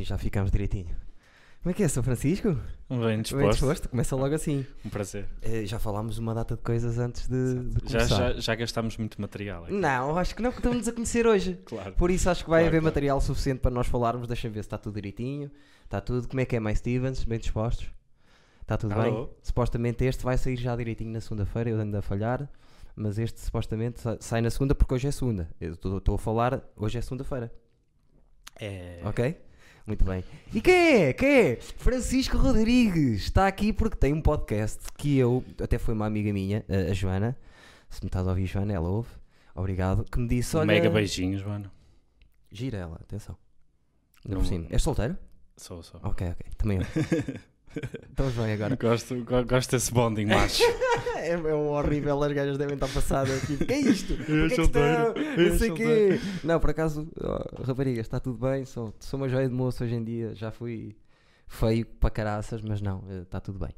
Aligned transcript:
assim 0.00 0.04
já 0.04 0.18
ficamos 0.18 0.50
direitinho. 0.50 0.94
Como 1.62 1.70
é 1.72 1.74
que 1.74 1.82
é, 1.82 1.88
São 1.88 2.02
Francisco? 2.02 2.56
Bem 2.88 2.98
Bem 3.00 3.20
disposto. 3.22 3.50
disposto? 3.50 3.88
Começa 3.90 4.16
logo 4.16 4.34
assim. 4.34 4.64
Um 4.82 4.88
prazer. 4.88 5.28
Eh, 5.42 5.66
já 5.66 5.78
falámos 5.78 6.16
uma 6.16 6.34
data 6.34 6.56
de 6.56 6.62
coisas 6.62 6.98
antes 6.98 7.28
de, 7.28 7.54
de 7.64 7.74
Já, 7.90 7.98
começar. 7.98 8.32
já, 8.32 8.40
já 8.40 8.54
gastámos 8.54 8.96
muito 8.96 9.20
material. 9.20 9.64
aqui. 9.64 9.74
Não, 9.74 10.16
acho 10.16 10.34
que 10.34 10.40
não, 10.40 10.50
que 10.52 10.56
estamos 10.58 10.88
a 10.88 10.92
conhecer 10.92 11.26
hoje. 11.26 11.60
Claro. 11.66 11.92
Por 11.92 12.10
isso 12.10 12.30
acho 12.30 12.44
que 12.44 12.48
vai 12.50 12.60
Claro, 12.62 12.68
haver 12.68 12.80
claro. 12.80 12.94
material 12.94 13.20
suficiente 13.20 13.60
para 13.60 13.70
nós 13.70 13.86
falarmos. 13.88 14.26
Deixa 14.26 14.48
ver 14.48 14.54
se 14.62 14.68
está 14.68 14.78
tudo 14.78 14.94
direitinho. 14.94 15.50
Está 15.84 16.00
tudo. 16.00 16.26
Como 16.28 16.40
é 16.40 16.46
que 16.46 16.56
é, 16.56 16.60
mais 16.60 16.78
Stevens? 16.78 17.24
Bem 17.24 17.38
dispostos? 17.38 17.90
Está 18.62 18.78
tudo 18.78 18.94
bem? 18.94 19.12
Alô? 19.12 19.28
Supostamente 19.42 20.02
este 20.04 20.24
vai 20.24 20.38
sair 20.38 20.56
já 20.56 20.74
direitinho 20.74 21.12
na 21.12 21.20
segunda-feira. 21.20 21.68
Eu 21.68 21.78
ando 21.78 21.94
a 21.98 22.00
falhar. 22.00 22.48
Mas 22.96 23.18
este 23.18 23.38
supostamente 23.38 24.00
sa- 24.00 24.16
sai 24.18 24.40
na 24.40 24.48
segunda 24.50 24.74
porque 24.74 24.94
hoje 24.94 25.08
é 25.08 25.10
segunda. 25.10 25.46
Eu 25.60 25.74
estou 25.74 25.98
estou 25.98 26.14
a 26.14 26.18
falar, 26.18 26.62
hoje 26.74 26.96
é 26.96 27.02
segunda-feira. 27.02 27.52
É. 28.58 29.00
Ok? 29.04 29.36
Muito 29.86 30.04
bem. 30.04 30.22
E 30.52 30.60
quem 30.60 30.74
é? 31.04 31.12
Quem 31.12 31.28
é? 31.28 31.56
Francisco 31.56 32.36
Rodrigues. 32.36 33.22
Está 33.22 33.46
aqui 33.46 33.72
porque 33.72 33.96
tem 33.96 34.12
um 34.12 34.20
podcast 34.20 34.80
que 34.96 35.16
eu, 35.16 35.44
até 35.62 35.78
foi 35.78 35.94
uma 35.94 36.06
amiga 36.06 36.32
minha, 36.32 36.64
a, 36.68 36.92
Joana. 36.92 37.36
Se 37.88 38.02
me 38.02 38.08
estás 38.08 38.26
a 38.26 38.30
ouvir, 38.30 38.46
Joana, 38.46 38.72
ela 38.72 38.88
ouve. 38.88 39.10
Obrigado. 39.54 40.04
Que 40.04 40.18
me 40.18 40.28
disse: 40.28 40.56
olha. 40.56 40.66
Mega 40.66 40.90
beijinhos, 40.90 41.42
mano. 41.42 41.70
Gira 42.52 42.78
ela, 42.78 42.96
atenção. 42.96 43.36
Não- 44.26 44.44
cima. 44.44 44.66
És 44.70 44.82
solteiro? 44.82 45.16
Sou, 45.56 45.82
sou. 45.82 46.00
Ok, 46.02 46.26
ok. 46.28 46.46
Também 46.56 46.78
eu. 46.78 46.84
Estamos 48.10 48.34
bem 48.34 48.52
agora. 48.52 48.76
Gosto, 48.76 49.14
go- 49.24 49.44
gosto 49.44 49.70
desse 49.70 49.92
bonding 49.92 50.26
macho. 50.26 50.62
É, 51.20 51.32
é 51.32 51.54
um 51.54 51.68
horrível, 51.68 52.20
as 52.22 52.32
gajas 52.32 52.56
devem 52.56 52.74
estar 52.74 52.88
passadas. 52.88 53.42
Tipo, 53.42 53.66
que 53.66 53.72
é 53.74 53.78
isto? 53.78 54.14
Eu 54.14 54.48
Porquê 54.48 54.54
que 54.56 54.60
estão? 54.62 54.82
eu 54.82 55.50
Não 55.50 55.58
sei 55.58 55.70
quê. 55.72 56.20
Não, 56.42 56.58
por 56.58 56.70
acaso, 56.70 57.06
ó, 57.22 57.62
rapariga, 57.62 58.00
está 58.00 58.18
tudo 58.18 58.38
bem. 58.38 58.64
Sou, 58.64 58.94
sou 58.98 59.20
uma 59.20 59.28
joia 59.28 59.46
de 59.46 59.54
moço 59.54 59.84
hoje 59.84 59.94
em 59.94 60.02
dia. 60.02 60.34
Já 60.34 60.50
fui 60.50 60.96
feio 61.46 61.84
para 61.84 62.08
caraças, 62.08 62.62
mas 62.62 62.80
não, 62.80 63.04
eh, 63.10 63.20
está 63.20 63.38
tudo 63.38 63.58
bem. 63.58 63.68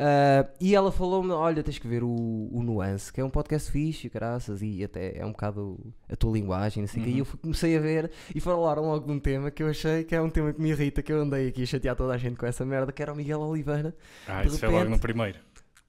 Ah, 0.00 0.46
e 0.60 0.74
ela 0.76 0.92
falou-me: 0.92 1.32
Olha, 1.32 1.62
tens 1.62 1.78
que 1.78 1.88
ver 1.88 2.04
o, 2.04 2.08
o 2.52 2.62
Nuance, 2.62 3.12
que 3.12 3.20
é 3.20 3.24
um 3.24 3.28
podcast 3.30 3.70
fixe, 3.70 4.08
caraças, 4.08 4.62
e 4.62 4.84
até 4.84 5.18
é 5.18 5.26
um 5.26 5.32
bocado 5.32 5.76
a 6.08 6.14
tua 6.14 6.32
linguagem, 6.32 6.82
não 6.82 6.88
sei 6.88 7.02
o 7.02 7.04
quê. 7.04 7.10
E 7.10 7.14
Uhum. 7.14 7.18
eu 7.32 7.38
comecei 7.42 7.76
a 7.76 7.80
ver 7.80 8.10
e 8.34 8.40
falaram 8.40 8.82
logo 8.84 9.06
de 9.06 9.12
um 9.12 9.18
tema 9.18 9.50
que 9.50 9.62
eu 9.62 9.68
achei 9.68 10.04
que 10.04 10.14
é 10.14 10.20
um 10.22 10.30
tema 10.30 10.52
que 10.52 10.60
me 10.60 10.70
irrita, 10.70 11.02
que 11.02 11.12
eu 11.12 11.20
andei 11.20 11.48
aqui 11.48 11.64
a 11.64 11.66
chatear 11.66 11.96
toda 11.96 12.14
a 12.14 12.16
gente 12.18 12.36
com 12.36 12.46
essa 12.46 12.64
merda, 12.64 12.92
que 12.92 13.02
era 13.02 13.12
o 13.12 13.16
Miguel 13.16 13.40
Oliveira. 13.40 13.92
Ah, 14.28 14.42
De 14.42 14.48
isso 14.48 14.58
foi 14.60 14.68
logo 14.68 14.78
repente- 14.78 14.94
no 14.96 15.00
primeiro. 15.00 15.38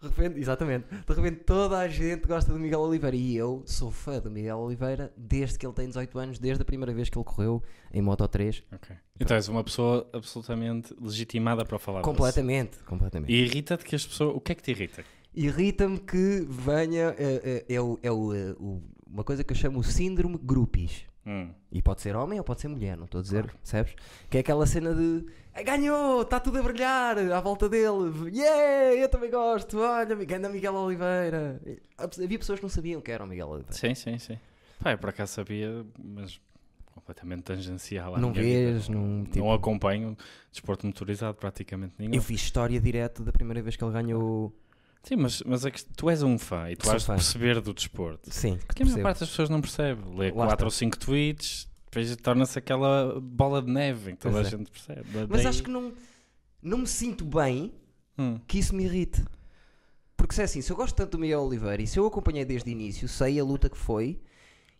De 0.01 0.07
repente, 0.07 0.39
exatamente, 0.39 0.85
de 0.87 1.13
repente 1.13 1.43
toda 1.43 1.77
a 1.77 1.87
gente 1.89 2.25
gosta 2.25 2.53
do 2.53 2.57
Miguel 2.57 2.79
Oliveira 2.79 3.17
e 3.17 3.35
eu 3.35 3.63
sou 3.65 3.91
fã 3.91 4.17
do 4.17 4.31
Miguel 4.31 4.57
Oliveira 4.57 5.11
desde 5.17 5.59
que 5.59 5.65
ele 5.65 5.73
tem 5.73 5.87
18 5.87 6.19
anos, 6.19 6.39
desde 6.39 6.61
a 6.61 6.65
primeira 6.65 6.93
vez 6.93 7.09
que 7.09 7.17
ele 7.17 7.25
correu 7.25 7.61
em 7.93 8.01
Moto 8.01 8.25
3. 8.25 8.63
Ok. 8.71 8.95
Então 9.19 9.35
és 9.35 9.49
uma 9.49 9.61
pessoa 9.61 10.09
absolutamente 10.13 10.95
legitimada 11.01 11.65
para 11.65 11.77
falar 11.77 11.99
disso. 11.99 12.09
Completamente, 12.09 12.77
completamente. 12.85 13.29
E 13.29 13.43
irrita-te 13.43 13.83
que 13.83 13.93
as 13.93 14.05
pessoas. 14.05 14.33
O 14.37 14.39
que 14.39 14.53
é 14.53 14.55
que 14.55 14.63
te 14.63 14.71
irrita? 14.71 15.03
Irrita-me 15.35 15.99
que 15.99 16.47
venha, 16.49 17.13
é, 17.17 17.65
é, 17.67 17.75
é 17.75 17.75
é 17.75 18.07
é 18.07 18.11
uma 19.05 19.23
coisa 19.25 19.43
que 19.43 19.51
eu 19.51 19.57
chamo 19.57 19.79
o 19.79 19.83
síndrome 19.83 20.39
grupis. 20.41 21.08
Hum. 21.29 21.49
E 21.71 21.79
pode 21.81 22.01
ser 22.01 22.15
homem 22.15 22.39
ou 22.39 22.43
pode 22.43 22.59
ser 22.59 22.67
mulher, 22.69 22.97
não 22.97 23.05
estou 23.05 23.19
a 23.19 23.21
dizer, 23.21 23.45
percebes? 23.51 23.93
Que 24.29 24.37
é 24.37 24.39
aquela 24.39 24.65
cena 24.65 24.95
de 24.95 25.25
"Ah, 25.53 25.61
ganhou, 25.61 26.23
está 26.23 26.39
tudo 26.39 26.57
a 26.57 26.63
brilhar 26.63 27.17
à 27.19 27.39
volta 27.39 27.69
dele, 27.69 28.31
yeah, 28.35 28.95
eu 28.95 29.07
também 29.07 29.29
gosto, 29.29 29.77
olha, 29.79 30.15
ganda 30.25 30.49
Miguel 30.49 30.73
Oliveira. 30.73 31.61
Havia 31.97 32.39
pessoas 32.39 32.57
que 32.59 32.63
não 32.63 32.69
sabiam 32.69 32.99
que 32.99 33.11
era 33.11 33.23
o 33.23 33.27
Miguel 33.27 33.47
Oliveira. 33.49 33.73
Sim, 33.73 33.93
sim, 33.93 34.17
sim. 34.17 34.39
Pá, 34.81 34.91
eu 34.93 34.97
por 34.97 35.09
acaso 35.11 35.33
sabia, 35.33 35.85
mas 36.03 36.39
completamente 36.95 37.43
tangencial. 37.43 38.17
Não 38.17 38.33
vês, 38.33 38.87
vida. 38.87 38.97
não, 38.99 39.23
tipo- 39.25 39.39
não 39.39 39.53
acompanho 39.53 40.17
desporto 40.51 40.87
motorizado 40.87 41.35
praticamente 41.37 41.93
nenhum. 41.99 42.13
Eu 42.15 42.21
fiz 42.21 42.41
história 42.41 42.79
direto 42.81 43.23
da 43.23 43.31
primeira 43.31 43.61
vez 43.61 43.75
que 43.75 43.83
ele 43.83 43.93
ganhou. 43.93 44.51
Sim, 45.03 45.15
mas, 45.15 45.41
mas 45.45 45.65
é 45.65 45.71
que 45.71 45.83
tu 45.85 46.09
és 46.09 46.21
um 46.23 46.37
fã 46.37 46.69
e 46.69 46.75
tu 46.75 46.85
Sou 46.85 46.95
has 46.95 47.01
de 47.03 47.07
fã. 47.07 47.15
perceber 47.15 47.61
do 47.61 47.73
desporto. 47.73 48.29
Sim, 48.33 48.57
Porque 48.67 48.83
a 48.83 48.85
maior 48.85 48.95
percebo. 48.95 49.03
parte 49.03 49.19
das 49.21 49.29
pessoas 49.29 49.49
não 49.49 49.61
percebe. 49.61 50.01
Lê 50.15 50.27
Lá 50.31 50.45
4 50.47 50.53
está. 50.55 50.65
ou 50.65 50.71
5 50.71 50.99
tweets, 50.99 51.67
depois 51.85 52.15
torna-se 52.17 52.59
aquela 52.59 53.19
bola 53.21 53.61
de 53.61 53.71
neve 53.71 54.11
em 54.11 54.15
que 54.15 54.21
toda 54.21 54.35
Pois 54.35 54.45
a 54.45 54.47
é. 54.49 54.57
gente 54.57 54.69
percebe. 54.69 55.03
Mas 55.13 55.27
Daí- 55.29 55.47
acho 55.47 55.63
que 55.63 55.69
não, 55.69 55.93
não 56.61 56.79
me 56.79 56.87
sinto 56.87 57.23
bem 57.25 57.73
Hum, 58.17 58.37
que 58.45 58.59
isso 58.59 58.75
me 58.75 58.83
irrite. 58.83 59.23
Porque 60.17 60.35
se 60.35 60.41
é 60.41 60.43
assim, 60.43 60.61
se 60.61 60.69
eu 60.71 60.75
gosto 60.75 60.93
tanto 60.93 61.11
do 61.11 61.19
Miguel 61.19 61.41
Oliveira 61.41 61.81
e 61.81 61.87
se 61.87 61.97
eu 61.97 62.03
o 62.03 62.07
acompanhei 62.07 62.43
desde 62.43 62.69
o 62.69 62.71
início, 62.71 63.07
sei 63.07 63.39
a 63.39 63.43
luta 63.43 63.69
que 63.69 63.77
foi, 63.77 64.19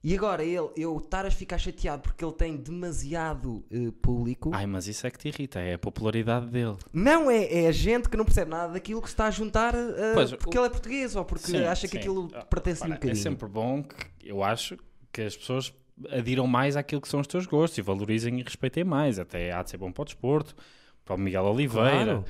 e 0.04 0.16
agora 0.16 0.44
ele, 0.44 0.70
eu 0.78 0.98
estar 0.98 1.26
a 1.26 1.32
ficar 1.32 1.58
chateado 1.58 2.02
porque 2.04 2.24
ele 2.24 2.34
tem 2.34 2.56
demasiado 2.56 3.64
eh, 3.70 3.92
público. 4.02 4.52
Ai, 4.54 4.66
mas 4.66 4.88
isso 4.88 5.06
é 5.06 5.12
que 5.12 5.18
te 5.18 5.28
irrita, 5.28 5.60
é 5.60 5.74
a 5.74 5.80
popularidade 5.80 6.48
dele. 6.48 6.78
Não, 6.94 7.30
é, 7.30 7.64
é 7.64 7.68
a 7.68 7.72
gente 7.72 8.08
que 8.10 8.16
não 8.16 8.24
percebe 8.26 8.50
nada 8.52 8.74
daquilo 8.74 9.02
que 9.02 9.08
se 9.10 9.14
está 9.14 9.28
a 9.28 9.32
juntar 9.32 9.74
eh, 9.76 10.12
Pois, 10.14 10.32
porque 10.34 10.58
o- 10.58 10.62
ele 10.62 10.68
é 10.68 10.70
português 10.70 11.16
ou 11.16 11.26
porque 11.26 11.48
Sim, 11.48 11.64
acha 11.66 11.88
que 11.88 11.92
sim. 11.94 11.98
aquilo 11.98 12.30
Ah, 12.34 12.46
pertence-lhe 12.46 12.92
um 12.92 12.94
repara, 12.94 13.00
bocadinho. 13.14 13.20
É 13.20 13.30
sempre 13.30 13.48
bom 13.50 13.84
que 13.84 14.30
eu 14.30 14.44
acho 14.44 14.78
que 15.12 15.22
as 15.22 15.36
pessoas 15.36 15.74
adiram 16.12 16.48
mais 16.48 16.78
àquilo 16.78 17.02
que 17.02 17.10
são 17.10 17.20
os 17.20 17.28
teus 17.28 17.46
gostos 17.46 17.78
e 17.78 17.82
valorizem 17.82 18.40
e 18.40 18.44
respeitem 18.44 18.86
mais. 18.86 19.20
Até 19.20 19.52
há 19.52 19.62
de 19.64 19.70
ser 19.72 19.78
bom 19.78 19.92
para 19.92 20.04
o 20.04 20.06
desporto, 20.06 20.56
para 21.04 21.16
o 21.16 21.18
Miguel 21.18 21.44
Oliveira. 21.44 21.90
Claro. 22.06 22.26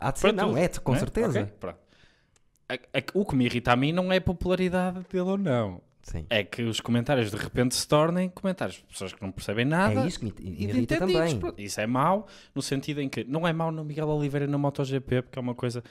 Há 0.00 0.10
de 0.12 0.18
ser, 0.18 0.28
para 0.32 0.42
não, 0.42 0.48
tudo, 0.48 0.58
é, 0.58 0.68
com 0.68 0.92
né? 0.92 0.98
certeza. 0.98 1.40
Ok, 1.42 1.52
pronto. 1.60 1.78
A- 2.70 2.74
a- 2.74 3.02
o 3.14 3.26
que 3.26 3.36
me 3.36 3.44
irrita 3.44 3.70
a 3.72 3.76
mim 3.76 3.92
não 3.92 4.10
é 4.10 4.16
a 4.16 4.20
popularidade 4.20 5.00
dele 5.10 5.28
ou 5.28 5.36
não. 5.36 5.82
Sim. 6.02 6.26
É 6.28 6.42
que 6.42 6.62
os 6.62 6.80
comentários 6.80 7.30
de 7.30 7.36
repente 7.36 7.74
se 7.74 7.86
tornem 7.86 8.28
comentários 8.28 8.76
de 8.78 8.82
pessoas 8.84 9.12
que 9.12 9.22
não 9.22 9.30
percebem 9.30 9.64
nada. 9.64 10.02
É 10.02 10.06
isso 10.06 10.18
que 10.18 10.24
me 10.24 10.32
e 10.40 10.50
de 10.56 10.64
irrita 10.64 10.98
também. 10.98 11.40
Isso 11.58 11.80
é 11.80 11.86
mau, 11.86 12.26
no 12.54 12.60
sentido 12.60 13.00
em 13.00 13.08
que 13.08 13.24
não 13.24 13.46
é 13.46 13.52
mau 13.52 13.70
no 13.70 13.84
Miguel 13.84 14.08
Oliveira 14.08 14.46
na 14.46 14.58
MotoGP, 14.58 15.22
porque 15.22 15.38
é 15.38 15.42
uma 15.42 15.54
coisa 15.54 15.82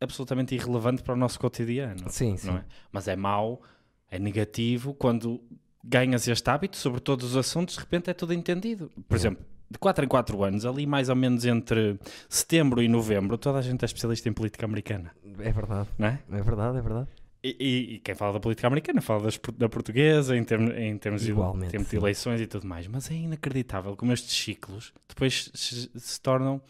absolutamente 0.00 0.54
irrelevante 0.54 1.02
para 1.02 1.14
o 1.14 1.16
nosso 1.16 1.38
cotidiano. 1.38 2.08
Sim, 2.08 2.36
sim. 2.36 2.48
Não 2.48 2.56
é? 2.58 2.64
Mas 2.90 3.06
é 3.08 3.14
mau, 3.14 3.62
é 4.10 4.18
negativo 4.18 4.94
quando 4.94 5.40
ganhas 5.84 6.26
este 6.26 6.48
hábito 6.48 6.76
sobre 6.76 7.00
todos 7.00 7.30
os 7.32 7.36
assuntos, 7.36 7.74
de 7.74 7.80
repente 7.80 8.08
é 8.10 8.14
tudo 8.14 8.32
entendido. 8.32 8.90
Por 9.08 9.16
exemplo, 9.16 9.44
de 9.70 9.78
4 9.78 10.04
em 10.04 10.08
4 10.08 10.44
anos, 10.44 10.66
ali 10.66 10.86
mais 10.86 11.08
ou 11.08 11.16
menos 11.16 11.44
entre 11.44 11.98
setembro 12.28 12.82
e 12.82 12.88
novembro, 12.88 13.36
toda 13.38 13.58
a 13.58 13.62
gente 13.62 13.82
é 13.82 13.86
especialista 13.86 14.28
em 14.28 14.32
política 14.32 14.64
americana, 14.66 15.12
É 15.38 15.50
verdade. 15.52 15.88
não 15.98 16.08
é? 16.08 16.18
É 16.30 16.42
verdade, 16.42 16.78
é 16.78 16.82
verdade. 16.82 17.08
E, 17.44 17.56
e- 17.58 17.94
e 17.94 17.98
quem 17.98 18.14
fala 18.14 18.34
da 18.34 18.40
política 18.40 18.66
americana 18.68 19.00
fala 19.00 19.24
das 19.24 19.38
da 19.58 19.68
portuguesa 19.68 20.36
em, 20.36 20.44
termos 20.44 20.76
em 20.76 20.96
termos 20.96 21.22
de, 21.22 21.32
de 21.32 21.96
eleições 21.96 22.40
e 22.40 22.46
tudo 22.46 22.66
mais. 22.66 22.86
Mas 22.86 23.10
é 23.10 23.14
inacreditável 23.14 23.96
como 23.96 24.12
estes 24.12 24.32
ciclos 24.36 24.92
depois 25.08 25.50
se, 25.52 25.90
se 25.94 26.20
tornam 26.20 26.60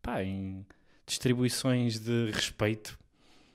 pá, 0.00 0.22
em 0.22 0.64
distribuições 1.06 1.98
de 1.98 2.30
respeito. 2.32 2.96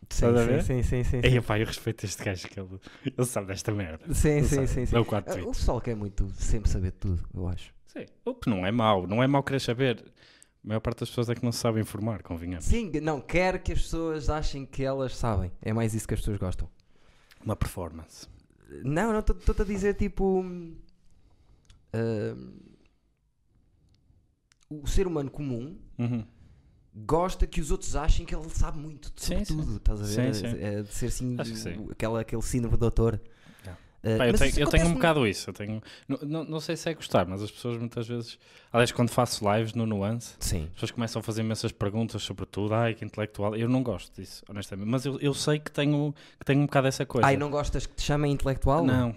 Sim, 0.10 0.26
sim, 0.38 0.46
ver? 0.48 0.64
sim, 0.64 0.84
sim, 0.84 1.04
sim, 1.04 1.22
Ei, 1.24 1.32
sim. 1.32 1.42
pá, 1.42 1.60
eu 1.60 1.66
respeito 1.68 2.04
este 2.04 2.24
gajo 2.24 2.48
que 2.48 2.60
ele, 2.60 2.80
ele 3.06 3.26
sabe 3.28 3.48
desta 3.48 3.72
merda. 3.72 4.12
Sim, 4.14 4.30
Ele 4.30 4.44
sim, 4.44 4.56
sabe. 4.56 4.68
sim, 4.68 4.86
sim. 4.88 4.96
Ah, 4.96 5.02
O 5.02 5.06
tweets. 5.06 5.58
pessoal 5.60 5.80
quer 5.82 5.96
muito 5.96 6.30
sempre 6.36 6.70
saber 6.70 6.92
tudo, 6.94 7.24
eu 7.34 7.48
acho. 7.48 7.72
Sim, 7.88 8.06
o 8.26 8.34
que 8.34 8.50
não 8.50 8.66
é 8.66 8.72
mau, 8.72 9.06
não 9.08 9.22
é 9.22 9.28
mau 9.28 9.44
querer 9.44 9.60
saber. 9.60 10.04
A 10.64 10.68
maior 10.68 10.80
parte 10.82 11.00
das 11.00 11.10
pessoas 11.10 11.30
é 11.30 11.36
que 11.36 11.44
não 11.44 11.52
se 11.52 11.60
sabe 11.60 11.80
informar, 11.80 12.22
convenhamos. 12.22 12.66
Sim, 12.66 12.92
não, 13.02 13.22
quer 13.22 13.64
que 13.64 13.72
as 13.72 13.82
pessoas 13.82 14.30
achem 14.30 14.66
que 14.66 14.84
elas 14.84 15.16
sabem. 15.16 15.52
É 15.62 15.72
mais 15.74 15.94
isso 15.94 16.08
que 16.08 16.14
as 16.14 16.20
pessoas 16.20 16.38
gostam. 16.38 16.70
Uma 17.44 17.56
performance. 17.56 18.28
Não, 18.84 19.12
não, 19.14 19.20
estou-te 19.20 19.62
a 19.62 19.66
dizer 19.66 19.96
tipo. 19.96 20.42
hum, 20.42 20.76
o 24.70 24.86
ser 24.88 25.08
humano 25.08 25.32
comum 25.32 25.78
Uhum. 25.98 26.24
gosta 26.96 27.48
que 27.48 27.60
os 27.60 27.72
outros 27.72 27.96
achem 27.96 28.26
que 28.26 28.36
ele 28.36 28.48
sabe 28.50 28.78
muito 28.78 29.12
sobre 29.16 29.46
Sim, 29.46 29.46
sim. 29.46 29.58
tudo. 29.58 29.78
Estás 29.78 30.02
a 30.02 30.04
ver? 30.06 30.36
Sim, 30.36 30.48
sim. 30.52 30.58
É, 30.60 30.82
de 30.84 30.94
ser 30.94 31.06
assim, 31.08 31.38
sim. 31.56 31.88
aquela, 31.92 32.22
aquele 32.22 32.42
síndrome 32.42 32.76
de 32.76 32.80
doutor. 32.80 33.20
Yeah. 34.04 34.24
Ah, 34.24 34.28
Pá, 34.28 34.28
eu, 34.28 34.34
tenho, 34.52 34.60
eu 34.60 34.68
tenho 34.70 34.88
um 34.88 34.94
bocado 34.94 35.28
isso. 35.28 35.50
Eu 35.50 35.54
tenho, 35.54 35.82
não, 36.08 36.18
não, 36.22 36.44
não 36.46 36.60
sei 36.60 36.76
se 36.78 36.90
é 36.90 36.94
gostar, 36.94 37.26
mas 37.28 37.42
as 37.42 37.52
pessoas 37.52 37.78
muitas 37.78 38.08
vezes. 38.08 38.38
Aliás, 38.72 38.92
quando 38.92 39.10
faço 39.10 39.44
lives 39.54 39.74
no 39.74 39.86
Nuance, 39.86 40.36
Sim. 40.40 40.64
as 40.68 40.74
pessoas 40.74 40.92
começam 40.92 41.20
a 41.20 41.24
fazer 41.24 41.42
imensas 41.42 41.72
perguntas 41.72 42.22
sobre 42.24 42.46
tudo. 42.46 42.74
Ai, 42.74 42.94
que 42.94 43.04
intelectual. 43.04 43.56
Eu 43.56 43.68
não 43.68 43.84
gosto 43.84 44.14
disso, 44.20 44.44
honestamente. 44.50 44.88
Mas 44.88 45.06
eu, 45.06 45.20
eu 45.20 45.34
sei 45.34 45.60
que 45.60 45.72
tenho, 45.72 46.14
que 46.40 46.46
tenho 46.46 46.62
um 46.62 46.66
bocado 46.66 46.88
essa 46.88 47.06
coisa. 47.06 47.28
Ai, 47.28 47.36
não 47.36 47.50
gostas 47.50 47.86
que 47.86 47.96
te 47.96 48.04
chamem 48.04 48.32
intelectual? 48.32 48.86
Não. 48.86 49.16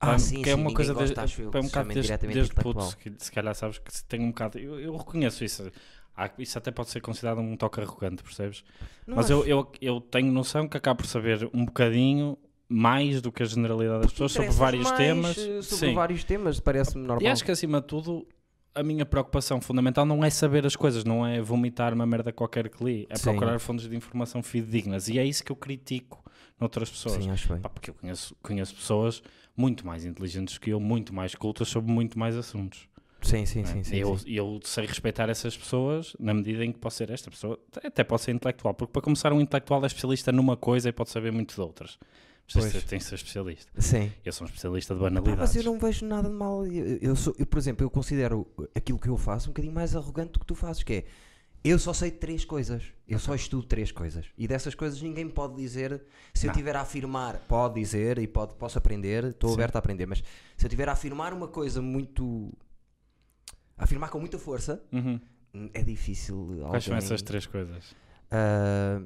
Ah, 0.00 0.18
sim, 0.18 0.36
porque 0.36 0.50
é 0.50 0.54
sim, 0.54 0.58
uma 0.58 0.62
ninguém 0.62 0.74
coisa 0.76 0.92
gosta, 0.94 1.14
desde, 1.14 1.20
é 1.20 1.36
que 1.36 1.58
um 1.58 1.62
se 1.62 1.68
bocado 1.68 1.88
desde, 1.94 2.16
desde 2.26 2.54
puto, 2.54 2.82
se, 2.82 2.96
se 3.18 3.30
calhar 3.30 3.54
sabes 3.54 3.78
que 3.78 4.04
tenho 4.08 4.24
um 4.24 4.28
bocado. 4.30 4.58
Eu, 4.58 4.80
eu 4.80 4.96
reconheço 4.96 5.44
isso. 5.44 5.70
Há- 6.16 6.30
isso 6.38 6.58
até 6.58 6.70
pode 6.72 6.90
ser 6.90 7.00
considerado 7.00 7.38
um 7.40 7.56
toque 7.56 7.80
arrogante, 7.80 8.22
percebes? 8.22 8.64
Não 9.06 9.14
Mas 9.16 9.26
acho. 9.26 9.34
eu, 9.34 9.46
eu, 9.46 9.72
eu 9.80 10.00
tenho 10.00 10.32
noção 10.32 10.66
que 10.66 10.76
acabo 10.76 10.98
por 11.02 11.06
saber 11.06 11.48
um 11.54 11.64
bocadinho 11.64 12.36
mais 12.72 13.20
do 13.20 13.30
que 13.30 13.42
a 13.42 13.46
generalidade 13.46 14.02
das 14.02 14.12
pessoas 14.12 14.32
sobre 14.32 14.50
vários 14.50 14.84
mais, 14.84 14.96
temas. 14.96 15.38
eh, 15.38 15.62
Sobre 15.62 15.86
Sim. 15.88 15.94
vários 15.94 16.24
temas, 16.24 16.58
parece-me 16.60 17.06
normal. 17.06 17.22
E 17.22 17.26
acho 17.28 17.44
que 17.44 17.50
acima 17.50 17.80
de 17.80 17.86
tudo 17.86 18.26
a 18.74 18.82
minha 18.82 19.04
preocupação 19.04 19.60
fundamental 19.60 20.06
não 20.06 20.24
é 20.24 20.30
saber 20.30 20.64
as 20.64 20.74
coisas, 20.74 21.04
não 21.04 21.26
é 21.26 21.40
vomitar 21.40 21.92
uma 21.92 22.06
merda 22.06 22.32
qualquer 22.32 22.70
que 22.70 22.82
li, 22.82 23.06
é 23.10 23.16
Sim. 23.16 23.24
procurar 23.24 23.58
fontes 23.58 23.88
de 23.88 23.94
informação 23.94 24.42
fidedignas. 24.42 25.08
E 25.08 25.18
é 25.18 25.24
isso 25.24 25.44
que 25.44 25.52
eu 25.52 25.56
critico 25.56 26.24
noutras 26.58 26.88
pessoas. 26.88 27.22
Sim, 27.22 27.30
acho 27.30 27.48
bem. 27.52 27.60
Pá, 27.60 27.68
porque 27.68 27.90
eu 27.90 27.94
conheço, 27.94 28.34
conheço 28.42 28.74
pessoas 28.74 29.22
muito 29.54 29.86
mais 29.86 30.04
inteligentes 30.06 30.56
que 30.56 30.70
eu, 30.70 30.80
muito 30.80 31.14
mais 31.14 31.34
cultas 31.34 31.68
sobre 31.68 31.92
muito 31.92 32.18
mais 32.18 32.34
assuntos. 32.36 32.88
Sim, 33.20 33.46
sim, 33.46 33.60
é? 33.60 33.66
sim. 33.66 33.84
sim, 33.84 33.96
E 33.96 34.00
eu, 34.00 34.18
sim. 34.18 34.30
eu 34.32 34.60
sei 34.64 34.86
respeitar 34.86 35.28
essas 35.28 35.56
pessoas 35.56 36.16
na 36.18 36.34
medida 36.34 36.64
em 36.64 36.72
que 36.72 36.78
posso 36.78 36.96
ser 36.96 37.10
esta 37.10 37.30
pessoa, 37.30 37.58
até 37.84 38.02
pode 38.02 38.22
ser 38.22 38.32
intelectual, 38.32 38.74
porque 38.74 38.92
para 38.92 39.02
começar, 39.02 39.32
um 39.32 39.40
intelectual 39.40 39.82
é 39.84 39.86
especialista 39.86 40.32
numa 40.32 40.56
coisa 40.56 40.88
e 40.88 40.92
pode 40.92 41.10
saber 41.10 41.30
muito 41.30 41.54
de 41.54 41.60
outras. 41.60 41.98
Pois. 42.52 42.84
tem 42.84 42.98
que 42.98 43.04
ser 43.04 43.14
especialista. 43.14 43.70
Sim. 43.80 44.12
Eu 44.24 44.32
sou 44.32 44.44
um 44.44 44.48
especialista 44.48 44.94
de 44.94 45.00
banalidades. 45.00 45.38
mas 45.38 45.56
eu 45.56 45.62
não 45.64 45.78
vejo 45.78 46.04
nada 46.06 46.28
de 46.28 46.34
mal. 46.34 46.66
Eu, 46.66 46.98
eu 47.00 47.16
sou, 47.16 47.34
eu, 47.38 47.46
por 47.46 47.58
exemplo, 47.58 47.84
eu 47.84 47.90
considero 47.90 48.46
aquilo 48.74 48.98
que 48.98 49.08
eu 49.08 49.16
faço 49.16 49.48
um 49.48 49.52
bocadinho 49.52 49.72
mais 49.74 49.96
arrogante 49.96 50.32
do 50.32 50.40
que 50.40 50.46
tu 50.46 50.54
fazes, 50.54 50.82
que 50.82 50.92
é 50.92 51.04
eu 51.64 51.78
só 51.78 51.92
sei 51.92 52.10
três 52.10 52.44
coisas. 52.44 52.82
Eu 53.08 53.18
só 53.20 53.34
estudo 53.34 53.62
três 53.66 53.92
coisas. 53.92 54.26
E 54.36 54.48
dessas 54.48 54.74
coisas 54.74 55.00
ninguém 55.00 55.24
me 55.26 55.32
pode 55.32 55.54
dizer. 55.56 56.02
Se 56.34 56.46
eu 56.46 56.48
Não. 56.48 56.54
tiver 56.56 56.74
a 56.76 56.80
afirmar, 56.80 57.38
pode 57.46 57.78
dizer 57.80 58.18
e 58.18 58.26
pode, 58.26 58.54
posso 58.54 58.76
aprender, 58.78 59.24
estou 59.24 59.50
Sim. 59.50 59.54
aberto 59.54 59.76
a 59.76 59.78
aprender. 59.78 60.06
Mas 60.06 60.22
se 60.56 60.66
eu 60.66 60.68
tiver 60.68 60.88
a 60.88 60.92
afirmar 60.92 61.32
uma 61.32 61.46
coisa 61.48 61.80
muito. 61.80 62.52
afirmar 63.78 64.10
com 64.10 64.18
muita 64.18 64.38
força, 64.38 64.82
Uhum. 64.92 65.20
é 65.72 65.82
difícil. 65.82 66.56
Quais 66.68 66.84
são 66.84 66.94
alguém- 66.94 67.06
essas 67.06 67.22
três 67.22 67.46
coisas? 67.46 67.94
Ah, 68.30 69.00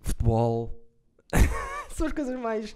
futebol. 0.00 0.76
são 2.00 2.06
as 2.08 2.12
coisas 2.12 2.38
mais. 2.40 2.74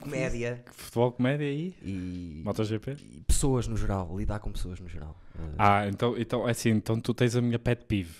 comédia 0.00 0.62
Futebol, 0.72 1.12
comédia 1.12 1.50
e 1.50 1.74
e. 1.82 2.42
MotoGP? 2.44 2.96
e 3.12 3.20
pessoas 3.22 3.66
no 3.66 3.76
geral, 3.76 4.14
lidar 4.16 4.38
com 4.40 4.52
pessoas 4.52 4.78
no 4.80 4.88
geral. 4.88 5.16
Ah, 5.58 5.80
Ah, 5.80 5.88
então, 5.88 6.16
então, 6.18 6.46
é 6.48 6.50
assim, 6.50 6.70
então 6.70 7.00
tu 7.00 7.14
tens 7.14 7.34
a 7.36 7.40
minha 7.40 7.58
pet 7.58 7.84
peeve, 7.86 8.14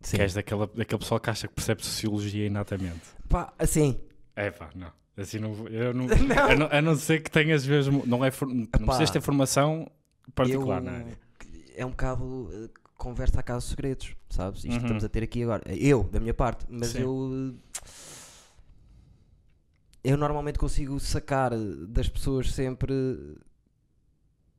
sim. 0.00 0.16
que 0.16 0.22
és 0.22 0.34
daquela, 0.34 0.66
daquele 0.66 0.98
pessoal 0.98 1.18
que 1.20 1.30
acha 1.30 1.48
que 1.48 1.54
percebe 1.54 1.84
sociologia 1.84 2.46
inatamente. 2.46 3.00
Pá, 3.28 3.52
assim, 3.58 3.98
É 4.36 4.50
pá, 4.50 4.70
não. 4.74 4.92
Assim 5.16 5.38
não, 5.38 5.68
eu 5.68 5.94
não, 5.94 6.06
Não. 6.26 6.44
A, 6.50 6.56
não, 6.56 6.68
a 6.70 6.82
não 6.82 6.96
ser 6.96 7.22
que 7.22 7.30
tenhas 7.30 7.64
mesmo. 7.66 8.02
Não, 8.04 8.24
é, 8.24 8.30
não 8.42 8.62
Epá, 8.64 8.78
precisas 8.78 9.10
ter 9.10 9.20
formação 9.20 9.88
particular 10.34 10.78
eu, 10.78 10.84
na 10.84 10.92
área. 10.92 11.18
é 11.76 11.86
um 11.86 11.90
bocado 11.90 12.50
eh, 12.52 12.68
conversa 12.96 13.38
a 13.38 13.42
casos 13.42 13.70
segredos, 13.70 14.16
sabes? 14.28 14.64
Isto 14.64 14.70
Uhum. 14.70 14.78
que 14.78 14.84
estamos 14.86 15.04
a 15.04 15.08
ter 15.08 15.22
aqui 15.22 15.42
agora. 15.44 15.62
Eu, 15.72 16.02
da 16.04 16.18
minha 16.18 16.34
parte, 16.34 16.66
mas 16.68 16.88
Sim. 16.88 17.02
eu. 17.02 17.54
eh, 17.62 17.84
Eu 20.04 20.16
normalmente 20.18 20.58
consigo 20.58 21.00
sacar 21.00 21.50
das 21.88 22.08
pessoas 22.08 22.52
sempre 22.52 22.94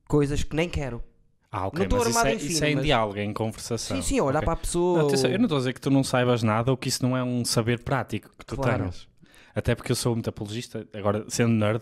coisas 0.07 0.43
que 0.43 0.55
nem 0.55 0.67
quero. 0.67 1.03
Ah, 1.51 1.67
ok, 1.67 1.87
não 1.87 1.97
mas 1.99 2.07
isso 2.09 2.19
é, 2.25 2.33
em 2.33 2.35
isso 2.37 2.47
fino, 2.47 2.65
é 2.65 2.71
em 2.71 2.75
mas- 2.75 2.83
diálogo, 2.85 3.19
é 3.19 3.23
em 3.23 3.31
conversação. 3.33 3.95
Sim, 3.97 4.01
sim, 4.03 4.19
olhar 4.19 4.39
Ok. 4.39 4.45
para 4.45 4.53
a 4.53 4.57
pessoa. 4.57 4.99
Não, 4.99 5.07
atenção, 5.07 5.29
ou- 5.29 5.33
eu 5.35 5.39
não 5.39 5.45
estou 5.45 5.55
a 5.57 5.59
dizer 5.59 5.73
que 5.73 5.79
tu 5.81 5.89
não 5.89 6.03
saibas 6.03 6.43
nada 6.43 6.71
ou 6.71 6.75
que 6.75 6.89
isso 6.89 7.01
não 7.03 7.15
é 7.15 7.23
um 7.23 7.45
saber 7.45 7.79
prático 7.79 8.29
que 8.37 8.45
tu 8.45 8.55
Claro. 8.57 8.79
tenhas. 8.79 9.07
Até 9.53 9.73
porque 9.73 9.89
eu 9.89 9.95
sou 9.95 10.13
muito 10.15 10.29
apologista, 10.29 10.85
agora 10.93 11.23
sendo 11.29 11.53
nerd 11.53 11.81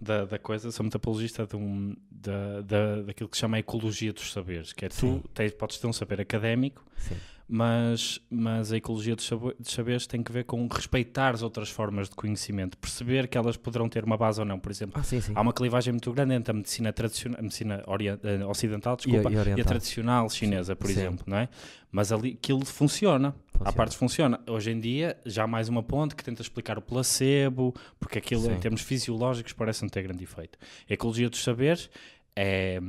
da, 0.00 0.24
da 0.24 0.38
coisa, 0.38 0.70
sou 0.72 0.82
muito 0.82 0.96
apologista 0.96 1.46
de 1.46 1.56
um, 1.56 1.94
da, 2.10 2.62
da, 2.62 3.02
daquilo 3.02 3.28
que 3.28 3.36
se 3.36 3.40
chama 3.42 3.58
a 3.58 3.60
ecologia 3.60 4.14
dos 4.14 4.32
saberes, 4.32 4.72
que 4.72 4.86
é 4.86 4.88
Sim. 4.90 5.20
tu 5.20 5.28
tens, 5.28 5.52
podes 5.52 5.76
ter 5.76 5.86
um 5.86 5.92
saber 5.92 6.22
académico, 6.22 6.82
sim. 6.96 7.14
Mas, 7.48 8.20
mas 8.30 8.72
a 8.72 8.76
ecologia 8.76 9.14
dos, 9.14 9.28
saberes 9.64 10.06
tem 10.06 10.22
que 10.22 10.32
ver 10.32 10.44
com 10.44 10.66
respeitar 10.66 11.34
as 11.34 11.42
outras 11.42 11.68
formas 11.68 12.08
de 12.08 12.14
conhecimento, 12.16 12.76
perceber 12.78 13.28
que 13.28 13.36
elas 13.36 13.56
poderão 13.56 13.88
ter 13.88 14.04
uma 14.04 14.16
base 14.16 14.40
ou 14.40 14.46
não. 14.46 14.58
Por 14.58 14.70
exemplo, 14.70 14.98
Ah, 14.98 15.02
sim, 15.02 15.20
sim. 15.20 15.32
há 15.34 15.40
uma 15.40 15.52
clivagem 15.52 15.92
muito 15.92 16.12
grande 16.12 16.34
entre 16.34 16.50
a 16.50 16.54
medicina, 16.54 16.92
tradicional, 16.92 17.38
a 17.38 17.42
medicina 17.42 17.84
eh, 18.22 18.44
ocidental 18.46 18.96
desculpa, 18.96 19.30
e 19.30 19.34
e, 19.34 19.36
a 19.36 19.40
oriental. 19.40 19.64
tradicional 19.64 20.30
chinesa, 20.30 20.74
por 20.76 20.86
Sim. 20.86 20.92
exemplo, 20.92 21.24
não 21.26 21.36
é? 21.36 21.48
Mas 21.90 22.10
ali 22.10 22.38
aquilo 22.42 22.64
funciona. 22.64 23.28
Há 23.28 23.58
Funciona. 23.58 23.72
partes 23.74 23.94
que 23.96 23.98
funciona. 24.00 24.40
Hoje 24.48 24.70
em 24.70 24.80
dia, 24.80 25.16
já 25.26 25.44
há 25.44 25.46
mais 25.46 25.68
uma 25.68 25.82
ponte 25.82 26.16
que 26.16 26.24
tenta 26.24 26.40
explicar 26.42 26.78
o 26.78 26.82
placebo, 26.82 27.74
porque 28.00 28.18
aquilo 28.18 28.50
em 28.50 28.58
termos 28.58 28.80
fisiológicos 28.80 29.52
parece 29.52 29.82
não 29.82 29.88
ter 29.90 30.02
grande 30.02 30.24
efeito. 30.24 30.58
A 30.88 30.94
ecologia 30.94 31.28
dos 31.28 31.42
saberes 31.44 31.90
é, 32.34 32.80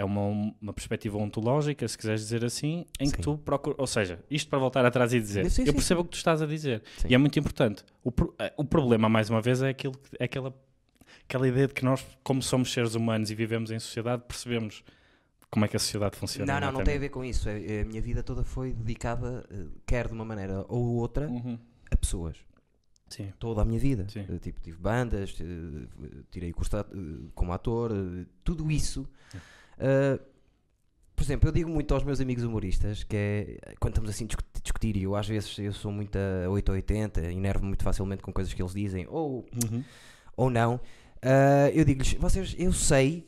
é 0.00 0.04
uma, 0.04 0.52
uma 0.60 0.72
perspectiva 0.72 1.18
ontológica, 1.18 1.86
se 1.86 1.96
quiseres 1.98 2.20
dizer 2.22 2.44
assim, 2.44 2.86
em 2.98 3.06
Sim. 3.06 3.12
que 3.12 3.20
tu 3.22 3.36
procuras. 3.36 3.78
Ou 3.78 3.86
seja, 3.86 4.18
isto 4.30 4.48
para 4.48 4.58
voltar 4.58 4.84
atrás 4.84 5.12
e 5.12 5.20
dizer, 5.20 5.50
Sim, 5.50 5.64
eu 5.66 5.74
percebo 5.74 6.00
sim. 6.00 6.02
o 6.02 6.04
que 6.04 6.10
tu 6.12 6.16
estás 6.16 6.40
a 6.40 6.46
dizer. 6.46 6.82
E 7.08 7.14
é 7.14 7.18
muito 7.18 7.38
importante. 7.38 7.84
O, 8.02 8.10
pro- 8.10 8.34
eh, 8.38 8.52
o 8.56 8.64
problema, 8.64 9.08
mais 9.08 9.28
uma 9.28 9.42
vez, 9.42 9.60
é, 9.62 9.68
aquilo, 9.68 9.94
é 10.18 10.24
aquela, 10.24 10.54
aquela 11.28 11.46
ideia 11.46 11.66
de 11.66 11.74
que 11.74 11.84
nós, 11.84 12.04
como 12.22 12.42
somos 12.42 12.72
seres 12.72 12.94
humanos 12.94 13.30
e 13.30 13.34
vivemos 13.34 13.70
em 13.70 13.78
sociedade, 13.78 14.22
percebemos 14.26 14.82
como 15.50 15.64
é 15.64 15.68
que 15.68 15.76
a 15.76 15.80
sociedade 15.80 16.16
funciona. 16.16 16.50
Não, 16.52 16.60
não, 16.68 16.72
não 16.78 16.84
tem 16.84 16.96
a 16.96 16.98
ver 17.00 17.08
com 17.10 17.22
isso. 17.24 17.48
É- 17.48 17.62
é- 17.62 17.80
A 17.82 17.84
minha 17.84 18.00
vida 18.00 18.22
toda 18.22 18.42
foi 18.42 18.72
dedicada, 18.72 19.44
eh, 19.50 19.66
quer 19.86 20.06
de 20.08 20.14
uma 20.14 20.24
maneira 20.24 20.64
ou 20.68 20.94
outra, 20.96 21.28
Uhum. 21.28 21.58
a 21.90 21.96
pessoas. 21.96 22.36
Sim. 23.08 23.32
Toda 23.40 23.60
a 23.62 23.64
minha 23.64 23.78
vida. 23.80 24.06
Sim. 24.08 24.24
Eh, 24.28 24.38
Tipo, 24.38 24.60
tive 24.60 24.78
bandas, 24.78 25.36
tirei 26.30 26.52
curso 26.52 26.76
como 27.34 27.52
ator, 27.52 27.90
tudo 28.44 28.70
isso. 28.70 29.06
Eh, 29.80 30.20
por 31.16 31.22
exemplo, 31.24 31.48
eu 31.48 31.52
digo 31.52 31.68
muito 31.68 31.92
aos 31.92 32.02
meus 32.02 32.20
amigos 32.20 32.44
humoristas 32.44 33.04
que 33.04 33.14
é 33.16 33.58
quando 33.78 33.92
estamos 33.92 34.10
assim 34.10 34.24
a 34.24 34.26
discu- 34.28 34.42
discutir, 34.62 34.96
e 34.96 35.02
eu 35.02 35.14
às 35.14 35.28
vezes 35.28 35.58
eu 35.58 35.72
sou 35.72 35.90
muito 35.92 36.16
a 36.16 36.48
8 36.48 36.68
ou 36.70 36.74
80, 36.74 37.20
enervo 37.32 37.64
muito 37.64 37.82
facilmente 37.84 38.22
com 38.22 38.32
coisas 38.32 38.52
que 38.54 38.62
eles 38.62 38.72
dizem, 38.72 39.06
ou, 39.08 39.44
Uhum. 39.70 39.84
ou 40.36 40.48
não. 40.50 40.80
eh, 41.22 41.72
eu 41.74 41.84
digo-lhes, 41.84 42.14
vocês, 42.14 42.54
eu 42.58 42.72
sei, 42.72 43.26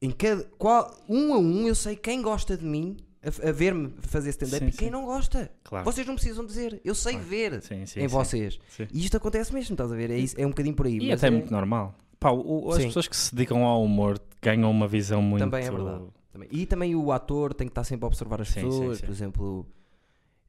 em 0.00 0.10
cada, 0.10 0.44
qual, 0.58 0.98
um 1.08 1.34
a 1.34 1.38
um, 1.38 1.66
eu 1.68 1.74
sei 1.74 1.94
quem 1.94 2.22
gosta 2.22 2.56
de 2.56 2.64
mim 2.64 2.96
a, 3.22 3.48
a 3.50 3.52
ver-me 3.52 3.92
fazer 4.00 4.30
stand-up 4.30 4.64
e 4.64 4.72
quem 4.72 4.86
sim. 4.88 4.90
não 4.90 5.04
gosta. 5.04 5.50
Claro. 5.62 5.84
Vocês 5.84 6.06
não 6.06 6.14
precisam 6.14 6.46
dizer, 6.46 6.80
eu 6.82 6.94
sei 6.94 7.12
Claro. 7.12 7.28
ver 7.28 7.62
Sim, 7.62 7.84
sim, 7.84 8.00
em 8.00 8.06
vocês. 8.06 8.58
E 8.90 9.04
isto 9.04 9.18
acontece 9.18 9.52
mesmo, 9.52 9.74
estás 9.74 9.92
a 9.92 9.94
ver? 9.94 10.10
É, 10.10 10.16
isso, 10.18 10.34
é 10.40 10.46
um 10.46 10.50
bocadinho 10.50 10.74
por 10.74 10.86
aí. 10.86 10.96
E 10.98 11.12
até 11.12 11.26
é 11.26 11.30
muito 11.30 11.52
normal. 11.52 11.94
Pá, 12.18 12.30
o- 12.30 12.70
as 12.72 12.82
pessoas 12.86 13.06
que 13.06 13.14
se 13.16 13.34
dedicam 13.34 13.62
ao 13.66 13.84
humor 13.84 14.18
ganham 14.40 14.70
uma 14.70 14.86
visão 14.88 15.20
muito. 15.22 15.42
Também 15.42 15.64
é 15.66 15.70
verdade. 15.70 16.04
Também. 16.32 16.48
E 16.52 16.66
também 16.66 16.94
o 16.94 17.10
ator 17.12 17.52
tem 17.54 17.66
que 17.66 17.72
estar 17.72 17.84
sempre 17.84 18.04
a 18.04 18.08
observar 18.08 18.40
as 18.40 18.48
Sim, 18.48 18.60
sim, 18.60 18.66
pessoas. 18.68 18.98
sim. 18.98 19.04
Por 19.06 19.12
exemplo, 19.12 19.66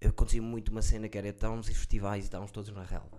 acontecia 0.06 0.42
muito 0.42 0.70
uma 0.70 0.82
cena 0.82 1.08
que 1.10 1.18
era 1.18 1.30
estávamos 1.30 1.70
em 1.70 1.74
festivais 1.74 2.24
e 2.24 2.28
estávamos 2.28 2.52
todos 2.52 2.70
na 2.72 2.84
relva. 2.84 3.18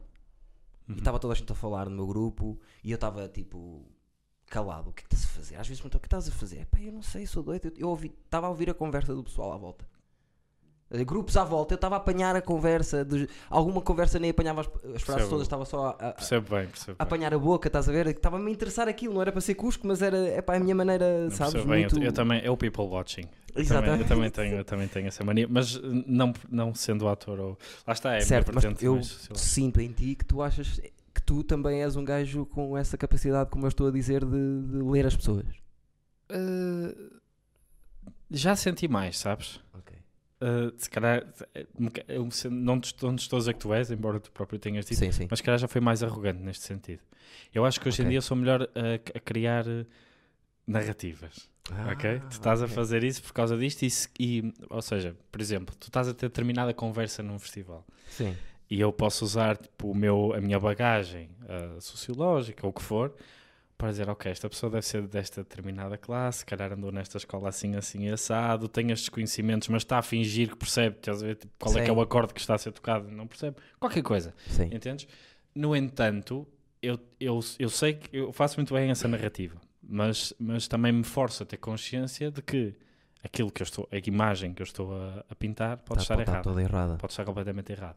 Uhum. 0.88 0.94
E 0.96 0.98
estava 0.98 1.18
toda 1.18 1.34
a 1.34 1.36
gente 1.36 1.50
a 1.50 1.54
falar 1.54 1.88
no 1.88 1.96
meu 1.96 2.06
grupo 2.06 2.58
e 2.84 2.90
eu 2.90 2.96
estava 2.96 3.28
tipo 3.28 3.84
calado. 4.46 4.90
O 4.90 4.92
que 4.92 5.02
é 5.02 5.06
que 5.08 5.14
estás 5.14 5.24
a 5.24 5.34
fazer? 5.38 5.56
Às 5.56 5.66
vezes 5.68 5.80
me 5.82 5.90
perguntam, 5.90 5.98
o 5.98 6.00
que 6.00 6.06
estás 6.06 6.28
a 6.28 6.32
fazer? 6.32 6.66
Pá, 6.66 6.80
eu 6.80 6.92
não 6.92 7.02
sei, 7.02 7.26
sou 7.26 7.42
doido. 7.42 7.72
Eu- 7.76 7.98
estava 8.24 8.46
a 8.46 8.50
ouvir 8.50 8.70
a 8.70 8.74
conversa 8.74 9.14
do 9.14 9.22
pessoal 9.24 9.52
à 9.52 9.56
volta. 9.56 9.86
Grupos 11.06 11.36
à 11.36 11.44
volta, 11.44 11.72
eu 11.72 11.76
estava 11.76 11.94
a 11.96 11.98
apanhar 11.98 12.36
a 12.36 12.42
conversa. 12.42 13.04
dos- 13.04 13.26
alguma 13.48 13.80
conversa 13.80 14.18
nem 14.18 14.30
apanhava 14.30 14.60
as, 14.60 14.68
as 14.96 15.02
frases 15.02 15.28
todas, 15.28 15.46
estava 15.46 15.64
só 15.64 15.96
a, 15.98 16.08
a- 16.10 16.40
bem, 16.40 16.60
a 16.60 16.60
bem. 16.60 16.68
apanhar 16.98 17.32
a 17.32 17.38
boca, 17.38 17.68
estás 17.68 17.88
a 17.88 17.92
ver? 17.92 18.06
Estava-me 18.08 18.48
a 18.50 18.52
interessar 18.52 18.88
aquilo, 18.88 19.14
não 19.14 19.22
era 19.22 19.32
para 19.32 19.40
ser 19.40 19.54
cusco, 19.54 19.86
mas 19.86 20.02
era 20.02 20.16
é 20.18 20.44
a 20.46 20.60
minha 20.60 20.74
maneira, 20.74 21.24
Não 21.24 21.30
sabes? 21.30 21.54
bem. 21.64 21.82
Eu- 21.84 21.90
muito... 21.90 22.02
Eu, 22.02 22.12
também, 22.12 22.40
é 22.44 22.50
o 22.50 22.56
people 22.56 22.84
watching. 22.84 23.22
Eu 23.22 23.28
também, 23.54 23.62
Exatamente. 23.64 24.02
eu 24.02 24.08
também 24.08 24.30
tenho, 24.30 24.56
eu 24.56 24.64
também 24.64 24.88
tenho 24.88 25.06
essa 25.08 25.22
mania, 25.24 25.46
mas 25.48 25.80
não, 26.06 26.32
não 26.50 26.74
sendo 26.74 27.06
ator 27.08 27.38
ou. 27.38 27.58
Lá 27.86 27.92
está, 27.92 28.14
é 28.14 28.20
certo, 28.20 28.50
mas 28.54 28.64
eu 28.64 29.02
social. 29.02 29.36
sinto 29.36 29.80
em 29.80 29.92
ti 29.92 30.14
que 30.14 30.24
tu 30.24 30.40
achas 30.42 30.80
que 31.14 31.22
tu 31.22 31.44
também 31.44 31.82
és 31.82 31.94
um 31.96 32.04
gajo 32.04 32.46
com 32.46 32.76
essa 32.76 32.96
capacidade, 32.96 33.50
como 33.50 33.64
eu 33.64 33.68
estou 33.68 33.88
a 33.88 33.90
dizer, 33.90 34.24
de, 34.24 34.62
de 34.62 34.76
ler 34.78 35.06
as 35.06 35.14
pessoas. 35.14 35.44
Uh, 36.30 37.20
já 38.30 38.56
senti 38.56 38.88
mais, 38.88 39.18
sabes? 39.18 39.60
Ok. 39.74 39.94
Uh, 40.42 40.72
se 40.76 40.90
calhar, 40.90 41.24
eh, 41.54 41.66
não 42.50 42.80
te 42.80 42.86
estou 42.86 43.08
não 43.10 43.16
te 43.16 43.22
estou 43.22 43.36
a 43.36 43.40
dizer 43.40 43.54
que 43.54 43.60
tu 43.60 43.72
és, 43.72 43.92
embora 43.92 44.18
tu 44.18 44.32
próprio 44.32 44.58
tenhas 44.58 44.84
dito, 44.86 44.98
Sim, 44.98 45.12
sim. 45.12 45.28
mas 45.30 45.38
se 45.38 45.42
calhar 45.44 45.56
já 45.58 45.68
foi 45.68 45.80
mais 45.80 46.02
arrogante 46.02 46.42
neste 46.42 46.64
sentido. 46.64 47.00
Eu 47.54 47.64
acho 47.64 47.80
que 47.80 47.86
hoje 47.88 48.02
em 48.02 48.06
Ok. 48.06 48.10
dia 48.10 48.20
sou 48.20 48.36
melhor 48.36 48.62
a, 48.62 48.94
a 49.16 49.20
criar 49.20 49.64
uh, 49.68 49.86
narrativas. 50.66 51.48
ok? 51.92 52.20
Tu 52.28 52.32
estás 52.32 52.60
a 52.60 52.64
Ah, 52.64 52.66
ok. 52.66 52.74
fazer 52.74 53.04
isso 53.04 53.22
por 53.22 53.32
causa 53.32 53.56
disto 53.56 53.82
e, 53.84 53.88
e, 54.18 54.52
ou 54.68 54.82
seja, 54.82 55.16
por 55.30 55.40
exemplo, 55.40 55.74
tu 55.78 55.86
estás 55.86 56.08
a 56.08 56.14
ter 56.14 56.26
determinada 56.28 56.74
conversa 56.74 57.22
num 57.22 57.38
festival 57.38 57.86
Sim. 58.08 58.36
e 58.68 58.80
eu 58.80 58.92
posso 58.92 59.24
usar 59.24 59.56
tipo, 59.56 59.90
o 59.90 59.94
meu, 59.94 60.32
a 60.34 60.40
minha 60.40 60.58
bagagem 60.58 61.30
uh, 61.44 61.80
sociológica 61.80 62.66
ou 62.66 62.70
o 62.70 62.72
que 62.72 62.82
for 62.82 63.14
para 63.78 63.90
dizer, 63.90 64.08
ok, 64.08 64.30
esta 64.30 64.48
pessoa 64.48 64.70
deve 64.70 64.86
ser 64.86 65.06
desta 65.08 65.42
determinada 65.42 65.98
classe, 65.98 66.38
se 66.40 66.46
calhar 66.46 66.72
andou 66.72 66.92
nesta 66.92 67.16
escola 67.18 67.48
assim, 67.48 67.74
assim, 67.74 68.08
assado, 68.10 68.68
tem 68.68 68.92
estes 68.92 69.08
conhecimentos, 69.08 69.66
mas 69.68 69.82
está 69.82 69.98
a 69.98 70.02
fingir 70.02 70.50
que 70.50 70.56
percebe, 70.56 70.96
estás 70.96 71.22
a 71.22 71.26
ver, 71.26 71.36
tipo, 71.36 71.52
qual 71.58 71.72
é 71.76 71.82
que 71.82 71.90
é 71.90 71.92
Sim. 71.92 71.98
o 71.98 72.00
acorde 72.00 72.32
que 72.32 72.40
está 72.40 72.54
a 72.54 72.58
ser 72.58 72.70
tocado, 72.72 73.10
não 73.10 73.26
percebe, 73.26 73.56
qualquer 73.80 74.02
coisa, 74.02 74.32
Sim. 74.46 74.68
entendes? 74.72 75.08
No 75.54 75.74
entanto, 75.74 76.46
eu, 76.80 76.98
eu, 77.18 77.40
eu 77.58 77.68
sei 77.68 77.94
que 77.94 78.16
eu 78.16 78.32
faço 78.32 78.56
muito 78.56 78.72
bem 78.72 78.90
essa 78.90 79.08
narrativa, 79.08 79.60
mas, 79.82 80.32
mas 80.38 80.68
também 80.68 80.92
me 80.92 81.04
forço 81.04 81.42
a 81.42 81.46
ter 81.46 81.56
consciência 81.56 82.30
de 82.30 82.40
que 82.40 82.74
aquilo 83.24 83.50
que 83.50 83.62
eu 83.62 83.64
estou, 83.64 83.88
a 83.90 83.96
imagem 84.08 84.54
que 84.54 84.62
eu 84.62 84.64
estou 84.64 84.94
a, 84.94 85.24
a 85.28 85.34
pintar 85.34 85.78
pode 85.78 85.98
Tá- 85.98 86.02
estar 86.02 86.16
tá 86.16 86.22
errada, 86.22 86.42
toda 86.42 86.62
errada. 86.62 86.96
pode 86.98 87.12
estar 87.12 87.24
completamente 87.24 87.72
errada. 87.72 87.96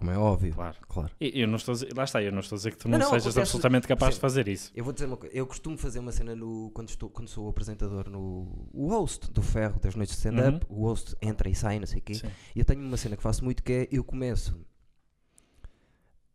Como, 0.00 0.10
é 0.10 0.18
óbvio. 0.18 0.52
Claro. 0.54 0.76
Claro. 0.88 1.10
E 1.20 1.40
eu 1.40 1.46
não 1.48 1.56
estou 1.56 1.72
a 1.72 1.74
dizer, 1.76 1.96
lá 1.96 2.04
está, 2.04 2.22
eu 2.22 2.32
não 2.32 2.40
estou 2.40 2.56
a 2.56 2.58
dizer 2.58 2.70
que 2.72 2.78
tu 2.78 2.88
Não, 2.88 2.98
não, 2.98 3.04
não, 3.04 3.10
sejas 3.10 3.26
acontece- 3.26 3.40
absolutamente 3.40 3.86
capaz 3.88 4.14
de 4.14 4.20
fazer 4.20 4.48
isso. 4.48 4.72
Eu 4.74 4.82
vou 4.84 4.92
dizer 4.92 5.06
uma 5.06 5.16
coisa. 5.16 5.34
Eu 5.36 5.46
costumo 5.46 5.76
fazer 5.78 5.98
uma 5.98 6.10
cena 6.12 6.34
no, 6.34 6.70
quando, 6.74 6.88
estou, 6.88 7.08
quando 7.08 7.28
sou 7.28 7.46
o 7.46 7.48
apresentador 7.50 8.08
no 8.10 8.68
o 8.72 8.88
host 8.88 9.30
do 9.30 9.42
ferro 9.42 9.78
das 9.80 9.94
noites 9.94 10.14
de 10.14 10.18
stand-up. 10.18 10.66
O 10.68 10.86
host 10.86 11.14
entra 11.22 11.48
e 11.48 11.54
sai, 11.54 11.78
não 11.78 11.86
sei 11.86 11.98
o 11.98 12.02
quê. 12.02 12.14
Sim. 12.14 12.28
E 12.56 12.58
eu 12.58 12.64
tenho 12.64 12.80
uma 12.82 12.96
cena 12.96 13.16
que 13.16 13.22
faço 13.22 13.44
muito 13.44 13.62
que 13.62 13.72
é 13.72 13.88
eu 13.92 14.02
começo 14.02 14.58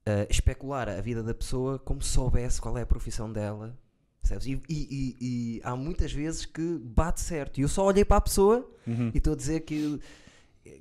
a 0.06 0.28
especular 0.30 0.88
a 0.88 1.02
vida 1.02 1.24
da 1.24 1.34
pessoa 1.34 1.80
como 1.80 2.02
se 2.02 2.10
soubesse 2.10 2.62
qual 2.62 2.78
é 2.78 2.82
a 2.82 2.86
profissão 2.86 3.32
dela, 3.32 3.78
Percebes? 4.22 4.48
E, 4.48 4.60
e- 4.68 4.88
e- 4.90 5.18
e 5.58 5.62
há 5.64 5.76
muitas 5.76 6.12
vezes 6.12 6.46
que 6.48 6.80
bate 6.84 7.22
certo. 7.22 7.60
E 7.60 7.62
eu 7.62 7.68
só 7.68 7.86
olhei 7.86 8.04
para 8.04 8.18
a 8.18 8.22
pessoa 8.22 8.68
Uhum. 8.88 9.12
e 9.14 9.18
estou 9.20 9.34
a 9.34 9.36
dizer 9.36 9.60
que, 9.60 10.00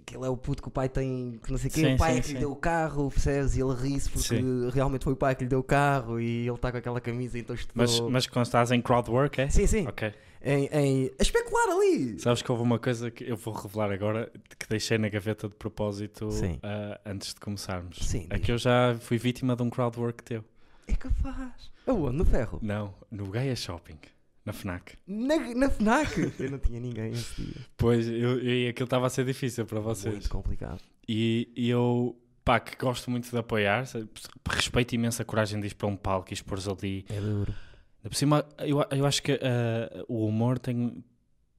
que 0.07 0.17
ele 0.17 0.25
é 0.25 0.29
o 0.29 0.37
puto 0.37 0.63
que 0.63 0.69
o 0.69 0.71
pai 0.71 0.89
tem, 0.89 1.39
que 1.45 1.51
não 1.51 1.59
sei 1.59 1.69
o 1.69 1.73
quê, 1.73 1.95
o 1.95 1.97
pai 1.99 2.13
sim, 2.15 2.19
é 2.19 2.21
que 2.23 2.29
lhe 2.29 2.35
sim. 2.35 2.41
deu 2.41 2.51
o 2.53 2.57
carro, 2.57 3.11
percebes? 3.11 3.57
E 3.57 3.61
ele 3.61 3.75
ri-se 3.75 4.09
porque 4.11 4.29
Sim. 4.29 4.69
realmente 4.71 5.05
foi 5.05 5.13
o 5.13 5.17
pai 5.17 5.35
que 5.35 5.45
lhe 5.45 5.49
deu 5.51 5.59
o 5.61 5.63
carro 5.65 6.19
e 6.21 6.47
ele 6.47 6.55
está 6.55 6.71
com 6.73 6.79
aquela 6.79 7.01
camisa, 7.01 7.39
então 7.39 7.55
estudou. 7.55 7.83
Mas, 7.85 8.01
mas 8.01 8.27
quando 8.27 8.47
estás 8.47 8.71
em 8.71 8.81
crowdwork, 8.81 9.41
é? 9.41 9.49
Sim, 9.51 9.67
sim. 9.67 9.87
Ok. 9.87 10.13
Em, 10.47 10.67
em- 10.73 11.11
a 11.19 11.23
especular 11.23 11.69
ali. 11.71 12.19
Sabes 12.21 12.43
que 12.43 12.51
houve 12.53 12.63
uma 12.63 12.79
coisa 12.79 13.11
que 13.11 13.25
eu 13.25 13.37
vou 13.37 13.55
revelar 13.55 13.91
agora 13.91 14.31
que 14.59 14.69
deixei 14.69 14.99
na 14.99 15.09
gaveta 15.09 15.49
de 15.49 15.55
propósito 15.55 16.29
ah, 16.63 17.01
antes 17.07 17.33
de 17.35 17.41
começarmos. 17.41 17.97
Sim, 18.03 18.27
É 18.31 18.37
diz. 18.37 18.45
que 18.45 18.53
eu 18.53 18.59
já 18.59 18.95
fui 19.01 19.17
vítima 19.17 19.57
de 19.57 19.63
um 19.63 19.71
crowdwork 19.71 20.23
teu. 20.23 20.45
É 20.87 20.93
capaz. 20.95 21.73
Aonde? 21.87 22.17
No 22.17 22.25
ferro? 22.27 22.59
Não, 22.63 22.95
no 23.11 23.27
Gaia 23.31 23.57
Shopping, 23.57 23.99
na 24.45 24.53
FNAC. 24.53 24.99
Na, 25.07 25.37
na 25.55 25.71
FNAC? 25.71 26.33
eu 26.39 26.51
não 26.51 26.59
tinha 26.59 26.79
ninguém 26.79 27.13
esse 27.13 27.41
dia. 27.41 27.67
Pois, 27.77 28.07
eu, 28.09 28.43
e 28.43 28.69
aquilo 28.69 28.85
estava 28.85 29.07
a 29.07 29.11
ser 29.11 29.25
difícil 29.25 29.65
para 29.65 29.81
vocês. 29.81 30.15
Muito 30.15 30.29
complicado. 30.29 30.81
E, 31.09 31.51
e 31.57 31.71
eu, 31.71 32.17
pá, 32.45 32.61
que 32.61 32.77
gosto 32.77 33.11
muito 33.11 33.31
de 33.31 33.37
apoiar, 33.37 33.87
sabe? 33.87 34.09
respeito 34.49 34.95
imenso 34.95 35.23
a 35.23 35.25
coragem 35.25 35.61
de 35.61 35.69
ir 35.69 35.75
para 35.75 35.87
um 35.87 35.97
palco 35.97 36.31
e 36.31 36.35
expor 36.35 36.59
ali. 36.71 37.07
É 37.09 37.21
duro. 37.21 37.55
Por 38.03 38.15
cima, 38.15 38.45
eu, 38.59 38.85
eu 38.91 39.07
acho 39.07 39.23
que 39.23 39.33
ah, 39.33 40.05
o 40.07 40.27
humor 40.27 40.59
tem, 40.59 41.03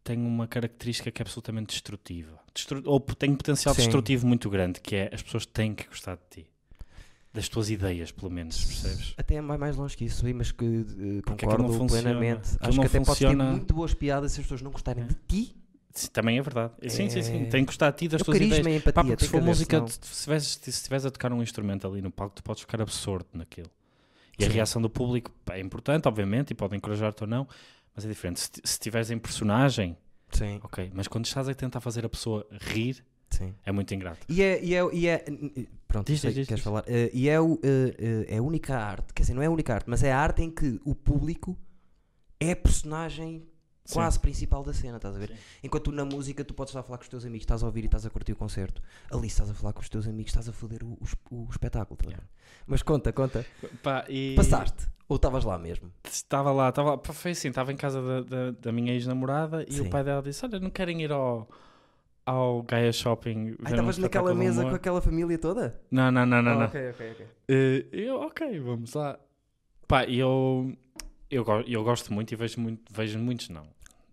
tem 0.04 0.20
uma 0.20 0.48
característica 0.48 1.10
que 1.10 1.22
é 1.22 1.24
absolutamente 1.24 1.68
destrutiva. 1.68 2.39
Destru 2.54 2.84
ou 2.86 3.00
tem 3.00 3.32
um 3.32 3.36
potencial 3.36 3.74
Sim. 3.74 3.82
destrutivo 3.82 4.27
muito 4.27 4.48
grande, 4.48 4.80
que 4.80 4.96
é 4.96 5.10
as 5.12 5.24
pessoas 5.24 5.46
têm 5.48 5.74
que 5.74 5.88
gostar 5.88 6.15
de 6.15 6.44
ti. 6.44 6.54
Das 7.36 7.50
tuas 7.50 7.70
ideias, 7.70 8.12
pelo 8.12 8.32
menos, 8.32 8.63
percebes? 8.63 9.13
Até 9.18 9.42
vai 9.42 9.58
mais 9.58 9.75
longe 9.75 9.96
que 9.98 10.06
isso, 10.06 10.25
mas 10.34 10.51
que 10.51 10.63
eh, 10.65 10.70
aquilo 10.70 11.24
não 11.25 11.38
concordo 11.38 11.74
funciona. 11.74 12.01
plenamente. 12.04 12.50
Aquilo 12.56 12.70
Acho 12.70 12.80
que 12.80 12.86
até 12.88 13.00
podes 13.00 13.20
ter 13.20 13.25
funciona. 13.27 13.51
muito 13.51 13.74
boas 13.74 13.94
piadas 13.94 14.32
se 14.32 14.39
as 14.39 14.46
pessoas 14.46 14.62
não 14.62 14.72
gostarem 14.72 15.04
É. 15.04 15.08
de 15.08 15.15
ti. 15.27 15.56
Sim, 15.94 16.08
também 16.12 16.38
é 16.38 16.42
verdade. 16.42 16.74
Sim, 16.88 17.10
sim, 17.10 17.22
sim. 17.22 17.42
É- 17.44 17.46
Tem 17.46 17.62
que 17.63 17.68
gostar 17.68 17.92
de 17.92 17.98
ti, 17.98 18.08
das 18.08 18.22
o 18.22 18.25
tuas 18.25 18.38
ideias. 18.38 18.65
e 18.65 18.70
a 18.70 18.75
empatia. 18.75 18.94
Pá, 18.94 19.04
porque 19.04 19.25
se 19.25 19.32
for 19.32 19.39
que 19.42 19.46
música, 19.48 19.86
se 19.88 20.70
estiveres 20.70 21.06
a 21.06 21.12
tocar 21.12 21.32
um 21.34 21.42
instrumento 21.44 21.88
ali 21.88 22.01
no 22.01 22.10
palco, 22.12 22.36
tu 22.36 22.44
podes 22.44 22.62
ficar 22.62 22.82
absorto 22.82 23.38
naquilo. 23.38 23.70
E 24.39 24.44
a 24.44 24.48
Sim. 24.48 24.54
reação 24.54 24.82
do 24.82 24.89
público 24.89 25.32
é 25.51 25.60
importante, 25.60 26.08
obviamente, 26.08 26.51
e 26.51 26.54
pode 26.54 26.75
encorajar-te 26.75 27.22
ou 27.24 27.27
não, 27.30 27.48
mas 27.96 28.04
é 28.06 28.08
diferente. 28.10 28.39
Se, 28.42 28.48
se 28.48 28.62
estiveres 28.63 29.10
em 29.12 29.18
personagem, 29.18 29.98
Sim, 30.32 30.60
ok, 30.63 30.92
mas 30.94 31.08
quando 31.08 31.25
estás 31.25 31.48
a 31.48 31.54
tentar 31.54 31.80
fazer 31.80 32.06
a 32.06 32.10
pessoa 32.10 32.46
rir, 32.62 33.01
sim. 33.36 33.54
é 33.65 33.72
muito 33.72 33.94
ingrato. 33.94 34.25
E 34.30 34.42
é, 34.42 34.63
e 34.63 34.75
é, 34.75 34.94
e 34.94 35.08
é 35.08 35.25
pronto, 35.88 36.08
Diz, 36.08 36.22
sei 36.22 36.32
queres 36.32 36.48
diz. 36.48 36.62
falar. 36.62 36.84
Eh, 36.88 37.10
e 37.13 37.30
é, 37.30 37.39
o, 37.39 37.60
eh, 37.63 38.25
é 38.27 38.38
a 38.38 38.42
única 38.42 38.77
arte, 38.77 39.13
quer 39.13 39.24
dizer, 39.24 39.34
não 39.34 39.42
é 39.42 39.46
a 39.46 39.51
única 39.51 39.74
arte, 39.74 39.89
mas 39.89 40.04
é 40.04 40.12
a 40.12 40.20
arte 40.20 40.42
em 40.42 40.50
que 40.51 40.80
o 40.84 40.94
público 40.94 41.58
é 42.39 42.51
a 42.51 42.56
personagem 42.56 43.48
quase 43.92 44.20
principal 44.20 44.63
da 44.63 44.74
cena, 44.74 44.98
estás 44.98 45.15
a 45.15 45.20
ver? 45.20 45.30
Sim. 45.30 45.36
Enquanto 45.63 45.86
tu 45.86 45.92
na 45.92 46.04
música 46.04 46.44
tu 46.44 46.54
podes 46.54 46.72
estar 46.72 46.80
a 46.80 46.84
falar 46.84 46.98
com 46.98 47.04
os 47.04 47.10
teus 47.10 47.24
amigos, 47.25 47.44
estás 47.44 47.62
a 47.62 47.65
ouvir 47.65 47.84
e 47.84 47.86
estás 47.86 48.06
a 48.06 48.10
curtir 48.10 48.32
o 48.32 48.36
concerto. 48.36 48.82
Ali 49.12 49.27
estás 49.27 49.50
a 49.50 49.54
falar 49.54 49.74
com 49.74 49.82
os 49.82 49.89
teus 49.89 50.08
amigos, 50.08 50.32
estás 50.32 50.50
a 50.50 50.51
foder 50.51 50.84
o, 50.84 50.98
o, 51.30 51.46
o 51.46 51.48
espetáculo, 51.50 51.98
a 52.04 52.10
ver? 52.10 52.24
Mas 52.65 52.82
conta, 52.82 53.13
conta. 53.13 53.46
Pá, 53.84 54.06
e 54.10 54.34
Passaste? 54.36 54.88
Ou 55.08 55.18
estavas 55.18 55.44
lá 55.44 55.58
mesmo? 55.60 55.92
Estava 56.04 56.51
lá, 56.51 56.70
estava 56.70 56.92
lá, 56.92 56.98
pá, 56.98 57.13
foi 57.13 57.32
assim, 57.32 57.50
estava 57.50 57.72
em 57.72 57.77
casa 57.77 58.01
da, 58.01 58.22
da, 58.22 58.51
da 58.60 58.72
minha 58.72 58.92
ex-namorada 58.92 59.63
e 59.68 59.74
Sim. 59.74 59.82
o 59.82 59.89
pai 59.89 60.04
dela 60.04 60.22
disse: 60.22 60.44
Olha, 60.44 60.60
não 60.60 60.72
querem 60.72 61.04
ir 61.04 61.12
ao, 61.12 61.48
ao 62.25 62.63
Gaia 62.63 62.91
Shopping? 62.91 63.55
Ah, 63.60 63.70
um 63.70 63.70
estavas 63.70 63.75
naquela 63.75 63.89
espetáculo 63.89 64.29
de 64.34 64.36
mesa 64.39 64.62
humor?" 64.62 64.70
com 64.72 64.75
aquela 64.75 65.01
família 65.01 65.38
toda? 65.38 65.79
Não, 65.91 66.12
não, 66.12 66.25
não, 66.25 66.41
não. 66.41 66.51
Ah, 66.51 66.55
não. 66.55 66.65
Ok, 66.65 66.89
ok, 66.89 67.12
ok. 67.12 67.27
Eh, 67.48 67.86
eu, 67.91 68.15
ok, 68.22 68.60
vamos 68.60 68.94
lá. 68.94 69.20
Pá, 69.88 70.05
eu, 70.05 70.75
eu, 71.29 71.46
eu 71.67 71.84
gosto 71.84 72.12
muito 72.13 72.32
e 72.32 72.36
vejo, 72.36 72.60
muito, 72.60 72.82
vejo 72.91 73.20
muitos, 73.20 73.50
não. 73.50 73.67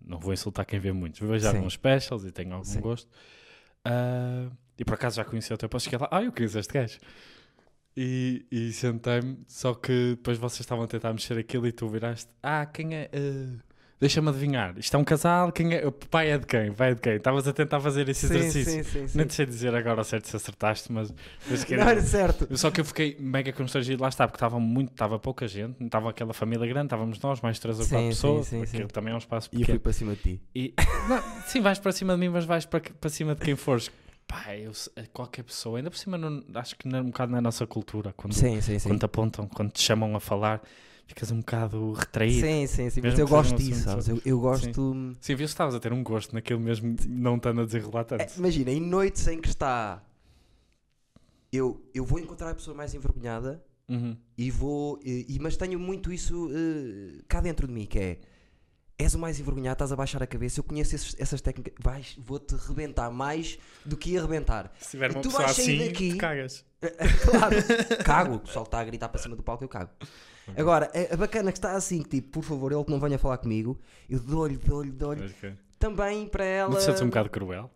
Não 0.05 0.19
vou 0.19 0.33
insultar 0.33 0.67
quem 0.67 0.79
vê 0.79 0.93
muitos. 0.93 1.21
Vejo 1.21 1.49
Sim. 1.49 1.57
alguns 1.57 1.73
specials 1.75 2.25
e 2.25 2.31
tenho 2.33 2.53
algum 2.53 2.65
Sim. 2.65 2.81
gosto. 2.81 3.09
Ah, 3.85 4.49
e 4.79 4.85
por 4.85 4.95
acaso 4.95 5.17
já 5.17 5.25
conheci 5.25 5.53
o 5.53 5.57
teu 5.57 5.69
posto. 5.69 5.85
Cheguei 5.85 5.99
lá, 6.01 6.09
ah, 6.11 6.23
eu 6.23 6.33
conheço 6.33 6.59
este 6.59 6.73
gajo. 6.73 6.99
E, 7.97 8.47
e 8.51 8.73
sentei-me, 8.73 9.39
só 9.47 9.75
que 9.75 10.15
depois 10.17 10.39
vocês 10.39 10.61
estavam 10.61 10.85
a 10.85 10.89
tentar 10.89 11.13
mexer 11.13 11.39
aquilo 11.39 11.67
e 11.67 11.73
tu 11.73 11.87
viraste, 11.89 12.31
ah, 12.43 12.65
quem 12.65 12.95
é? 12.95 13.11
eh, 13.13 13.59
Deixa-me 14.03 14.31
adivinhar. 14.31 14.77
Isto 14.77 14.97
é 14.97 14.99
um 14.99 15.05
casal, 15.05 15.53
quem 15.53 15.75
é? 15.75 15.87
O 15.87 15.93
pai 15.93 16.33
é 16.33 16.37
de 16.37 16.45
quem? 16.45 16.71
O 16.71 16.75
pai 16.75 16.91
é 16.91 16.95
de 16.97 17.01
quem? 17.01 17.15
Estavas 17.15 17.47
a 17.47 17.53
tentar 17.53 17.79
fazer 17.79 18.09
esse 18.09 18.27
Sim, 18.27 18.35
exercício. 18.35 18.73
sim, 18.73 18.83
sim, 18.83 19.07
sim. 19.07 19.17
Nem 19.17 19.25
te 19.29 19.33
sei 19.35 19.47
dizer 19.47 19.73
agora 19.77 20.03
certo 20.03 20.27
se 20.27 20.35
acertaste, 20.35 20.91
mas... 20.91 21.15
mas 21.49 21.63
que 21.63 21.77
Não 21.77 21.89
era 21.89 22.01
certo. 22.03 22.49
só 22.59 22.69
que 22.73 22.81
eu 22.81 22.85
fiquei 22.85 23.17
mega 23.21 23.53
constrangido 23.53 24.03
lá 24.03 24.09
está, 24.09 24.27
porque 24.27 24.39
estava 24.39 24.59
muito, 24.59 24.91
estava 24.91 25.21
pouca 25.21 25.47
gente, 25.47 25.77
não 25.79 25.87
estava 25.87 26.11
aquela 26.11 26.33
família 26.35 26.67
grande, 26.67 26.87
estávamos 26.87 27.21
nós, 27.21 27.41
mais 27.41 27.61
três 27.61 27.79
ou 27.79 27.87
quatro 27.87 28.09
pessoas, 28.09 28.47
sim, 28.49 28.61
aquilo 28.61 28.83
sim. 28.83 28.87
também 28.89 29.13
é 29.13 29.15
um 29.15 29.19
espaço 29.19 29.49
E 29.53 29.55
eu 29.55 29.59
fui 29.59 29.67
pequeno. 29.67 29.81
para 29.81 29.93
cima 29.93 30.15
de 30.17 30.21
ti. 30.21 30.41
E, 30.53 30.75
não, 31.09 31.23
sim, 31.47 31.61
vais 31.61 31.79
para 31.79 31.93
cima 31.93 32.15
de 32.15 32.19
mim, 32.19 32.29
mas 32.29 32.45
vais 32.45 32.67
para, 32.67 32.81
para 32.81 33.09
cima 33.09 33.37
de 33.37 33.41
quem 33.43 33.55
fores. 33.55 33.89
Pá, 34.33 34.57
eu, 34.57 34.73
se- 34.73 34.91
qualquer 35.13 35.43
pessoa, 35.43 35.79
ainda 35.79 35.91
por 35.91 35.99
cima, 35.99 36.17
não, 36.17 36.43
acho 36.55 36.75
que 36.77 36.89
não 36.89 37.01
um 37.01 37.07
bocado 37.07 37.33
na 37.33 37.41
nossa 37.43 37.67
cultura, 37.67 38.15
quando, 38.17 38.33
Sim, 38.33 38.63
sim, 38.63 38.79
sim. 38.79 38.89
quando 38.89 38.99
te 39.01 39.05
apontam, 39.05 39.47
quando 39.47 39.71
te 39.71 39.83
chamam 39.83 40.17
a 40.17 40.21
falar, 40.21 40.63
ficas 41.07 41.31
um 41.31 41.41
bocado 41.41 41.93
retraído. 41.93 42.41
Sim, 42.41 42.67
Sim, 42.67 42.85
sim, 42.85 42.91
sim. 42.91 43.01
Mas 43.03 43.19
eu 43.19 43.29
gosto 43.29 43.59
disso, 43.59 43.83
sabes? 43.83 44.09
Eu, 44.09 44.23
eu 44.25 44.41
gosto. 44.41 44.97
viu 45.23 45.37
que 45.37 45.43
estavas 45.43 45.75
a 45.75 45.81
ter 45.81 45.93
um 45.93 46.03
gosto 46.03 46.35
naquilo 46.35 46.61
mesmo, 46.61 46.97
não 47.07 47.37
estando 47.37 47.61
a 47.61 47.65
desenrolar 47.67 48.05
tanto. 48.05 48.23
É, 48.23 48.29
imagina, 48.39 48.71
em 48.71 48.81
noites 48.81 49.27
em 49.29 49.39
que 49.39 49.49
está. 49.49 50.03
Eu, 51.53 51.85
eu 51.93 52.03
vou 52.03 52.19
encontrar 52.19 52.49
a 52.51 52.55
pessoa 52.55 52.75
mais 52.75 52.95
envergonhada 52.95 53.63
Uhum. 53.87 54.17
e 54.39 54.51
vou. 54.51 54.99
E, 55.05 55.27
e- 55.29 55.39
mas 55.39 55.59
tenho 55.59 55.79
muito 55.79 56.11
isso 56.11 56.49
eh, 56.51 57.21
cá 57.29 57.43
dentro 57.43 57.67
de 57.67 57.73
mim, 57.75 57.85
que 57.85 57.99
é. 57.99 58.19
És 59.03 59.15
o 59.15 59.19
mais 59.19 59.41
envergonhado, 59.41 59.73
estás 59.75 59.91
a 59.91 59.97
baixar 59.97 60.23
a 60.23 60.27
cabeça. 60.27 60.61
Eu 60.61 60.65
conheço 60.65 60.95
esses- 60.95 61.17
essas 61.19 61.41
técnicas. 61.41 61.75
Vais, 61.83 62.15
vou-te 62.19 62.55
rebentar 62.55 63.11
mais 63.11 63.59
do 63.85 63.97
que 63.97 64.11
ia 64.11 64.21
rebentar. 64.23 64.73
Se 64.79 64.91
tiver 64.91 65.11
E 65.11 65.15
uma 65.15 65.23
tu 65.23 65.29
pessoa 65.29 65.45
vais 65.45 65.57
sair 65.57 65.77
assim, 65.81 65.87
daqui- 65.89 66.17
cagas. 66.17 66.65
claro, 67.31 67.57
cago. 68.05 68.35
O 68.37 68.41
pessoal 68.41 68.65
está 68.65 68.79
a 68.81 68.85
gritar 68.85 69.09
para 69.09 69.21
cima 69.21 69.35
do 69.35 69.43
palco, 69.43 69.65
eu 69.65 69.69
cago. 69.69 69.91
Agora, 70.57 70.91
a, 71.11 71.15
a 71.15 71.17
bacana 71.17 71.51
que 71.53 71.59
está 71.59 71.73
assim, 71.73 72.03
que 72.03 72.09
tipo, 72.21 72.31
por 72.41 72.43
favor, 72.45 72.71
ele 72.73 72.85
que 72.85 72.91
não 72.91 73.01
venha 73.01 73.19
falar 73.19 73.39
comigo, 73.39 73.79
eu 74.09 74.19
dou-lhe, 74.21 74.57
dou-lhe, 74.57 74.91
dou-lhe. 74.91 75.27
Ok. 75.27 75.55
Também 75.79 76.27
para 76.29 76.45
ela. 76.45 76.71
Não 76.71 76.79
te 76.79 76.85
sentes 76.85 77.01
um 77.03 77.07
bocado 77.07 77.29
cruel? 77.31 77.71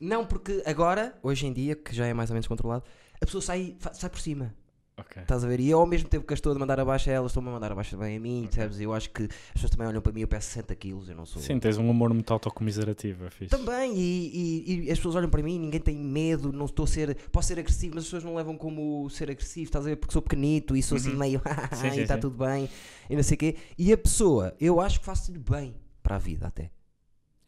Não, 0.00 0.24
porque 0.24 0.62
agora, 0.64 1.16
hoje 1.22 1.46
em 1.46 1.52
dia, 1.52 1.74
que 1.74 1.94
já 1.94 2.06
é 2.06 2.14
mais 2.14 2.30
ou 2.30 2.34
menos 2.34 2.46
controlado, 2.46 2.84
a 3.20 3.26
pessoa 3.26 3.42
sai, 3.42 3.76
sai 3.92 4.08
por 4.10 4.20
cima. 4.20 4.54
Ok. 4.98 5.22
Estás 5.22 5.44
a 5.44 5.46
ver? 5.46 5.60
E 5.60 5.70
eu, 5.70 5.78
ao 5.78 5.86
mesmo 5.86 6.08
tempo 6.08 6.26
que 6.26 6.34
as 6.34 6.38
estou 6.38 6.52
a 6.52 6.58
mandar 6.58 6.80
abaixo 6.80 7.08
a 7.08 7.12
elas, 7.12 7.30
estou-me 7.30 7.48
a 7.48 7.52
mandar 7.52 7.70
abaixo 7.70 7.92
também 7.96 8.16
a 8.16 8.20
mim, 8.20 8.42
percebes? 8.50 8.80
Eu 8.80 8.92
acho 8.92 9.08
que 9.10 9.22
as 9.24 9.52
pessoas 9.54 9.70
também 9.70 9.86
olham 9.86 10.02
para 10.02 10.10
mim, 10.12 10.22
eu 10.22 10.28
peço 10.28 10.48
60 10.48 10.74
quilos, 10.74 11.08
eu 11.08 11.14
não 11.14 11.24
sou. 11.24 11.40
Sim, 11.40 11.58
tens 11.60 11.78
um 11.78 11.88
humor 11.88 12.12
muito 12.12 12.32
autocomiserativo, 12.32 13.24
é 13.26 13.30
fixe. 13.30 13.50
Também, 13.56 13.94
e, 13.96 14.64
e- 14.66 14.84
e 14.86 14.90
as 14.90 14.98
pessoas 14.98 15.14
olham 15.14 15.30
para 15.30 15.42
mim, 15.42 15.58
ninguém 15.58 15.80
tem 15.80 15.96
medo, 15.96 16.52
não 16.52 16.64
estou 16.66 16.84
a 16.84 16.88
ser. 16.88 17.14
Posso 17.30 17.46
ser 17.48 17.58
agressivo, 17.60 17.94
mas 17.94 18.02
as 18.04 18.08
pessoas 18.08 18.24
não 18.24 18.34
levam 18.34 18.56
como 18.56 19.08
ser 19.08 19.30
agressivo, 19.30 19.66
estás 19.66 19.86
a 19.86 19.90
ver? 19.90 19.96
Porque 19.96 20.12
sou 20.12 20.20
pequenito 20.20 20.76
e 20.76 20.82
sou 20.82 20.96
assim 20.96 21.12
Uhum. 21.12 21.18
meio. 21.18 21.40
Sim, 21.72 21.86
e 21.86 21.90
sim, 21.92 22.00
está 22.02 22.14
sim. 22.14 22.20
tudo 22.20 22.36
bem, 22.44 22.68
e 23.08 23.14
não 23.14 23.22
sei 23.22 23.36
o 23.36 23.38
quê. 23.38 23.56
E 23.78 23.92
a 23.92 23.96
pessoa, 23.98 24.54
eu 24.60 24.80
acho 24.80 24.98
que 24.98 25.06
faço-lhe 25.06 25.38
bem 25.38 25.74
para 26.02 26.16
a 26.16 26.18
vida 26.18 26.46
até. 26.48 26.70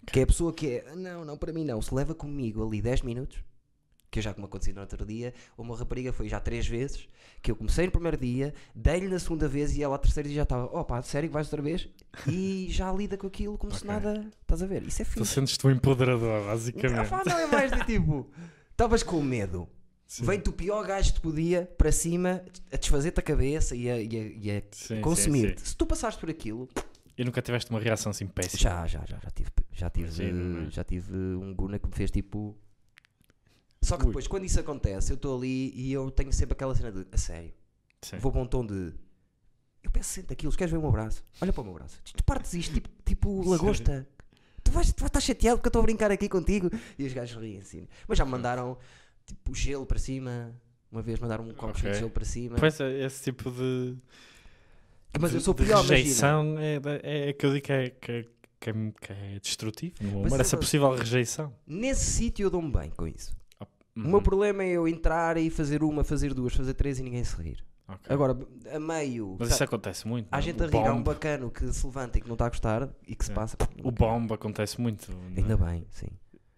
Que 0.07 0.21
é 0.21 0.23
a 0.23 0.26
pessoa 0.26 0.52
que 0.52 0.66
é. 0.69 0.95
Não, 0.97 1.25
não, 1.25 1.37
para 1.37 1.52
mim 1.52 1.64
não. 1.64 1.83
Se 1.83 1.95
leva 1.95 2.14
comigo 2.14 2.66
ali 2.66 2.80
10 2.80 3.02
minutos, 3.02 3.42
que 4.11 4.19
eu 4.19 4.23
já 4.23 4.35
como 4.35 4.47
aconteceu 4.47 4.75
no 4.75 4.81
outro 4.81 5.05
dia, 5.07 5.33
uma 5.57 5.76
rapariga 5.76 6.12
foi 6.12 6.29
já 6.29 6.40
três 6.40 6.67
vezes, 6.67 7.09
que 7.40 7.50
eu 7.50 7.57
comecei 7.57 7.87
no 7.87 7.93
primeiro 7.93 8.17
dia, 8.17 8.52
dei-lhe 8.75 9.07
na 9.09 9.19
segunda 9.19 9.47
vez 9.49 9.76
e 9.76 9.83
ela 9.83 9.95
a 9.95 9.99
terceira 9.99 10.29
dia 10.29 10.37
já 10.37 10.43
estava, 10.43 10.69
oh 10.73 10.85
pá, 10.85 11.00
sério 11.02 11.29
que 11.29 11.33
vais 11.33 11.47
outra 11.47 11.62
vez? 11.62 11.88
E 12.26 12.67
já 12.73 12.93
lida 12.93 13.17
com 13.17 13.26
aquilo 13.29 13.57
como 13.57 13.73
se 13.73 13.85
Ok. 13.85 13.88
nada. 13.90 14.26
Estás 14.43 14.62
a 14.62 14.67
ver? 14.67 14.83
Isso 14.83 15.02
é 15.02 15.05
Tu 15.05 15.11
fixe. 15.12 15.26
sentes-te 15.26 15.67
um 15.67 15.71
empoderador, 15.71 16.45
basicamente. 16.47 17.09
pá, 17.09 17.23
não 17.25 17.38
é 17.38 17.47
mais 17.47 17.71
de 17.71 17.85
tipo. 17.85 18.29
Estavas 18.73 19.02
com 19.02 19.23
medo. 19.23 19.69
Vem-te 20.19 20.49
o 20.50 20.52
pior 20.52 20.85
gajo 20.85 21.14
que 21.14 21.21
podia 21.21 21.71
para 21.79 21.93
cima 21.93 22.43
a 22.73 22.76
desfazer-te 22.76 23.21
a 23.21 23.23
cabeça 23.23 23.76
e 23.76 23.88
a, 23.88 23.97
e 24.00 24.07
a- 24.07 24.59
e 24.90 24.97
a 24.99 25.00
consumir-te. 25.00 25.69
Se 25.69 25.76
tu 25.76 25.87
passares 25.87 26.17
por 26.17 26.29
aquilo, 26.29 26.69
E 27.17 27.23
nunca 27.25 27.40
tiveste 27.40 27.71
uma 27.71 27.79
reação 27.79 28.11
assim 28.11 28.26
péssima? 28.26 28.59
já, 28.61 28.87
já, 28.88 29.05
já, 29.07 29.19
já 29.23 29.31
tive, 29.31 29.50
já 29.73 29.88
tive, 29.88 30.09
Imagino, 30.09 30.59
não 30.62 30.67
é? 30.67 30.71
já 30.71 30.83
tive 30.83 31.14
um 31.17 31.55
guna 31.55 31.79
que 31.79 31.87
me 31.87 31.95
fez 31.95 32.11
tipo. 32.11 32.57
Só 33.83 33.97
que 33.97 34.03
Ui. 34.05 34.09
depois, 34.09 34.27
quando 34.27 34.45
isso 34.45 34.61
acontece, 34.61 35.11
eu 35.13 35.15
estou 35.17 35.37
ali 35.37 35.73
e 35.75 35.93
eu 35.93 36.11
tenho 36.11 36.33
sempre 36.33 36.53
aquela 36.53 36.75
cena 36.75 36.93
de 36.93 37.07
a 37.11 37.17
sério. 37.17 37.53
Sim. 38.03 38.19
Vou 38.19 38.31
para 38.33 38.41
um 38.43 38.47
tom 38.47 38.65
de. 38.65 38.93
Eu 39.83 39.91
peço 39.91 40.11
60 40.11 40.35
quilos, 40.35 40.57
queres 40.57 40.71
ver 40.71 40.77
o 40.79 40.83
meu 40.83 40.93
braço? 40.93 41.25
Olha 41.41 41.53
para 41.53 41.61
o 41.63 41.65
meu 41.65 41.75
braço. 41.75 41.99
Tu 42.15 42.23
partes 42.25 42.53
isto 42.55 42.75
tipo, 42.75 42.89
tipo 43.05 43.49
lagosta. 43.49 44.07
Tu 44.63 44.71
vais, 44.71 44.93
tu 44.93 45.01
vais 45.01 45.09
estar 45.09 45.21
chateado 45.21 45.57
porque 45.57 45.69
eu 45.69 45.71
estou 45.71 45.81
a 45.81 45.85
brincar 45.85 46.11
aqui 46.11 46.29
contigo. 46.29 46.71
E 46.99 47.07
os 47.07 47.13
gajos 47.15 47.41
riem 47.41 47.59
assim. 47.59 47.89
Mas 48.07 48.19
já 48.19 48.25
me 48.27 48.31
mandaram 48.31 48.77
tipo 49.27 49.55
gelo 49.55 49.87
para 49.87 49.99
cima. 49.99 50.55
Uma 50.93 51.01
vez 51.03 51.19
mandaram 51.19 51.49
um 51.49 51.55
copo 51.55 51.79
cheio 51.79 51.93
de 51.93 51.99
gelo 52.01 52.11
para 52.11 52.25
cima. 52.25 52.57
Pois 52.59 52.79
é, 52.81 53.05
esse 53.07 53.23
tipo 53.23 53.51
de, 53.51 53.97
Mas 55.19 55.33
eu 55.33 55.39
de- 55.39 55.45
sou 55.45 55.55
de 55.55 55.65
pior, 55.65 55.79
imagina. 55.79 55.97
rejeição 55.97 56.59
é, 56.59 56.81
da- 56.81 57.01
é 57.03 57.33
que 57.33 57.47
eu 57.47 57.53
digo 57.55 57.65
que 57.65 57.73
é, 57.73 57.91
que, 57.91 58.13
é- 58.13 58.27
que 58.61 58.71
é, 58.71 58.73
que 58.73 59.13
é 59.13 59.39
destrutivo 59.41 59.95
Mas 60.23 60.33
essa 60.41 60.57
eu- 60.57 60.61
possível 60.61 60.95
rejeição. 60.95 61.55
Nesse 61.67 62.05
sítio 62.11 62.45
eu 62.45 62.51
dou-me 62.51 62.71
bem 62.73 62.91
com 62.91 63.07
isso. 63.07 63.35
O 64.00 64.04
Uhum. 64.04 64.11
meu 64.12 64.23
problema 64.23 64.62
é 64.64 64.69
eu 64.71 64.88
entrar 64.88 65.37
e 65.37 65.50
fazer 65.50 65.83
uma, 65.83 66.02
fazer 66.04 66.33
duas, 66.35 66.54
fazer 66.54 66.75
três 66.75 66.99
e 66.99 67.02
ninguém 67.02 67.23
se 67.25 67.37
rir. 67.40 67.64
Ok. 67.88 68.00
Agora, 68.09 68.38
a 68.73 68.78
meio. 68.78 69.37
Mas 69.38 69.49
tá- 69.49 69.54
isso 69.57 69.64
acontece 69.64 70.07
muito. 70.07 70.28
há 70.30 70.37
não? 70.37 70.42
gente 70.42 70.62
a 70.62 70.66
O 70.66 70.71
rir, 70.71 70.87
há 70.87 70.92
um 70.95 71.02
bacano 71.02 71.50
que 71.50 71.73
se 71.73 71.85
levanta 71.85 72.19
e 72.19 72.21
que 72.21 72.28
não 72.28 72.35
está 72.35 72.47
a 72.47 72.49
gostar 72.49 72.88
e 73.07 73.14
que 73.16 73.25
se 73.25 73.30
É. 73.33 73.35
passa. 73.35 73.57
O 73.83 73.90
bomb 73.90 74.33
acontece 74.33 74.80
muito. 74.80 75.11
é? 75.37 75.40
Ainda 75.40 75.57
bem, 75.57 75.85
sim. 75.90 76.07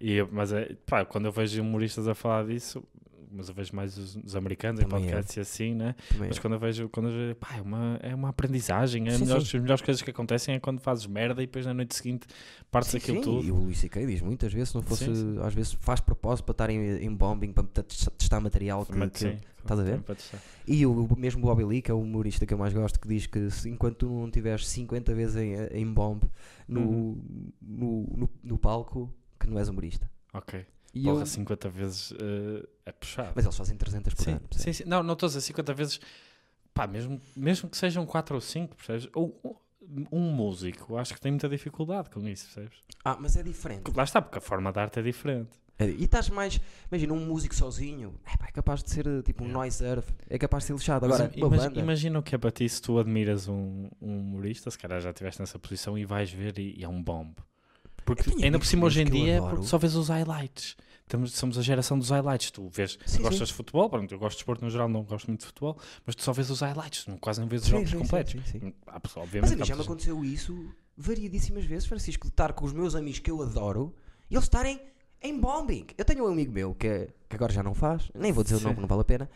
E 0.01 0.23
mas 0.31 0.53
é, 0.53 0.77
pá, 0.87 1.05
quando 1.05 1.25
eu 1.27 1.33
vejo 1.33 1.63
humoristas 1.63 2.07
a 2.09 2.15
falar 2.15 2.47
disso, 2.47 2.83
mas 3.33 3.49
eu 3.49 3.55
vejo 3.55 3.75
mais 3.75 3.97
os, 3.97 4.17
os 4.17 4.37
americanos 4.37 4.81
em 4.81 4.85
Também 4.85 5.09
é. 5.09 5.11
podcasts 5.11 5.37
e 5.37 5.41
assim, 5.41 5.75
né? 5.75 5.95
Também 6.09 6.29
Mas 6.29 6.39
é. 6.39 6.41
quando 6.41 6.53
eu 6.55 6.59
vejo, 6.61 6.89
quando 6.89 7.09
eu 7.09 7.13
vejo, 7.15 7.35
pá, 7.37 7.57
é 7.57 7.61
uma, 7.63 7.99
é 8.03 8.15
uma 8.15 8.29
aprendizagem. 8.29 9.09
É 9.09 9.17
Sim, 9.17 9.25
melhores, 9.25 9.49
sim. 9.49 9.57
As 9.57 9.63
melhores 9.63 9.83
coisas 9.83 10.03
que 10.03 10.11
acontecem 10.11 10.55
é 10.55 10.61
quando 10.61 10.81
fazes 10.81 11.07
merda 11.07 11.43
e 11.43 11.47
depois 11.47 11.65
na 11.67 11.75
noite 11.75 11.95
seguinte 11.95 12.27
partes 12.71 12.91
Sim, 12.93 12.99
aquilo 12.99 13.17
sim, 13.17 13.23
tudo. 13.23 13.45
E 13.47 13.51
o 13.51 13.57
Luís 13.57 13.79
C.K. 13.79 14.07
diz 14.07 14.21
muitas 14.21 14.53
vezes, 14.53 14.69
se 14.71 14.75
não 14.75 14.83
fosse, 14.83 15.05
às 15.45 15.55
vezes 15.55 15.73
faz 15.73 16.01
propósito 16.01 16.45
para 16.45 16.53
estar 16.53 16.71
em, 16.71 17.05
em 17.05 17.15
bombing, 17.15 17.53
para 17.53 17.65
te- 17.65 18.11
testar 18.11 18.41
material 18.41 18.85
que, 18.87 18.97
Mas, 18.97 19.11
que- 19.11 19.37
estás 19.61 19.81
a 19.81 19.83
ver? 19.83 20.01
E 20.67 20.87
o, 20.87 21.05
o 21.05 21.19
mesmo 21.19 21.43
Bobby 21.43 21.65
Lee, 21.65 21.83
que 21.83 21.91
é 21.91 21.95
o 21.95 22.01
humorista 22.01 22.47
que 22.47 22.55
eu 22.55 22.59
mais 22.59 22.73
gosto, 22.73 23.01
que 23.01 23.09
diz 23.09 23.27
que 23.27 23.51
se, 23.51 23.69
enquanto 23.69 23.97
tu 23.99 24.09
não 24.11 24.31
tiveres 24.31 24.67
50 24.69 25.15
vezes 25.15 25.37
em, 25.37 25.55
em 25.81 25.87
bomb 25.93 26.23
no, 26.69 26.81
Uhum. 26.81 27.15
no, 27.61 28.07
no, 28.17 28.31
no 28.43 28.59
palco, 28.59 29.13
que 29.39 29.49
não 29.49 29.59
és 29.59 29.69
humorista. 29.69 30.11
Ok. 30.33 30.65
E 30.95 31.05
Porra, 31.05 31.21
eu- 31.21 31.27
50 31.27 31.69
vezes 31.71 32.13
eh, 32.13 32.69
é 32.87 32.93
puxado. 32.93 33.33
Mas 33.35 33.45
eles 33.45 33.57
fazem 33.57 33.77
300 33.77 34.15
por 34.15 34.23
sim, 34.25 34.31
ano. 34.33 34.43
sim, 34.53 34.73
sim. 34.73 34.85
Não, 34.87 35.03
não 35.03 35.15
estou 35.15 35.27
a 35.27 35.29
dizer 35.29 35.41
50 35.41 35.73
vezes. 35.75 36.01
Pá, 36.75 36.87
mesmo, 36.87 37.21
mesmo 37.37 37.69
que 37.69 37.77
sejam 37.77 38.05
4 38.07 38.35
ou 38.35 38.41
5, 38.41 38.77
percebes? 38.77 39.09
Ou 39.15 39.61
um, 39.83 40.07
um 40.13 40.33
músico, 40.33 40.97
acho 40.97 41.13
que 41.15 41.21
tem 41.21 41.33
muita 41.33 41.49
dificuldade 41.49 42.09
com 42.11 42.27
isso, 42.29 42.45
percebes? 42.47 42.79
Ah, 43.05 43.17
mas 43.21 43.37
é 43.37 43.43
diferente. 43.43 43.91
Lá 43.95 44.05
está, 44.05 44.23
porque 44.23 44.39
a 44.39 44.41
forma 44.41 44.73
de 44.73 44.79
arte 44.81 44.99
é 44.99 45.03
diferente. 45.03 45.51
É, 45.79 45.87
E 45.87 46.05
estás 46.05 46.29
mais. 46.29 46.61
Imagina 46.91 47.13
um 47.15 47.27
músico 47.27 47.55
sozinho, 47.55 48.15
é, 48.25 48.37
pá, 48.37 48.47
é 48.49 48.53
capaz 48.53 48.83
de 48.83 48.91
ser 48.91 49.07
eh, 49.07 49.23
tipo 49.23 49.43
um 49.43 49.47
Yeah. 49.49 49.59
noise 49.65 49.77
surf, 49.79 50.13
é 50.29 50.39
capaz 50.39 50.63
de 50.65 50.67
ser 50.69 50.73
lixado. 50.75 51.07
Mas 51.09 51.21
Agora, 51.21 51.33
imagi- 51.39 51.69
banda. 51.69 51.81
imagina 51.81 52.19
o 52.19 52.23
que 52.23 52.35
é 52.35 52.39
para 52.39 52.51
ti 52.51 52.69
se 52.69 52.81
tu 52.81 52.99
admiras 52.99 53.49
um, 53.49 53.89
um 54.01 54.19
humorista, 54.21 54.71
se 54.71 54.79
calhar 54.79 55.01
já 55.01 55.11
estiveste 55.11 55.41
nessa 55.41 55.59
posição 55.59 55.97
e 55.99 56.05
vais 56.05 56.31
ver 56.31 56.59
e, 56.59 56.79
e 56.79 56.85
é 56.85 56.89
um 56.89 57.03
bomb. 57.03 57.35
Porque 58.05 58.23
tenho 58.25 58.45
ainda 58.45 58.59
por 58.59 58.67
cima 58.67 58.87
hoje 58.87 59.03
em 59.03 59.07
dia 59.07 59.41
só 59.63 59.79
vês 59.79 59.95
os 59.95 60.09
highlights. 60.09 60.77
Estamos, 61.03 61.33
somos 61.33 61.59
a 61.59 61.63
geração 61.63 61.99
dos 61.99 62.09
highlights. 62.11 62.51
Tu 62.51 62.67
vês, 62.69 62.99
Sim, 63.05 63.17
sim. 63.19 63.23
gostas 63.23 63.49
de 63.49 63.55
futebol, 63.55 63.89
pronto, 63.91 64.13
eu 64.13 64.19
gosto 64.19 64.37
de 64.37 64.43
esporte 64.43 64.63
no 64.63 64.71
geral, 64.71 64.89
não 64.89 65.03
gosto 65.03 65.27
muito 65.27 65.41
de 65.41 65.47
futebol, 65.47 65.79
mas 66.07 66.15
tu 66.15 66.23
só 66.23 66.33
vês 66.33 66.49
os 66.51 66.61
highlights, 66.61 67.07
quase 67.21 67.41
não 67.41 67.49
vês 67.49 67.63
os 67.63 67.69
Sim, 67.69 67.73
jogos 67.75 67.91
sim, 67.91 67.97
sim, 67.97 68.03
completos. 68.03 68.33
sim, 68.33 68.61
sim. 68.61 68.75
Há 68.87 68.99
pessoa, 69.01 69.27
Mas 69.27 69.29
obviamente. 69.29 69.53
a 69.53 69.57
mim 69.57 69.63
há 69.63 69.65
já 69.67 69.77
me 69.77 69.83
aconteceu 69.83 70.25
isso 70.25 70.71
variedíssimas 70.97 71.65
vezes, 71.65 71.87
Francisco, 71.87 72.27
de 72.27 72.33
estar 72.33 72.53
com 72.53 72.65
os 72.65 72.73
meus 72.73 72.95
amigos 72.95 73.19
que 73.19 73.31
eu 73.31 73.43
adoro 73.43 73.95
e 74.31 74.35
eles 74.35 74.45
estarem 74.45 74.81
em 75.21 75.39
bombing. 75.39 75.87
Eu 75.99 76.05
tenho 76.05 76.25
um 76.25 76.29
amigo 76.29 76.53
meu 76.53 76.75
que, 76.75 76.87
é- 76.87 77.09
que 77.29 77.37
agora 77.37 77.53
já 77.53 77.63
não 77.63 77.75
faz, 77.75 78.11
nem 78.15 78.33
vou 78.33 78.43
dizer 78.43 78.57
o 78.57 78.59
Sim. 78.59 78.65
nome, 78.67 78.81
não 78.81 78.89
vale 78.89 79.03
a 79.03 79.05
pena. 79.05 79.31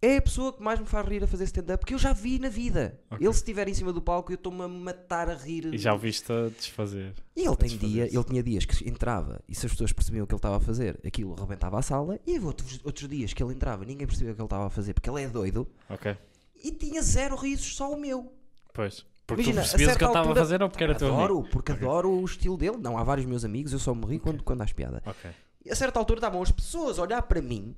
É 0.00 0.18
a 0.18 0.22
pessoa 0.22 0.52
que 0.52 0.62
mais 0.62 0.78
me 0.78 0.86
faz 0.86 1.04
rir 1.08 1.24
a 1.24 1.26
fazer 1.26 1.42
stand-up, 1.44 1.84
que 1.84 1.92
eu 1.92 1.98
já 1.98 2.12
vi 2.12 2.38
na 2.38 2.48
vida. 2.48 3.00
Ok. 3.10 3.26
Ele, 3.26 3.32
se 3.34 3.40
estiver 3.40 3.66
em 3.68 3.74
cima 3.74 3.92
do 3.92 4.00
palco, 4.00 4.30
eu 4.30 4.36
estou-me 4.36 4.62
a 4.62 4.68
matar 4.68 5.28
a 5.28 5.34
rir. 5.34 5.74
E 5.74 5.78
já 5.78 5.92
o 5.92 5.98
viste 5.98 6.30
a 6.32 6.48
desfazer. 6.50 7.14
E 7.34 7.44
ele 7.44 7.56
tem 7.56 7.68
dia, 7.76 8.04
ele 8.04 8.24
tinha 8.24 8.40
dias 8.42 8.64
que 8.64 8.88
entrava 8.88 9.40
e 9.48 9.54
se 9.56 9.66
as 9.66 9.72
pessoas 9.72 9.92
percebiam 9.92 10.22
o 10.22 10.26
que 10.26 10.32
ele 10.34 10.38
estava 10.38 10.56
a 10.56 10.60
fazer, 10.60 11.00
aquilo 11.04 11.34
rebentava 11.34 11.78
a 11.80 11.82
sala, 11.82 12.18
e 12.24 12.34
houve 12.34 12.46
outros, 12.46 12.80
outros 12.84 13.08
dias 13.08 13.32
que 13.32 13.42
ele 13.42 13.52
entrava, 13.54 13.84
ninguém 13.84 14.06
percebia 14.06 14.32
o 14.32 14.36
que 14.36 14.40
ele 14.40 14.46
estava 14.46 14.66
a 14.66 14.70
fazer, 14.70 14.94
porque 14.94 15.10
ele 15.10 15.22
é 15.22 15.28
doido, 15.28 15.66
Ok. 15.90 16.16
e 16.62 16.70
tinha 16.70 17.02
zero 17.02 17.34
risos, 17.34 17.74
só 17.74 17.92
o 17.92 18.00
meu. 18.00 18.32
Pois. 18.72 19.04
Porque 19.26 19.42
Imagina, 19.42 19.62
tu 19.62 19.68
percebias 19.70 19.94
o 19.94 19.98
que 19.98 20.04
ele 20.04 20.10
estava 20.10 20.32
a 20.32 20.34
fazer 20.36 20.62
ou 20.62 20.68
porque 20.70 20.84
era 20.84 20.94
teu 20.94 21.08
adoro, 21.12 21.34
amigo? 21.38 21.48
porque 21.50 21.72
Ok. 21.72 21.84
adoro 21.86 22.10
o 22.10 22.24
estilo 22.24 22.56
dele. 22.56 22.76
Não, 22.78 22.96
há 22.96 23.02
vários 23.02 23.26
meus 23.26 23.44
amigos, 23.44 23.72
eu 23.72 23.78
só 23.80 23.92
me 23.94 24.06
ri 24.06 24.18
quando, 24.20 24.42
quando 24.44 24.62
acho 24.62 24.74
piada. 24.74 25.02
Ok. 25.04 25.30
E 25.64 25.70
a 25.70 25.74
certa 25.76 25.98
altura 25.98 26.18
estavam 26.18 26.40
as 26.40 26.50
pessoas 26.52 26.98
a 26.98 27.02
olhar 27.02 27.20
para 27.22 27.42
mim, 27.42 27.74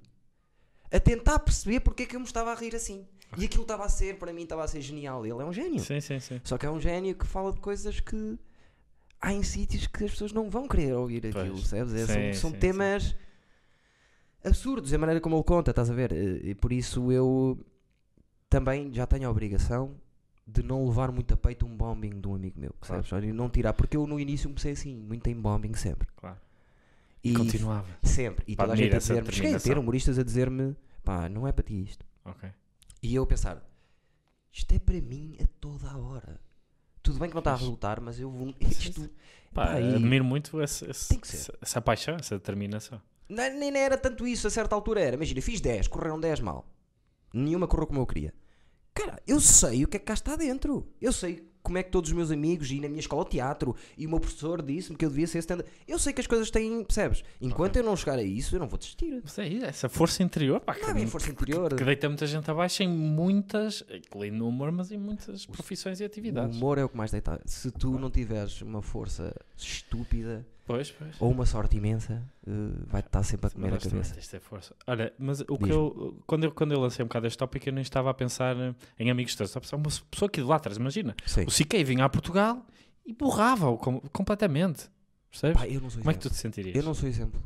a 0.93 0.99
tentar 1.01 1.39
perceber 1.39 1.81
porque 1.81 2.03
é 2.03 2.07
que 2.07 2.17
eu 2.17 2.21
me 2.21 2.27
estava 2.27 2.51
a 2.53 2.55
rir 2.55 2.75
assim. 2.75 3.07
E 3.39 3.45
aquilo 3.45 3.63
estava 3.63 3.85
a 3.85 3.89
ser, 3.89 4.19
para 4.19 4.33
mim, 4.33 4.43
estava 4.43 4.65
a 4.65 4.69
ser 4.69 4.81
genial. 4.81 5.25
Ele 5.25 5.41
é 5.41 5.45
um 5.45 5.53
gênio. 5.53 5.79
Sim, 5.81 6.01
sim, 6.01 6.19
sim. 6.19 6.41
Só 6.43 6.59
que 6.59 6.67
é 6.67 6.71
um 6.71 6.81
gênio 6.81 7.15
que 7.15 7.25
fala 7.27 7.53
de 7.53 7.61
coisas 7.61 8.01
que 8.01 8.37
há 9.21 9.33
em 9.33 9.43
sítios 9.45 9.87
que 9.87 10.03
as 10.05 10.11
pessoas 10.11 10.33
não 10.33 10.51
vão 10.51 10.67
querer 10.67 10.95
ouvir 10.95 11.25
aquilo, 11.27 11.51
Pois. 11.51 11.61
percebes? 11.69 11.95
É, 11.95 12.07
Sim, 12.07 12.33
são 12.33 12.41
são 12.41 12.51
sim, 12.51 12.57
temas 12.59 13.15
absurdos, 14.45 14.93
a 14.93 14.99
maneira 14.99 15.21
como 15.21 15.37
ele 15.37 15.45
conta, 15.45 15.71
estás 15.71 15.91
a 15.91 15.95
ver? 15.95 16.13
E, 16.13 16.50
e 16.50 16.55
por 16.55 16.73
isso 16.73 17.13
eu 17.13 17.59
também 18.49 18.93
já 18.93 19.07
tenho 19.07 19.29
a 19.29 19.31
obrigação 19.31 19.95
de 20.47 20.63
não 20.63 20.85
levar 20.87 21.13
muito 21.13 21.33
a 21.33 21.37
peito 21.37 21.65
um 21.65 21.76
bombing 21.76 22.21
de 22.21 22.26
um 22.26 22.35
amigo 22.35 22.59
meu, 22.59 22.75
Claro. 22.81 23.03
percebes? 23.03 23.29
E 23.29 23.33
não 23.33 23.49
tirar, 23.49 23.73
porque 23.75 23.97
eu 23.97 24.07
no 24.07 24.19
início 24.19 24.49
comecei 24.49 24.73
assim, 24.73 24.97
muito 24.97 25.29
em 25.29 25.35
bombing 25.35 25.75
sempre. 25.75 26.09
Claro. 26.17 26.37
E 27.23 27.35
Continuava. 27.35 27.87
sempre. 28.02 28.45
E 28.49 28.56
toda 28.56 28.73
a 28.73 28.76
gente 28.76 28.95
a 28.95 28.99
dizer-me, 28.99 29.33
cheguei 29.33 29.54
a 29.54 29.61
ter 29.61 29.76
humoristas 29.76 30.19
a 30.19 30.23
dizer-me, 30.23 30.75
pá, 31.04 31.28
não 31.28 31.47
é 31.47 31.52
para 31.52 31.65
ti 31.65 31.83
isto. 31.83 32.04
Ok. 32.25 32.49
E 33.02 33.15
eu 33.15 33.23
a 33.23 33.26
pensar, 33.26 33.63
isto 34.52 34.73
é 34.75 34.78
para 34.78 35.00
mim 35.00 35.37
a 35.43 35.47
toda 35.61 35.89
a 35.91 35.99
hora. 35.99 36.41
Tudo 37.02 37.19
bem 37.19 37.28
que 37.28 37.35
não 37.35 37.41
está 37.41 37.52
a 37.52 37.56
resultar, 37.56 38.00
mas 38.00 38.19
eu 38.19 38.30
vou. 38.30 38.54
Isto. 38.61 39.09
Pá, 39.52 39.67
Pá, 39.67 39.80
e- 39.80 39.95
admiro 39.97 40.25
muito 40.25 40.61
essa, 40.61 40.87
essa 41.61 41.80
paixão, 41.80 42.17
essa 42.17 42.37
determinação. 42.37 43.00
Não, 43.28 43.52
nem 43.59 43.76
era 43.76 43.97
tanto 43.97 44.26
isso, 44.26 44.47
a 44.47 44.50
certa 44.50 44.75
altura 44.75 45.00
era. 45.00 45.17
Imagina, 45.17 45.41
fiz 45.41 45.61
10, 45.61 45.89
correram 45.89 46.19
10 46.21 46.41
mal. 46.41 46.67
Nenhuma 47.33 47.67
correu 47.69 47.87
como 47.87 48.00
eu 48.00 48.06
queria. 48.06 48.35
Cara, 48.93 49.21
eu 49.26 49.41
sei 49.41 49.85
o 49.85 49.89
que 49.89 49.97
é 49.97 50.00
que 50.00 50.06
cá 50.06 50.15
está 50.15 50.37
dentro. 50.37 50.93
Eu 51.00 51.13
sei 51.13 51.49
como 51.63 51.79
é 51.79 51.83
que 51.83 51.91
todos 51.91 52.11
os 52.11 52.17
meus 52.17 52.31
amigos 52.31 52.71
e 52.71 52.81
na 52.81 52.89
minha 52.89 53.01
escola 53.01 53.25
de 53.25 53.31
teatro 53.31 53.75
e 53.97 54.07
o 54.07 54.11
meu 54.11 54.19
professor 54.21 54.63
disse-me 54.63 54.97
que 54.97 55.05
eu 55.05 55.11
devia 55.11 55.27
ser 55.27 55.39
stand 55.39 55.63
Eu 55.87 55.99
sei 55.99 56.13
que 56.13 56.21
as 56.21 56.27
coisas 56.27 56.51
têm, 56.51 56.83
percebes? 56.85 57.23
Enquanto 57.41 57.77
eu 57.77 57.83
não 57.83 57.95
chegar 57.97 58.19
a 58.19 58.23
isso, 58.23 58.55
eu 58.57 58.61
não 58.61 58.69
vou 58.69 58.79
desistir. 58.79 59.21
Mas 59.23 59.39
é 59.39 59.47
isso, 59.49 59.65
essa 59.67 59.89
força 59.89 60.23
interior, 60.23 60.61
pá, 60.61 60.77
Não 60.81 60.89
é 60.97 61.07
força 61.07 61.31
interior. 61.31 61.75
que 61.75 61.85
deita 61.85 62.09
muita 62.09 62.27
gente 62.27 62.51
abaixo 62.51 62.83
em 62.83 62.89
muitas, 62.89 63.85
incluindo 63.93 64.37
no 64.39 64.49
humor, 64.49 64.73
mas 64.73 64.91
em 64.91 64.99
muitas 64.99 65.47
profissões 65.47 66.01
e 66.01 66.03
O 66.03 66.07
atividades. 66.07 66.57
humor 66.57 66.79
é 66.79 66.85
o 66.85 66.89
que 66.89 66.97
mais 66.97 67.11
deita. 67.11 67.41
Se 67.45 67.71
tu 67.71 67.99
não 67.99 68.11
tiveres 68.11 68.61
uma 68.63 68.83
força 68.83 69.35
estúpida 69.57 70.47
Pois, 70.71 70.91
pois. 70.91 71.17
ou 71.21 71.30
uma 71.30 71.45
sorte 71.47 71.76
imensa, 71.76 72.23
eh, 72.47 72.50
vai-te 72.87 73.06
estar 73.06 73.23
sempre 73.23 73.47
a 73.49 73.50
comer 73.50 73.75
a 73.75 73.78
cabeça. 73.78 74.15
de 74.21 74.28
ter 74.28 74.41
força. 74.41 74.75
Olha, 74.87 75.13
mas 75.19 75.41
o 75.41 75.59
que 75.59 75.71
eu 75.71 76.23
quando, 76.26 76.45
eu, 76.45 76.52
quando 76.52 76.73
eu 76.73 76.80
lancei 76.80 77.04
um 77.04 77.09
bocado 77.09 77.26
este 77.26 77.39
tópico, 77.39 77.69
eu 77.69 77.73
nem 77.73 77.83
estava 77.83 78.11
a 78.11 78.15
pensar 78.15 78.56
eh, 78.56 78.75
em 78.99 79.11
amigos 79.11 79.35
teus, 79.35 79.50
estava 79.50 79.65
a 79.65 79.67
pensar 79.67 79.76
uma 79.76 80.06
pessoa 80.11 80.28
que 80.28 80.41
idolatras, 80.41 80.76
imagina. 80.76 81.15
Sim. 81.26 81.43
O 81.43 81.50
CK 81.50 81.83
vinha 81.85 82.04
a 82.04 82.09
Portugal 82.09 82.65
e 83.04 83.13
borrava-o 83.13 83.76
com- 83.78 84.00
completamente. 84.13 84.89
Percebes? 85.30 85.56
Pá, 85.61 85.69
eu 85.69 85.80
não 85.80 85.89
sou 85.91 86.00
Como 86.00 86.11
é 86.11 86.15
que 86.15 86.21
tu 86.21 86.26
exemplo. 86.28 86.37
te 86.37 86.41
sentirias? 86.41 86.76
Eu 86.76 86.83
não 86.83 86.95
sou 86.95 87.09
exemplo. 87.09 87.41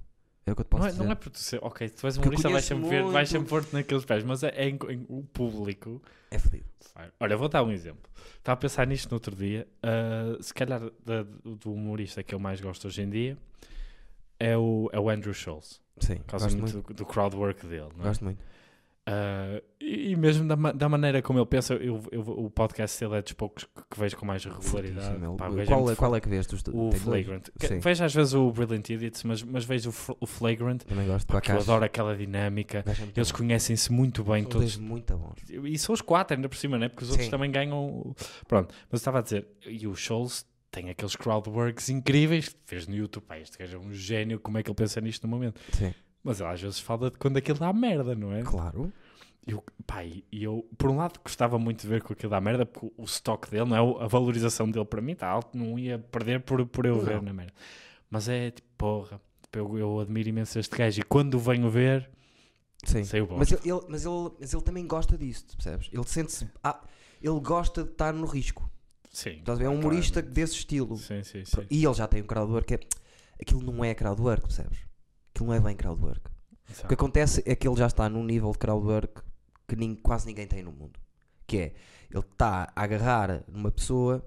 É 0.46 0.52
o 0.52 0.54
que 0.54 0.60
eu 0.60 0.64
te 0.64 0.68
posso 0.68 0.82
não, 0.82 0.88
é, 0.88 0.92
dizer. 0.92 1.04
não 1.04 1.12
é 1.12 1.14
por 1.14 1.30
tu 1.30 1.38
ser, 1.38 1.58
ok, 1.62 1.88
tu 1.88 2.06
és 2.06 2.16
humorista, 2.18 2.48
vais 2.50 2.64
sempre, 2.64 2.88
ver, 2.88 3.02
vais 3.04 3.12
muito. 3.14 3.28
sempre 3.28 3.48
pôr-te 3.48 3.72
naqueles 3.74 4.04
pés, 4.04 4.22
mas 4.24 4.42
é, 4.42 4.48
é 4.48 4.76
o 5.08 5.22
público. 5.22 6.02
É 6.30 6.38
fodido. 6.38 6.64
Olha, 7.18 7.36
vou 7.36 7.48
dar 7.48 7.62
um 7.64 7.72
exemplo. 7.72 8.02
Estava 8.38 8.54
a 8.54 8.56
pensar 8.60 8.86
nisto 8.86 9.10
no 9.10 9.14
outro 9.16 9.34
dia. 9.34 9.66
ah, 9.82 10.36
se 10.40 10.52
calhar 10.52 10.80
da- 11.04 11.22
do 11.44 11.72
humorista 11.72 12.22
que 12.22 12.34
eu 12.34 12.38
mais 12.38 12.60
gosto 12.60 12.86
hoje 12.86 13.00
em 13.02 13.08
dia 13.08 13.38
é 14.38 14.56
o, 14.56 14.90
é 14.92 14.98
o 15.00 15.08
Andrew 15.08 15.32
Schultz. 15.32 15.80
Sim, 15.98 16.16
Por 16.16 16.24
causa 16.26 16.46
gosto 16.46 16.58
muito 16.58 16.72
muito. 16.74 16.86
do, 16.88 16.94
do 16.94 17.06
crowd 17.06 17.34
work 17.36 17.66
dele. 17.66 17.88
é? 18.00 18.02
Gosto 18.02 18.24
muito. 18.24 18.38
Ah, 19.06 19.60
e, 19.78 20.12
e 20.12 20.16
mesmo 20.16 20.48
da, 20.48 20.72
da 20.72 20.88
maneira 20.88 21.20
como 21.20 21.38
ele 21.38 21.44
pensa, 21.46 21.74
eu, 21.74 22.02
eu- 22.10 22.20
o 22.22 22.48
podcast 22.50 22.98
dele 22.98 23.16
é 23.18 23.22
dos 23.22 23.32
poucos 23.34 23.64
que, 23.64 23.82
que 23.90 24.00
vejo 24.00 24.16
com 24.16 24.24
mais 24.24 24.42
regularidade. 24.44 25.18
Pá, 25.36 25.50
qual, 25.66 25.90
é, 25.90 25.94
qual 25.96 26.16
é 26.16 26.20
que 26.20 26.28
vês? 26.28 26.46
Tu, 26.46 26.56
O? 26.72 26.90
Flagrant. 26.92 27.48
Que-. 27.60 27.78
Vejo 27.80 28.02
às 28.04 28.14
vezes 28.14 28.32
o 28.32 28.50
Brilliant 28.50 28.88
Idiots, 28.88 29.22
mas, 29.24 29.42
mas 29.42 29.64
vejo 29.66 29.90
o, 29.90 30.16
o 30.20 30.26
Flagrant 30.26 30.82
Também 30.84 31.06
gosto. 31.06 31.26
porque 31.26 31.50
eu 31.52 31.58
adoro 31.58 31.84
aquela 31.84 32.16
dinâmica. 32.16 32.82
Eles 33.14 33.30
conhecem-se 33.30 33.92
muito 33.92 34.24
bem, 34.24 34.42
São 34.44 34.50
todos. 34.52 34.76
muito 34.78 35.14
bons. 35.16 35.34
E 35.50 35.78
são 35.78 35.92
os 35.92 36.00
quatro 36.00 36.34
ainda 36.36 36.48
por 36.48 36.56
cima, 36.56 36.78
né? 36.78 36.88
Porque 36.88 37.04
os 37.04 37.10
outros 37.10 37.26
Sim. 37.26 37.30
também 37.30 37.50
ganham. 37.50 38.14
Pronto, 38.48 38.74
mas 38.90 39.00
estava 39.00 39.18
a 39.18 39.22
dizer, 39.22 39.46
e 39.66 39.86
o 39.86 39.94
Scholes 39.94 40.46
tem 40.70 40.88
aqueles 40.90 41.14
crowdworks 41.14 41.88
incríveis. 41.90 42.56
Fez 42.64 42.86
no 42.88 42.94
YouTube, 42.96 43.22
pá, 43.24 43.38
este 43.38 43.58
gajo 43.58 43.76
é 43.76 43.80
um 43.80 43.92
gênio, 43.92 44.40
como 44.40 44.56
é 44.58 44.62
que 44.62 44.70
ele 44.70 44.74
pensa 44.74 45.00
nisto 45.00 45.24
no 45.26 45.28
momento? 45.36 45.60
Sim. 45.72 45.94
Mas 46.24 46.40
ele 46.40 46.48
às 46.48 46.60
vezes 46.60 46.80
fala 46.80 47.10
de 47.10 47.18
quando 47.18 47.36
aquilo 47.36 47.58
dá 47.58 47.70
merda, 47.72 48.14
não 48.14 48.32
é? 48.32 48.42
Claro. 48.42 48.90
Eu, 49.46 49.62
e 50.02 50.24
e 50.32 50.42
eu, 50.42 50.66
por 50.78 50.88
um 50.90 50.96
lado, 50.96 51.20
gostava 51.22 51.58
muito 51.58 51.82
de 51.82 51.86
ver 51.86 52.02
com 52.02 52.14
aquilo 52.14 52.30
dá 52.30 52.40
merda, 52.40 52.64
porque 52.64 52.90
o, 52.96 53.04
stock 53.04 53.50
dele, 53.50 53.66
não 53.68 53.76
é? 54.00 54.04
A 54.04 54.06
valorização 54.06 54.70
dele 54.70 54.86
para 54.86 55.02
mim 55.02 55.12
está 55.12 55.28
alto, 55.28 55.56
não 55.56 55.78
ia 55.78 55.98
perder 55.98 56.40
por, 56.40 56.64
por 56.66 56.86
eu 56.86 56.96
Não. 56.96 57.04
ver 57.04 57.20
na 57.20 57.32
merda. 57.34 57.52
Mas 58.08 58.26
é 58.26 58.50
tipo, 58.50 58.68
porra, 58.78 59.20
tipo, 59.42 59.58
eu, 59.58 59.78
eu 59.78 60.00
admiro 60.00 60.30
imenso 60.30 60.58
este 60.58 60.74
gajo 60.74 60.98
e 60.98 61.04
quando 61.04 61.34
o 61.34 61.38
venho 61.38 61.68
ver, 61.68 62.08
Sim. 62.84 63.02
bom. 63.28 63.36
Mas 63.36 63.52
ele, 63.52 63.60
ele- 63.70 63.84
mas, 63.88 64.06
ele, 64.06 64.30
mas 64.40 64.54
ele 64.54 64.62
também 64.62 64.86
gosta 64.86 65.18
disso, 65.18 65.44
percebes? 65.54 65.90
Ele 65.92 66.04
sente-se. 66.06 66.48
Ah, 66.62 66.80
ele 67.22 67.40
gosta 67.40 67.84
de 67.84 67.90
estar 67.90 68.14
no 68.14 68.26
risco. 68.26 68.68
Sim. 69.10 69.38
Estás 69.40 69.58
a 69.58 69.62
ver? 69.62 69.66
É 69.66 69.68
um 69.68 69.78
humorista 69.78 70.22
desse 70.22 70.54
estilo. 70.54 70.96
Sim, 70.96 71.22
sim, 71.22 71.44
sim. 71.44 71.66
E 71.70 71.84
ele 71.84 71.94
já 71.94 72.06
tem 72.08 72.22
um 72.22 72.26
crowdwork. 72.26 72.74
É, 72.74 72.80
aquilo 73.40 73.62
não 73.62 73.84
é 73.84 73.94
crowdwork, 73.94 74.42
percebes? 74.42 74.78
Aquilo 75.34 75.48
não 75.48 75.54
é 75.54 75.60
bem 75.60 75.74
crowdwork. 75.76 76.20
O 76.30 76.72
Exato. 76.72 76.88
que 76.88 76.94
acontece 76.94 77.42
é 77.44 77.54
que 77.56 77.66
ele 77.66 77.76
já 77.76 77.86
está 77.86 78.08
num 78.08 78.24
nível 78.24 78.52
de 78.52 78.58
crowdwork 78.58 79.20
que 79.66 79.74
nin- 79.76 79.96
quase 79.96 80.26
ninguém 80.26 80.46
tem 80.46 80.62
no 80.62 80.70
mundo. 80.72 80.98
Que 81.46 81.58
é, 81.58 81.74
ele 82.10 82.20
está 82.20 82.72
a 82.74 82.82
agarrar 82.82 83.42
numa 83.48 83.70
pessoa 83.70 84.24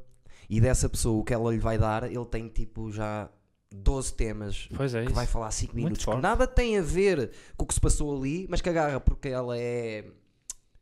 e 0.50 0.60
dessa 0.62 0.88
pessoa 0.90 1.20
o 1.20 1.24
que 1.24 1.34
ela 1.34 1.52
lhe 1.52 1.60
vai 1.60 1.78
dar, 1.78 2.04
ele 2.04 2.26
tem 2.26 2.48
tipo 2.50 2.92
já 2.92 3.30
12 3.74 4.14
temas 4.14 4.70
é 4.96 5.06
que 5.06 5.14
vai 5.14 5.26
falar 5.26 5.52
5 5.52 5.74
Muito 5.74 5.84
minutos 5.86 6.06
que 6.06 6.16
nada 6.16 6.46
tem 6.48 6.78
a 6.78 6.82
ver 6.82 7.32
com 7.58 7.64
o 7.66 7.68
que 7.68 7.74
se 7.74 7.82
passou 7.82 8.16
ali, 8.18 8.46
mas 8.50 8.62
que 8.62 8.70
agarra 8.70 9.00
porque 9.00 9.30
ela 9.30 9.58
é 9.58 10.06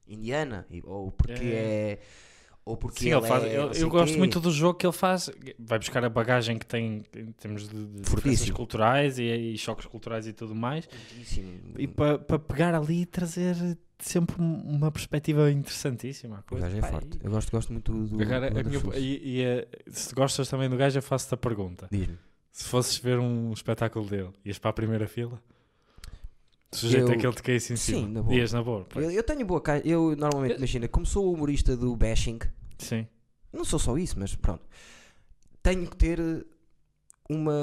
indiana, 0.07 0.67
ou 0.83 1.11
porque 1.11 1.51
é. 1.53 1.99
Ou 2.65 2.75
porque 2.75 3.01
Sim, 3.01 3.10
ele 3.10 3.17
ele 3.17 3.28
faz, 3.28 3.43
é 3.43 3.56
eu, 3.58 3.71
eu 3.73 3.89
gosto 3.89 4.17
muito 4.17 4.39
do 4.39 4.49
jogo 4.51 4.80
que 4.80 4.88
ele 4.88 4.91
faz. 4.93 5.30
Vai 5.60 5.78
buscar 5.78 6.04
a 6.04 6.10
bagagem 6.10 6.58
que 6.58 6.65
tem 6.65 7.04
em 7.15 7.32
termos 7.34 7.69
de, 7.69 7.86
de 7.86 8.01
diferenças 8.01 8.49
culturais 8.49 9.19
e, 9.19 9.23
e 9.23 9.58
choques 9.58 9.86
culturais 9.86 10.25
e 10.25 10.34
tudo 10.34 10.56
mais. 10.56 10.86
Fortíssimo. 10.86 11.51
E 11.78 11.88
para 11.88 12.17
pegar 12.39 12.73
ali 12.73 13.01
e 13.01 13.06
trazer 13.06 13.56
sempre 13.99 14.41
um- 14.41 14.62
uma 14.63 14.91
perspectiva 14.91 15.51
interessantíssima. 15.51 16.38
à 16.38 16.39
O 16.39 16.43
coisa. 16.43 16.65
gajo 16.65 16.78
é 16.78 16.82
Pá, 16.82 16.88
forte. 16.88 17.19
Eu 17.23 17.30
gosto, 17.30 17.51
gosto 17.51 17.71
muito 17.71 17.91
do. 17.93 18.21
Agora, 18.23 18.49
do 18.49 18.60
a 18.60 18.63
minha- 18.63 18.82
e, 18.97 19.41
e, 19.43 19.67
se 19.91 20.15
gostas 20.15 20.49
também 20.49 20.67
do 20.67 20.75
gajo, 20.75 20.97
eu 20.97 21.04
faço-te 21.04 21.36
a 21.36 21.38
pergunta. 21.38 21.88
Diz-me. 21.91 22.17
Se 22.51 22.63
fosses 22.63 22.97
ver 22.97 23.19
um 23.19 23.51
espetáculo 23.54 24.08
dele, 24.10 24.30
ias 24.43 24.58
para 24.58 24.71
a 24.71 24.73
primeira 24.73 25.08
fila? 25.08 25.39
Sujeito 26.75 27.07
Eu- 27.11 27.13
aquele 27.17 27.33
de 27.33 27.43
caísse 27.43 27.73
em 27.73 27.75
Sim, 27.75 27.93
cima. 27.93 28.07
na 28.09 28.21
boa. 28.21 28.35
Ias 28.35 28.53
na 28.53 28.63
boa. 28.63 28.85
Eu, 28.95 29.11
eu 29.11 29.23
tenho 29.23 29.45
boa 29.45 29.61
cara. 29.61 29.81
Eu 29.88 30.15
normalmente, 30.15 30.51
Eu- 30.53 30.57
imagina, 30.57 30.88
como 30.88 31.05
sou 31.05 31.33
humorista 31.33 31.75
do 31.75 31.95
bashing, 31.95 32.39
Sim. 32.77 33.07
não 33.53 33.63
sou 33.65 33.79
só 33.79 33.97
isso, 33.97 34.15
mas 34.19 34.35
pronto. 34.35 34.63
Tenho 35.63 35.88
que 35.88 35.95
ter 35.95 36.19
eh, 36.19 36.43
uma, 37.29 37.53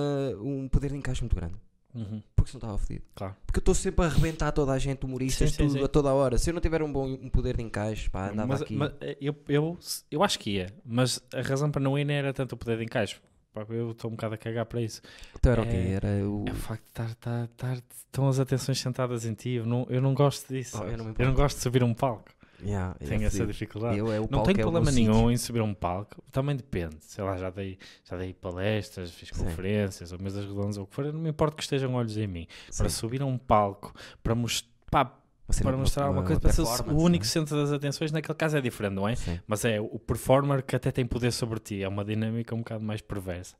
um 0.40 0.68
poder 0.68 0.90
de 0.90 0.96
encaixe 0.96 1.20
muito 1.22 1.36
grande. 1.36 1.54
Uhum, 1.94 2.22
Porque 2.34 2.50
senão 2.50 2.58
estava 2.60 2.78
fodido. 2.78 3.04
Claro. 3.14 3.36
Porque 3.46 3.58
eu 3.58 3.60
estou 3.60 3.74
sempre 3.74 4.02
a 4.04 4.08
arrebentar 4.08 4.50
toda 4.52 4.72
a 4.72 4.78
gente, 4.78 5.04
humoristas, 5.04 5.50
Sim, 5.50 5.56
sim, 5.56 5.62
tudo, 5.68 5.78
sim. 5.78 5.84
a 5.84 5.88
toda 5.88 6.08
a 6.08 6.14
hora. 6.14 6.38
Se 6.38 6.48
eu 6.48 6.54
não 6.54 6.60
tiver 6.60 6.82
um 6.82 6.90
bom 6.90 7.06
um 7.06 7.28
poder 7.28 7.56
de 7.58 7.62
encaixe, 7.62 8.08
pá, 8.08 8.30
andava 8.30 8.48
mas, 8.48 8.62
aqui. 8.62 8.74
mas, 8.74 8.92
eh, 9.02 9.18
eu, 9.20 9.36
eu, 9.46 9.78
eu 10.10 10.22
acho 10.24 10.38
que 10.38 10.52
ia, 10.52 10.72
mas 10.84 11.20
a 11.34 11.42
razão 11.42 11.70
para 11.70 11.82
não 11.82 11.98
ir 11.98 12.04
nem 12.06 12.16
era 12.16 12.32
tanto 12.32 12.52
o 12.54 12.56
poder 12.56 12.78
de 12.78 12.84
encaixe. 12.84 13.16
Pá, 13.52 13.66
Eu 13.68 13.90
estou 13.90 14.10
um 14.10 14.14
bocado 14.14 14.34
a 14.34 14.38
cagar 14.38 14.64
para 14.66 14.80
isso. 14.80 15.02
Então 15.36 15.52
era 15.52 15.62
o 15.62 15.64
quê? 15.66 15.70
é- 15.76 15.90
Era 15.92 16.08
o. 16.28 16.44
É 16.48 16.50
o 16.50 16.54
facto 16.54 16.82
de 16.82 16.88
estar, 16.90 17.10
estar, 17.10 17.44
estar, 17.44 17.74
estão 18.06 18.28
as 18.28 18.38
atenções 18.38 18.78
sentadas 18.80 19.24
em 19.26 19.34
ti. 19.34 19.50
Eu 19.50 19.66
não, 19.66 19.86
eu 19.90 20.00
não 20.00 20.14
gosto 20.14 20.48
disso. 20.52 20.78
Oh, 20.82 20.86
eu 20.86 20.96
não 20.96 21.14
eu, 21.18 21.26
não 21.26 21.34
gosto 21.34 21.56
de 21.56 21.62
subir 21.62 21.82
a 21.82 21.86
um 21.86 21.94
palco. 21.94 22.30
Yeah, 22.64 22.94
Tenho 23.00 23.24
essa 23.24 23.44
dificuldade. 23.44 23.98
Eu, 23.98 24.12
é 24.12 24.20
o 24.20 24.28
Não 24.30 24.44
tenho 24.44 24.58
é 24.60 24.62
problema 24.62 24.86
sítio. 24.92 25.12
nenhum 25.12 25.30
em 25.32 25.36
subir 25.36 25.58
a 25.58 25.64
um 25.64 25.74
palco. 25.74 26.22
Também 26.30 26.54
depende. 26.54 26.94
Sei 27.00 27.22
lá, 27.24 27.36
já 27.36 27.50
dei, 27.50 27.76
já 28.08 28.16
dei 28.16 28.32
palestras, 28.32 29.10
fiz 29.10 29.30
Sim. 29.30 29.42
conferências, 29.44 30.12
ou 30.12 30.18
mesas 30.20 30.44
redondas, 30.46 30.78
ou 30.78 30.84
o 30.84 30.86
que 30.86 30.94
for. 30.94 31.04
Não 31.12 31.18
me 31.20 31.30
importa 31.30 31.56
que 31.56 31.62
estejam 31.64 31.92
olhos 31.94 32.16
em 32.16 32.26
mim. 32.28 32.46
Para 32.76 32.88
Sim. 32.88 32.96
subir 33.00 33.20
a 33.20 33.26
um 33.26 33.36
palco, 33.36 33.92
para, 34.22 34.34
mos- 34.36 34.64
pá, 34.88 35.02
Uma 35.02 35.10
cena- 35.10 35.21
para 35.60 35.76
mostrar 35.76 36.08
uma- 36.10 36.22
coisa, 36.22 36.40
para 36.40 36.52
ser 36.52 36.62
o- 36.62 37.02
único 37.02 37.24
não 37.24 37.30
centro 37.30 37.56
das 37.56 37.72
atenções, 37.72 38.10
naquele 38.12 38.36
caso 38.38 38.56
é 38.56 38.60
diferente, 38.60 38.94
não 38.94 39.08
é? 39.08 39.14
Sim. 39.16 39.38
Mas 39.46 39.64
é 39.64 39.80
o 39.80 39.98
performer 39.98 40.62
que 40.62 40.74
até 40.76 40.90
tem 40.90 41.04
poder 41.06 41.32
sobre 41.32 41.58
ti. 41.58 41.82
É 41.82 41.88
uma 41.88 42.04
dinâmica 42.04 42.54
um 42.54 42.58
bocado 42.58 42.84
mais 42.84 43.00
perversa. 43.00 43.56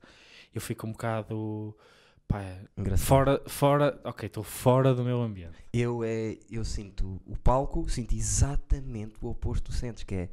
Eu 0.55 0.61
fico 0.61 0.87
um 0.87 0.92
bocado. 0.92 1.76
Pá, 2.28 2.40
Engraçado. 2.78 3.07
fora, 3.07 3.42
fora. 3.46 4.00
Ok, 4.05 4.26
estou 4.26 4.42
fora 4.42 4.94
do 4.94 5.02
meu 5.05 5.20
ambiente. 5.20 5.57
Eu, 5.72 6.02
é, 6.05 6.38
eu 6.50 6.64
sinto 6.64 7.20
o 7.26 7.37
palco, 7.37 7.88
sinto 7.90 8.14
exatamente 8.14 9.14
o 9.20 9.28
oposto 9.28 9.70
tu 9.70 9.72
sentes, 9.76 10.02
que 10.05 10.14
é 10.14 10.28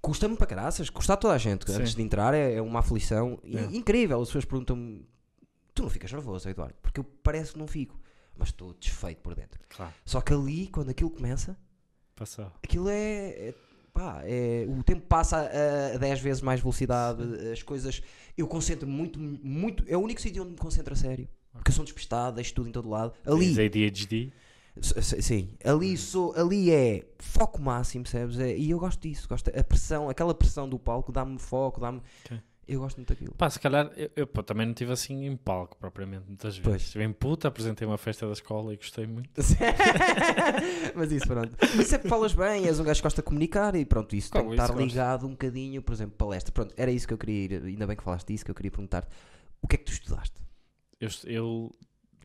custa-me 0.00 0.36
para 0.36 0.46
caraças, 0.46 0.90
custa 0.90 1.14
a 1.14 1.16
toda 1.16 1.34
a 1.34 1.38
gente. 1.38 1.70
Sim. 1.70 1.78
Antes 1.80 1.94
de 1.94 2.02
entrar 2.02 2.34
é, 2.34 2.54
é 2.54 2.62
uma 2.62 2.80
aflição 2.80 3.38
É. 3.44 3.64
incrível. 3.74 4.20
As 4.20 4.28
pessoas 4.28 4.44
perguntam-me: 4.44 5.06
tu 5.74 5.82
não 5.82 5.90
ficas 5.90 6.12
nervoso, 6.12 6.48
Eduardo? 6.48 6.74
Porque 6.82 7.00
eu 7.00 7.04
parece 7.04 7.52
que 7.52 7.58
não 7.58 7.66
fico, 7.66 7.98
mas 8.36 8.48
estou 8.48 8.74
desfeito 8.74 9.20
por 9.22 9.34
dentro. 9.34 9.60
Claro. 9.68 9.92
Só 10.04 10.20
que 10.20 10.32
ali, 10.32 10.68
quando 10.68 10.90
aquilo 10.90 11.10
começa, 11.10 11.56
Passou. 12.16 12.50
aquilo 12.62 12.88
é. 12.88 13.48
é 13.48 13.54
pá, 13.92 14.22
é- 14.24 14.66
o 14.68 14.82
tempo 14.82 15.02
passa 15.06 15.36
a, 15.38 15.94
a 15.94 15.98
10 15.98 16.20
vezes 16.20 16.42
mais 16.42 16.60
velocidade, 16.60 17.22
as 17.52 17.62
coisas. 17.62 18.02
Eu 18.36 18.46
concentro 18.48 18.88
muito, 18.88 19.18
muito. 19.20 19.84
É 19.86 19.96
o 19.96 20.00
único 20.00 20.20
sítio 20.20 20.42
onde 20.42 20.52
me 20.52 20.58
concentro 20.58 20.92
a 20.92 20.96
sério. 20.96 21.28
Porque 21.52 21.70
eu 21.70 21.74
sou 21.74 21.84
despistado, 21.84 22.34
deixo 22.36 22.52
tudo 22.52 22.68
em 22.68 22.72
todo 22.72 22.88
lado. 22.88 23.12
Ali, 23.24 23.54
Tens 23.54 23.58
ADHD. 23.58 24.32
Sim, 25.00 25.50
ali, 25.64 25.96
sou, 25.96 26.34
ali 26.34 26.68
é 26.72 27.06
foco 27.20 27.62
máximo, 27.62 28.02
percebes? 28.02 28.40
É- 28.40 28.56
e 28.58 28.70
eu 28.70 28.78
gosto 28.80 29.00
disso, 29.00 29.28
gosto 29.28 29.48
a 29.56 29.62
pressão, 29.62 30.08
aquela 30.08 30.34
pressão 30.34 30.68
do 30.68 30.80
palco 30.80 31.12
dá-me 31.12 31.38
foco, 31.38 31.80
dá-me. 31.80 32.02
Ok. 32.24 32.40
Eu 32.66 32.80
gosto 32.80 32.96
muito 32.96 33.08
daquilo. 33.10 33.34
Pá, 33.34 33.50
se 33.50 33.60
calhar, 33.60 33.90
eu, 33.96 34.10
eu, 34.16 34.26
pá, 34.26 34.42
também 34.42 34.64
não 34.66 34.72
estive 34.72 34.90
assim 34.92 35.26
em 35.26 35.36
palco 35.36 35.76
propriamente 35.76 36.24
muitas 36.26 36.56
vezes. 36.56 36.64
Pois. 36.68 36.82
Estive 36.82 37.04
em 37.04 37.12
puta, 37.12 37.48
apresentei 37.48 37.86
uma 37.86 37.98
festa 37.98 38.26
da 38.26 38.32
escola 38.32 38.72
e 38.72 38.76
gostei 38.76 39.06
muito. 39.06 39.28
Mas 40.94 41.12
isso, 41.12 41.26
pronto. 41.26 41.52
Isso 41.80 41.94
é 41.94 41.98
porque 41.98 42.08
falas 42.08 42.32
bem, 42.34 42.66
és 42.66 42.80
um 42.80 42.84
gajo 42.84 43.00
que 43.00 43.02
gosta 43.02 43.22
de 43.22 43.26
comunicar 43.26 43.74
e 43.74 43.84
pronto, 43.84 44.14
isso 44.16 44.30
Claro, 44.30 44.46
tem 44.48 44.56
que 44.56 44.62
estar 44.62 44.74
gosto. 44.74 44.86
ligado 44.86 45.26
um 45.26 45.30
bocadinho, 45.30 45.82
por 45.82 45.92
exemplo, 45.92 46.16
palestra. 46.16 46.52
Pronto, 46.52 46.74
era 46.76 46.90
isso 46.90 47.06
que 47.06 47.14
eu 47.14 47.18
queria 47.18 47.44
ir, 47.44 47.62
ainda 47.64 47.86
bem 47.86 47.96
que 47.96 48.02
falaste 48.02 48.28
disso, 48.28 48.44
que 48.44 48.50
eu 48.50 48.54
queria 48.54 48.70
perguntar 48.70 49.08
o 49.62 49.68
que 49.68 49.76
é 49.76 49.78
que 49.78 49.84
tu 49.84 49.92
estudaste? 49.92 50.40
Eu, 51.00 51.08
eu, 51.24 51.70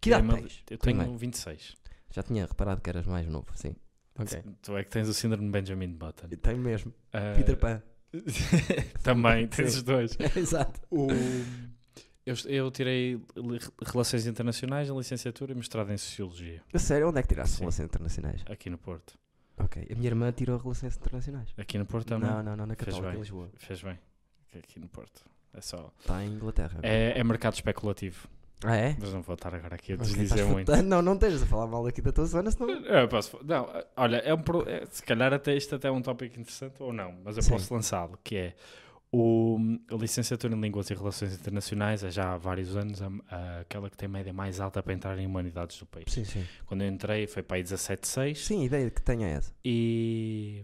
Que 0.02 0.10
idade 0.10 0.28
tens? 0.28 0.63
eu 0.69 0.78
tenho 0.78 0.80
Primeiro. 0.80 1.17
26. 1.17 1.75
Já 2.12 2.23
tinha 2.23 2.45
reparado 2.45 2.82
que 2.82 2.89
eras 2.89 3.06
mais 3.06 3.28
novo, 3.28 3.47
sim. 3.56 3.75
Ok. 4.17 4.41
Tu 4.62 4.78
é 4.78 4.84
que 4.84 4.89
tens 4.89 5.08
o 5.08 5.13
síndrome 5.13 5.45
de 5.45 5.52
Benjamin 5.52 5.89
Button. 5.93 6.28
Tenho 6.41 6.58
mesmo. 6.58 6.93
Ah, 7.13 7.34
Peter 7.36 7.56
Pan. 7.58 7.82
também, 9.04 9.48
tens 9.48 9.76
os 9.78 9.84
dois. 9.84 10.17
Exato. 10.36 10.80
O- 10.91 11.08
Eu, 12.26 12.36
eu 12.45 12.69
tirei 12.72 13.19
Relações 13.91 14.28
Internacionais, 14.28 14.89
a 14.89 14.93
licenciatura 14.93 15.52
e 15.52 15.56
mestrado 15.56 15.91
em 15.91 15.98
Sociologia, 15.98 16.62
A 16.72 16.78
sério, 16.78 17.10
onde 17.10 17.17
é 17.19 17.22
que 17.24 17.28
tiraste 17.30 17.56
Sim. 17.56 17.62
relações 17.62 17.86
internacionais? 17.86 18.43
aqui 18.48 18.69
no 18.69 18.78
Porto. 18.78 19.17
Ok. 19.58 19.88
A 19.91 19.95
minha 19.95 20.08
irmã 20.08 20.32
tirou 20.32 20.58
relações 20.58 20.95
internacionais. 20.95 21.50
Aqui 21.58 21.78
no 21.78 21.86
Porto 21.86 22.08
também? 22.08 22.30
Não, 22.30 22.43
não, 22.43 22.56
não, 22.56 22.65
na 22.67 22.76
Fez 22.76 22.86
Católica, 22.95 23.08
em 23.08 23.12
bem. 23.13 23.19
Lisboa. 23.22 23.50
Fez 23.58 23.82
bem. 23.82 24.00
Aqui 24.56 24.80
no 24.80 24.88
Porto. 24.88 25.26
É 25.54 25.60
só. 25.62 25.91
Está 26.00 26.24
em 26.24 26.30
Inglaterra. 26.30 26.78
agora. 26.78 26.88
É, 26.88 27.17
é 27.19 27.24
mercado 27.24 27.56
especulativo. 27.56 28.28
Ah, 28.63 28.76
é? 28.76 28.95
Mas 29.00 29.13
não 29.13 29.22
vou 29.22 29.36
estar 29.36 29.54
agora 29.56 29.76
aqui 29.76 29.93
a 29.93 29.95
estás 29.95 30.41
muito. 30.45 30.69
Não, 30.84 31.02
não 31.02 31.13
estejas 31.13 31.43
a 31.43 31.45
falar 31.45 31.67
mal 31.67 31.86
aqui 31.88 32.02
da 32.02 32.12
tua 32.12 32.26
zona, 32.26 32.52
senão. 32.52 32.69
Eu 32.69 33.08
posso, 33.08 33.39
não, 33.45 33.69
olha, 33.95 34.17
é 34.17 34.34
um, 34.34 34.41
pro- 34.41 34.67
é- 34.67 34.86
se 34.89 35.02
calhar 35.04 35.34
até 35.34 35.56
isto 35.56 35.76
até 35.76 35.88
é 35.88 35.91
um 35.91 36.02
tópico 36.02 36.38
interessante 36.39 36.76
ou 36.84 36.91
não, 36.91 37.13
mas 37.24 37.38
eu 37.38 37.43
Sim. 37.43 37.52
posso 37.52 37.74
lançá-lo, 37.74 38.19
que 38.24 38.36
é 38.36 38.56
o, 39.12 39.58
a 39.89 39.95
licenciatura 39.95 40.54
em 40.56 40.60
Línguas 40.60 40.89
e 40.89 40.93
Relações 40.93 41.34
Internacionais 41.34 42.04
é 42.04 42.12
já 42.12 42.34
há 42.34 42.38
vários 42.38 42.76
anos 42.76 43.02
a- 43.02 43.10
a- 43.30 43.60
aquela 43.62 43.89
que 43.89 43.95
tem 43.98 44.08
média 44.10 44.32
mais 44.34 44.60
alta 44.60 44.84
para 44.84 44.93
entrar 44.93 45.17
em 45.17 45.26
humanidades 45.26 45.80
do 45.80 45.86
país. 45.86 46.06
Sim, 46.12 46.26
sim. 46.26 46.45
Quando 46.65 46.82
eu 46.84 46.89
entrei 46.89 47.26
foi 47.28 47.41
para 47.41 47.58
aí 47.58 47.63
17,6 47.63 48.36
Sim, 48.45 48.62
a 48.62 48.65
ideia 48.65 48.89
que 48.91 49.02
tenho 49.02 49.24
é 49.24 49.32
essa. 49.32 49.54
e, 49.65 50.63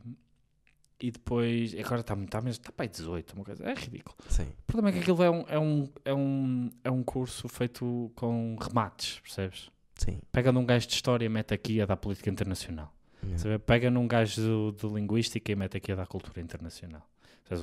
e 0.99 1.11
depois, 1.11 1.73
agora 1.77 2.01
está 2.01 2.15
muito, 2.15 2.29
está 2.29 2.41
mesmo, 2.41 2.61
está 2.61 2.71
para 2.71 2.85
aí 2.85 2.89
18, 2.89 3.33
uma 3.33 3.43
coisa, 3.45 3.63
é 3.63 3.73
ridículo. 3.73 4.15
Sim. 4.29 4.43
O 4.43 4.63
problema 4.67 4.89
é 4.89 4.91
que 4.93 4.99
aquilo 4.99 5.23
é 5.23 5.29
um, 5.29 5.45
é 5.47 5.59
um, 5.59 5.89
é 6.05 6.13
um, 6.13 6.69
é 6.85 6.91
um 6.91 7.03
curso 7.03 7.47
feito 7.49 8.11
com 8.15 8.55
remates, 8.61 9.19
percebes? 9.19 9.69
Sim. 9.95 10.19
Pega 10.31 10.51
num 10.51 10.65
gajo 10.65 10.87
de 10.87 10.93
história 10.93 11.25
e 11.25 11.29
mete 11.29 11.53
aqui 11.53 11.79
a 11.81 11.85
da 11.85 11.95
política 11.97 12.29
internacional. 12.29 12.93
Yeah. 13.23 13.43
Vê, 13.43 13.59
pega 13.59 13.89
num 13.89 14.07
gajo 14.07 14.41
do- 14.41 14.71
de 14.73 14.93
linguística 14.93 15.51
e 15.51 15.55
mete 15.55 15.77
aqui 15.77 15.91
a 15.91 15.95
da 15.95 16.05
cultura 16.05 16.39
internacional. 16.41 17.01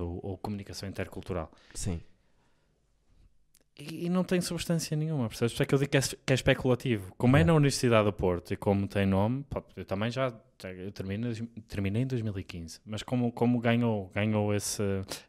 Ou, 0.00 0.20
ou 0.22 0.38
comunicação 0.38 0.88
intercultural. 0.88 1.50
Sim. 1.74 2.00
E, 3.78 4.08
não 4.10 4.22
tem 4.22 4.40
substância 4.40 4.96
nenhuma, 4.96 5.28
percebes? 5.28 5.52
Por 5.52 5.56
isso 5.56 5.62
é 5.62 5.66
que 5.66 5.74
eu 5.74 5.78
digo 5.78 5.90
que 5.90 5.96
é, 5.96 6.00
que 6.00 6.32
é 6.32 6.34
especulativo. 6.34 7.12
Como 7.16 7.36
é 7.36 7.40
Yeah. 7.40 7.52
na 7.52 7.56
Universidade 7.56 8.04
do 8.04 8.12
Porto 8.12 8.52
e 8.52 8.56
como 8.56 8.86
tem 8.86 9.06
nome, 9.06 9.44
pá, 9.48 9.62
eu 9.76 9.84
também 9.84 10.10
já 10.10 10.32
eu 10.64 10.92
terminei, 10.92 11.32
terminei 11.66 12.02
em 12.02 12.06
2015, 12.06 12.80
mas 12.86 13.02
como, 13.02 13.32
como 13.32 13.58
ganhou, 13.58 14.10
ganhou 14.14 14.54
esse, 14.54 14.82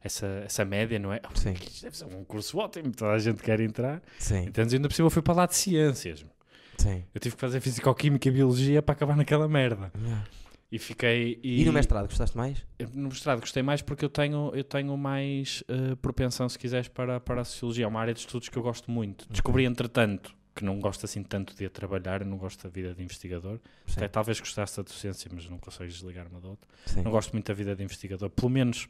essa, 0.03 0.27
essa 0.45 0.63
média, 0.63 0.99
não 0.99 1.11
é? 1.11 1.21
Sim. 1.33 1.55
Deve 1.81 1.97
ser 1.97 2.05
um 2.05 2.23
curso 2.23 2.59
ótimo, 2.59 2.91
toda 2.91 3.13
a 3.13 3.17
gente 3.19 3.41
quer 3.41 3.59
entrar. 3.59 4.01
Sim. 4.19 4.43
Então, 4.47 4.63
ainda 4.63 4.87
por 4.87 4.93
cima, 4.93 5.07
eu 5.07 5.09
fui 5.09 5.21
para 5.23 5.33
lá 5.33 5.45
de 5.47 5.55
ciências. 5.55 6.23
Sim. 6.77 7.03
Eu 7.15 7.19
tive 7.19 7.35
que 7.35 7.41
fazer 7.41 7.61
Fisicoquímica 7.61 8.27
e 8.27 8.31
Biologia 8.31 8.81
para 8.81 8.93
acabar 8.93 9.15
naquela 9.15 9.47
merda. 9.47 9.91
Yeah. 9.99 10.23
E 10.73 10.79
fiquei. 10.79 11.39
E... 11.43 11.63
no 11.65 11.71
mestrado, 11.71 12.07
gostaste 12.07 12.35
mais? 12.35 12.65
No 12.95 13.09
mestrado 13.09 13.39
gostei 13.39 13.61
mais 13.61 13.83
porque 13.83 14.03
eu 14.03 14.09
tenho, 14.09 14.51
eu 14.55 14.63
tenho 14.63 14.97
mais 14.97 15.63
eh, 15.67 15.95
propensão, 16.01 16.49
se 16.49 16.57
quiseres, 16.57 16.87
para, 16.87 17.19
para 17.19 17.41
a 17.41 17.45
sociologia. 17.45 17.85
É 17.85 17.87
uma 17.87 18.01
área 18.01 18.11
de 18.11 18.21
estudos 18.21 18.49
que 18.49 18.57
eu 18.57 18.63
gosto 18.63 18.89
muito. 18.89 19.27
Descobri, 19.29 19.65
entretanto, 19.65 20.35
que 20.55 20.65
não 20.65 20.79
gosto 20.79 21.05
assim 21.05 21.21
tanto 21.21 21.55
de 21.55 21.69
trabalhar, 21.69 22.25
não 22.25 22.37
gosto 22.37 22.63
da 22.63 22.69
vida 22.69 22.91
de 22.95 23.03
investigador. 23.03 23.59
Até 23.95 24.07
talvez 24.07 24.39
gostasse 24.39 24.75
da 24.75 24.81
docência, 24.81 25.29
mas 25.31 25.47
não 25.47 25.59
consegues 25.59 25.93
desligar 25.93 26.25
uma 26.25 26.41
da 26.41 26.47
outra. 26.47 26.67
Sim. 26.87 27.03
Não 27.03 27.11
gosto 27.11 27.33
muito 27.33 27.45
da 27.45 27.53
vida 27.53 27.75
de 27.75 27.83
investigador. 27.83 28.31
Pelo 28.31 28.49
menos, 28.49 28.89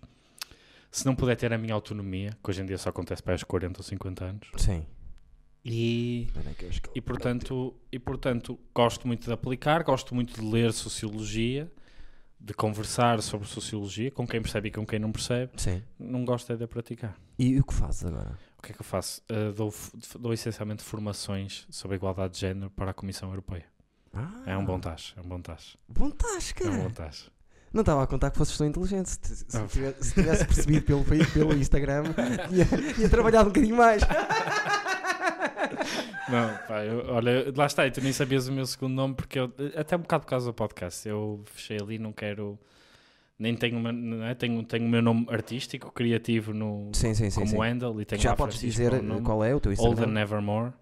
se 0.89 1.05
não 1.05 1.13
puder 1.13 1.35
ter 1.35 1.51
a 1.51 1.57
minha 1.57 1.73
autonomia, 1.73 2.29
que 2.41 2.49
hoje 2.49 2.61
em 2.61 2.65
dia 2.65 2.77
só 2.77 2.91
acontece 2.91 3.21
para 3.21 3.35
os 3.35 3.43
40 3.43 3.81
ou 3.81 3.83
50 3.83 4.23
anos. 4.23 4.47
Sim. 4.55 4.85
E, 5.65 6.27
eu- 6.35 6.71
e, 6.95 7.01
portanto, 7.01 7.73
e, 7.91 7.97
portanto, 7.99 8.59
gosto 8.75 9.07
muito 9.07 9.25
de 9.25 9.31
aplicar, 9.31 9.83
gosto 9.83 10.13
muito 10.13 10.33
de 10.41 10.45
ler 10.45 10.73
sociologia, 10.73 11.71
de 12.39 12.53
conversar 12.53 13.21
sobre 13.21 13.47
sociologia, 13.47 14.11
com 14.11 14.27
quem 14.27 14.41
percebe 14.41 14.67
e 14.67 14.71
com 14.71 14.85
quem 14.85 14.99
não 14.99 15.11
percebe. 15.11 15.51
Sim. 15.55 15.81
Não 15.97 16.25
gosto 16.25 16.51
é 16.51 16.57
de 16.57 16.67
praticar. 16.67 17.15
E 17.39 17.57
o 17.59 17.63
que 17.63 17.73
fazes 17.73 18.03
agora? 18.03 18.37
O 18.59 18.61
que 18.61 18.71
é 18.71 18.75
que 18.75 18.81
eu 18.81 18.85
faço? 18.85 19.21
Uh, 19.31 19.53
dou, 19.53 19.73
dou 20.19 20.33
essencialmente 20.33 20.83
formações 20.83 21.65
sobre 21.69 21.95
a 21.95 21.97
igualdade 21.97 22.33
de 22.33 22.41
género 22.41 22.69
para 22.69 22.91
a 22.91 22.93
Comissão 22.93 23.29
Europeia. 23.29 23.65
Ah, 24.13 24.43
É 24.45 24.57
um 24.57 24.65
bom 24.65 24.79
tacho, 24.79 25.13
é 25.17 25.21
um 25.21 25.27
bom 25.29 25.39
tacho. 25.41 25.77
Bom 25.87 26.09
tasca! 26.11 26.65
É 26.65 26.69
um 26.69 26.83
bom 26.83 26.89
tacho. 26.89 27.31
Não 27.71 27.81
estava 27.81 28.03
a 28.03 28.07
contar 28.07 28.29
que 28.29 28.37
fosses 28.37 28.55
tão 28.57 28.67
inteligente. 28.67 29.09
Se, 29.09 29.35
se- 29.37 29.45
Ah. 29.57 29.65
tivesse, 29.67 30.03
se 30.03 30.13
tivesse 30.13 30.45
percebido 30.45 30.85
pelo, 30.85 31.03
pelo 31.03 31.53
Instagram, 31.57 32.03
tinha, 32.49 32.93
tinha 32.93 33.09
trabalhado 33.09 33.45
um 33.45 33.51
bocadinho 33.53 33.75
mais. 33.77 34.03
Não, 36.29 36.57
pá, 36.67 36.83
eu- 36.83 37.05
olha, 37.13 37.53
lá 37.55 37.65
está, 37.65 37.85
e 37.87 37.91
tu 37.91 38.01
nem 38.01 38.13
sabias 38.13 38.47
o 38.47 38.51
meu 38.53 38.65
segundo 38.65 38.93
nome 38.93 39.13
porque 39.15 39.39
eu, 39.39 39.51
até 39.75 39.95
um 39.95 39.99
bocado 40.01 40.23
por 40.23 40.29
causa 40.29 40.45
do 40.47 40.53
podcast, 40.53 41.07
eu 41.07 41.43
fechei 41.53 41.77
ali, 41.81 41.97
não 41.99 42.11
quero, 42.13 42.57
nem 43.37 43.55
tenho, 43.55 43.77
uma, 43.77 43.91
não 43.91 44.23
é? 44.25 44.33
tenho, 44.33 44.63
tenho 44.63 44.85
o 44.85 44.89
meu 44.89 45.01
nome 45.01 45.25
artístico, 45.29 45.91
criativo 45.91 46.53
no, 46.53 46.91
Sim, 46.93 47.13
sim, 47.13 47.29
sim. 47.29 47.39
como 47.41 47.51
sim. 47.51 47.57
handle 47.57 48.01
e 48.01 48.05
tenho 48.05 48.21
Já 48.21 48.35
podes 48.35 48.57
Francisco 48.57 48.81
dizer 48.83 49.01
nome. 49.03 49.21
qual 49.21 49.43
é 49.43 49.53
o 49.53 49.59
teu 49.59 49.71
Instagram? 49.73 49.91
Olden 50.01 50.13
Nevermore. 50.13 50.73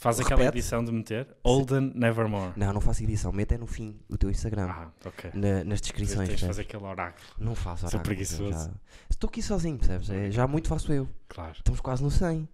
Faz 0.00 0.20
aquela 0.20 0.38
Repete. 0.42 0.58
edição 0.58 0.84
de 0.84 0.92
meter 0.92 1.26
Olden 1.42 1.90
Nevermore. 1.92 2.52
Não, 2.56 2.72
não 2.72 2.80
faço 2.80 3.02
edição. 3.02 3.32
Mete 3.32 3.54
é 3.54 3.58
no 3.58 3.66
fim 3.66 3.98
o 4.08 4.16
teu 4.16 4.30
Instagram. 4.30 4.68
Ah, 4.70 4.92
ok. 5.04 5.30
na- 5.34 5.64
nas 5.64 5.64
Tens 5.64 5.80
descrições. 5.80 6.28
de 6.28 6.34
percebes? 6.34 6.40
fazer 6.56 6.62
aquele 6.62 6.84
oráculo, 6.84 7.26
Não 7.36 7.52
faço 7.56 7.88
Sou 7.88 7.98
oráculos, 7.98 8.30
eu 8.32 8.38
preguiçoso. 8.46 8.70
já- 8.70 8.74
Estou 9.10 9.26
aqui 9.28 9.42
sozinho, 9.42 9.76
percebes? 9.76 10.08
É, 10.10 10.30
já 10.30 10.46
muito 10.46 10.68
faço 10.68 10.92
eu. 10.92 11.08
claro. 11.28 11.50
Estamos 11.56 11.80
quase 11.80 12.00
no 12.04 12.12
100. 12.12 12.48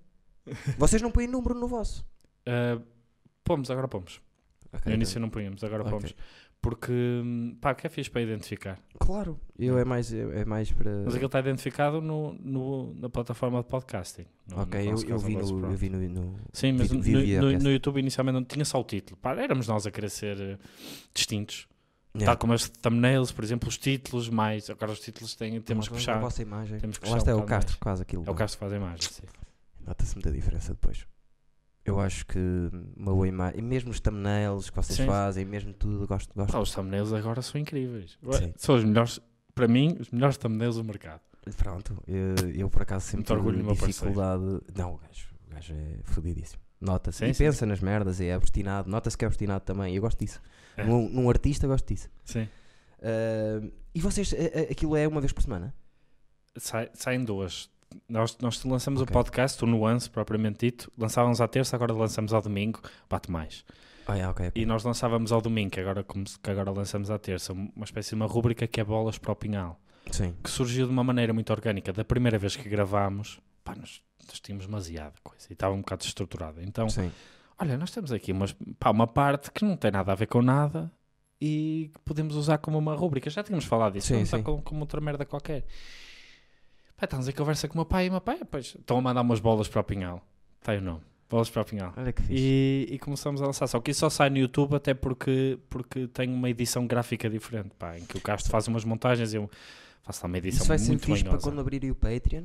Vocês 0.78 1.00
não 1.02 1.10
põem 1.10 1.26
número 1.26 1.54
no 1.54 1.66
vosso. 1.68 2.04
Uh, 2.46 2.82
pomos, 3.42 3.70
agora 3.70 3.88
pomos. 3.88 4.20
Ok, 4.72 4.82
No 4.86 4.94
início 4.94 5.12
então- 5.12 5.22
não 5.22 5.30
punhamos, 5.30 5.62
agora 5.64 5.82
Ok. 5.82 5.92
pomos. 5.92 6.14
Porque, 6.60 6.90
hum, 6.92 7.56
pá, 7.60 7.72
o 7.72 7.74
que 7.74 7.86
é 7.86 7.90
fixe 7.90 8.10
para 8.10 8.22
identificar? 8.22 8.78
Claro, 8.98 9.38
eu 9.58 9.78
é 9.78 9.84
mais, 9.84 10.10
é 10.12 10.46
mais 10.46 10.72
para. 10.72 10.90
Mas 11.04 11.12
aquilo 11.14 11.26
está 11.26 11.38
identificado 11.40 12.00
no, 12.00 12.32
no- 12.40 12.94
na 12.94 13.10
plataforma 13.10 13.62
de 13.62 13.68
podcasting. 13.68 14.24
no- 14.48 14.62
ok, 14.62 14.82
no 14.82 14.90
eu, 15.02 15.08
eu, 15.10 15.18
vi 15.18 15.36
no 15.36 15.70
eu 15.70 15.76
vi 15.76 15.88
no, 15.90 15.98
no- 16.08 16.36
Sim, 16.54 16.72
mas 16.72 16.90
vi- 16.90 16.96
no, 16.96 17.02
vi 17.02 17.36
no- 17.38 17.52
no- 17.64 17.70
YouTube 17.70 17.98
inicialmente 18.00 18.34
não 18.34 18.44
tinha 18.44 18.64
só 18.64 18.80
o 18.80 18.84
título. 18.84 19.18
Pá, 19.20 19.34
éramos 19.34 19.68
nós 19.68 19.86
a 19.86 19.90
querer 19.90 20.08
ser 20.08 20.40
eh, 20.40 20.58
distintos. 21.12 21.68
Yeah. 22.16 22.32
Tal 22.32 22.38
como 22.38 22.54
as 22.54 22.66
thumbnails, 22.68 23.30
por 23.30 23.44
exemplo, 23.44 23.68
os 23.68 23.76
títulos 23.76 24.30
mais. 24.30 24.70
Agora 24.70 24.92
os 24.92 25.00
títulos 25.00 25.34
têm, 25.34 25.60
temos 25.60 25.86
que 25.88 25.94
puxar. 25.94 26.14
na 26.14 26.20
vossa 26.22 26.40
imagem. 26.40 26.78
Temos 26.78 26.96
que 26.96 27.10
Lá 27.10 27.18
está 27.18 27.30
é 27.32 27.34
o 27.34 27.42
Castro, 27.42 27.76
quase 27.78 28.02
aquilo. 28.02 28.24
É 28.26 28.30
o 28.30 28.34
caso 28.34 28.54
que 28.54 28.60
faz 28.60 28.72
a 28.72 28.76
imagem, 28.76 29.02
sim. 29.10 29.22
Nota-se 29.86 30.14
muita 30.14 30.30
diferença 30.32 30.72
depois. 30.72 31.06
Eu 31.84 32.00
acho 32.00 32.24
que 32.26 32.38
uma 32.96 33.12
boa 33.12 33.28
imagem, 33.28 33.58
e 33.58 33.62
mesmo 33.62 33.90
os 33.90 34.00
thumbnails 34.00 34.70
que 34.70 34.76
vocês 34.76 34.96
Sim. 34.96 35.06
fazem, 35.06 35.44
mesmo 35.44 35.72
tudo, 35.74 36.06
gosto, 36.06 36.32
gosto. 36.34 36.52
Pá, 36.52 36.58
os 36.58 36.72
thumbnails 36.72 37.12
agora 37.12 37.42
são 37.42 37.60
incríveis. 37.60 38.18
Sim. 38.38 38.54
São 38.56 38.76
os 38.76 38.84
melhores, 38.84 39.20
para 39.54 39.68
mim, 39.68 39.96
os 40.00 40.10
melhores 40.10 40.38
thumbnails 40.38 40.76
do 40.76 40.84
mercado. 40.84 41.20
Pronto, 41.58 42.02
eu, 42.06 42.34
eu 42.54 42.70
por 42.70 42.80
acaso 42.82 43.04
sempre 43.06 43.26
tive 43.36 43.62
dificuldade. 43.86 44.42
Não, 44.74 44.94
o 44.94 44.96
gajo, 44.96 45.28
o 45.46 45.50
gajo 45.54 45.74
é 45.74 45.98
fodidíssimo. 46.04 46.62
Nota-se. 46.80 47.22
E 47.26 47.34
sim, 47.34 47.44
pensa 47.44 47.66
nas 47.66 47.80
merdas, 47.80 48.18
é 48.20 48.34
obstinado. 48.34 48.88
Nota-se 48.90 49.16
que 49.18 49.24
é 49.24 49.28
obstinado 49.28 49.62
também. 49.64 49.94
Eu 49.94 50.00
gosto 50.00 50.18
disso. 50.18 50.40
É. 50.78 50.84
Num, 50.84 51.06
num 51.10 51.28
artista, 51.28 51.66
gosto 51.66 51.86
disso. 51.86 52.08
Sim. 52.24 52.48
Ah, 53.02 53.60
e 53.94 54.00
vocês, 54.00 54.32
a- 54.32 54.58
a- 54.60 54.72
aquilo 54.72 54.96
é 54.96 55.06
uma 55.06 55.20
vez 55.20 55.32
por 55.32 55.42
semana? 55.42 55.74
Sai- 56.56 56.90
saem 56.94 57.24
duas. 57.24 57.70
Nós, 58.08 58.36
nós 58.38 58.62
lançamos 58.64 59.00
Ok. 59.02 59.10
o 59.10 59.12
podcast, 59.12 59.62
o 59.64 59.66
Nuance, 59.66 60.08
propriamente 60.10 60.66
dito. 60.66 60.90
Lançávamos 60.98 61.40
à 61.40 61.48
terça, 61.48 61.76
agora 61.76 61.92
lançamos 61.92 62.32
ao 62.32 62.42
domingo. 62.42 62.80
Bate 63.08 63.30
mais. 63.30 63.64
Ah, 64.06 64.18
é, 64.18 64.28
ok. 64.28 64.48
ok. 64.48 64.62
E 64.62 64.66
nós 64.66 64.84
lançávamos 64.84 65.32
ao 65.32 65.40
domingo, 65.40 65.70
que 65.70 65.80
agora, 65.80 66.04
como 66.04 66.24
que 66.24 66.50
agora 66.50 66.70
lançamos 66.70 67.10
à 67.10 67.18
terça, 67.18 67.52
uma 67.52 67.84
espécie 67.84 68.10
de 68.10 68.14
uma 68.16 68.26
rúbrica 68.26 68.66
que 68.66 68.80
é 68.80 68.84
Bolas 68.84 69.16
para 69.18 69.32
o 69.32 69.36
Pinhal. 69.36 69.80
Sim. 70.10 70.34
Que 70.42 70.50
surgiu 70.50 70.86
de 70.86 70.92
uma 70.92 71.02
maneira 71.02 71.32
muito 71.32 71.50
orgânica. 71.50 71.92
Da 71.92 72.04
primeira 72.04 72.38
vez 72.38 72.54
que 72.56 72.68
gravámos, 72.68 73.40
pá, 73.64 73.74
nós, 73.74 74.02
nós 74.28 74.38
tínhamos 74.40 74.66
demasiada 74.66 75.14
coisa 75.22 75.46
e 75.48 75.54
estava 75.54 75.74
um 75.74 75.78
bocado 75.80 76.04
estruturada. 76.04 76.62
Então, 76.62 76.88
Sim. 76.90 77.10
olha, 77.58 77.78
nós 77.78 77.90
temos 77.90 78.12
aqui 78.12 78.30
umas, 78.32 78.54
pá, 78.78 78.90
uma 78.90 79.06
parte 79.06 79.50
que 79.50 79.64
não 79.64 79.76
tem 79.76 79.90
nada 79.90 80.12
a 80.12 80.14
ver 80.14 80.26
com 80.26 80.42
nada 80.42 80.92
e 81.40 81.90
podemos 82.04 82.36
usar 82.36 82.58
como 82.58 82.76
uma 82.76 82.94
rúbrica. 82.94 83.30
Já 83.30 83.42
tínhamos 83.42 83.64
falado 83.64 83.94
disso, 83.94 84.08
Sim, 84.08 84.24
sim. 84.26 84.42
como, 84.42 84.60
como 84.62 84.80
outra 84.80 85.00
merda 85.00 85.24
qualquer. 85.24 85.64
Pá, 86.96 87.04
estamos 87.04 87.28
em 87.28 87.32
conversa 87.32 87.66
com 87.68 87.74
o 87.74 87.78
meu 87.78 87.84
pai 87.86 88.06
e 88.06 88.08
o 88.08 88.12
meu 88.12 88.20
pai, 88.20 88.38
pois, 88.50 88.74
estão 88.78 88.98
a 88.98 89.00
mandar 89.00 89.20
umas 89.22 89.40
bolas 89.40 89.68
para 89.68 89.80
o 89.80 89.84
Pinhal. 89.84 90.22
Está 90.60 90.72
aí 90.72 90.78
o 90.78 90.82
nome. 90.82 91.00
Bolas 91.28 91.50
para 91.50 91.62
o 91.62 91.64
Pinhal. 91.64 91.92
Olha 91.96 92.12
que 92.12 92.22
fixe. 92.22 92.34
E, 92.36 92.86
e 92.92 92.98
começamos 92.98 93.42
a 93.42 93.46
lançar. 93.46 93.66
Só 93.66 93.80
que 93.80 93.90
isso 93.90 94.00
só 94.00 94.10
sai 94.10 94.30
no 94.30 94.36
YouTube 94.38 94.74
até 94.76 94.94
porque, 94.94 95.58
porque 95.68 96.06
tem 96.08 96.28
uma 96.32 96.48
edição 96.48 96.86
gráfica 96.86 97.28
diferente, 97.28 97.70
pá, 97.78 97.98
em 97.98 98.04
que 98.04 98.16
o 98.16 98.20
Castro 98.20 98.50
faz 98.50 98.68
umas 98.68 98.84
montagens 98.84 99.32
e 99.32 99.36
eu 99.36 99.50
faço 100.02 100.20
lá 100.22 100.28
uma 100.28 100.38
edição 100.38 100.60
Isso 100.60 100.68
vai 100.68 100.78
ser 100.78 100.88
muito 100.88 101.06
fixe 101.06 101.24
para 101.24 101.38
quando 101.38 101.60
abrirem 101.60 101.90
o 101.90 101.94
Patreon, 101.94 102.44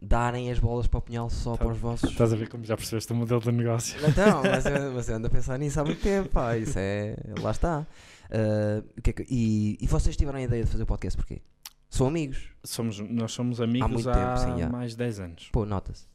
darem 0.00 0.50
as 0.50 0.58
bolas 0.58 0.86
para 0.86 0.98
o 0.98 1.02
punhal 1.02 1.28
só 1.28 1.52
Tá- 1.56 1.64
para 1.64 1.72
os 1.74 1.78
vossos. 1.78 2.10
Estás 2.10 2.32
a 2.32 2.36
ver 2.36 2.48
como 2.48 2.64
já 2.64 2.76
percebeste 2.76 3.12
o 3.12 3.16
modelo 3.16 3.40
de 3.42 3.52
negócio? 3.52 3.98
Então, 4.08 4.40
mas 4.50 4.64
eu, 4.64 4.92
mas 4.92 5.08
eu 5.10 5.16
ando 5.16 5.26
a 5.26 5.30
pensar 5.30 5.58
nisso 5.58 5.78
há 5.80 5.84
muito 5.84 6.00
tempo, 6.00 6.30
pá. 6.30 6.56
Isso 6.56 6.78
é. 6.78 7.16
Lá 7.40 7.50
está. 7.50 7.86
Ah, 8.30 8.82
o 8.96 9.02
que 9.02 9.10
é 9.10 9.12
que- 9.12 9.26
e, 9.28 9.76
e 9.80 9.86
vocês 9.86 10.16
tiveram 10.16 10.38
a 10.38 10.42
ideia 10.42 10.64
de 10.64 10.70
fazer 10.70 10.84
o 10.84 10.86
podcast 10.86 11.16
porquê? 11.18 11.42
São 11.88 12.08
amigos? 12.08 12.50
Somos, 12.64 12.98
nós 12.98 13.32
somos 13.32 13.60
amigos 13.60 13.86
há, 13.86 13.88
muito 13.88 14.12
tempo, 14.12 14.54
sim, 14.54 14.60
já. 14.62 14.68
mais 14.68 14.92
de 14.92 14.98
10 14.98 15.20
anos. 15.20 15.48
Pô, 15.52 15.64
nota-se. 15.64 16.06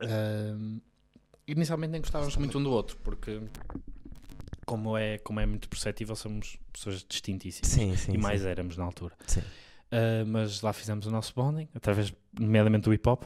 Ahm, 0.00 0.78
inicialmente 1.46 1.92
nem 1.92 2.00
gostávamos 2.00 2.36
muito 2.36 2.58
um 2.58 2.62
do 2.62 2.70
outro, 2.70 2.96
porque 2.98 3.40
como 4.66 4.96
é, 4.96 5.18
como 5.18 5.40
é 5.40 5.46
muito 5.46 5.68
perceptível, 5.68 6.16
somos 6.16 6.58
pessoas 6.72 7.04
distintíssimas. 7.08 7.70
Sim, 7.70 7.96
sim. 7.96 8.12
e 8.12 8.18
mais 8.18 8.42
sim. 8.42 8.48
éramos 8.48 8.76
na 8.76 8.84
altura. 8.84 9.14
Sim. 9.26 9.42
Ah, 9.92 10.24
mas 10.26 10.62
lá 10.62 10.72
fizemos 10.72 11.06
o 11.06 11.10
nosso 11.10 11.34
bonding, 11.34 11.68
através, 11.74 12.12
nomeadamente 12.32 12.84
do 12.84 12.94
hip 12.94 13.06
hop. 13.06 13.24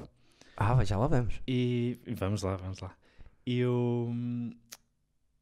Ah, 0.57 0.85
já 0.85 0.99
lá 0.99 1.07
vamos. 1.07 1.41
E, 1.47 2.01
e 2.05 2.15
vamos 2.15 2.43
lá, 2.43 2.57
vamos 2.57 2.81
lá. 2.81 2.93
E, 3.47 3.65
o, 3.65 4.13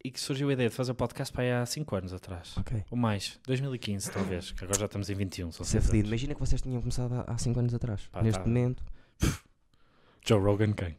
e 0.04 0.10
que 0.10 0.20
surgiu 0.20 0.50
a 0.50 0.52
ideia 0.52 0.68
de 0.68 0.74
fazer 0.74 0.92
o 0.92 0.94
podcast 0.94 1.32
para 1.32 1.42
aí 1.44 1.52
há 1.52 1.64
5 1.64 1.96
anos 1.96 2.12
atrás. 2.12 2.54
Ok. 2.58 2.84
Ou 2.90 2.96
mais, 2.98 3.40
2015 3.46 4.10
talvez, 4.10 4.52
que 4.52 4.62
agora 4.62 4.78
já 4.78 4.84
estamos 4.84 5.08
em 5.08 5.14
21. 5.14 5.50
São 5.50 5.64
Isso 5.64 5.76
é 5.78 5.80
fedido. 5.80 6.08
Imagina 6.08 6.34
que 6.34 6.40
vocês 6.40 6.60
tinham 6.60 6.80
começado 6.80 7.24
há 7.26 7.38
5 7.38 7.58
anos 7.58 7.72
atrás. 7.74 8.06
Pá, 8.12 8.22
Neste 8.22 8.38
tá. 8.40 8.46
momento. 8.46 8.84
Joe 10.26 10.40
Rogan 10.40 10.72
quem? 10.72 10.96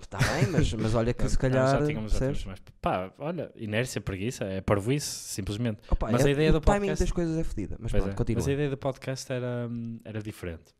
Está 0.00 0.16
bem, 0.18 0.46
mas, 0.50 0.72
mas 0.72 0.94
olha 0.94 1.12
que 1.12 1.22
se 1.28 1.34
Não, 1.34 1.40
calhar. 1.40 1.80
já 1.80 1.86
tínhamos, 1.86 2.12
já 2.12 2.18
tínhamos 2.18 2.44
mais. 2.46 2.62
Pá, 2.80 3.12
olha, 3.18 3.52
inércia, 3.56 4.00
preguiça, 4.00 4.44
é 4.44 4.60
parvoíce, 4.62 5.06
simplesmente. 5.06 5.80
Opa, 5.90 6.10
Mas 6.10 6.24
é- 6.24 6.28
a 6.28 6.30
ideia 6.30 6.50
o 6.50 6.52
do 6.54 6.60
timing 6.60 6.78
podcast- 6.86 7.04
das 7.04 7.12
coisas 7.12 7.36
é 7.36 7.44
fedida. 7.44 7.76
Mas 7.78 7.90
Pois 7.90 8.02
pronto, 8.02 8.14
é. 8.14 8.16
continua. 8.16 8.40
Mas 8.40 8.48
a 8.48 8.52
ideia 8.52 8.70
do 8.70 8.76
podcast 8.78 9.30
era, 9.30 9.68
hum, 9.70 10.00
era 10.04 10.22
diferente. 10.22 10.72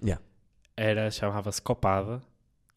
Yeah. 0.00 0.22
Era, 0.76 1.10
chamava-se 1.10 1.60
Copada, 1.60 2.22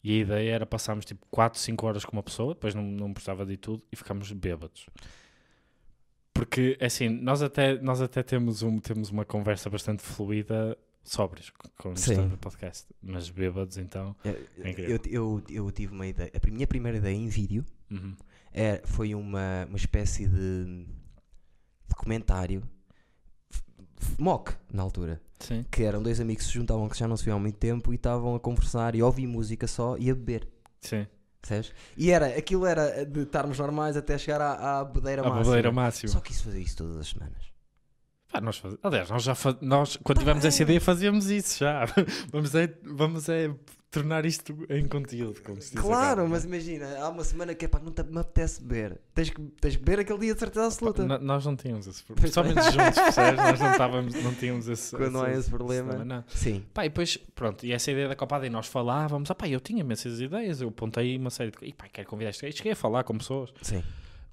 e 0.02 0.12
a 0.18 0.20
ideia 0.22 0.54
era 0.54 0.66
passarmos 0.66 1.04
tipo 1.04 1.24
4, 1.30 1.58
5 1.58 1.86
horas 1.86 2.04
com 2.04 2.12
uma 2.16 2.22
pessoa, 2.22 2.54
depois 2.54 2.74
não, 2.74 2.82
não 2.82 3.12
precisava 3.12 3.46
de 3.46 3.56
tudo, 3.56 3.82
e 3.92 3.96
ficámos 3.96 4.30
bêbados. 4.32 4.86
Porque, 6.34 6.76
assim, 6.80 7.08
nós 7.08 7.42
até, 7.42 7.80
nós 7.80 8.00
até 8.00 8.22
temos, 8.22 8.62
um, 8.62 8.78
temos 8.78 9.10
uma 9.10 9.24
conversa 9.24 9.68
bastante 9.70 10.02
fluida, 10.02 10.76
sóbrios, 11.04 11.50
com- 11.50 11.90
o 11.90 12.38
podcast. 12.38 12.86
Mas 13.02 13.28
bêbados, 13.30 13.76
então... 13.76 14.16
É, 14.24 14.30
É 14.62 14.70
incrível. 14.70 15.00
eu, 15.04 15.10
eu, 15.10 15.42
eu 15.66 15.70
tive 15.70 15.92
uma 15.92 16.06
ideia. 16.06 16.32
A 16.34 16.50
minha 16.50 16.66
primeira 16.66 16.98
ideia 16.98 17.14
em 17.14 17.28
vídeo 17.28 17.64
uhum. 17.90 18.16
é, 18.52 18.80
foi 18.84 19.14
uma, 19.14 19.66
uma 19.68 19.76
espécie 19.76 20.26
de 20.26 20.86
documentário 21.88 22.62
mock 24.18 24.54
na 24.72 24.82
altura. 24.82 25.20
Sim. 25.42 25.64
Que 25.70 25.82
eram 25.82 26.02
dois 26.02 26.20
amigos 26.20 26.44
que 26.44 26.52
se 26.52 26.54
juntavam 26.58 26.88
que 26.88 26.98
já 26.98 27.08
não 27.08 27.16
se 27.16 27.24
viam 27.24 27.36
há 27.36 27.40
muito 27.40 27.58
tempo 27.58 27.92
e 27.92 27.96
estavam 27.96 28.34
a 28.34 28.40
conversar 28.40 28.94
e 28.94 29.00
a 29.00 29.06
ouvir 29.06 29.26
música 29.26 29.66
só 29.66 29.96
e 29.98 30.10
a 30.10 30.14
beber. 30.14 30.48
Sim. 30.80 31.06
Percebes? 31.40 31.72
E 31.96 32.10
era, 32.10 32.26
aquilo 32.38 32.64
era 32.64 33.04
de 33.04 33.22
estarmos 33.22 33.58
normais 33.58 33.96
até 33.96 34.16
chegar 34.16 34.40
à, 34.40 34.78
à 34.80 34.84
bebeira 34.84 35.22
A 35.22 35.28
máxima. 35.28 35.72
máxima. 35.72 36.12
Só 36.12 36.20
que 36.20 36.30
isso 36.30 36.44
fazia 36.44 36.60
isso 36.60 36.76
todas 36.76 36.96
as 36.96 37.08
semanas. 37.08 37.52
Pá, 38.30 38.40
nós 38.40 38.56
faz... 38.58 38.76
Aliás, 38.82 39.10
nós 39.10 39.22
já 39.24 39.34
fa... 39.34 39.56
nós, 39.60 39.98
quando 40.04 40.18
tivemos 40.20 40.44
essa 40.44 40.62
ideia, 40.62 40.80
fazíamos 40.80 41.28
isso 41.28 41.58
já. 41.58 41.84
vamos 42.30 42.54
é, 42.54 42.72
vamos 42.84 43.28
é 43.28 43.52
tornar 43.92 44.24
isto 44.24 44.56
em 44.70 44.88
conteúdo, 44.88 45.42
como 45.42 45.60
se 45.60 45.72
diz 45.72 45.80
Claro, 45.80 46.22
agora, 46.22 46.28
mas 46.28 46.44
né? 46.44 46.56
imagina, 46.56 46.98
há 46.98 47.10
uma 47.10 47.22
semana 47.22 47.54
que 47.54 47.66
é 47.66 47.68
pá, 47.68 47.78
não 47.78 47.92
te, 47.92 48.02
me 48.02 48.18
apetece 48.18 48.62
beber. 48.62 48.98
Tens 49.14 49.28
que, 49.28 49.40
tens 49.60 49.76
que 49.76 49.82
beber 49.84 50.00
aquele 50.00 50.18
dia 50.18 50.32
de 50.32 50.40
certeza 50.40 50.66
absoluta. 50.66 51.18
Nós 51.18 51.44
não 51.44 51.54
tínhamos 51.54 51.86
esse 51.86 52.02
problema. 52.02 52.22
Principalmente 52.22 52.72
juntos, 52.72 52.98
percebes? 53.02 53.36
Nós 53.44 53.60
não, 53.60 53.70
estávamos, 53.72 54.14
não 54.24 54.34
tínhamos 54.34 54.66
esse, 54.66 54.96
Quando 54.96 55.12
não 55.12 55.22
há 55.22 55.30
esse 55.32 55.50
problema. 55.50 56.04
não. 56.04 56.24
Sim. 56.28 56.64
Pá, 56.72 56.86
e 56.86 56.88
depois, 56.88 57.18
pronto, 57.34 57.66
e 57.66 57.72
essa 57.72 57.90
ideia 57.90 58.08
da 58.08 58.16
Copada, 58.16 58.46
e 58.46 58.50
nós 58.50 58.66
falávamos, 58.66 59.30
ah 59.30 59.34
pá, 59.34 59.46
eu 59.46 59.60
tinha 59.60 59.80
imensas 59.80 60.20
ideias, 60.20 60.62
eu 60.62 60.70
apontei 60.70 61.16
uma 61.18 61.30
série 61.30 61.50
de 61.50 61.58
coisas, 61.58 61.74
e 61.74 61.76
pá, 61.76 61.86
quero 61.92 62.08
convidar 62.08 62.30
este 62.30 62.46
gajo, 62.46 62.56
cheguei 62.56 62.72
a 62.72 62.76
falar 62.76 63.04
com 63.04 63.16
pessoas, 63.18 63.52
Sim. 63.60 63.82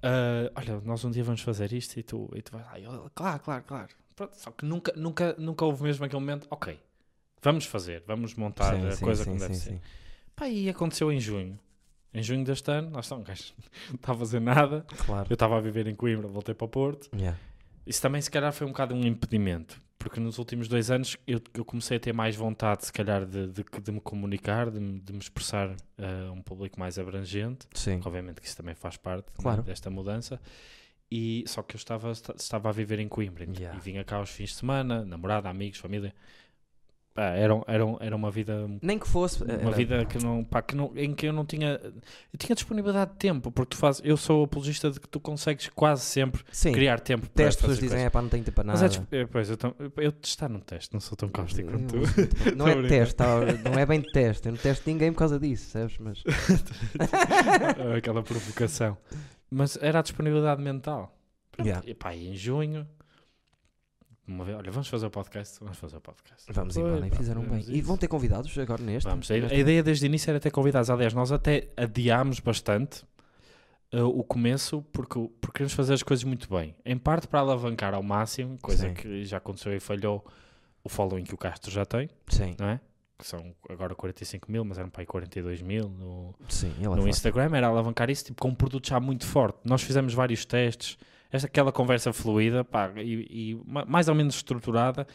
Ah, 0.02 0.50
olha, 0.56 0.80
nós 0.86 1.04
um 1.04 1.10
dia 1.10 1.22
vamos 1.22 1.42
fazer 1.42 1.70
isto, 1.74 1.98
e 2.00 2.02
tu, 2.02 2.30
e 2.34 2.40
tu 2.40 2.52
vais 2.52 2.64
lá, 2.86 3.10
claro, 3.14 3.40
claro, 3.40 3.64
claro. 3.66 3.88
Pronto, 4.16 4.34
só 4.36 4.50
que 4.50 4.64
nunca, 4.64 4.92
nunca, 4.96 5.34
nunca 5.38 5.64
houve 5.66 5.82
mesmo 5.82 6.04
aquele 6.04 6.20
momento, 6.20 6.46
ok, 6.50 6.78
vamos 7.42 7.64
fazer, 7.66 8.02
vamos 8.06 8.34
montar 8.34 8.74
sim, 8.76 8.86
a 8.86 8.92
sim, 8.92 9.04
coisa 9.04 9.24
sim, 9.24 9.30
como 9.30 9.40
deve 9.40 9.54
ser. 9.54 9.80
Pá, 10.36 10.48
e 10.48 10.68
aconteceu 10.68 11.10
em 11.12 11.20
junho. 11.20 11.58
Em 12.12 12.22
junho 12.22 12.44
deste 12.44 12.70
ano, 12.70 12.90
nós 12.90 13.04
estamos, 13.04 13.26
gajo, 13.26 13.52
não 13.88 13.94
estava 13.96 14.16
a 14.16 14.18
fazer 14.18 14.40
nada. 14.40 14.84
Claro. 15.06 15.26
Eu 15.30 15.34
estava 15.34 15.56
a 15.56 15.60
viver 15.60 15.86
em 15.86 15.94
Coimbra, 15.94 16.26
voltei 16.28 16.54
para 16.54 16.64
o 16.64 16.68
Porto. 16.68 17.08
Yeah. 17.14 17.38
Isso 17.86 18.02
também, 18.02 18.20
se 18.20 18.30
calhar, 18.30 18.52
foi 18.52 18.66
um 18.66 18.70
bocado 18.70 18.94
um 18.94 19.04
impedimento. 19.04 19.80
Porque 19.98 20.18
nos 20.18 20.38
últimos 20.38 20.66
dois 20.66 20.90
anos 20.90 21.18
eu, 21.26 21.38
eu 21.52 21.62
comecei 21.62 21.98
a 21.98 22.00
ter 22.00 22.14
mais 22.14 22.34
vontade, 22.34 22.86
se 22.86 22.92
calhar, 22.92 23.26
de, 23.26 23.48
de, 23.48 23.62
de 23.82 23.92
me 23.92 24.00
comunicar, 24.00 24.70
de, 24.70 24.80
me- 24.80 24.98
de 24.98 25.12
me 25.12 25.18
expressar 25.18 25.76
a 25.98 26.32
um 26.32 26.40
público 26.40 26.80
mais 26.80 26.98
abrangente. 26.98 27.66
Sim. 27.74 28.00
Obviamente 28.02 28.40
que 28.40 28.46
isso 28.46 28.56
também 28.56 28.74
faz 28.74 28.96
parte 28.96 29.26
né, 29.28 29.34
Claro. 29.42 29.62
desta 29.62 29.90
mudança. 29.90 30.40
E, 31.10 31.44
só 31.46 31.62
que 31.62 31.74
eu 31.74 31.78
estava, 31.78 32.10
esta- 32.10 32.34
estava 32.34 32.70
a 32.70 32.72
viver 32.72 32.98
em 32.98 33.08
Coimbra 33.08 33.44
Yeah. 33.44 33.76
e 33.76 33.80
vinha 33.80 34.02
cá 34.02 34.16
aos 34.16 34.30
fins 34.30 34.50
de 34.50 34.54
semana, 34.56 35.04
namorada, 35.04 35.50
amigos, 35.50 35.78
família. 35.78 36.14
Pá, 37.14 37.24
era, 37.30 37.54
era, 37.66 37.84
era 38.00 38.16
uma 38.16 38.30
vida 38.30 38.68
Nem 38.80 38.98
que 38.98 39.06
fosse. 39.08 39.42
uma 39.42 39.52
era- 39.52 39.70
vida 39.72 40.04
que 40.04 40.18
não, 40.22 40.44
pá, 40.44 40.62
que 40.62 40.74
não, 40.76 40.92
em 40.96 41.12
que 41.14 41.26
eu 41.26 41.32
não 41.32 41.44
tinha 41.44 41.80
eu 41.82 42.38
tinha 42.38 42.54
disponibilidade 42.54 43.10
de 43.12 43.16
tempo, 43.18 43.50
porque 43.50 43.70
tu 43.70 43.76
fazes, 43.76 44.00
eu 44.04 44.16
sou 44.16 44.44
apologista 44.44 44.90
de 44.90 44.98
que 45.00 45.08
tu 45.08 45.18
consegues 45.20 45.68
quase 45.74 46.02
sempre 46.02 46.42
Sim. 46.52 46.72
criar 46.72 47.00
tempo 47.00 47.28
para 47.30 47.48
as 47.48 47.56
pessoas 47.56 47.78
dizem, 47.78 48.04
é 48.04 48.10
pá, 48.10 48.22
não 48.22 48.28
tenho 48.28 48.44
tempo 48.44 48.54
para 48.54 48.64
Mas 48.72 48.80
nada. 48.80 48.94
é, 48.94 48.98
des- 48.98 49.08
é, 49.12 49.26
pois, 49.26 49.50
eu, 49.50 49.56
tam- 49.56 49.74
eu 49.96 50.12
testar 50.12 50.48
no 50.48 50.60
teste, 50.60 50.92
não 50.92 51.00
sou 51.00 51.16
tão 51.16 51.28
cáustico 51.28 51.70
como 51.72 51.86
tu. 51.86 51.96
Não 52.56 52.66
é 52.68 52.86
teste, 52.88 53.14
tá? 53.14 53.26
não 53.64 53.78
é 53.78 53.84
bem 53.86 54.00
teste. 54.02 54.46
Eu 54.48 54.52
não 54.52 54.58
testo 54.60 54.88
ninguém 54.88 55.12
por 55.12 55.18
causa 55.18 55.38
disso, 55.38 55.70
sabes? 55.70 55.96
Mas 55.98 56.22
Aquela 57.96 58.22
provocação. 58.22 58.96
Mas 59.50 59.76
era 59.80 59.98
a 59.98 60.02
disponibilidade 60.02 60.62
mental. 60.62 61.16
Pronto, 61.50 61.66
Yeah. 61.66 61.86
E 61.88 61.94
pá, 61.94 62.14
em 62.14 62.34
junho, 62.34 62.86
uma 64.30 64.44
vez, 64.44 64.56
olha, 64.56 64.70
vamos 64.70 64.88
fazer 64.88 65.06
o 65.06 65.10
podcast, 65.10 65.58
vamos 65.60 65.78
fazer 65.78 65.96
o 65.96 66.00
podcast. 66.00 66.52
vamos 66.52 66.74
Foi, 66.74 66.82
embora, 66.82 67.06
e 67.06 67.10
fizeram 67.10 67.42
bem. 67.42 67.64
E 67.68 67.80
vão 67.80 67.96
ter 67.96 68.08
convidados 68.08 68.56
agora 68.58 68.82
neste? 68.82 69.08
Vamos, 69.08 69.30
a, 69.30 69.34
a 69.34 69.54
ideia 69.54 69.82
desde 69.82 70.04
o 70.04 70.06
início 70.06 70.30
era 70.30 70.40
ter 70.40 70.50
convidados. 70.50 70.88
Aliás, 70.90 71.12
nós 71.12 71.32
até 71.32 71.68
adiámos 71.76 72.40
bastante 72.40 73.04
uh, 73.92 74.06
o 74.06 74.22
começo 74.22 74.82
porque, 74.92 75.18
porque 75.40 75.58
queremos 75.58 75.72
fazer 75.72 75.94
as 75.94 76.02
coisas 76.02 76.24
muito 76.24 76.48
bem. 76.48 76.74
Em 76.84 76.96
parte 76.96 77.26
para 77.26 77.40
alavancar 77.40 77.94
ao 77.94 78.02
máximo, 78.02 78.58
coisa 78.62 78.88
Sim. 78.88 78.94
que 78.94 79.24
já 79.24 79.38
aconteceu 79.38 79.74
e 79.74 79.80
falhou 79.80 80.24
o 80.82 80.88
following 80.88 81.24
que 81.24 81.34
o 81.34 81.38
Castro 81.38 81.70
já 81.70 81.84
tem, 81.84 82.08
Sim, 82.28 82.56
não 82.58 82.68
é? 82.68 82.80
Que 83.18 83.26
são 83.26 83.54
agora 83.68 83.94
45 83.94 84.50
mil, 84.50 84.64
mas 84.64 84.78
eram 84.78 84.88
para 84.88 85.02
aí 85.02 85.06
42 85.06 85.60
mil 85.60 85.90
no, 85.90 86.34
sim. 86.48 86.72
É 86.80 86.84
no. 86.84 87.06
Instagram. 87.06 87.54
Era 87.54 87.66
alavancar 87.66 88.08
isso 88.08 88.24
tipo, 88.24 88.40
com 88.40 88.48
um 88.48 88.54
produto 88.54 88.88
já 88.88 88.98
muito 88.98 89.26
forte. 89.26 89.58
Nós 89.62 89.82
fizemos 89.82 90.14
vários 90.14 90.46
testes. 90.46 90.96
Esta 91.32 91.46
aquela 91.46 91.70
conversa 91.72 92.12
fluida 92.12 92.64
pá, 92.64 92.90
e, 92.96 93.52
e 93.52 93.62
ma- 93.66 93.84
mais 93.84 94.08
ou 94.08 94.14
menos 94.14 94.34
estruturada. 94.36 95.06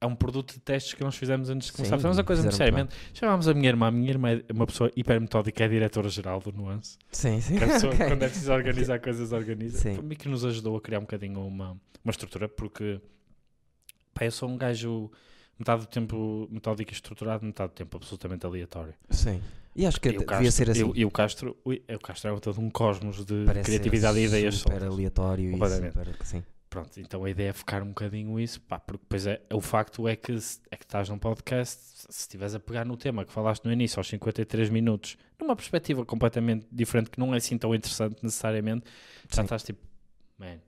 É 0.00 0.06
um 0.06 0.14
produto 0.14 0.52
de 0.54 0.60
testes 0.60 0.94
que 0.94 1.02
nós 1.02 1.16
fizemos 1.16 1.50
antes 1.50 1.66
de 1.66 1.72
começar. 1.72 1.96
Sim, 1.96 1.98
Fizemos 1.98 2.18
a 2.20 2.22
coisa 2.24 2.50
seriamente. 2.52 2.94
Chamámos 3.12 3.48
a 3.48 3.52
minha 3.54 3.68
irmã. 3.68 3.88
A 3.88 3.90
minha 3.90 4.10
irmã 4.10 4.30
é 4.30 4.44
uma 4.52 4.64
pessoa 4.64 4.92
hiper 4.94 5.20
metódica, 5.20 5.64
é 5.64 5.68
diretora-geral 5.68 6.38
do 6.38 6.52
Nuance. 6.52 6.96
Sim, 7.10 7.40
sim. 7.40 7.58
Que 7.58 7.64
a 7.64 7.66
pessoa, 7.66 7.92
Ok. 7.92 8.06
quando 8.06 8.22
é 8.22 8.28
preciso 8.28 8.52
organizar 8.52 9.00
coisas, 9.00 9.32
organiza. 9.32 9.76
Sim. 9.78 9.96
Foi 9.96 10.14
que 10.14 10.28
nos 10.28 10.44
ajudou 10.44 10.76
a 10.76 10.80
criar 10.80 10.98
um 11.00 11.02
bocadinho 11.02 11.40
uma, 11.44 11.70
uma 12.04 12.10
estrutura, 12.12 12.48
porque 12.48 13.00
pá, 14.14 14.24
eu 14.24 14.30
sou 14.30 14.48
um 14.48 14.56
gajo 14.56 15.10
metade 15.58 15.80
do 15.80 15.88
tempo 15.88 16.46
metódico 16.48 16.92
e 16.92 16.94
estruturado, 16.94 17.44
metade 17.44 17.72
do 17.72 17.74
tempo 17.74 17.96
absolutamente 17.96 18.46
aleatório. 18.46 18.94
Sim. 19.10 19.42
E 19.78 19.86
acho 19.86 20.00
que 20.00 20.08
E 20.08 20.10
o 20.10 20.12
devia 20.18 20.26
Castro- 20.26 20.52
ser 20.52 20.70
assim. 20.70 20.80
E, 20.80 20.84
o- 20.84 20.92
e 20.96 21.04
o 21.04 21.10
Castro, 21.10 21.56
ui, 21.64 21.82
o 21.88 21.98
Castro 22.00 22.36
é 22.36 22.40
todo 22.40 22.60
um 22.60 22.68
cosmos 22.68 23.24
de 23.24 23.44
Parece 23.46 23.64
criatividade 23.70 24.18
e 24.18 24.24
ideias 24.24 24.56
super 24.56 24.72
soltas. 24.80 24.88
aleatório 24.94 25.50
e 25.50 25.52
super... 25.52 26.16
Sim. 26.24 26.42
Pronto, 26.70 27.00
então 27.00 27.24
a 27.24 27.30
ideia 27.30 27.48
é 27.48 27.52
focar 27.54 27.82
um 27.82 27.88
bocadinho 27.88 28.38
isso, 28.38 28.60
pá, 28.60 28.78
porque 28.78 29.02
depois 29.02 29.26
é, 29.26 29.40
o 29.54 29.60
facto 29.60 30.06
é 30.06 30.14
que, 30.14 30.32
é 30.70 30.76
que 30.76 30.84
estás 30.84 31.08
num 31.08 31.16
podcast, 31.18 31.80
se 31.82 32.06
se 32.12 32.20
estiveres 32.20 32.54
a 32.54 32.60
pegar 32.60 32.84
no 32.84 32.94
tema 32.94 33.24
que 33.24 33.32
falaste 33.32 33.64
no 33.64 33.72
início, 33.72 33.98
aos 33.98 34.06
53 34.08 34.68
minutos, 34.68 35.16
numa 35.40 35.56
perspectiva 35.56 36.04
completamente 36.04 36.66
diferente, 36.70 37.08
que 37.08 37.18
não 37.18 37.32
é 37.32 37.38
assim 37.38 37.56
tão 37.56 37.74
interessante 37.74 38.16
necessariamente, 38.22 38.84
já 39.30 39.36
Sim. 39.36 39.42
estás 39.44 39.62
tipo, 39.62 39.80
man. 40.38 40.58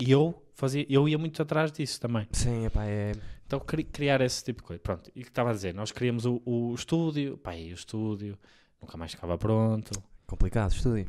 E 0.00 0.10
eu 0.10 0.42
fazia, 0.60 0.86
eu 0.88 1.08
ia 1.08 1.18
muito 1.18 1.40
atrás 1.42 1.72
disso 1.72 2.00
também. 2.00 2.26
Sim, 2.32 2.66
epá, 2.66 2.84
é... 2.84 3.12
Então 3.46 3.58
cri- 3.58 3.82
criar 3.84 4.20
esse 4.20 4.44
tipo 4.44 4.60
de 4.62 4.66
coisa. 4.68 4.80
Pronto, 4.80 5.10
e 5.14 5.20
o 5.20 5.22
que 5.24 5.28
estava 5.30 5.50
a 5.50 5.52
dizer, 5.52 5.74
nós 5.74 5.90
criamos 5.90 6.24
o, 6.24 6.40
o 6.44 6.72
estúdio, 6.74 7.36
pá, 7.38 7.56
e 7.56 7.72
o 7.72 7.74
estúdio 7.74 8.38
nunca 8.80 8.96
mais 8.96 9.10
ficava 9.12 9.36
pronto. 9.36 9.90
complicado, 10.26 10.70
estúdio. 10.72 11.06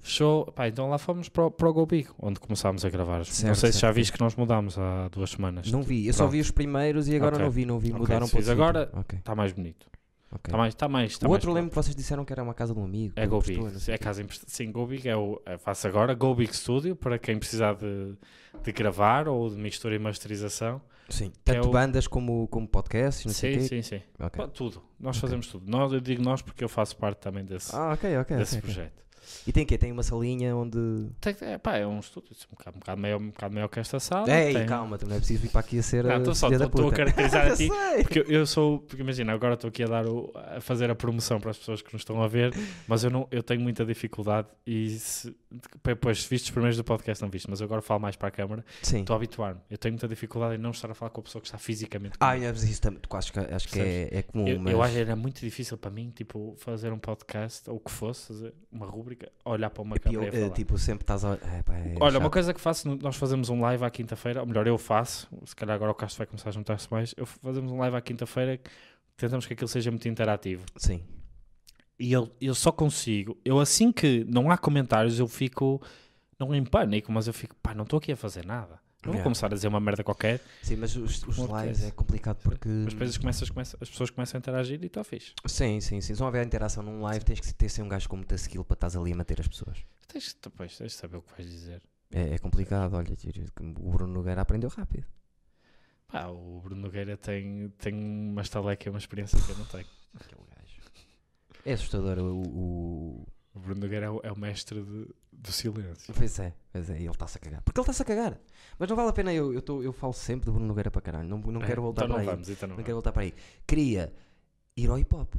Fechou, 0.00 0.46
pá, 0.52 0.68
então 0.68 0.88
lá 0.88 0.96
fomos 0.98 1.28
para, 1.28 1.46
o- 1.46 1.50
para 1.50 1.68
o 1.68 1.72
Go 1.72 1.86
Big, 1.86 2.08
onde 2.18 2.38
começámos 2.38 2.84
a 2.84 2.90
gravar. 2.90 3.18
não 3.18 3.24
Certo, 3.24 3.56
sei 3.56 3.72
se 3.72 3.78
já 3.78 3.88
certo. 3.88 3.94
viste 3.96 4.12
que 4.12 4.20
nós 4.20 4.34
mudámos 4.36 4.78
há 4.78 5.08
duas 5.08 5.30
semanas. 5.30 5.70
Não 5.72 5.82
vi, 5.82 6.06
eu 6.06 6.12
só 6.12 6.18
Pronto. 6.24 6.32
vi 6.32 6.40
os 6.40 6.50
primeiros 6.50 7.08
e 7.08 7.16
agora 7.16 7.34
Ok. 7.36 7.44
não 7.44 7.50
vi, 7.50 7.64
não 7.66 7.78
vi, 7.78 7.88
Ok, 7.88 8.00
mudaram 8.00 8.28
para 8.28 8.38
fiz 8.38 8.48
outro 8.48 8.62
agora, 8.62 8.84
sítio. 8.86 9.00
Ok, 9.00 9.18
Está 9.18 9.34
mais 9.34 9.52
bonito. 9.52 9.86
Ok. 10.32 10.42
Está 10.48 10.56
mais, 10.58 10.74
está 10.74 10.88
mais, 10.88 11.12
está 11.12 11.26
o 11.26 11.30
mais 11.30 11.42
outro 11.42 11.52
lembro 11.52 11.70
que 11.70 11.76
vocês 11.76 11.94
disseram 11.96 12.24
que 12.24 12.32
era 12.32 12.42
uma 12.42 12.54
casa 12.54 12.72
de 12.74 12.80
um 12.80 12.84
amigo. 12.84 13.12
É 13.16 13.26
Go 13.26 13.40
Big. 13.40 13.80
sei 13.80 13.94
É 13.94 13.98
casa 13.98 14.24
Sim, 14.46 14.70
Go 14.72 14.86
Big 14.86 15.08
é 15.08 15.16
o. 15.16 15.40
É, 15.46 15.56
faço 15.58 15.86
agora 15.88 16.14
Go 16.14 16.34
Big 16.34 16.54
Studio 16.54 16.94
para 16.96 17.18
quem 17.18 17.38
precisar 17.38 17.74
de, 17.74 18.14
de 18.62 18.72
gravar 18.72 19.28
ou 19.28 19.48
de 19.48 19.56
mistura 19.56 19.94
e 19.94 19.98
masterização. 19.98 20.80
Sim, 21.08 21.28
é 21.46 21.52
tanto 21.54 21.68
o- 21.68 21.70
bandas 21.70 22.06
como, 22.06 22.46
como 22.48 22.68
podcasts, 22.68 23.24
não 23.24 23.32
sei 23.32 23.54
Sim, 23.54 23.60
quê. 23.60 23.68
sim, 23.68 23.82
sim. 23.82 24.02
Ok. 24.18 24.44
Pá, 24.44 24.46
Tudo. 24.48 24.82
Nós 25.00 25.16
Ok. 25.16 25.22
fazemos 25.22 25.46
tudo. 25.46 25.64
Nós, 25.70 25.90
eu 25.92 26.00
digo 26.00 26.22
nós 26.22 26.42
porque 26.42 26.62
eu 26.62 26.68
faço 26.68 26.94
parte 26.96 27.18
também 27.20 27.44
desse, 27.44 27.74
Ah, 27.74 27.92
ok, 27.94 28.18
ok. 28.18 28.36
desse 28.36 28.60
projeto. 28.60 29.02
E 29.46 29.52
tem 29.52 29.64
o 29.64 29.66
quê? 29.66 29.78
Tem 29.78 29.90
uma 29.92 30.02
salinha 30.02 30.54
onde... 30.56 31.06
Tem, 31.20 31.34
é, 31.42 31.58
pá, 31.58 31.76
é 31.76 31.86
um 31.86 32.00
estúdio 32.00 32.30
um 32.52 32.56
bocado, 32.56 32.76
um 32.76 32.80
bocado, 32.80 33.00
maior, 33.00 33.20
um 33.20 33.28
bocado 33.28 33.54
maior 33.54 33.68
que 33.68 33.80
esta 33.80 33.98
sala. 34.00 34.30
Ei, 34.30 34.52
tem- 34.54 34.66
calma, 34.66 34.98
não 35.06 35.14
é 35.16 35.18
preciso 35.18 35.42
vir 35.42 35.50
para 35.50 35.60
aqui 35.60 35.78
a 35.78 35.82
ser 35.82 36.04
Não, 36.04 36.16
estou 36.18 36.34
só 36.34 36.48
estou 36.50 36.88
a 36.88 36.92
caracterizar 36.92 37.46
a 37.46 37.48
Eu 37.50 37.56
ti. 37.56 37.68
sei. 37.68 38.02
Porque 38.02 38.18
eu- 38.20 38.24
eu 38.24 38.46
sou, 38.46 38.78
porque 38.80 39.02
imagina, 39.02 39.32
agora 39.32 39.54
estou 39.54 39.68
aqui 39.68 39.82
a 39.82 39.86
dar 39.86 40.06
o- 40.06 40.32
a 40.34 40.60
fazer 40.60 40.90
a 40.90 40.94
promoção 40.94 41.40
para 41.40 41.50
as 41.50 41.58
pessoas 41.58 41.82
que 41.82 41.92
nos 41.92 42.02
estão 42.02 42.22
a 42.22 42.28
ver, 42.28 42.52
mas 42.86 43.04
eu 43.04 43.10
não, 43.10 43.26
eu 43.30 43.42
tenho 43.42 43.60
muita 43.60 43.84
dificuldade 43.84 44.48
e 44.66 44.90
se, 44.98 45.34
depois 45.84 46.22
se 46.22 46.28
vistes 46.28 46.48
os 46.48 46.50
primeiros 46.52 46.76
do 46.76 46.84
podcast 46.84 47.22
não 47.22 47.30
viste, 47.30 47.48
mas 47.48 47.60
eu 47.60 47.64
agora 47.64 47.80
falo 47.80 48.00
mais 48.00 48.16
para 48.16 48.28
a 48.28 48.30
câmara, 48.30 48.64
Sim. 48.82 49.00
estou 49.00 49.14
a 49.14 49.16
habituar-me. 49.16 49.60
Eu 49.70 49.78
tenho 49.78 49.92
muita 49.94 50.06
dificuldade 50.06 50.54
em 50.56 50.58
não 50.58 50.70
estar 50.70 50.90
a 50.90 50.94
falar 50.94 51.10
com 51.10 51.20
a 51.20 51.24
pessoa 51.24 51.40
que 51.40 51.48
está 51.48 51.56
fisicamente 51.58 52.16
Ah, 52.20 52.32
comigo. 52.34 52.46
mas 52.52 52.62
isso 52.64 52.80
também, 52.82 53.00
tu 53.00 53.16
acho 53.16 53.32
que, 53.32 53.38
acho 53.38 53.68
que 53.68 53.80
é, 53.80 54.08
é 54.18 54.22
comum, 54.22 54.46
eu, 54.46 54.60
mas... 54.60 54.72
eu 54.72 54.82
acho 54.82 54.92
que 54.94 54.98
era 55.00 55.16
muito 55.16 55.40
difícil 55.40 55.78
para 55.78 55.90
mim, 55.90 56.10
tipo, 56.10 56.54
fazer 56.58 56.92
um 56.92 56.98
podcast 56.98 57.68
ou 57.70 57.76
o 57.76 57.80
que 57.80 57.90
fosse, 57.90 58.26
fazer 58.28 58.54
uma 58.70 58.86
rúbrica, 58.86 59.30
olhar 59.44 59.70
para 59.70 59.82
uma 59.82 59.96
É 59.96 59.98
pior, 59.98 60.12
câmera 60.20 60.34
e 60.36 60.38
é, 60.38 60.42
falar. 60.42 60.54
tipo, 60.54 60.76
sempre 60.78 61.02
estás 61.04 61.24
a... 61.24 61.32
É, 61.34 61.62
pá, 61.62 61.74
é 61.76 61.94
Olha, 62.00 62.18
uma 62.18 62.24
chato. 62.24 62.30
coisa 62.32 62.54
que 62.54 62.60
faço, 62.60 62.88
nós 63.02 63.16
fazemos 63.16 63.48
um 63.48 63.60
live 63.60 63.84
à 63.84 63.90
quinta-feira, 63.90 64.40
ou 64.40 64.46
melhor, 64.46 64.66
eu 64.66 64.76
faço, 64.76 65.28
se 65.44 65.56
calhar 65.56 65.74
agora 65.74 65.90
o 65.90 65.94
Castro 65.94 66.18
vai 66.18 66.26
começar 66.26 66.50
a 66.50 66.52
juntar-se 66.52 66.90
mais, 66.90 67.14
eu 67.16 67.24
fazemos 67.26 67.72
um 67.72 67.78
live 67.78 67.96
à 67.96 68.00
quinta-feira, 68.00 68.60
tentamos 69.16 69.46
que 69.46 69.52
aquilo 69.54 69.68
seja 69.68 69.90
muito 69.90 70.06
interativo. 70.08 70.64
Sim. 70.76 71.02
E 71.98 72.12
eu, 72.12 72.30
eu 72.40 72.54
só 72.54 72.70
consigo, 72.70 73.36
eu 73.44 73.58
assim 73.58 73.90
que 73.90 74.24
não 74.28 74.50
há 74.50 74.56
comentários, 74.58 75.18
eu 75.18 75.26
fico, 75.26 75.82
não 76.38 76.54
em 76.54 76.64
pânico, 76.64 77.10
mas 77.10 77.26
eu 77.26 77.32
fico, 77.34 77.56
pá, 77.56 77.74
não 77.74 77.82
estou 77.84 77.98
aqui 77.98 78.12
a 78.12 78.16
fazer 78.16 78.44
nada. 78.46 78.80
Não 79.04 79.12
vou 79.12 79.14
Yeah. 79.14 79.22
começar 79.22 79.46
a 79.46 79.50
dizer 79.54 79.68
uma 79.68 79.78
merda 79.78 80.02
qualquer, 80.02 80.40
Sim, 80.60 80.76
mas 80.76 80.96
os, 80.96 81.22
os 81.22 81.36
lives 81.38 81.84
é 81.84 81.90
complicado 81.92 82.38
porque... 82.42 82.68
mas 82.68 82.92
depois 82.94 83.16
começas, 83.16 83.48
começam, 83.48 83.78
as 83.80 83.88
pessoas 83.88 84.10
começam 84.10 84.36
a 84.36 84.40
interagir 84.40 84.82
e 84.82 84.86
está 84.86 85.04
fixe. 85.04 85.32
Sim, 85.46 85.80
sim, 85.80 86.00
sim. 86.00 86.14
Se 86.14 86.20
não 86.20 86.26
houver 86.26 86.44
interação 86.44 86.82
num 86.82 87.00
live, 87.02 87.24
tens 87.24 87.38
que 87.38 87.54
ter 87.54 87.68
ser 87.68 87.82
um 87.82 87.88
gajo 87.88 88.08
com 88.08 88.16
muita 88.16 88.34
skill 88.34 88.64
para 88.64 88.74
estás 88.74 88.96
ali 88.96 89.12
a 89.12 89.16
manter 89.16 89.40
as 89.40 89.46
pessoas. 89.46 89.78
Tens, 90.08 90.36
depois, 90.42 90.76
tens 90.76 90.92
de 90.92 90.98
saber 90.98 91.16
o 91.16 91.22
que 91.22 91.30
vais 91.36 91.48
dizer. 91.48 91.80
É, 92.10 92.34
é 92.34 92.38
complicado, 92.38 92.94
olha, 92.94 93.16
o 93.80 93.90
Bruno 93.90 94.12
Nogueira 94.12 94.40
aprendeu 94.40 94.68
rápido. 94.68 95.06
Pá, 96.08 96.26
o 96.26 96.60
Bruno 96.60 96.82
Nogueira 96.82 97.16
tem, 97.16 97.72
tem 97.78 97.94
uma 97.94 98.42
estaleca 98.42 98.88
e 98.88 98.90
uma 98.90 98.98
experiência 98.98 99.40
que 99.40 99.50
eu 99.50 99.58
não 99.58 99.64
tenho. 99.66 99.86
Aquele 100.18 100.40
gajo. 100.42 100.57
É 101.68 101.72
assustador 101.74 102.18
o... 102.18 102.42
o... 102.42 103.26
O 103.54 103.60
Bruno 103.60 103.80
Nogueira 103.80 104.06
é 104.06 104.10
o, 104.10 104.20
é 104.22 104.30
o 104.30 104.38
mestre 104.38 104.80
de- 104.80 105.08
do 105.32 105.50
silêncio. 105.50 106.14
Pois 106.14 106.38
é, 106.38 106.54
pois 106.70 106.88
é, 106.90 106.92
e 106.94 107.02
ele 107.02 107.10
está-se 107.10 107.38
a 107.38 107.40
cagar. 107.40 107.60
Porque 107.62 107.80
ele 107.80 107.82
está-se 107.82 108.02
a 108.02 108.04
cagar. 108.04 108.38
Mas 108.78 108.88
não 108.88 108.94
vale 108.94 109.08
a 109.08 109.12
pena, 109.12 109.32
eu, 109.34 109.52
eu, 109.52 109.60
tô- 109.60 109.82
eu 109.82 109.92
falo 109.92 110.12
sempre 110.12 110.46
do 110.46 110.52
Bruno 110.52 110.68
Nogueira 110.68 110.92
para 110.92 111.00
caralho. 111.02 111.28
Não, 111.28 111.38
não 111.38 111.60
É? 111.62 111.66
quero 111.66 111.82
voltar 111.82 112.04
então 112.04 112.14
para 112.14 112.24
não 112.24 112.30
aí. 112.30 112.36
vamos, 112.36 112.48
então 112.50 112.68
não, 112.68 112.74
Não 112.74 112.76
vamos. 112.76 112.86
quero 112.86 112.94
voltar 112.96 113.10
para 113.12 113.22
aí. 113.22 113.34
Queria 113.66 114.12
ir 114.76 114.88
ao 114.88 114.96
hip 114.98 115.12
hop. 115.12 115.34
O 115.34 115.38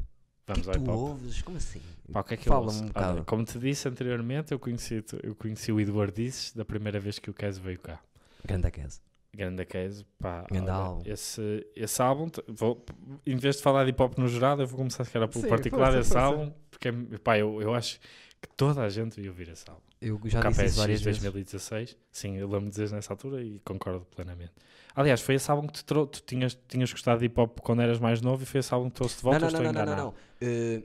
que 0.53 0.59
é 0.59 0.63
Vamos 0.63 0.63
que 0.63 0.69
ao 0.69 0.73
tu 0.75 0.79
hip 0.81 0.89
hop. 0.89 0.97
ouves? 0.97 1.41
Como 1.43 1.57
assim? 1.57 1.81
Pá, 2.11 2.19
o 2.19 2.23
que 2.25 2.33
é 2.33 2.37
que 2.37 2.49
eu 2.49 2.51
Fala-me 2.53 2.67
ouço? 2.71 2.79
um 2.79 2.85
Olha, 2.87 2.93
bocado. 2.93 3.25
como 3.25 3.45
te 3.45 3.57
disse 3.59 3.87
anteriormente, 3.87 4.51
eu 4.51 4.59
conheci, 4.59 5.01
eu 5.23 5.35
conheci 5.35 5.71
o 5.71 5.79
Eduardices 5.79 6.51
da 6.53 6.65
primeira 6.65 6.99
vez 6.99 7.19
que 7.19 7.29
o 7.29 7.33
Kes 7.33 7.57
veio 7.57 7.79
cá. 7.79 8.01
Grande 8.43 8.69
Kes. 8.71 9.01
Grande 9.35 9.65
Kes, 9.65 10.03
pá. 10.19 10.43
Grande 10.49 10.69
olha, 10.69 10.73
álbum. 10.73 11.01
Esse, 11.05 11.65
esse 11.75 12.01
álbum, 12.01 12.29
vou, 12.47 12.83
em 13.25 13.35
vez 13.37 13.57
de 13.57 13.61
falar 13.61 13.83
de 13.83 13.91
hip 13.91 14.01
hop 14.01 14.17
no 14.17 14.27
geral, 14.27 14.59
eu 14.59 14.67
vou 14.67 14.77
começar 14.77 15.03
se 15.03 15.11
calhar 15.11 15.29
pelo 15.29 15.43
Sim, 15.43 15.49
particular 15.49 15.93
desse 15.93 16.17
álbum, 16.17 16.51
porque 16.71 16.87
é- 16.89 17.17
pá, 17.23 17.37
eu, 17.37 17.61
eu 17.61 17.73
acho 17.73 17.99
que 18.41 18.47
toda 18.55 18.81
a 18.81 18.89
gente 18.89 19.15
devia 19.15 19.29
ouvir 19.29 19.49
esse 19.49 19.69
álbum. 19.69 19.81
Eu 20.01 20.19
já 20.25 20.39
o 20.39 20.47
disse 20.49 20.65
isso 20.65 20.77
várias 20.77 20.99
KPSX 20.99 21.05
vezes. 21.05 21.21
2016, 21.21 21.97
sim, 22.11 22.37
eu 22.37 22.47
lembro 22.47 22.65
de 22.65 22.69
dizer 22.71 22.89
nessa 22.91 23.13
altura 23.13 23.43
e 23.43 23.59
concordo 23.65 24.05
plenamente. 24.15 24.53
Aliás, 24.95 25.21
foi 25.21 25.35
esse 25.35 25.51
álbum 25.51 25.67
que 25.67 25.73
te 25.73 25.85
trou 25.85 26.07
tu 26.07 26.21
tinhas, 26.21 26.57
tinhas 26.67 26.91
gostado 26.91 27.19
de 27.19 27.25
hip 27.25 27.39
hop 27.39 27.59
quando 27.59 27.81
eras 27.81 27.99
mais 27.99 28.21
novo 28.21 28.41
e 28.41 28.45
foi 28.45 28.61
esse 28.61 28.73
álbum 28.73 28.89
que 28.89 28.95
trouxe 28.95 29.17
de 29.17 29.23
volta 29.23 29.39
não, 29.39 29.47
ou 29.47 29.53
não, 29.53 29.59
estou 29.59 29.73
não, 29.73 29.73
não, 29.73 29.85
não, 29.85 29.93
enganado? 29.93 30.15
não. 30.41 30.47
Eh, 30.47 30.81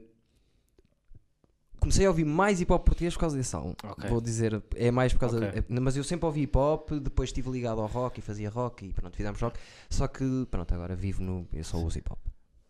comecei 1.85 2.07
a 2.07 2.09
ouvir 2.09 2.25
mais 2.25 2.61
hip 2.61 2.73
hop 2.73 2.85
português 2.85 3.15
por 3.15 3.21
causa 3.21 3.37
desse 3.37 3.55
álbum. 3.55 3.75
Ok. 3.85 4.09
Vou 4.11 4.21
dizer, 4.21 4.63
é 4.75 4.91
mais 4.91 5.13
por 5.13 5.21
causa. 5.21 5.39
Ok. 5.49 5.63
é- 5.69 5.81
mas 5.81 5.97
eu 5.97 6.05
sempre 6.05 6.27
ouvi 6.27 6.43
hip 6.43 6.57
hop, 6.59 6.91
depois 6.93 7.29
estive 7.31 7.51
ligado 7.51 7.81
ao 7.81 7.87
rock 7.87 8.19
e 8.19 8.23
fazia 8.23 8.51
rock 8.51 8.87
e 8.87 8.93
pronto, 8.93 9.17
fizemos 9.17 9.41
rock. 9.41 9.59
Só 9.89 10.07
que, 10.09 10.47
pronto, 10.51 10.75
agora 10.75 10.95
vivo 10.97 11.23
no. 11.23 11.47
Eu 11.53 11.65
só 11.65 11.79
uso 11.79 11.99
hip 11.99 12.11
hop. 12.11 12.19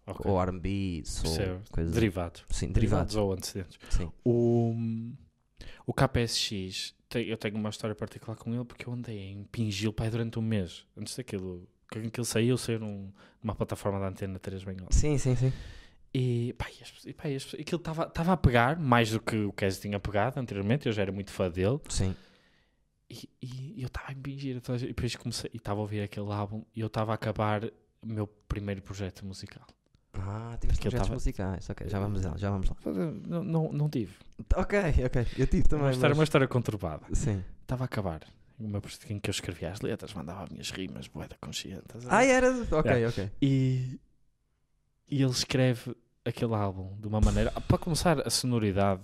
Ok. 0.07 0.31
Ou 0.31 0.39
RB, 0.39 1.03
soul, 1.07 1.35
Percebo. 1.35 1.61
coisas. 1.73 1.95
Derivados. 1.95 2.45
Sim, 2.51 2.73
derivados. 2.73 3.17
ou 3.17 3.33
antecedentes. 3.33 3.79
Sim. 3.89 4.13
O, 4.23 4.75
o 5.87 5.93
KPSX, 5.95 6.95
tem- 7.09 7.27
eu 7.29 7.37
tenho 7.39 7.57
uma 7.57 7.71
história 7.71 7.95
particular 7.95 8.37
com 8.37 8.53
ele 8.55 8.65
porque 8.65 8.87
eu 8.87 8.93
andei 8.93 9.19
em 9.19 9.45
Pingil 9.45 9.93
pai, 9.93 10.11
durante 10.11 10.39
um 10.39 10.43
mês. 10.43 10.85
Antes 10.97 11.17
daquilo, 11.17 11.67
que 11.91 11.99
aquilo 12.01 12.25
saiu, 12.25 12.59
saiu 12.59 12.81
num- 12.81 13.11
numa 13.43 13.55
plataforma 13.55 13.99
da 13.99 14.09
Antena 14.09 14.39
3 14.39 14.63
bem. 14.65 14.77
Sim, 14.91 15.17
sim, 15.17 15.35
sim. 15.37 15.53
E, 16.15 16.55
pá, 16.57 16.67
e, 17.05 17.13
pá, 17.13 17.29
e 17.29 17.37
aquilo 17.61 17.81
estava 17.81 18.33
a 18.33 18.37
pegar 18.37 18.79
mais 18.79 19.11
do 19.11 19.21
que 19.21 19.37
o 19.37 19.53
Kes 19.53 19.81
tinha 19.81 19.99
pegado 19.99 20.39
anteriormente. 20.39 20.87
Eu 20.87 20.93
já 20.93 21.03
era 21.03 21.11
muito 21.13 21.33
fã 21.33 21.51
dele. 21.51 21.81
Sim. 21.89 22.15
E, 23.11 23.29
e 23.43 23.83
eu 23.83 23.89
estava 23.89 24.09
a 24.11 24.13
impingir. 24.13 24.57
E 24.57 24.87
depois 24.87 25.17
comecei, 25.17 25.51
e 25.53 25.57
estava 25.57 25.81
a 25.81 25.83
ouvir 25.83 26.01
aquele 26.03 26.31
álbum 26.33 26.65
e 26.75 26.81
eu 26.81 26.87
estava 26.87 27.13
a 27.13 27.15
acabar 27.17 27.65
o 27.65 28.07
meu 28.07 28.27
primeiro 28.27 28.81
projeto 28.81 29.25
musical. 29.27 29.67
Ah, 30.17 30.57
tiveste 30.61 30.81
projetos 30.83 31.07
tava- 31.09 31.15
musicais. 31.15 31.69
Ok, 31.69 31.89
já 31.89 31.99
vamos 31.99 32.23
lá, 32.23 32.37
já 32.37 32.49
vamos 32.51 32.69
lá. 32.71 32.77
Não, 33.27 33.43
não, 33.43 33.73
não 33.73 33.89
tive. 33.91 34.15
Ok, 34.55 34.79
ok. 35.05 35.27
Eu 35.37 35.47
tive 35.49 35.65
também. 35.65 35.87
Uma 35.87 35.91
história, 35.91 36.11
mas- 36.11 36.19
uma 36.19 36.25
história 36.25 36.47
conturbada. 36.47 37.05
Sim. 37.13 37.43
Estava 37.63 37.83
a 37.85 37.87
acabar. 37.87 38.21
Projeto 38.81 39.11
em 39.11 39.19
que 39.19 39.29
eu 39.29 39.33
escrevia 39.33 39.73
as 39.73 39.81
letras, 39.81 40.15
mandava 40.15 40.45
as 40.45 40.51
minhas 40.51 40.71
rimas, 40.71 41.09
boeda 41.09 41.37
consciente. 41.41 41.83
Ah, 42.09 42.25
era. 42.25 42.49
Ok, 42.71 42.89
Yeah. 42.93 43.09
ok. 43.09 43.31
E, 43.43 43.99
e 45.11 45.21
ele 45.21 45.33
escreve 45.33 45.97
aquele 46.25 46.55
álbum 46.55 46.91
de 47.01 47.07
uma 47.09 47.21
maneira, 47.21 47.51
para 47.53 47.79
começar, 47.79 48.27
a 48.27 48.31
sonoridade 48.31 49.01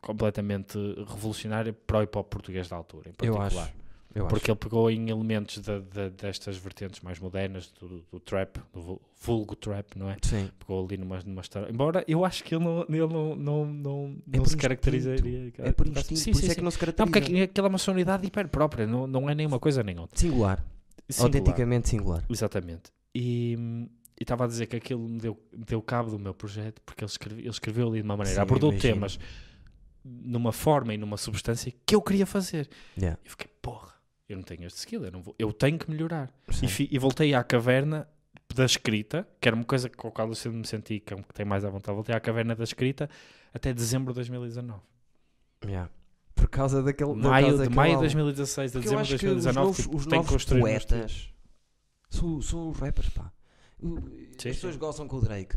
completamente 0.00 0.78
revolucionária 1.08 1.72
para 1.72 1.98
o 1.98 2.02
hip 2.02 2.16
hop 2.18 2.28
português 2.28 2.68
da 2.68 2.76
altura, 2.76 3.08
em 3.08 3.12
Eu 3.26 3.34
particular. 3.34 3.46
acho. 3.64 3.78
Eu 4.14 4.24
acho. 4.24 4.34
Porque 4.34 4.50
ele 4.50 4.58
pegou 4.58 4.90
em 4.90 5.10
elementos 5.10 5.58
da- 5.58 5.80
da- 5.80 6.08
destas 6.08 6.56
vertentes 6.56 7.00
mais 7.00 7.18
modernas, 7.18 7.70
do, 7.78 8.00
do 8.10 8.18
trap, 8.18 8.58
do 8.72 8.80
vul- 8.80 9.02
vulgo 9.20 9.54
trap, 9.54 9.96
não 9.96 10.08
é? 10.10 10.16
Sim. 10.22 10.48
Pegou 10.58 10.84
ali 10.84 10.96
numa, 10.96 11.20
numa 11.24 11.42
história. 11.42 11.70
Embora 11.70 12.04
eu 12.08 12.24
acho 12.24 12.42
que 12.42 12.54
ele 12.54 12.64
não, 12.64 12.80
ele 12.88 13.06
não, 13.06 13.36
não, 13.36 13.66
não, 13.66 14.16
É 14.32 14.38
não 14.38 14.44
se 14.46 14.56
caracterizaria. 14.56 15.52
É 15.58 15.72
por 15.72 15.86
Sim, 15.86 15.92
instinto, 15.92 16.20
sim, 16.20 16.32
por 16.32 16.38
isso 16.38 16.46
é 16.46 16.48
sim. 16.50 16.54
que 16.56 16.62
não 16.62 16.70
se 16.70 16.76
Não, 16.76 16.80
caracteriza. 16.80 17.12
porque 17.20 17.32
aqui- 17.32 17.42
aquela 17.42 17.68
é 17.68 17.70
uma 17.70 17.78
sonoridade 17.78 18.26
hiper 18.26 18.48
própria, 18.48 18.86
não, 18.86 19.06
não 19.06 19.28
é 19.28 19.34
nem 19.34 19.46
uma 19.46 19.58
coisa 19.60 19.82
nem 19.82 19.98
outra. 19.98 20.18
Singular. 20.18 20.64
Singular. 21.08 21.26
Autenticamente 21.36 21.88
singular. 21.88 22.24
Exatamente. 22.30 22.90
E 23.14 23.56
hum, 23.58 23.88
e 24.18 24.24
estava 24.24 24.44
a 24.44 24.46
dizer 24.46 24.66
que 24.66 24.76
aquilo 24.76 25.08
me 25.08 25.18
deu, 25.18 25.40
deu 25.52 25.80
cabo 25.80 26.10
do 26.10 26.18
meu 26.18 26.34
projeto, 26.34 26.80
porque 26.84 27.04
ele, 27.04 27.10
escreve- 27.10 27.40
ele 27.42 27.48
escreveu 27.50 27.88
ali 27.88 27.98
de 28.00 28.04
uma 28.04 28.16
maneira, 28.16 28.36
Sim, 28.36 28.42
abordou 28.42 28.70
imagino. 28.72 28.94
temas 28.94 29.18
numa 30.04 30.52
forma 30.52 30.94
e 30.94 30.96
numa 30.96 31.16
substância 31.16 31.72
que 31.86 31.94
eu 31.94 32.02
queria 32.02 32.26
fazer. 32.26 32.68
Yeah. 32.96 33.18
Eu 33.24 33.30
fiquei, 33.30 33.48
porra, 33.60 33.92
eu 34.28 34.36
não 34.36 34.42
tenho 34.42 34.64
este 34.66 34.78
skill, 34.78 35.04
eu, 35.04 35.10
não 35.12 35.22
vou, 35.22 35.34
eu 35.38 35.52
tenho 35.52 35.78
que 35.78 35.90
melhorar. 35.90 36.30
E, 36.62 36.66
fi- 36.68 36.88
e 36.90 36.98
voltei 36.98 37.34
à 37.34 37.44
caverna 37.44 38.08
da 38.54 38.64
escrita, 38.64 39.28
que 39.40 39.48
era 39.48 39.54
uma 39.54 39.64
coisa 39.64 39.88
com 39.90 40.08
a 40.08 40.10
qual 40.10 40.28
eu 40.28 40.34
sempre 40.34 40.58
me 40.58 40.66
senti 40.66 40.98
que, 41.00 41.14
que 41.14 41.34
tem 41.34 41.44
mais 41.46 41.64
à 41.64 41.70
vontade. 41.70 41.94
Voltei 41.94 42.14
à 42.14 42.20
caverna 42.20 42.54
da 42.56 42.64
escrita 42.64 43.08
até 43.52 43.72
dezembro 43.72 44.12
de 44.12 44.16
2019. 44.16 44.80
Yeah. 45.64 45.90
Por 46.34 46.48
causa 46.48 46.82
daquele. 46.82 47.14
Maio, 47.14 47.48
causa 47.48 47.68
de 47.68 47.74
maio 47.74 47.88
de 47.90 47.94
álbum. 47.96 48.02
2016 48.04 48.76
a 48.76 48.80
dezembro 48.80 49.04
de 49.04 49.14
acho 49.14 49.18
que 49.20 49.26
os 49.26 49.44
2019 49.44 49.66
novos, 49.66 49.76
tipo, 49.84 49.96
os 49.96 50.06
novos 50.06 50.44
poetas 50.44 51.34
são, 52.08 52.40
são 52.40 52.70
os 52.70 52.78
rappers, 52.78 53.08
pá. 53.10 53.30
O- 53.82 53.96
As 53.98 54.42
Sim, 54.42 54.48
pessoas 54.50 54.74
sim. 54.74 54.80
gozam 54.80 55.08
com 55.08 55.16
o 55.16 55.20
Drake. 55.20 55.56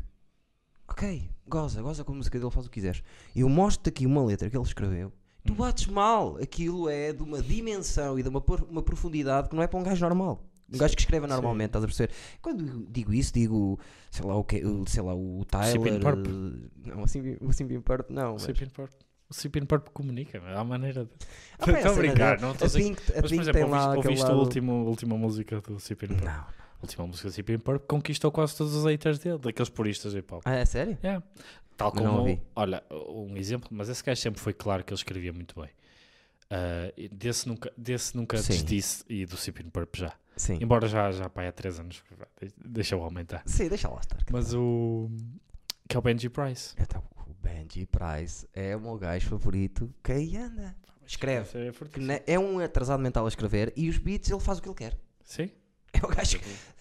Ok, 0.88 1.30
goza, 1.48 1.82
goza 1.82 2.04
com 2.04 2.12
a 2.12 2.16
música 2.16 2.38
dele, 2.38 2.52
faz 2.52 2.66
o 2.66 2.70
que 2.70 2.76
quiseres. 2.76 3.02
Eu 3.36 3.48
mostro-te 3.48 3.90
aqui 3.90 4.06
uma 4.06 4.24
letra 4.24 4.50
que 4.50 4.58
ele 4.58 4.66
escreveu. 4.66 5.12
Tu 5.46 5.54
Hum. 5.54 5.56
bates 5.56 5.88
mal. 5.88 6.38
Aquilo 6.38 6.90
é 6.90 7.14
de 7.14 7.24
uma 7.24 7.42
dimensão 7.42 8.20
e 8.20 8.24
de 8.24 8.30
uma, 8.30 8.44
uma 8.70 8.82
profundidade 8.84 9.50
que 9.50 9.56
não 9.56 9.64
é 9.64 9.68
para 9.68 9.80
um 9.80 9.84
gajo 9.84 10.02
normal. 10.06 10.44
Um 10.74 10.78
gajo 10.78 10.96
que 10.96 11.02
escreve 11.02 11.26
Sim. 11.28 11.34
normalmente, 11.34 11.68
estás 11.70 11.84
a 11.84 11.88
perceber? 11.88 12.14
Quando 12.42 12.86
digo 12.90 13.14
isso, 13.14 13.34
digo, 13.34 13.80
sei 14.10 14.26
lá 14.26 14.36
o 14.36 14.44
que, 14.44 14.62
sei 14.88 15.02
lá, 15.04 15.14
o 15.16 15.44
Tyler. 15.46 16.00
Purp. 16.00 16.28
eh, 16.28 16.90
Não, 16.96 17.04
o 17.04 17.54
Simpin 17.54 17.82
Purp 17.82 18.10
não. 18.10 18.36
O 18.36 18.40
Cipin 18.40 18.68
Purp. 18.70 18.92
O 19.30 19.34
Cipin 19.34 19.66
Purp 19.66 19.88
comunica, 19.94 20.42
há 20.46 20.64
maneira 20.64 21.06
de. 21.06 21.12
Ah, 21.60 21.72
Estou 21.72 21.92
a 21.94 21.96
brincar, 21.96 22.40
não 22.42 22.52
estou 22.52 22.66
a 22.66 22.70
dizer. 22.70 22.90
Mas, 22.92 23.22
por 23.22 23.34
exemplo, 23.34 23.54
tem 23.54 23.64
lá 23.66 23.88
ouviste, 23.96 24.08
ouviste 24.08 24.26
a 24.26 24.74
a 24.74 24.84
última 24.84 25.18
música 25.18 25.62
do 25.62 25.80
Cipin 25.80 26.08
Purp? 26.08 26.22
Não. 26.24 26.61
A 26.82 26.86
última 26.86 27.06
música 27.08 27.28
do 27.30 27.32
Cipin 27.32 27.60
Purp 27.60 27.86
conquistou 27.88 28.32
quase 28.32 28.56
todos 28.58 28.74
os 28.74 28.86
haters 28.86 29.20
dele, 29.20 29.38
daqueles 29.38 29.70
puristas 29.70 30.14
de 30.14 30.20
hip 30.20 30.34
hop. 30.34 30.42
Ah, 30.46 30.56
é 30.56 30.66
sério? 30.66 30.98
Yeah. 31.04 31.24
Tal 31.78 31.94
não 31.96 32.04
como, 32.04 32.18
ouvi. 32.20 32.42
olha, 32.56 32.84
um 33.10 33.38
exemplo, 33.38 33.70
mas 33.72 33.88
esse 33.90 34.04
gajo 34.04 34.20
sempre 34.20 34.42
foi 34.42 34.54
claro 34.54 34.84
que 34.84 34.92
ele 34.92 34.98
escrevia 35.00 35.32
muito 35.34 35.60
bem. 35.60 35.70
E 36.98 37.08
desse 37.10 37.48
nunca, 37.48 37.72
desse 37.78 38.16
nunca 38.18 38.38
Sim. 38.38 38.66
e 39.08 39.26
do 39.26 39.38
Cipin 39.38 39.70
Purp 39.70 39.96
já. 39.96 40.12
Sim. 40.36 40.58
Embora 40.62 40.88
já, 40.88 41.12
já 41.12 41.30
pá, 41.30 41.48
há 41.48 41.52
3 41.52 41.80
anos, 41.80 42.04
deixa 42.66 42.96
eu 42.96 43.04
aumentar. 43.04 43.44
Sim, 43.46 43.68
deixa 43.70 43.88
lá 43.88 44.00
estar. 44.00 44.18
Mas 44.32 44.54
o. 44.54 45.10
que 45.88 45.96
é 45.96 46.00
o 46.00 46.02
Benji 46.02 46.30
Price. 46.30 46.74
Então, 46.80 47.04
o 47.28 47.34
Benji 47.34 47.86
Price 47.86 48.48
é 48.54 48.76
o 48.76 48.82
meu 48.82 48.98
gajo 48.98 49.30
favorito 49.30 49.94
que 50.04 50.12
aí 50.12 50.36
anda. 50.38 50.76
Escreve. 51.06 51.50
É 51.58 52.00
ne- 52.00 52.24
É 52.26 52.40
um 52.40 52.60
atrasado 52.60 53.02
mental 53.02 53.26
a 53.26 53.28
escrever 53.28 53.72
e 53.76 53.90
os 53.90 53.98
beats 53.98 54.30
ele 54.32 54.40
faz 54.40 54.58
o 54.60 54.62
que 54.62 54.70
ele 54.70 54.76
quer. 54.76 54.98
Sim. 55.24 55.50
É 56.02 56.06
o 56.06 56.08
gajo 56.08 56.40
que... 56.40 56.72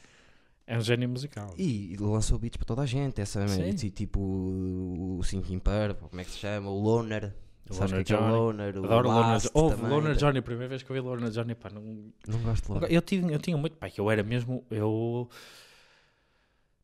É 0.66 0.78
um 0.78 0.80
gênio 0.80 1.08
musical. 1.08 1.52
E 1.58 1.96
lançou 1.98 2.38
beats 2.38 2.56
para 2.56 2.64
toda 2.64 2.82
a 2.82 2.86
gente. 2.86 3.20
Essa, 3.20 3.44
e 3.44 3.90
tipo 3.90 4.20
o 4.20 5.20
Sinking 5.24 5.58
Purple, 5.58 6.08
como 6.08 6.20
é 6.20 6.24
que 6.24 6.30
se 6.30 6.38
chama? 6.38 6.70
O 6.70 6.80
Loner. 6.80 7.34
O 7.68 7.74
Loner 7.74 7.94
é 7.94 7.98
é 7.98 8.00
o 8.00 8.04
Johnny. 8.04 8.30
Loner? 8.30 8.78
O 8.78 8.84
Adoro 8.84 9.08
Loner. 9.08 9.40
Houve 9.52 9.74
também. 9.76 9.90
Loner 9.90 10.16
Johnny, 10.16 10.38
a 10.38 10.42
primeira 10.42 10.68
vez 10.68 10.84
que 10.84 10.90
eu 10.90 10.94
vi 10.94 11.00
Loner 11.00 11.30
Johnny, 11.30 11.56
pá, 11.56 11.70
não, 11.70 11.82
Não 12.24 12.42
gosto 12.42 12.66
de 12.66 12.72
Loner. 12.72 12.92
Eu 12.92 13.02
tinha, 13.02 13.32
eu 13.32 13.38
tinha 13.40 13.56
muito, 13.56 13.76
pá, 13.78 13.90
que 13.90 14.00
eu 14.00 14.08
era 14.08 14.22
mesmo, 14.22 14.64
eu, 14.70 15.28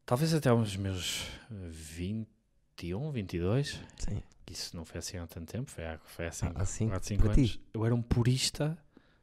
talvez 0.04 0.34
até 0.34 0.48
aos 0.48 0.76
meus 0.76 1.24
21, 1.48 3.12
22, 3.12 3.80
Sim. 3.98 4.20
isso 4.50 4.76
não 4.76 4.84
foi 4.84 4.98
assim 4.98 5.16
há 5.18 5.28
tanto 5.28 5.52
tempo, 5.52 5.70
foi 5.70 5.86
há, 5.86 5.98
foi 6.04 6.24
há 6.24 6.28
assim, 6.28 6.48
4, 6.88 7.06
5 7.06 7.22
para 7.22 7.34
ti? 7.34 7.40
anos, 7.40 7.60
eu 7.72 7.86
era 7.86 7.94
um 7.94 8.02
purista 8.02 8.76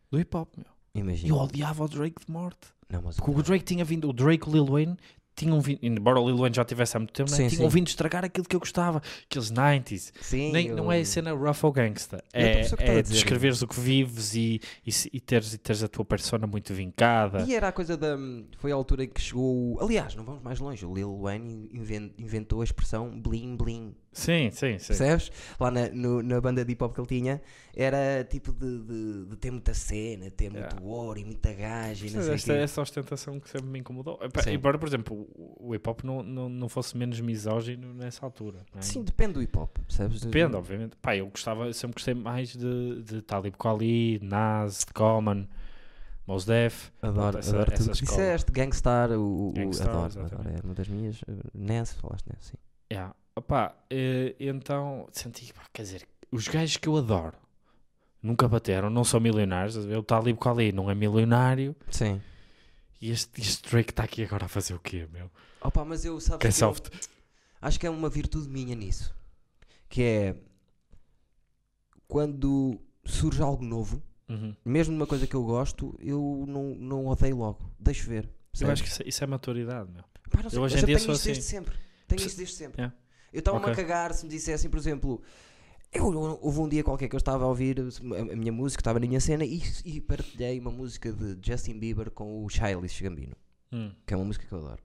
do 0.10 0.18
hip 0.18 0.36
hop, 0.38 0.54
meu. 0.56 0.68
Imagina. 0.96 1.30
Eu 1.34 1.38
odiava 1.38 1.84
o 1.84 1.88
Drake 1.88 2.26
de 2.26 2.32
morte. 2.32 2.68
Não, 2.94 3.02
mas 3.02 3.18
Porque 3.18 3.40
o 3.40 3.44
Drake 3.44 3.66
tinha 3.66 3.84
vindo, 3.84 4.08
o 4.10 4.14
Drake 4.14 4.48
e 4.48 4.50
o 4.50 4.54
Lil 4.54 4.66
Wayne 4.66 4.96
tinham 5.36 5.60
vindo, 5.60 5.80
embora 5.82 6.20
o 6.20 6.28
Lil 6.28 6.38
Wayne 6.38 6.56
já 6.56 6.64
tivesse 6.64 6.96
há 6.96 7.00
muito 7.00 7.12
tempo, 7.12 7.32
né, 7.32 7.36
Sim, 7.38 7.48
tinham 7.48 7.68
sim. 7.68 7.76
vindo 7.78 7.88
estragar 7.88 8.24
aquilo 8.24 8.46
que 8.48 8.56
eu 8.56 8.60
gostava, 8.60 9.02
aqueles 9.28 9.52
90s. 9.52 10.12
Sim, 10.22 10.52
Nem, 10.52 10.68
eu- 10.68 10.76
Não 10.76 10.92
é 10.92 11.00
a 11.00 11.06
cena 11.06 11.34
rough 11.34 11.64
ou 11.64 11.72
gangsta. 11.72 12.24
É, 12.32 12.62
é 12.78 13.02
descreveres 13.02 13.64
o 13.64 13.68
que 13.68 13.80
vives 13.80 14.36
e, 14.36 14.62
e, 14.86 14.92
e 15.12 15.20
teres, 15.20 15.52
e 15.54 15.58
teres 15.58 15.82
a 15.82 15.88
tua 15.88 16.06
persona 16.06 16.46
muito 16.46 16.72
vincada. 16.72 17.42
E 17.48 17.56
era 17.56 17.70
a 17.70 17.72
coisa 17.72 17.98
da. 17.98 18.16
Foi 18.60 18.72
a 18.72 18.76
altura 18.76 19.06
em 19.06 19.10
que 19.10 19.20
chegou. 19.20 19.80
Aliás, 19.82 20.14
não 20.14 20.24
vamos 20.24 20.44
mais 20.44 20.60
longe. 20.60 20.86
O 20.86 20.94
Lil 20.94 21.18
Wayne 21.20 21.68
inven- 21.74 22.14
inventou 22.16 22.62
a 22.62 22.64
expressão 22.64 23.20
bling 23.20 23.58
bling. 23.58 23.96
Sim, 24.14 24.50
sim, 24.52 24.78
sim. 24.78 24.88
Percebes? 24.88 25.32
Lá 25.60 25.72
na, 25.72 25.90
no- 25.90 26.22
na 26.22 26.40
banda 26.40 26.64
de 26.64 26.72
hip 26.72 26.84
hop 26.84 26.94
que 26.94 27.02
ele 27.02 27.08
tinha, 27.08 27.42
era 27.76 28.24
tipo 28.24 28.52
de, 28.54 28.80
de, 28.84 29.26
de 29.26 29.36
ter 29.38 29.50
muita 29.52 29.74
cena, 29.74 30.30
ter 30.30 30.52
Yeah. 30.54 30.76
muito 30.76 30.86
ouro 30.88 31.20
e 31.20 31.26
muita 31.26 31.52
gaja 31.54 32.06
e 32.06 32.12
não 32.12 32.22
Sim, 32.22 32.32
esta, 32.34 32.54
essa 32.54 32.82
ostentação 32.82 33.40
que 33.40 33.50
sempre 33.50 33.68
me 33.68 33.80
incomodou. 33.80 34.20
Sim. 34.44 34.52
Embora, 34.52 34.78
por 34.78 34.88
exemplo, 34.88 35.28
o, 35.36 35.74
hip 35.74 35.90
hop 35.90 36.04
não, 36.04 36.22
não, 36.22 36.48
não 36.48 36.70
fosse 36.70 36.96
menos 36.96 37.20
misógino 37.20 37.94
nessa 37.94 38.24
altura. 38.26 38.60
é? 38.78 38.82
Sim, 38.82 39.04
depende 39.04 39.34
do 39.34 39.42
hip 39.42 39.58
hop, 39.58 39.76
percebes? 39.88 40.22
Depende, 40.22 40.56
obviamente. 40.56 40.96
Pá, 41.02 41.16
eu 41.16 41.26
gostava, 41.28 41.66
eu 41.66 41.74
sempre 41.74 41.96
gostei 41.96 42.14
mais 42.14 42.56
de, 42.56 43.02
de 43.04 43.22
Talib 43.24 43.56
Kweli, 43.58 44.20
Nas, 44.22 44.80
de 44.86 44.94
Common, 44.94 45.48
Mos 46.28 46.46
Def. 46.46 46.90
Adoro, 47.02 47.40
essa- 47.40 47.50
adoro 47.50 47.72
tudo 47.72 47.74
essa 47.82 47.92
o 47.92 47.94
que 47.96 48.02
disseste. 48.06 48.52
Gangstar, 48.52 49.12
o, 49.12 49.50
o, 49.50 49.54
Gangstar, 49.54 49.90
adoro, 49.90 50.26
adoro. 50.26 50.50
É 50.50 50.62
uma 50.64 50.74
das 50.74 50.88
minhas. 50.88 51.22
uh, 51.24 51.26
Ness, 51.54 51.94
falaste 51.94 52.28
Ness, 52.32 52.46
sim. 52.46 52.58
Yeah. 52.92 53.14
Opá, 53.36 53.76
eh, 53.90 54.36
então 54.40 55.08
senti, 55.12 55.52
pá, 55.54 55.64
quer 55.74 55.82
dizer, 55.84 56.08
os 56.32 56.48
gajos 56.48 56.78
que 56.78 56.88
eu 56.88 56.96
adoro 56.98 57.36
nunca 58.22 58.48
bateram, 58.48 58.90
não 58.90 59.04
são 59.04 59.20
milionários. 59.20 59.76
O 59.76 60.04
Talib 60.04 60.38
Kweli 60.38 60.72
não 60.72 60.90
é 60.90 60.96
milionário. 60.96 61.76
Sim. 61.90 62.22
E 63.02 63.10
este, 63.12 63.42
este 63.42 63.70
Drake 63.70 63.90
está 63.92 64.04
aqui 64.04 64.24
agora 64.24 64.46
a 64.46 64.48
fazer 64.48 64.74
o 64.76 64.80
quê, 64.80 65.08
meu? 65.12 65.30
Opa, 65.62 65.84
mas 65.84 66.06
eu 66.06 66.20
sabes 66.22 66.40
Que 66.42 66.48
é 66.48 66.52
que 66.52 66.64
eu- 66.64 67.00
acho 67.62 67.80
que 67.80 67.88
é 67.88 67.90
uma 67.90 68.08
virtude 68.10 68.48
minha 68.48 68.76
nisso. 68.76 69.14
Que 69.90 70.02
é 70.04 70.36
quando 72.08 72.80
surge 73.06 73.42
algo 73.42 73.64
novo, 73.64 74.02
Uhum. 74.30 74.56
mesmo 74.64 74.94
numa 74.94 75.08
coisa 75.08 75.28
que 75.28 75.36
eu 75.36 75.44
gosto, 75.44 75.96
eu 76.00 76.46
não, 76.48 76.76
não 76.76 77.08
odeio 77.08 77.38
logo. 77.38 77.72
Deixo 77.80 78.08
ver. 78.08 78.30
Eu 78.60 78.70
acho 78.72 78.84
que 78.84 78.90
isso, 78.90 79.02
é- 79.04 79.08
isso 79.08 79.24
é 79.24 79.28
maturidade, 79.28 79.92
meu. 79.92 80.04
Pá, 80.30 80.40
eu 80.52 80.62
hoje 80.62 80.76
em 80.76 80.86
dia 80.86 80.86
tenho 80.86 81.00
sou 81.00 81.14
isso 81.16 81.26
desde 81.26 81.42
assim. 81.42 81.50
sempre. 81.50 81.76
Tenho 82.08 82.26
isso 82.26 82.38
desde 82.38 82.56
sempre. 82.56 82.82
Yeah. 82.82 82.96
Eu 83.34 83.40
estava-me 83.40 83.66
a 83.66 83.72
Ok. 83.72 83.84
cagar 83.84 84.14
se 84.14 84.24
me 84.26 84.30
dissessem, 84.32 84.70
por 84.70 84.78
exemplo, 84.78 85.22
eu, 85.92 86.06
houve 86.42 86.60
um 86.60 86.70
dia 86.70 86.84
qualquer 86.84 87.08
que 87.10 87.16
eu 87.16 87.20
estava 87.20 87.44
a 87.44 87.48
ouvir 87.48 87.78
a, 87.80 88.32
a 88.34 88.36
minha 88.36 88.52
música, 88.52 88.80
estava 88.82 89.00
na 89.00 89.08
minha 89.08 89.20
cena 89.20 89.44
e, 89.44 89.62
e 89.84 90.00
partilhei 90.00 90.60
uma 90.60 90.72
música 90.72 91.12
de 91.12 91.38
Justin 91.46 91.80
Bieber 91.80 92.10
com 92.12 92.44
o 92.46 92.50
Childish 92.50 93.02
Gambino, 93.02 93.36
Hum. 93.72 93.92
que 94.06 94.14
é 94.14 94.18
uma 94.18 94.26
música 94.26 94.46
que 94.46 94.52
eu 94.54 94.60
adoro. 94.60 94.82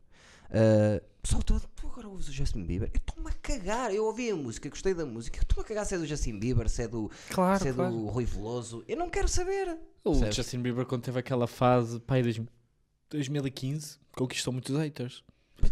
Uh, 0.50 1.04
pessoal 1.20 1.42
todo, 1.42 1.68
tu 1.76 1.86
agora 1.88 2.08
ouves 2.08 2.26
o 2.28 2.32
Justin 2.32 2.64
Bieber? 2.64 2.90
Eu 2.94 2.98
estou-me 3.06 3.28
a 3.28 3.34
cagar. 3.34 3.92
Eu 3.94 4.06
ouvi 4.06 4.30
a 4.30 4.34
música, 4.36 4.66
gostei 4.70 4.94
da 4.94 5.04
música. 5.04 5.36
Eu 5.38 5.42
estou-me 5.42 5.62
a 5.62 5.68
cagar 5.68 5.84
se 5.84 5.94
é 5.94 5.98
do 5.98 6.06
Justin 6.06 6.38
Bieber, 6.38 6.70
se 6.70 6.82
é 6.84 6.88
do, 6.88 7.10
Claro, 7.30 7.62
se 7.62 7.68
é 7.68 7.72
claro. 7.74 7.90
do 7.92 8.06
Rui 8.06 8.24
Veloso. 8.24 8.82
Eu 8.88 8.96
não 8.96 9.10
quero 9.10 9.28
saber. 9.28 9.76
O 10.02 10.12
Percebes? 10.12 10.36
Justin 10.36 10.62
Bieber, 10.62 10.86
quando 10.86 11.02
teve 11.02 11.18
aquela 11.18 11.46
fase, 11.46 12.00
pai, 12.00 12.22
2015, 13.10 13.98
conquistou 14.12 14.52
muitos 14.52 14.74
haters. 14.76 15.22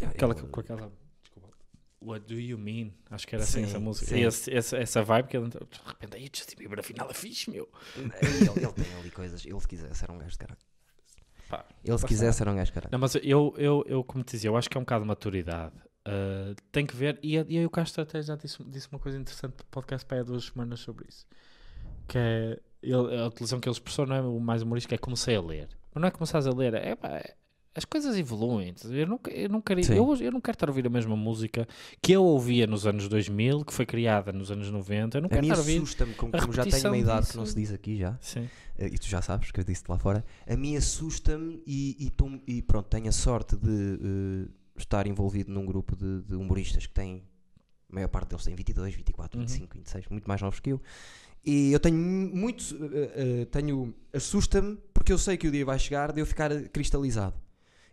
Aquela, 0.02 0.34
Eu- 0.34 0.46
com 0.48 0.60
aquela. 0.60 0.92
What 2.00 2.26
do 2.26 2.34
you 2.38 2.58
mean? 2.58 2.92
Acho 3.10 3.26
que 3.26 3.34
era 3.34 3.42
assim 3.44 3.60
Sim, 3.60 3.64
essa 3.64 3.80
música. 3.80 4.06
sim. 4.06 4.16
E 4.18 4.22
esse- 4.24 4.52
essa, 4.52 4.76
essa 4.76 5.02
vibe 5.02 5.28
que 5.28 5.36
ele 5.36 5.46
entrou. 5.46 5.66
De 5.66 5.80
repente, 5.86 6.16
aí, 6.16 6.30
Justin 6.32 6.56
Bieber, 6.56 6.78
afinal 6.80 7.10
é 7.10 7.14
fixe, 7.14 7.50
meu. 7.50 7.68
ele, 7.96 8.10
ele 8.60 8.72
tem 8.72 8.94
ali 9.00 9.10
coisas. 9.10 9.44
Ele, 9.44 9.58
se 9.60 9.66
quisesse, 9.66 10.04
era 10.04 10.12
um 10.12 10.18
gajo 10.18 10.30
de 10.32 10.38
caralho. 10.38 10.58
Pá, 11.48 11.64
Ele, 11.84 11.96
se 11.98 12.06
quisesse, 12.06 12.42
era 12.42 12.50
um 12.52 12.56
gajo 12.56 12.66
de 12.66 12.72
caralho. 12.74 12.92
Não, 12.92 12.98
mas 12.98 13.14
eu, 13.16 13.54
eu, 13.56 13.84
eu, 13.86 14.04
como 14.04 14.22
te 14.22 14.32
dizia, 14.32 14.50
eu 14.50 14.56
acho 14.56 14.68
que 14.68 14.76
é 14.76 14.80
um 14.80 14.82
bocado 14.84 15.04
de 15.04 15.08
maturidade. 15.08 15.74
Uh, 16.06 16.54
tem 16.70 16.86
que 16.86 16.94
ver, 16.94 17.18
e, 17.22 17.34
e 17.34 17.58
aí 17.58 17.66
o 17.66 17.70
Castro 17.70 18.02
até 18.02 18.22
já 18.22 18.36
disse, 18.36 18.62
disse 18.64 18.88
uma 18.92 18.98
coisa 19.00 19.18
interessante 19.18 19.54
no 19.58 19.64
podcast 19.70 20.06
para 20.06 20.18
aí 20.18 20.20
há 20.20 20.24
duas 20.24 20.44
semanas 20.44 20.78
sobre 20.80 21.06
isso. 21.08 21.26
Que 22.06 22.18
é 22.18 22.60
ele, 22.82 23.16
a 23.20 23.26
utilização 23.26 23.58
que 23.58 23.68
ele 23.68 23.72
expressou 23.74 24.06
não 24.06 24.14
é 24.16 24.20
o 24.20 24.38
mais 24.38 24.62
humorístico, 24.62 24.94
é 24.94 24.98
comecei 24.98 25.34
a 25.34 25.40
ler. 25.40 25.68
Mas 25.94 26.00
não 26.00 26.06
é 26.08 26.10
começares 26.10 26.46
a 26.46 26.50
ler, 26.50 26.74
é, 26.74 26.94
pá, 26.94 27.08
é, 27.08 27.34
as 27.76 27.84
coisas 27.84 28.16
evoluem. 28.16 28.74
Eu 28.84 29.06
não, 29.06 29.20
eu, 29.30 29.48
não 29.50 29.60
quero, 29.60 29.80
eu, 29.92 30.16
eu 30.16 30.32
não 30.32 30.40
quero 30.40 30.56
estar 30.56 30.66
a 30.68 30.70
ouvir 30.70 30.86
a 30.86 30.90
mesma 30.90 31.14
música 31.14 31.68
que 32.00 32.12
eu 32.12 32.24
ouvia 32.24 32.66
nos 32.66 32.86
anos 32.86 33.06
2000, 33.08 33.64
que 33.64 33.72
foi 33.74 33.84
criada 33.84 34.32
nos 34.32 34.50
anos 34.50 34.70
90. 34.70 35.18
Eu 35.18 35.22
não 35.22 35.26
A 35.26 35.30
quero 35.30 35.42
mim 35.42 35.48
estar 35.48 35.56
a 35.58 35.60
ouvir. 35.60 35.76
assusta-me, 35.76 36.14
como, 36.14 36.32
como 36.32 36.52
já 36.52 36.64
tenho 36.64 36.86
uma 36.88 36.96
idade 36.96 37.20
que 37.20 37.26
disso. 37.26 37.38
não 37.38 37.44
se 37.46 37.54
diz 37.54 37.70
aqui 37.72 37.96
já, 37.98 38.16
Sim. 38.20 38.48
eh, 38.78 38.86
e 38.86 38.98
tu 38.98 39.06
já 39.06 39.20
sabes 39.20 39.50
que 39.50 39.60
eu 39.60 39.64
disse-te 39.64 39.90
lá 39.90 39.98
fora, 39.98 40.24
a 40.46 40.56
mim 40.56 40.74
assusta-me 40.76 41.62
e, 41.66 42.08
e, 42.48 42.56
e 42.56 42.62
pronto, 42.62 42.86
tenho 42.88 43.08
a 43.08 43.12
sorte 43.12 43.56
de 43.56 43.68
eh, 43.68 44.48
estar 44.78 45.06
envolvido 45.06 45.52
num 45.52 45.66
grupo 45.66 45.94
de, 45.94 46.22
de 46.22 46.34
humoristas 46.34 46.86
que 46.86 46.94
têm, 46.94 47.22
a 47.90 47.94
maior 47.94 48.08
parte 48.08 48.30
deles 48.30 48.44
tem 48.44 48.54
22, 48.54 48.94
24, 48.94 49.38
Uhum. 49.38 49.46
25, 49.46 49.76
26, 49.76 50.06
muito 50.08 50.26
mais 50.26 50.40
novos 50.40 50.60
que 50.60 50.70
eu. 50.70 50.80
E 51.44 51.70
eu 51.72 51.78
tenho 51.78 51.96
muito, 51.96 52.64
eh, 52.92 53.12
eh, 53.42 53.44
tenho, 53.46 53.94
assusta-me 54.12 54.76
porque 54.92 55.12
eu 55.12 55.18
sei 55.18 55.36
que 55.36 55.46
o 55.46 55.50
dia 55.52 55.64
vai 55.64 55.78
chegar 55.78 56.10
de 56.12 56.20
eu 56.20 56.26
ficar 56.26 56.50
cristalizado. 56.70 57.34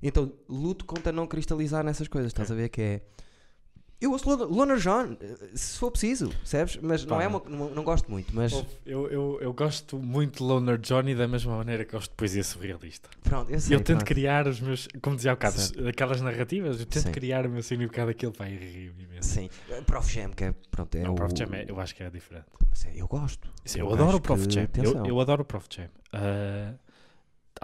Então 0.04 0.32
luto 0.50 0.84
contra 0.86 1.12
não 1.12 1.26
cristalizar 1.26 1.84
nessas 1.84 2.08
coisas, 2.08 2.30
estás 2.32 2.52
a 2.52 2.56
ver 2.56 2.70
que 2.70 2.82
é... 2.82 3.02
Eu 4.02 4.12
ouço 4.12 4.28
Lon- 4.30 4.48
Loner 4.54 4.76
John, 4.80 5.16
eh, 5.22 5.52
se 5.56 5.78
for 5.80 5.90
preciso, 5.90 6.28
percebes? 6.28 6.76
Mas 6.82 7.06
não 7.06 7.22
é 7.22 7.26
uma, 7.28 7.42
não, 7.48 7.70
não 7.70 7.84
gosto 7.86 8.12
muito, 8.12 8.36
mas... 8.36 8.52
Eu, 8.86 9.08
eu, 9.10 9.38
eu 9.40 9.54
gosto 9.54 9.98
muito 9.98 10.40
de 10.40 10.44
Loner 10.44 10.78
Johnny 10.78 11.16
da 11.16 11.26
mesma 11.26 11.56
maneira 11.56 11.86
que 11.86 11.94
gosto 11.94 12.10
de 12.10 12.16
poesia 12.18 12.44
surrealista. 12.44 13.08
Pronto, 13.24 13.50
eu 13.50 13.58
sei, 13.62 13.74
eu 13.78 13.80
tento 13.80 14.00
pronto. 14.00 14.06
criar 14.10 14.46
os 14.46 14.60
meus, 14.60 14.90
como 15.02 15.16
dizia 15.16 15.32
há 15.32 15.36
bocado, 15.36 15.58
Certo. 15.58 15.88
aquelas 15.88 16.20
narrativas, 16.20 16.82
eu 16.82 16.86
tento 16.86 17.04
Sim. 17.06 17.12
criar 17.14 17.46
o 17.48 17.50
meu 17.50 17.64
significado 17.64 18.08
daquilo, 18.08 18.34
pá, 18.34 18.50
e 18.50 18.58
rio-me 18.58 19.04
imenso. 19.06 19.30
Sim, 19.30 19.50
Eh, 19.70 19.80
Prof 19.84 20.12
Jam, 20.14 20.32
que 20.32 20.44
é, 20.44 20.54
pronto, 20.70 20.94
é 20.96 21.04
Não, 21.04 21.14
o 21.14 21.16
Prof 21.16 21.34
o- 21.34 21.38
Jam 21.38 21.54
é- 21.56 21.66
eu 21.70 21.80
acho 21.80 21.96
que 21.96 22.04
é 22.04 22.10
diferente. 22.10 22.48
mas 22.70 22.86
é, 22.86 22.92
eu 22.98 23.08
gosto. 23.08 23.48
Sim, 23.64 23.80
Eu 23.80 23.86
eu, 23.88 23.94
adoro 23.94 24.18
o 24.18 24.22
Prof 24.22 24.46
que- 24.46 24.54
Jam. 24.54 24.62
Eu, 24.64 24.66
atenção. 24.66 25.06
eu 25.06 25.20
adoro 25.22 25.44
o 25.44 25.46
Prof 25.46 25.66
Jam. 25.74 25.88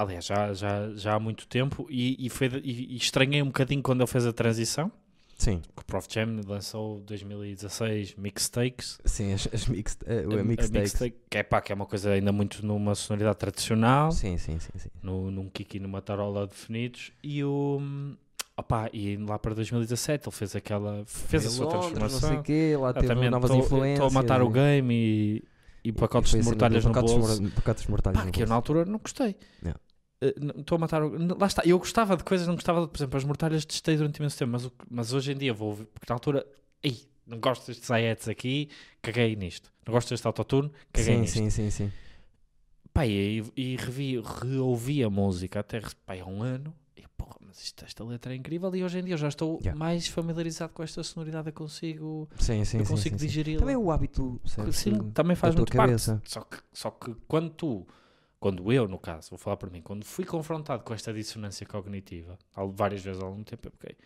Aliás, 0.02 0.26
já, 0.26 0.54
já, 0.54 0.90
já 0.96 1.16
há 1.16 1.20
muito 1.20 1.48
tempo 1.48 1.88
e, 1.90 2.16
e, 2.26 2.30
foi, 2.30 2.48
e, 2.64 2.94
e 2.94 2.98
estranhei 2.98 3.42
um 3.42 3.48
bocadinho 3.48 3.82
quando 3.82 4.02
ele 4.02 4.08
fez 4.08 4.26
a 4.26 4.34
transição. 4.34 4.92
Sim, 5.38 5.62
Que 5.74 5.82
o 5.82 5.86
Prof 5.86 6.06
Jam 6.12 6.42
lançou 6.46 7.00
2016 7.02 8.16
Mixtakes. 8.18 9.00
sim, 9.06 9.32
as, 9.32 9.48
as 9.54 9.68
mixed, 9.68 10.04
eh, 10.06 10.26
A- 10.30 10.36
a, 10.38 10.40
a 10.42 10.44
mixtape. 10.44 10.80
mixtape, 10.80 11.16
que 11.30 11.38
é 11.38 11.44
pá, 11.44 11.62
que 11.62 11.72
é 11.72 11.76
uma 11.76 11.86
coisa 11.86 12.12
ainda 12.12 12.32
muito 12.34 12.66
numa 12.66 12.94
sonoridade 12.94 13.38
tradicional. 13.38 14.12
Sim, 14.12 14.38
sim, 14.38 14.60
sim, 14.60 14.78
sim. 14.78 14.90
no, 15.02 15.32
num 15.32 15.48
Kiki 15.50 15.78
e 15.78 15.80
numa 15.80 16.02
tarola 16.02 16.46
definidos 16.46 17.14
e 17.24 17.42
o 17.42 17.80
opá, 18.58 18.90
e 18.92 19.16
lá 19.16 19.40
para 19.40 19.56
2017 19.56 20.28
ele 20.28 20.36
fez 20.36 20.54
aquela 20.58 21.04
fez 21.06 21.46
a 21.46 21.48
Em 21.48 21.52
sua 21.52 21.66
Londres, 21.68 21.84
Não 21.92 22.00
transformação 22.00 22.30
sei 22.30 22.38
o 22.40 22.44
quê, 22.44 22.78
lá 22.78 22.94
teve 22.94 23.30
novas 23.30 23.50
tô- 23.52 23.58
influências. 23.58 24.06
estou 24.06 24.08
a 24.20 24.22
matar 24.22 24.42
o 24.42 24.50
game 24.50 24.94
e, 24.94 25.44
e 25.84 25.92
pacotes 25.92 26.32
de 26.32 26.42
mortalhas 26.44 26.84
no 26.86 26.92
pacotes 26.94 27.16
bolso 27.16 27.42
mor- 27.42 27.52
Pacotes 27.54 27.84
de 27.84 27.90
mortalhas 27.92 28.20
Pá, 28.20 28.26
no 28.26 28.32
que 28.32 28.44
eu 28.44 28.48
na 28.48 28.56
altura 28.56 28.86
não 28.86 29.00
gostei 29.00 29.36
Yeah. 29.64 29.80
Eh, 30.22 30.34
estou 30.60 30.76
a 30.76 30.80
matar 30.80 31.02
o... 31.04 31.38
lá 31.40 31.48
está, 31.48 31.64
eu 31.66 31.78
gostava 31.80 32.18
de 32.18 32.24
coisas 32.24 32.48
não 32.48 32.56
gostava 32.56 32.82
de, 32.82 32.88
por 32.88 32.98
exemplo, 32.98 33.18
as 33.18 33.24
mortalhas 33.24 33.66
testei 33.66 33.96
durante 33.98 34.18
imenso 34.18 34.38
tempo 34.38 34.52
mas, 34.52 34.66
o- 34.66 34.74
mas 34.90 35.14
hoje 35.14 35.32
em 35.32 35.38
dia 35.38 35.54
vou 35.54 35.70
ouvir, 35.70 35.86
porque 35.86 36.06
na 36.12 36.16
altura 36.16 36.46
ei, 36.84 36.98
não 37.26 37.40
gosto 37.40 37.68
destes 37.68 37.90
hi-hats 37.90 38.28
aqui 38.28 38.70
caguei 39.02 39.36
nisto, 39.36 39.72
não 39.86 39.94
gosto 39.94 40.10
deste 40.10 40.26
autotune 40.28 40.72
caguei 40.92 41.16
Sim, 41.16 41.22
nisto 41.22 41.38
sim, 41.38 41.50
sim, 41.50 41.70
sim. 41.70 41.92
Pá, 42.94 43.06
e, 43.06 43.44
e 43.56 43.76
revi, 43.78 44.20
reouvi 44.20 45.04
a 45.04 45.10
música 45.10 45.60
até 45.60 45.80
pá, 46.06 46.16
há 46.20 46.26
um 46.26 46.42
ano. 46.44 46.74
Mas 47.50 47.64
isto, 47.64 47.84
esta 47.84 48.04
letra 48.04 48.32
é 48.32 48.36
incrível. 48.36 48.74
E 48.76 48.84
hoje 48.84 49.00
em 49.00 49.04
dia 49.04 49.16
eu 49.16 49.18
já 49.18 49.28
estou 49.28 49.58
Yeah. 49.60 49.78
mais 49.78 50.08
familiarizado 50.08 50.72
com 50.72 50.84
esta 50.84 51.02
sonoridade. 51.04 51.50
Eu 51.50 51.54
consigo, 51.54 52.30
Sim, 52.38 52.64
sim, 52.64 52.78
eu 52.78 52.86
consigo 52.86 53.18
sim, 53.18 53.26
digeri-la. 53.26 53.60
Também 53.60 53.76
o 53.76 53.92
hábito, 53.92 54.40
sabes, 54.46 54.76
Sim, 54.78 55.12
também 55.12 55.36
faz 55.36 55.56
muito 55.56 55.72
parte. 55.76 55.88
cabeça. 55.90 56.22
Só 56.26 56.42
que, 56.42 56.58
só 56.72 56.92
que 56.92 57.16
quando 57.28 57.50
tu, 57.50 57.88
quando 58.40 58.72
eu, 58.72 58.88
no 58.88 59.00
caso, 59.00 59.32
vou 59.32 59.40
falar 59.40 59.58
por 59.58 59.72
mim, 59.72 59.82
quando 59.82 60.06
fui 60.06 60.26
confrontado 60.26 60.84
com 60.84 60.94
esta 60.94 61.12
dissonância 61.12 61.66
cognitiva, 61.66 62.38
várias 62.74 63.02
vezes 63.04 63.20
ao 63.22 63.30
longo 63.30 63.44
do 63.44 63.46
tempo, 63.46 63.68
eu 63.68 63.72
fiquei, 63.72 63.98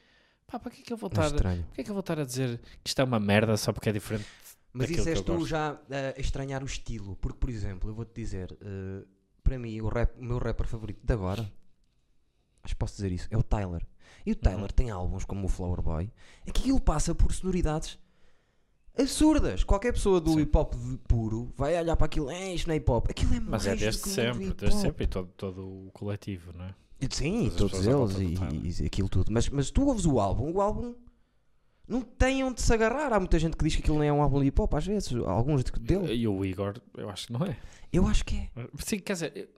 pá, 0.47 0.57
para 0.57 0.71
que 0.71 0.81
é 0.81 0.85
que 0.85 0.93
eu 0.93 0.97
vou 0.97 1.09
é 1.09 1.13
estar, 1.13 1.31
para 1.33 1.51
é 1.51 1.83
que 1.83 1.89
eu 1.89 1.93
vou 1.93 1.99
estar 1.99 2.19
a 2.19 2.23
dizer 2.23 2.59
que 2.81 2.89
isto 2.89 3.01
é 3.01 3.03
uma 3.03 3.19
merda 3.19 3.57
só 3.57 3.73
porque 3.73 3.89
é 3.89 3.91
diferente? 3.91 4.25
Mas 4.71 4.89
isso 4.89 5.07
és 5.09 5.21
tu 5.21 5.45
já 5.45 5.77
a 6.17 6.19
estranhar 6.19 6.63
o 6.63 6.65
estilo. 6.65 7.15
Porque, 7.17 7.37
por 7.37 7.49
exemplo, 7.49 7.89
eu 7.89 7.93
vou-te 7.93 8.13
dizer, 8.15 8.57
eh, 8.59 9.05
para 9.43 9.59
mim, 9.59 9.79
o, 9.81 9.87
rap- 9.87 10.17
o 10.17 10.23
meu 10.23 10.39
rapper 10.39 10.65
favorito 10.65 10.99
de 11.05 11.13
agora, 11.13 11.51
acho 12.63 12.73
que 12.73 12.79
posso 12.79 12.95
dizer 12.95 13.11
isso, 13.11 13.27
é 13.29 13.37
o 13.37 13.43
Tyler. 13.43 13.85
E 14.25 14.31
o 14.31 14.35
Tyler 14.35 14.61
Uhum. 14.61 14.67
tem 14.67 14.89
álbuns 14.89 15.25
como 15.25 15.45
o 15.45 15.49
Flower 15.49 15.81
Boy, 15.81 16.11
é 16.45 16.51
que 16.51 16.61
aquilo 16.61 16.79
passa 16.79 17.13
por 17.13 17.33
sonoridades 17.33 17.99
absurdas. 18.97 19.63
Qualquer 19.63 19.91
pessoa 19.93 20.21
do 20.21 20.33
Sim. 20.33 20.41
hip 20.41 20.57
hop 20.57 20.73
puro 21.07 21.51
vai 21.57 21.77
olhar 21.79 21.95
para 21.95 22.05
aquilo, 22.05 22.29
é 22.29 22.53
isto 22.53 22.67
não 22.67 22.73
é 22.73 22.77
hip 22.77 22.89
hop. 22.91 23.07
Aquilo 23.09 23.33
é 23.35 23.39
Mas 23.39 23.65
é 23.67 23.75
desde 23.75 24.07
sempre, 24.09 24.53
desde 24.53 24.79
sempre 24.79 25.03
e 25.03 25.07
todo, 25.07 25.27
todo 25.35 25.87
o 25.87 25.91
coletivo, 25.91 26.53
não 26.53 26.65
é? 26.65 26.75
Sim, 27.09 27.51
todos 27.57 27.85
eles 27.85 28.17
e, 28.77 28.81
e- 28.81 28.85
aquilo 28.85 29.09
tudo. 29.09 29.29
Mas, 29.31 29.49
mas 29.49 29.69
tu 29.69 29.85
ouves 29.87 30.05
o 30.05 30.21
álbum, 30.21 30.53
o 30.53 30.61
álbum 30.61 30.95
não 31.85 32.01
tem 32.01 32.41
onde 32.45 32.61
se 32.61 32.73
agarrar. 32.73 33.11
Há 33.11 33.19
muita 33.19 33.37
gente 33.37 33.57
que 33.57 33.63
diz 33.65 33.75
que 33.75 33.81
aquilo 33.81 33.97
não 33.97 34.03
é 34.05 34.13
um 34.13 34.21
álbum 34.21 34.39
de 34.39 34.47
hip 34.47 34.61
hop, 34.61 34.73
às 34.73 34.85
vezes, 34.85 35.13
alguns 35.25 35.65
de- 35.65 35.71
dele. 35.81 36.13
E 36.13 36.25
o 36.27 36.45
Igor, 36.45 36.79
eu 36.95 37.09
acho 37.09 37.27
que 37.27 37.33
não 37.33 37.45
é. 37.45 37.57
Eu 37.91 38.07
acho 38.07 38.23
que 38.23 38.35
é. 38.37 38.49
Sim, 38.79 38.99
quer 38.99 39.13
dizer, 39.13 39.49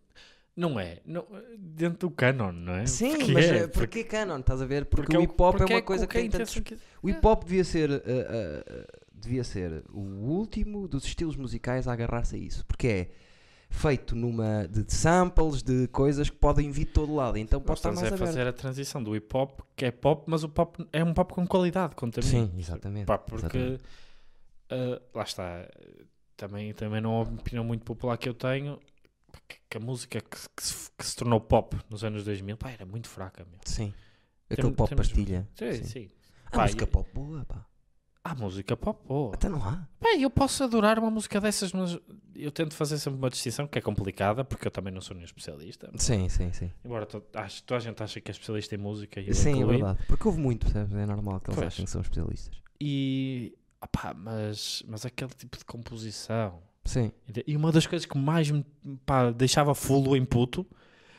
não 0.56 0.80
é. 0.80 0.99
Não, 1.06 1.26
dentro 1.58 2.08
do 2.08 2.12
canon, 2.12 2.51
não 2.51 2.74
é? 2.74 2.86
Sim, 2.86 3.18
Porque 3.18 3.32
mas 3.32 3.45
é, 3.45 3.58
eh, 3.58 3.68
porquê 3.68 4.03
canon? 4.03 4.39
Estás 4.39 4.62
a 4.62 4.66
ver? 4.66 4.86
Porque, 4.86 5.16
é 5.16 5.20
o 5.20 5.24
hip 5.24 5.34
hop 5.41 5.56
é 5.56 5.58
porque 5.58 5.74
uma 5.74 5.82
coisa 5.82 6.06
o 6.06 6.08
que 6.08 6.18
tem 6.20 6.30
tantos... 6.30 6.53
que- 6.60 6.78
O 7.01 7.10
hip 7.10 7.26
hop 7.26 7.43
devia 7.43 7.64
ser, 7.64 7.91
eh, 7.91 8.01
eh, 8.06 8.88
devia 9.14 9.43
ser 9.43 9.84
o 9.91 9.99
último 9.99 10.88
dos 10.88 11.03
estilos 11.06 11.36
musicais 11.36 11.88
a 11.88 11.93
agarrar-se 11.93 12.36
a 12.36 12.39
isso. 12.39 12.66
Porque 12.66 12.88
é 12.88 13.10
feito 13.70 14.16
numa 14.16 14.68
de 14.70 14.86
samples, 14.93 15.62
de 15.62 15.88
coisas 15.89 16.30
que 16.30 16.38
podem 16.38 16.72
vir 16.72 16.86
de 16.86 16.91
todo 16.91 17.14
lado. 17.14 17.38
Então 17.38 17.60
pode 17.60 17.80
estar 17.80 17.89
mais 17.91 18.03
a 18.03 18.08
aberto. 18.08 18.20
fazer 18.26 18.47
a 18.47 18.53
transição 18.53 19.03
do 19.03 19.16
hip 19.16 19.28
hop, 19.36 19.60
que 19.76 19.86
é 19.86 19.91
pop, 19.91 20.24
mas 20.28 20.43
o 20.43 20.49
pop 20.49 20.88
é 20.93 21.03
um 21.03 21.14
pop 21.14 21.34
com 21.34 21.45
qualidade, 21.45 21.95
conta 21.95 22.22
Sim, 22.22 22.51
exatamente. 22.58 23.06
Pá, 23.08 23.18
porque 23.18 23.58
exatamente. 23.58 23.84
ah, 24.70 25.01
lá 25.14 25.24
está, 25.24 25.68
também, 26.38 26.74
também 26.74 27.01
não 27.01 27.12
é 27.20 27.24
uma 27.24 27.34
opinião 27.39 27.64
muito 27.66 27.84
popular 27.84 28.18
que 28.18 28.30
eu 28.30 28.34
tenho, 28.34 28.80
que, 29.48 29.58
que 29.70 29.78
a 29.78 29.80
música 29.80 30.20
que, 30.22 30.38
que 30.56 30.64
se, 30.64 30.89
que 30.98 31.06
se 31.06 31.16
tornou 31.16 31.39
pop 31.41 31.76
nos 31.89 32.04
anos 32.04 32.24
2000 32.24 32.58
pá, 32.58 32.72
era 32.72 32.86
muito 32.86 33.08
fraca. 33.08 33.46
Meu. 33.50 33.60
Sim. 33.66 33.93
Aquele 34.50 34.72
pop 34.72 34.89
temos- 34.89 35.08
pastilha. 35.08 35.48
Sim, 35.56 35.74
Sim. 35.74 35.84
sim. 35.84 36.12
Há 36.48 36.52
Pá, 36.52 36.62
música 36.64 36.84
e- 36.84 36.88
pop 36.88 37.10
boa, 37.14 37.46
pá. 37.46 37.66
Há 38.24 38.34
música 38.34 38.76
pop 38.76 39.08
boa. 39.08 39.36
Até 39.36 39.48
não 39.48 39.64
há. 39.64 39.88
Bem, 40.02 40.24
eu 40.24 40.32
posso 40.32 40.64
adorar 40.64 40.98
uma 40.98 41.12
música 41.12 41.39
dessas, 41.39 41.72
mas 41.72 41.96
eu 42.34 42.52
tento 42.52 42.74
fazer 42.74 42.98
sempre 42.98 43.20
uma 43.20 43.30
distinção 43.30 43.68
que 43.68 43.78
é 43.78 43.82
complicada, 43.82 44.43
porque 44.43 44.66
eu 44.68 44.72
também 44.72 44.91
não 44.91 45.00
sou 45.00 45.14
nenhum 45.16 45.26
especialista. 45.26 45.91
Sim, 45.98 46.28
sim, 46.28 46.52
sim. 46.52 46.72
Embora 46.84 47.06
to, 47.06 47.24
acho, 47.36 47.62
toda 47.64 47.78
a 47.78 47.82
gente 47.82 48.02
acha 48.02 48.20
que 48.20 48.32
é 48.32 48.34
especialista 48.34 48.74
em 48.74 48.80
música 48.80 49.20
e 49.22 49.28
eu 49.28 49.34
Sim, 49.36 49.62
é 49.62 49.66
verdade. 49.66 50.00
Porque 50.08 50.28
houve 50.28 50.39
muito, 50.39 50.66
percebes? 50.66 50.96
É 50.96 51.06
normal 51.06 51.39
que 51.39 51.50
eles 51.52 51.56
Pois. 51.60 51.68
achem 51.68 51.86
que 51.86 51.91
são 51.91 52.02
especialistas. 52.02 52.56
E, 52.82 53.56
opá, 53.80 54.16
mas, 54.16 54.82
mas 54.88 55.06
aquele 55.06 55.32
tipo 55.32 55.58
de 55.60 55.66
composição. 55.66 56.64
Sim. 56.86 57.12
E 57.48 57.56
uma 57.58 57.72
das 57.72 57.88
coisas 57.88 58.06
que 58.06 58.18
mais 58.18 58.50
me 58.52 58.64
pá, 59.06 59.32
deixava 59.32 59.74
fulo 59.74 60.16
em 60.16 60.24
puto 60.24 60.66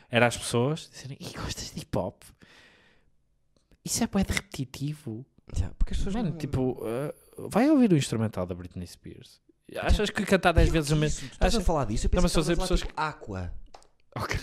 era 0.09 0.25
as 0.25 0.37
pessoas 0.37 0.89
dizerem: 0.91 1.17
Ih, 1.19 1.33
gostas 1.37 1.71
de 1.73 1.81
hip 1.81 1.97
hop? 1.97 2.23
Isso 3.83 4.03
é 4.03 4.07
bué 4.07 4.23
de 4.23 4.33
repetitivo. 4.33 5.25
Já, 5.55 5.69
porque 5.77 5.93
as 5.93 5.97
pessoas 5.97 6.15
Mano, 6.15 6.31
não- 6.31 6.37
tipo, 6.37 6.71
uh, 6.83 7.49
vai 7.49 7.69
ouvir 7.69 7.91
o 7.93 7.97
instrumental 7.97 8.45
da 8.45 8.53
Britney 8.53 8.85
Spears. 8.85 9.41
Achas 9.81 10.09
que 10.09 10.25
cantar 10.25 10.51
10 10.53 10.69
vezes 10.69 10.91
o 10.91 10.95
mesmo. 10.95 11.27
Estás 11.27 11.53
a 11.55 11.57
Acha- 11.57 11.65
falar 11.65 11.85
disso? 11.85 12.07
Eu 12.07 12.11
Não, 12.13 12.21
pensei 12.23 12.37
mas 12.39 12.47
que 12.47 12.51
a 12.51 12.53
a 12.53 12.57
pessoas 12.57 12.79
tipo, 12.81 12.93
Aqua. 12.97 13.53
Ok. 14.15 14.39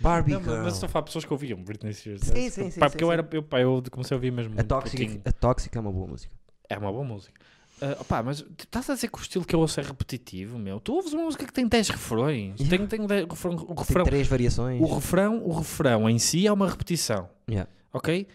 Barbie 0.00 0.32
Não, 0.32 0.40
mas- 0.40 0.48
Girl. 0.50 0.62
mas 0.64 0.72
estou 0.74 0.86
a 0.86 0.90
falar 0.90 1.02
de 1.02 1.06
pessoas 1.06 1.24
que 1.24 1.32
ouviam 1.32 1.62
Britney 1.62 1.92
Spears. 1.92 2.20
Sim, 2.22 2.50
sim, 2.50 2.70
sim, 2.70 2.80
Pá, 2.80 2.86
sim, 2.88 2.90
porque 2.92 3.04
eu, 3.04 3.08
sim. 3.08 3.12
era, 3.14 3.28
eu, 3.32 3.42
pá, 3.42 3.60
eu 3.60 3.82
comecei 3.90 4.14
a 4.14 4.16
ouvir 4.16 4.30
mesmo 4.30 4.54
A 4.58 4.64
pouquinho. 4.64 5.20
a 5.24 5.32
Tóxica 5.32 5.78
é 5.78 5.80
uma 5.80 5.90
boa 5.92 6.06
música. 6.06 6.32
É 6.68 6.78
uma 6.78 6.92
boa 6.92 7.04
música. 7.04 7.40
Uh, 7.80 8.00
opá, 8.00 8.22
mas 8.22 8.44
estás 8.58 8.90
a 8.90 8.94
dizer 8.94 9.08
que 9.08 9.18
o 9.18 9.20
estilo 9.20 9.44
que 9.44 9.54
eu 9.54 9.60
ouço 9.60 9.78
é 9.78 9.82
repetitivo, 9.82 10.58
meu. 10.58 10.80
Tu 10.80 10.92
ouves 10.92 11.12
uma 11.12 11.22
música 11.24 11.46
que 11.46 11.52
tem 11.52 11.66
10 11.66 11.90
refrões. 11.90 12.58
Yeah. 12.60 12.76
Tem, 12.76 12.86
tem 12.98 13.06
10 13.06 13.26
refrão, 13.28 13.54
o 13.54 13.58
Tem 13.66 13.76
refrão. 13.76 14.04
três 14.04 14.26
variações. 14.26 14.80
O 14.82 14.94
refrão, 14.94 15.42
o 15.44 15.52
refrão 15.52 16.10
em 16.10 16.18
si 16.18 16.46
é 16.46 16.52
uma 16.52 16.68
repetição, 16.68 17.28
Yeah. 17.48 17.70
ok? 17.92 18.26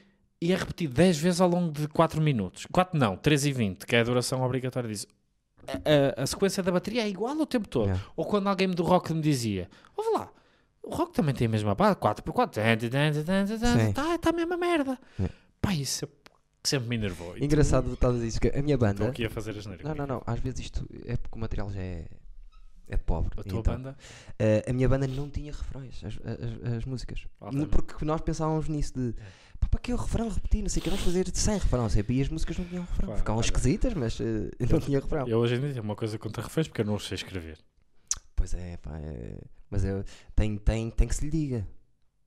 E 0.42 0.52
é 0.52 0.56
repetido 0.56 0.94
10 0.94 1.18
vezes 1.18 1.42
ao 1.42 1.50
longo 1.50 1.72
de 1.72 1.88
4 1.88 2.22
minutos. 2.22 2.66
4 2.72 2.98
não, 3.00 3.16
3 3.18 3.46
e 3.46 3.52
20, 3.54 3.86
que 3.86 3.96
é 3.96 4.00
a 4.00 4.04
duração 4.04 4.42
obrigatória 4.42 4.90
disso. 4.90 5.08
A, 5.68 6.20
a- 6.22 6.24
a 6.24 6.28
sequência 6.28 6.62
da 6.64 6.72
bateria 6.72 7.04
é 7.04 7.10
igual 7.10 7.36
o 7.38 7.46
tempo 7.46 7.68
todo. 7.68 7.86
Yeah. 7.86 8.04
Ou 8.16 8.26
quando 8.26 8.48
alguém 8.48 8.70
do 8.70 8.84
rock 8.84 9.14
me 9.14 9.22
dizia, 9.22 9.70
ouve 9.96 10.10
lá, 10.18 10.30
o 10.82 10.94
rock 10.94 11.14
também 11.14 11.34
tem 11.34 11.48
a 11.48 11.50
mesma 11.50 11.74
base, 11.76 11.96
4x4, 11.98 12.56
Sim. 12.56 13.90
está 13.90 14.18
tá 14.18 14.30
a 14.30 14.34
mesma 14.34 14.58
merda. 14.58 14.98
Yeah. 15.20 15.34
Pá, 15.62 15.74
isso 15.74 16.08
sempre 16.66 16.90
me 16.90 16.96
enervou. 16.96 17.38
Engraçado 17.38 17.86
tu- 17.90 17.94
estás 17.94 18.14
a 18.14 18.16
dizer 18.16 18.28
isso, 18.28 18.42
que 18.42 18.48
a 18.50 18.62
minha 18.62 18.76
Estou 18.76 18.88
banda... 18.90 19.08
aqui 19.10 19.26
a 19.26 19.30
fazer 19.30 19.58
as 19.58 19.66
neiras. 19.66 19.86
Não, 19.86 19.96
não, 19.96 20.08
não. 20.08 20.24
Às 20.26 20.40
vezes 20.40 20.60
isto 20.62 20.88
é 21.06 21.18
porque 21.18 21.36
o 21.38 21.40
material 21.42 21.70
já 21.72 21.82
é, 21.82 22.08
é 22.88 22.98
pobre. 22.98 23.32
A 23.40 23.44
tua 23.44 23.60
Então, 23.60 23.74
banda? 23.76 23.98
eh, 24.40 24.64
a 24.68 24.74
minha 24.74 24.88
banda 24.88 25.08
não 25.08 25.30
tinha 25.30 25.52
refrões, 25.52 26.04
as, 26.04 26.16
as, 26.24 26.74
as 26.78 26.86
músicas. 26.86 27.26
Altamente. 27.40 27.70
Porque 27.70 28.06
nós 28.06 28.22
pensávamos 28.22 28.68
nisso 28.68 28.94
de... 28.96 29.14
Pá, 29.60 29.68
para 29.70 29.80
que 29.80 29.94
o 29.94 29.98
refrão 29.98 30.30
repetir? 30.30 30.62
Não 30.62 30.70
sei 30.70 30.80
o 30.80 30.84
que, 30.84 30.90
vamos 30.90 31.04
fazer 31.06 31.28
sem 31.34 31.54
refrão. 31.58 31.90
Sempre. 31.90 32.18
E 32.18 32.22
as 32.22 32.30
músicas 32.30 32.58
não 32.58 32.66
tinham 32.66 32.84
refrão. 32.84 33.10
Pá, 33.10 33.18
Ficavam 33.18 33.38
olha. 33.40 33.46
esquisitas, 33.46 33.94
mas 33.94 34.20
eh, 34.20 34.50
não 34.70 34.80
tinha 34.80 35.00
refrão. 35.00 35.28
Eu 35.28 35.40
hoje 35.40 35.56
em 35.56 35.60
dia 35.60 35.70
tenho 35.72 35.84
uma 35.84 35.96
coisa 35.96 36.18
contra 36.18 36.42
reféns 36.44 36.68
porque 36.68 36.82
eu 36.82 36.86
não 36.86 36.96
os 36.96 37.08
sei 37.08 37.16
escrever. 37.16 37.58
Pois 38.36 38.54
é, 38.54 38.78
pá. 38.78 38.98
é- 39.00 39.38
Mas 39.70 39.84
eu, 39.86 40.04
tem, 40.36 40.58
tem, 40.58 40.90
tem 40.90 41.08
que 41.08 41.16
se 41.16 41.24
lhe 41.26 41.32
diga. 41.32 41.68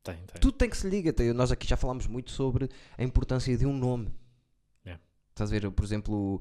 Tem, 0.02 0.14
tem. 0.16 0.40
Tudo 0.40 0.56
tem 0.56 0.70
que 0.70 0.76
se 0.76 0.88
liga. 0.88 1.12
Nós 1.34 1.50
aqui 1.50 1.66
já 1.66 1.76
falámos 1.76 2.06
muito 2.06 2.30
sobre 2.30 2.68
a 2.96 3.02
importância 3.02 3.56
de 3.56 3.66
um 3.66 3.76
nome. 3.76 4.08
Estás 5.36 5.50
a 5.50 5.52
ver, 5.52 5.70
por 5.70 5.84
exemplo, 5.84 6.40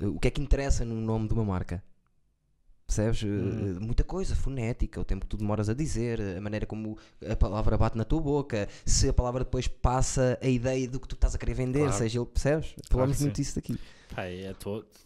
o- 0.00 0.18
que 0.18 0.28
é 0.28 0.30
que 0.30 0.40
interessa 0.40 0.86
num 0.86 1.02
nome 1.02 1.28
de 1.28 1.34
uma 1.34 1.44
marca? 1.44 1.84
Percebes? 2.86 3.22
Eh, 3.22 3.26
Hum. 3.26 3.78
Muita 3.80 4.02
coisa, 4.02 4.34
fonética, 4.34 4.98
o 4.98 5.04
tempo 5.04 5.26
que 5.26 5.28
tu 5.28 5.36
demoras 5.36 5.68
a 5.68 5.74
dizer, 5.74 6.18
a 6.38 6.40
maneira 6.40 6.64
como 6.64 6.96
a 7.30 7.36
palavra 7.36 7.76
bate 7.76 7.96
na 7.98 8.04
tua 8.06 8.22
boca, 8.22 8.66
se 8.86 9.06
a 9.06 9.12
palavra 9.12 9.44
depois 9.44 9.68
passa 9.68 10.38
a 10.42 10.48
ideia 10.48 10.88
do 10.88 10.98
que 10.98 11.06
tu 11.06 11.14
estás 11.14 11.34
a 11.34 11.38
querer 11.38 11.52
vender, 11.52 11.80
Claro. 11.80 11.92
seja 11.92 12.18
ele, 12.20 12.26
percebes? 12.26 12.74
Falamos 12.88 13.18
que 13.18 13.22
muito 13.22 13.36
sim. 13.36 13.42
disso 13.42 13.54
daqui. 13.56 13.78
Pá, 14.14 14.24
é 14.24 14.54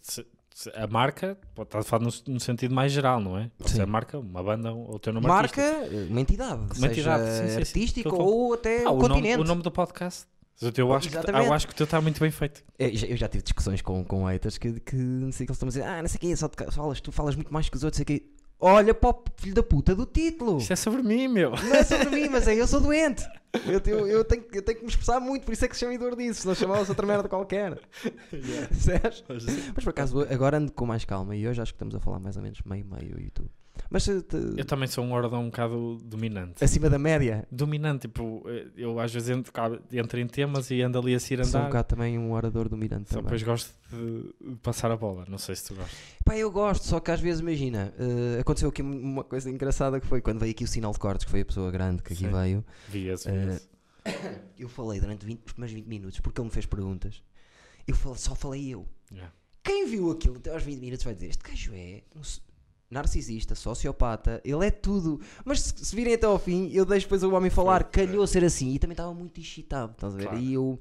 se- 0.01 0.25
se- 0.55 0.71
a 0.73 0.87
marca, 0.87 1.37
estar 1.59 1.79
a 1.79 1.83
falar 1.83 2.05
no, 2.05 2.11
no 2.33 2.39
sentido 2.39 2.73
mais 2.73 2.93
geral, 2.93 3.19
não 3.19 3.37
é? 3.37 3.51
Sim. 3.65 3.75
ser 3.75 3.81
a 3.81 3.85
marca, 3.85 4.17
uma 4.19 4.41
banda 4.41 4.71
ou 4.71 4.95
o 4.95 4.99
teu 4.99 5.11
nome 5.11 5.27
Marca, 5.27 5.61
artístico. 5.61 5.95
eh, 5.97 6.07
uma 6.09 6.21
entidade, 6.21 6.61
Uma 6.77 6.87
entidade, 6.87 7.23
sim, 7.29 7.41
sim, 7.43 7.49
sim. 7.49 7.57
artística 7.57 8.09
que- 8.09 8.15
ou 8.15 8.53
até 8.53 8.85
Ah, 8.85 8.91
um 8.91 8.93
o, 8.93 8.97
nome, 9.01 9.09
continente. 9.09 9.41
o 9.41 9.43
nome 9.43 9.61
do 9.61 9.71
podcast. 9.71 10.25
Mas 10.59 10.69
o 10.69 10.71
teu, 10.71 10.87
eu, 10.87 10.93
acho 10.93 11.07
que, 11.09 11.13
Exatamente. 11.15 11.45
eu 11.47 11.53
acho 11.53 11.67
que 11.67 11.73
o 11.73 11.75
teu 11.75 11.83
está 11.83 12.01
muito 12.01 12.19
bem 12.19 12.31
feito. 12.31 12.63
É, 12.79 12.89
já- 12.91 13.07
Eu 13.07 13.15
já 13.17 13.27
tive 13.27 13.43
discussões 13.43 13.81
com, 13.81 14.03
com 14.03 14.25
haters 14.25 14.57
que, 14.57 14.79
que 14.79 14.95
não 14.95 15.31
sei 15.31 15.45
que 15.45 15.51
eles 15.51 15.55
estão 15.57 15.67
a 15.67 15.69
dizer, 15.69 15.83
ah, 15.83 16.01
não 16.01 16.09
sei 16.09 16.17
o 16.17 16.19
que, 16.19 16.35
só 16.35 16.47
te 16.47 16.57
ca- 16.57 16.71
falas, 16.71 16.99
tu 16.99 17.11
falas 17.11 17.35
muito 17.35 17.53
mais 17.53 17.69
que 17.69 17.77
os 17.77 17.83
outros, 17.83 17.99
não 17.99 18.05
sei 18.05 18.15
o 18.17 18.19
quê. 18.19 18.25
Olha 18.59 18.91
para 18.91 19.11
o 19.11 19.23
filho 19.37 19.53
da 19.53 19.61
puta 19.61 19.93
do 19.93 20.03
título. 20.07 20.57
Isto 20.57 20.73
é 20.73 20.75
sobre 20.75 21.03
mim, 21.03 21.27
meu. 21.27 21.51
Não 21.51 21.75
é 21.75 21.83
sobre 21.83 22.09
mim, 22.09 22.27
mas 22.27 22.47
é 22.47 22.55
eu 22.55 22.65
sou 22.65 22.79
doente. 22.81 23.23
Eu, 23.65 23.81
eu, 23.87 24.07
eu 24.07 24.23
tenho, 24.25 24.43
eu 24.51 24.61
tenho 24.61 24.77
que 24.77 24.83
me 24.83 24.89
expressar 24.89 25.19
muito, 25.19 25.43
por 25.45 25.51
isso 25.51 25.65
é 25.65 25.67
que 25.67 25.73
se 25.73 25.79
chama 25.79 25.93
Idor 25.93 26.15
disso, 26.15 26.41
se 26.41 26.47
não 26.47 26.53
chamava-se 26.53 26.91
outra 26.91 27.07
merda 27.07 27.27
qualquer. 27.27 27.79
Percebes? 28.29 29.23
Mas 29.73 29.83
por 29.83 29.89
acaso 29.89 30.19
agora 30.29 30.57
ando 30.57 30.71
com 30.71 30.85
mais 30.85 31.05
calma 31.05 31.35
e 31.35 31.47
hoje 31.47 31.59
acho 31.61 31.71
que 31.73 31.75
estamos 31.75 31.95
a 31.95 31.99
falar 31.99 32.19
mais 32.19 32.35
ou 32.37 32.43
menos 32.43 32.59
meio-meio 32.63 33.15
o 33.17 33.19
YouTube. 33.21 33.49
Mas 33.89 34.03
te- 34.05 34.13
Eu 34.57 34.65
também 34.65 34.87
sou 34.87 35.03
um 35.03 35.11
ordem 35.11 35.37
um 35.39 35.45
bocado 35.45 35.97
dominante. 36.03 36.63
acima 36.63 36.89
da 36.89 36.99
média, 36.99 37.47
Dominante, 37.51 38.07
tipo, 38.07 38.43
eu 38.75 38.99
às 38.99 39.13
vezes 39.13 39.29
entro, 39.29 39.51
entro 39.91 40.19
em 40.19 40.27
temas 40.27 40.69
e 40.71 40.81
ando 40.81 40.99
ali 40.99 41.15
a 41.15 41.19
se 41.19 41.35
sou 41.45 41.61
um 41.61 41.65
bocado 41.65 41.87
também 41.87 42.17
um 42.17 42.31
orador 42.33 42.67
dominante 42.69 43.13
Só 43.13 43.21
depois 43.21 43.41
gosto 43.43 43.73
de, 43.91 44.55
passar 44.57 44.91
a 44.91 44.97
bola. 44.97 45.25
Não 45.29 45.37
sei 45.37 45.55
se 45.55 45.67
tu 45.67 45.75
gostas. 45.75 45.97
Pá, 46.25 46.37
eu 46.37 46.51
gosto, 46.51 46.83
só 46.85 46.99
que 46.99 47.11
às 47.11 47.19
vezes, 47.21 47.39
imagina, 47.41 47.93
eh, 47.97 48.39
aconteceu 48.39 48.69
aqui 48.69 48.81
uma 48.81 49.23
coisa 49.23 49.49
engraçada 49.49 49.99
que 49.99 50.05
foi 50.07 50.21
quando 50.21 50.39
veio 50.39 50.51
aqui 50.51 50.63
o 50.63 50.67
sinal 50.67 50.91
de 50.91 50.99
cortes, 50.99 51.25
que 51.25 51.31
foi 51.31 51.41
a 51.41 51.45
pessoa 51.45 51.71
grande 51.71 52.03
que 52.03 52.13
aqui 52.13 52.25
Sim. 52.25 52.31
veio. 52.31 52.65
Vi 52.89 53.07
esse, 53.07 53.29
vi 53.31 53.37
Eh, 53.37 53.49
esse. 53.55 53.69
Eu 54.57 54.69
falei 54.69 54.99
durante 54.99 55.25
20, 55.25 55.39
os 55.45 55.51
primeiros 55.53 55.73
20 55.75 55.85
minutos 55.87 56.19
porque 56.19 56.39
ele 56.41 56.47
me 56.47 56.53
fez 56.53 56.65
perguntas. 56.65 57.21
Eu 57.87 57.95
falei- 57.95 58.17
só 58.17 58.35
falei 58.35 58.67
eu. 58.73 58.85
Yeah. 59.11 59.33
Quem 59.63 59.85
viu 59.87 60.11
aquilo 60.11 60.37
até 60.37 60.51
aos 60.53 60.63
20 60.63 60.79
minutos 60.79 61.03
vai 61.05 61.13
dizer: 61.13 61.27
Este 61.29 61.43
gajo 61.43 61.71
é 61.73 62.03
um 62.15 62.21
narcisista, 62.89 63.53
sociopata, 63.55 64.41
ele 64.45 64.65
é 64.65 64.71
tudo. 64.71 65.19
Mas 65.43 65.61
se, 65.61 65.85
se 65.85 65.95
virem 65.95 66.13
até 66.13 66.25
ao 66.25 66.39
fim, 66.39 66.69
eu 66.73 66.85
deixo 66.85 67.05
depois 67.05 67.23
o 67.23 67.33
homem 67.33 67.49
falar. 67.49 67.83
Foi. 67.83 68.05
Calhou 68.05 68.25
ser 68.27 68.43
assim 68.43 68.73
e 68.73 68.79
também 68.79 68.93
estava 68.93 69.13
muito 69.13 69.39
excitado. 69.39 69.91
Estás 69.91 70.13
a 70.13 70.17
ver? 70.17 70.23
Claro. 70.23 70.39
E 70.39 70.53
eu, 70.53 70.79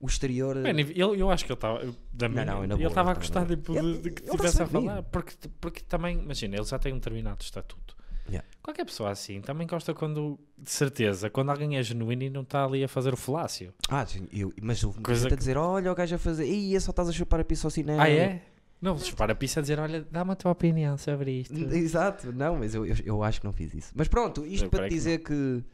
o 0.00 0.06
exterior. 0.06 0.56
Bem, 0.62 0.92
eu, 0.94 1.14
eu 1.14 1.30
acho 1.30 1.44
que 1.44 1.52
ele 1.52 1.56
estava. 1.56 1.94
Da 2.12 2.28
minha, 2.28 2.44
não, 2.44 2.64
é 2.64 2.66
na 2.66 2.74
ele 2.74 2.86
estava 2.86 3.10
a 3.12 3.14
gostar 3.14 3.46
tipo, 3.46 3.72
de, 3.72 3.78
Ele- 3.78 3.98
de 3.98 4.10
que 4.10 4.22
estivesse 4.22 4.60
a 4.60 4.62
está-se 4.62 4.62
a 4.62 4.66
falar. 4.66 5.02
Porque, 5.04 5.34
porque 5.60 5.80
também, 5.82 6.18
imagina, 6.18 6.56
ele 6.56 6.64
já 6.64 6.78
tem 6.78 6.92
um 6.92 6.96
determinado 6.96 7.42
estatuto. 7.42 7.94
Yeah. 8.28 8.44
Qualquer 8.60 8.84
pessoa 8.84 9.10
assim 9.10 9.40
também 9.40 9.68
gosta 9.68 9.94
quando, 9.94 10.36
de 10.58 10.68
certeza, 10.68 11.30
quando 11.30 11.50
alguém 11.50 11.76
é 11.76 11.82
genuíno 11.84 12.24
e 12.24 12.28
não 12.30 12.40
está 12.42 12.64
ali 12.64 12.82
a 12.82 12.88
fazer 12.88 13.14
o 13.14 13.16
falácio. 13.16 13.72
Ah, 13.88 14.04
sim, 14.04 14.26
eu, 14.32 14.52
mas 14.60 14.82
muita 14.82 15.00
Coisa 15.00 15.28
a 15.28 15.30
que- 15.30 15.36
dizer: 15.36 15.56
Olha, 15.56 15.92
o 15.92 15.94
gajo 15.94 16.16
a 16.16 16.18
fazer. 16.18 16.44
Ih, 16.44 16.80
só 16.80 16.90
estás 16.90 17.08
a 17.08 17.12
chupar 17.12 17.38
a 17.38 17.44
pizza 17.44 17.64
ao 17.68 17.70
cinema. 17.70 18.02
Ah, 18.02 18.10
é? 18.10 18.42
Não, 18.86 18.96
chupar 19.00 19.28
a 19.30 19.34
pista 19.34 19.58
a 19.58 19.62
dizer, 19.62 19.80
olha, 19.80 20.06
dá-me 20.12 20.30
a 20.30 20.36
tua 20.36 20.52
opinião 20.52 20.96
sobre 20.96 21.40
isto. 21.40 21.54
Exato, 21.54 22.32
não, 22.32 22.56
mas 22.56 22.72
eu, 22.72 22.86
eu, 22.86 22.94
eu 23.04 23.22
acho 23.24 23.40
que 23.40 23.44
não 23.46 23.52
fiz 23.52 23.74
isso. 23.74 23.92
Mas 23.96 24.06
pronto, 24.06 24.46
isto 24.46 24.66
Eu 24.66 24.70
para 24.70 24.78
te 24.78 24.88
creio 24.88 24.90
que 24.90 24.94
dizer 24.94 25.18
que, 25.18 25.64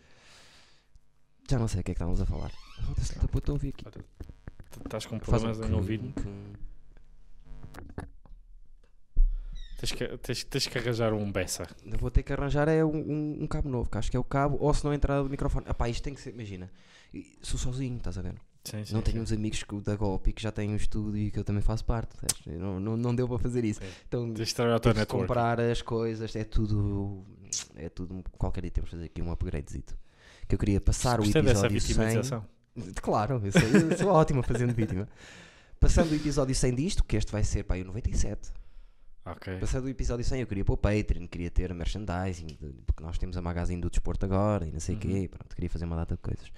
Já 1.50 1.58
não 1.58 1.68
sei 1.68 1.80
o 1.80 1.84
que 1.84 1.90
é 1.90 1.94
que 1.94 1.98
estávamos 1.98 2.22
a 2.22 2.24
falar. 2.26 2.50
Foda-se, 2.86 3.18
da 3.18 3.28
puta, 3.28 3.52
ouvi 3.52 3.68
aqui. 3.68 3.84
Tu 3.84 4.00
Estás 4.84 5.04
com 5.04 5.20
Faz 5.20 5.42
um 5.42 5.46
problemas 5.46 5.70
em 5.70 5.74
ouvir-me? 5.74 6.12
cum. 6.14 6.52
Tens 9.78 9.92
que, 9.92 10.18
tens, 10.18 10.44
tens 10.44 10.66
que 10.68 10.78
arranjar 10.78 11.12
um 11.12 11.30
Bessa. 11.30 11.64
Eu 11.84 11.98
Vou 11.98 12.10
ter 12.10 12.22
que 12.22 12.32
arranjar 12.32 12.68
é 12.68 12.84
um, 12.84 12.96
um, 12.96 13.42
um 13.42 13.46
cabo 13.46 13.68
novo, 13.68 13.90
que 13.90 13.98
acho 13.98 14.10
que 14.10 14.16
é 14.16 14.20
o 14.20 14.24
cabo, 14.24 14.56
ou 14.60 14.72
se 14.72 14.84
não 14.84 14.94
entrar 14.94 15.20
do 15.22 15.28
microfone. 15.28 15.66
Epá, 15.68 15.88
isto 15.88 16.02
tem 16.02 16.14
que 16.14 16.20
ser, 16.20 16.30
imagina. 16.30 16.70
e 17.12 17.36
Sou 17.42 17.58
sozinho, 17.58 17.96
estás 17.96 18.16
a 18.16 18.22
ver? 18.22 18.36
Sim, 18.64 18.84
sim, 18.84 18.94
não 18.94 19.02
tenho 19.02 19.16
sim. 19.18 19.22
uns 19.24 19.32
amigos 19.32 19.62
que, 19.64 19.80
da 19.80 19.96
GOP 19.96 20.32
que 20.32 20.40
já 20.42 20.52
têm 20.52 20.70
um 20.70 20.76
estúdio 20.76 21.16
e 21.16 21.30
que 21.30 21.38
eu 21.38 21.44
também 21.44 21.62
faço 21.62 21.84
parte. 21.84 22.16
Não, 22.46 22.78
não, 22.78 22.96
não 22.96 23.14
deu 23.14 23.26
para 23.28 23.38
fazer 23.38 23.64
isso. 23.64 23.80
Sim. 23.80 23.86
Então, 24.06 24.32
Tens 24.34 24.54
de 24.54 25.06
comprar 25.06 25.58
as 25.60 25.82
coisas, 25.82 26.34
é 26.36 26.44
tudo. 26.44 27.24
É 27.74 27.88
tudo. 27.88 28.22
Qualquer 28.38 28.60
dia 28.62 28.70
temos 28.70 28.90
de 28.90 28.96
fazer 28.96 29.06
aqui 29.06 29.20
um 29.20 29.32
upgradezito. 29.32 29.96
Que 30.48 30.54
eu 30.54 30.58
queria 30.58 30.80
passar 30.80 31.18
o 31.20 31.24
Gostei 31.24 31.42
dessa 31.42 31.66
episódio 31.66 31.80
100. 31.80 31.96
vitimização. 32.06 32.46
Claro, 33.02 33.40
eu 33.44 33.52
sou, 33.52 33.60
eu 33.62 33.98
sou 33.98 34.08
ótimo 34.12 34.42
fazendo 34.42 34.72
vítima. 34.74 35.08
Passando 35.80 36.12
o 36.12 36.14
episódio 36.14 36.54
100 36.54 36.74
disto, 36.74 37.04
que 37.04 37.16
este 37.16 37.32
vai 37.32 37.42
ser 37.42 37.64
para 37.64 37.76
aí 37.76 37.82
o 37.82 37.86
97. 37.86 38.50
Ok. 39.24 39.56
Passando 39.58 39.84
o 39.84 39.88
episódio 39.88 40.24
100, 40.24 40.40
eu 40.40 40.46
queria 40.46 40.64
pôr 40.64 40.74
o 40.74 40.76
Patreon, 40.76 41.26
queria 41.26 41.50
ter 41.50 41.72
merchandising, 41.74 42.56
porque 42.86 43.02
nós 43.02 43.18
temos 43.18 43.36
a 43.36 43.42
magazine 43.42 43.80
do 43.80 43.90
desporto 43.90 44.24
agora 44.24 44.66
e 44.66 44.70
não 44.72 44.80
sei 44.80 44.94
o 44.94 44.98
Uhum. 44.98 45.00
quê. 45.02 45.28
Pronto, 45.28 45.54
queria 45.54 45.68
fazer 45.70 45.84
uma 45.84 45.96
data 45.96 46.14
de 46.14 46.20
coisas. 46.22 46.50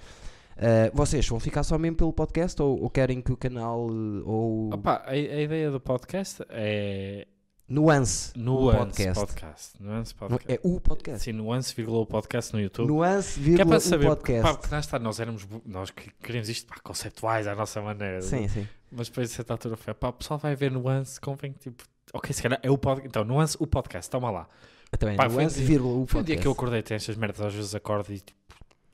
Ah, 0.57 0.91
vocês 0.95 1.27
vão 1.29 1.41
ficar 1.41 1.63
só 1.65 1.77
mesmo 1.79 1.97
pelo 1.97 2.13
podcast 2.13 2.61
ou, 2.63 2.83
ou 2.83 2.91
querem 2.91 3.21
que 3.21 3.33
o 3.33 3.37
canal 3.37 3.89
eh, 3.91 4.23
ou 4.25 4.73
Opa, 4.75 5.03
a, 5.07 5.11
a 5.11 5.17
ideia 5.17 5.71
do 5.71 5.81
podcast 5.81 6.43
é 6.51 7.27
Nuance, 7.69 8.33
Nuance 8.39 8.79
podcast. 8.79 9.15
podcast. 9.21 9.83
Nuance 9.83 10.13
Nu- 10.13 10.19
podcast. 10.29 10.53
É 10.53 10.61
o 10.63 10.81
podcast. 10.81 11.25
Sim, 11.25 11.33
Nuance, 11.33 11.75
vírgula, 11.75 11.99
o 11.99 12.07
podcast 12.07 12.53
no 12.53 12.61
YouTube. 12.61 12.87
Nuance, 12.89 13.35
que 13.35 13.41
é 13.41 13.43
vírgula, 13.43 13.67
para 13.67 13.77
o 13.79 13.81
saber, 13.81 14.07
podcast. 14.07 14.43
pá, 14.43 14.55
porque 14.55 14.75
lá 14.75 14.81
está, 14.81 14.99
nós 14.99 15.19
éramos, 15.19 15.47
nós 15.65 15.91
que 15.91 16.11
queremos 16.23 16.49
isto, 16.49 16.67
pá, 16.69 16.77
conceptuais 16.85 17.47
à 17.47 17.55
nossa 17.55 17.81
maneira. 17.81 18.21
Sim, 18.23 18.47
sim. 18.49 18.69
Mas 18.93 19.09
depois 19.09 19.31
de 19.31 19.35
certa 19.35 19.55
altura 19.55 19.77
foi, 19.77 19.95
pá, 19.95 20.09
o 20.09 20.13
pessoal 20.13 20.39
vai 20.39 20.55
ver 20.55 20.71
Nuance, 20.71 21.19
convém 21.21 21.53
que 21.53 21.59
tipo, 21.71 21.83
ok, 22.13 22.33
se 22.33 22.43
calhar 22.43 22.61
é 22.63 22.71
o 22.71 22.77
podcast, 22.79 23.09
então 23.09 23.25
Nuance, 23.25 23.57
o 23.59 23.67
podcast, 23.67 24.11
toma 24.11 24.31
lá. 24.31 24.47
Também, 24.99 25.17
Pá, 25.17 25.25
foi 25.25 25.33
um 25.33 25.41
nuance, 25.41 25.57
dia- 25.57 25.67
vírgula, 25.67 25.95
o 26.03 26.07
Foi 26.07 26.21
um 26.21 26.25
dia 26.25 26.37
podcast. 26.37 26.43
que 26.43 26.47
eu 26.47 26.53
acordei, 26.53 26.83
tem 26.83 26.95
estas 26.95 27.17
merdas, 27.17 27.41
às 27.41 27.53
vezes 27.55 27.75
acordo 27.75 28.13
e 28.13 28.21
tipo, 28.21 28.39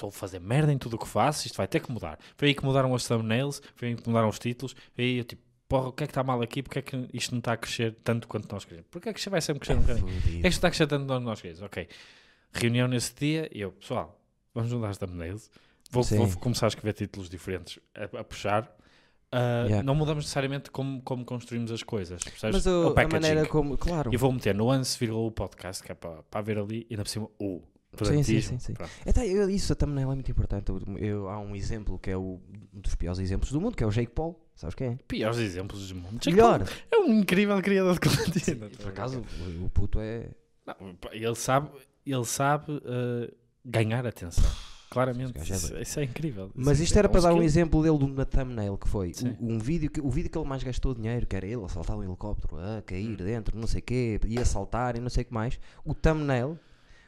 estou 0.01 0.09
a 0.09 0.13
fazer 0.13 0.41
merda 0.41 0.73
em 0.73 0.79
tudo 0.79 0.95
o 0.95 0.99
que 0.99 1.07
faço, 1.07 1.47
isto 1.47 1.57
vai 1.57 1.69
ter 1.69 1.81
que 1.81 1.91
mudar. 1.93 2.19
Foi 2.37 2.49
aí 2.49 2.55
que 2.55 2.65
mudaram 2.65 2.95
as 2.95 3.07
thumbnails, 3.07 3.61
foi 3.77 3.89
aí 3.89 3.95
que 3.97 4.09
mudaram 4.09 4.29
os 4.29 4.39
títulos, 4.39 4.75
foi 4.95 5.05
aí 5.05 5.19
eu 5.19 5.25
tipo, 5.25 5.43
porra, 5.69 5.89
o 5.89 5.93
que 5.93 6.05
é 6.05 6.07
que 6.07 6.11
está 6.11 6.23
mal 6.25 6.41
aqui? 6.43 6.63
Porque 6.63 6.79
é 6.79 6.83
que 6.83 7.09
isto 7.13 7.33
não 7.33 7.39
está 7.39 7.53
a 7.53 7.57
crescer 7.57 7.97
tanto 8.03 8.27
quanto 8.27 8.51
nós 8.53 8.65
queremos? 8.65 8.87
Porque 8.91 9.09
é 9.09 9.13
que 9.13 9.19
isto 9.19 9.31
vai 9.31 9.41
sempre 9.41 9.61
crescer 9.61 9.79
um 9.79 9.83
bocadinho? 9.83 10.09
Fudido. 10.09 10.39
É 10.39 10.43
que 10.43 10.49
isto 10.49 10.59
está 10.59 10.69
a 10.69 10.71
crescer 10.71 10.87
tanto 10.87 11.07
quanto 11.07 11.25
nós 11.25 11.41
queremos? 11.41 11.63
Ok. 11.63 11.87
Reunião 12.53 12.89
nesse 12.89 13.15
dia 13.15 13.49
e 13.55 13.61
eu, 13.61 13.71
pessoal, 13.73 14.21
vamos 14.55 14.73
mudar 14.73 14.89
as 14.89 14.99
thumbnails. 14.99 15.51
Vou, 15.93 16.03
vou 16.03 16.29
começar 16.39 16.67
a 16.67 16.69
escrever 16.69 16.93
títulos 16.95 17.29
diferentes 17.29 17.79
a, 17.95 18.05
a 18.21 18.25
puxar. 18.25 18.75
Ah, 19.33 19.65
Yeah. 19.67 19.83
Não 19.85 19.95
mudamos 19.95 20.25
necessariamente 20.25 20.71
como, 20.73 21.01
como 21.03 21.25
construímos 21.25 21.71
as 21.71 21.85
coisas. 21.85 22.21
Percebes? 22.23 22.57
Mas 22.57 22.67
o- 22.67 22.89
a 22.89 22.95
packaging. 22.95 23.13
maneira 23.13 23.47
como. 23.49 23.77
Claro. 23.79 24.13
E 24.13 24.17
vou 24.17 24.33
meter 24.33 24.53
nuance, 24.55 24.99
vírgula, 24.99 25.21
o 25.27 25.31
podcast, 25.31 25.83
que 25.85 25.93
é 25.93 25.95
para, 25.95 26.23
para 26.25 26.41
ver 26.41 26.59
ali, 26.59 26.85
e 26.91 26.95
ainda 26.95 27.05
por 27.05 27.09
cima 27.11 27.29
o. 27.39 27.63
Sim, 28.05 28.23
sim, 28.23 28.41
sim, 28.41 28.59
sim. 28.59 28.75
Até 29.07 29.27
eu- 29.27 29.51
isso 29.51 29.73
a 29.73 29.77
thumbnail 29.77 30.11
é 30.13 30.15
muito 30.15 30.31
importante. 30.31 30.71
Eu, 30.71 30.81
eu- 30.99 31.29
há 31.29 31.39
um 31.41 31.55
exemplo 31.57 31.99
que 31.99 32.11
é 32.11 32.17
o, 32.17 32.41
um 32.73 32.81
dos 32.81 32.95
piores 32.95 33.19
exemplos 33.19 33.51
do 33.53 33.61
mundo, 33.61 33.77
que 33.77 33.83
é 33.83 33.87
o 33.87 33.91
Jake 33.91 34.13
Paul. 34.13 34.39
Sabes 34.55 34.75
quem 34.75 34.87
é? 34.89 34.99
Piores 35.09 35.39
exemplos 35.39 35.89
do 35.89 35.95
mundo. 35.97 36.19
Jake 36.21 36.31
Melhor. 36.33 36.61
Paul 36.65 36.71
É 36.93 36.97
um 36.99 37.13
incrível 37.19 37.61
criador 37.61 37.95
de 37.95 38.01
conteúdo. 38.01 38.71
Por 38.77 38.89
acaso, 38.89 39.23
o, 39.61 39.65
o 39.65 39.71
puto 39.71 39.99
é. 40.01 40.29
Não, 40.67 40.75
ele 41.13 41.35
sabe, 41.35 41.69
ele 42.07 42.25
sabe 42.25 42.81
ah, 42.87 43.33
ganhar 43.65 44.07
atenção. 44.07 44.45
Claramente. 44.89 45.39
É 45.39 45.43
Isso, 45.43 45.69
doido. 45.69 45.83
isso 45.83 46.01
é 46.01 46.05
incrível. 46.05 46.51
Mas 46.55 46.79
Isso 46.79 46.85
isto 46.85 46.97
é 46.97 46.99
era 47.01 47.09
para 47.09 47.21
dar 47.21 47.33
um 47.35 47.43
exemplo 47.43 47.81
dele 47.83 47.97
de 47.99 48.05
uma 48.05 48.27
thumbnail 48.27 48.77
que 48.77 48.89
foi 48.89 49.13
o, 49.41 49.53
um 49.55 49.59
vídeo 49.59 49.89
que, 49.89 50.01
o 50.01 50.11
vídeo 50.11 50.29
que 50.31 50.37
ele 50.37 50.49
mais 50.49 50.63
gastou 50.65 50.95
dinheiro, 50.95 51.27
que 51.29 51.37
era 51.37 51.47
ele 51.47 51.63
a 51.65 51.69
saltar 51.69 51.97
um 51.97 52.03
helicóptero, 52.03 52.57
a 52.59 52.83
cair 52.83 53.09
Hum. 53.09 53.15
dentro, 53.17 53.57
não 53.59 53.69
sei 53.69 53.79
o 53.81 53.83
quê, 53.85 54.21
ia 54.27 54.45
saltar 54.45 54.97
e 54.97 55.01
não 55.01 55.09
sei 55.09 55.23
o 55.23 55.27
que 55.27 55.33
mais. 55.35 55.61
O 55.85 55.95
thumbnail 55.95 56.59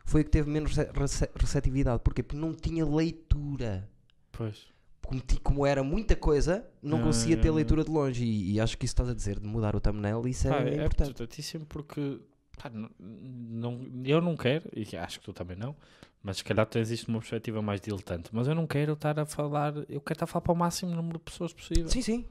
foi 0.05 0.23
o 0.23 0.25
que 0.25 0.31
teve 0.31 0.51
menos 0.51 0.75
rece- 0.77 0.91
rece- 0.95 1.31
receptividade. 1.35 2.03
Porquê? 2.03 2.23
Porque 2.23 2.41
não 2.41 2.53
tinha 2.55 2.85
leitura. 2.87 3.89
Pois. 4.31 4.67
Como, 5.05 5.21
como 5.43 5.67
era 5.67 5.83
muita 5.83 6.15
coisa, 6.17 6.65
não 6.83 6.99
Ah, 7.01 7.03
conseguia 7.03 7.37
ter 7.37 7.49
é. 7.49 7.51
leitura 7.51 7.85
de 7.85 7.91
longe. 7.91 8.25
E, 8.25 8.53
e 8.53 8.61
acho 8.61 8.79
que 8.79 8.85
isso 8.85 8.93
estás 8.93 9.09
a 9.09 9.15
dizer 9.15 9.39
de 9.41 9.47
mudar 9.47 9.75
o 9.75 9.81
thumbnail, 9.81 10.27
isso 10.29 10.49
Pá, 10.49 10.61
é, 10.63 10.69
é 10.71 10.75
importante. 10.77 11.11
importantíssimo 11.11 11.67
porque 11.67 12.21
pá, 12.57 12.71
n- 12.71 12.89
não, 13.01 13.81
eu 14.05 14.21
não 14.21 14.37
quero, 14.37 14.69
e 14.75 14.97
acho 14.97 15.19
que 15.19 15.25
tu 15.27 15.33
também 15.33 15.57
não, 15.57 15.75
mas 16.23 16.37
se 16.37 16.45
calhar 16.45 16.65
tens 16.67 16.91
isto 16.91 17.11
numa 17.11 17.19
perspectiva 17.21 17.61
mais 17.61 17.81
diletante, 17.81 18.31
mas 18.33 18.47
eu 18.47 18.55
não 18.55 18.67
quero 18.67 18.93
estar 18.93 19.19
a 19.19 19.27
falar, 19.27 19.75
eu 19.89 20.01
quero 20.01 20.13
estar 20.15 20.25
a 20.25 20.27
falar 20.29 20.43
para 20.43 20.53
o 20.53 20.57
máximo 20.57 20.95
número 20.95 21.19
de 21.19 21.25
pessoas 21.25 21.53
possível. 21.53 21.89
Sim, 21.89 22.01
sim. 22.03 22.25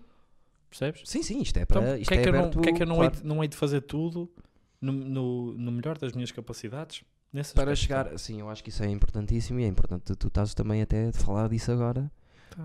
Percebes? 0.69 1.01
Sim, 1.05 1.22
sim, 1.22 1.41
isto 1.41 1.57
é 1.57 1.63
Então, 1.63 1.82
para. 1.82 1.93
o 1.93 1.97
isto 1.97 2.07
que 2.07 2.13
é 2.19 2.24
que 2.24 2.30
eu 2.30 2.34
não, 2.34 2.49
que 2.49 2.69
é 2.69 2.72
que 2.74 2.84
eu 2.84 2.88
não, 2.88 2.95
claro, 2.95 3.13
hei, 3.15 3.22
de- 3.22 3.28
não 3.28 3.43
hei 3.43 3.49
de 3.49 3.57
fazer 3.57 3.82
tudo 3.82 4.32
no, 4.80 4.93
no, 4.93 5.53
no 5.53 5.72
melhor 5.74 5.97
das 5.97 6.13
minhas 6.13 6.32
capacidades? 6.32 7.03
Nesse 7.34 7.53
para 7.53 7.73
chegar. 7.75 8.17
Sim, 8.19 8.41
eu 8.41 8.49
acho 8.49 8.63
que 8.63 8.69
isso 8.69 8.84
é 8.84 8.88
importantíssimo 8.88 9.59
e 9.59 9.63
é 9.63 9.67
importante 9.67 10.03
tu, 10.03 10.15
tu 10.15 10.27
estás 10.27 10.53
também 10.53 10.82
até 10.82 11.07
a 11.07 11.13
falar 11.13 11.47
disso 11.49 11.71
agora. 11.71 12.11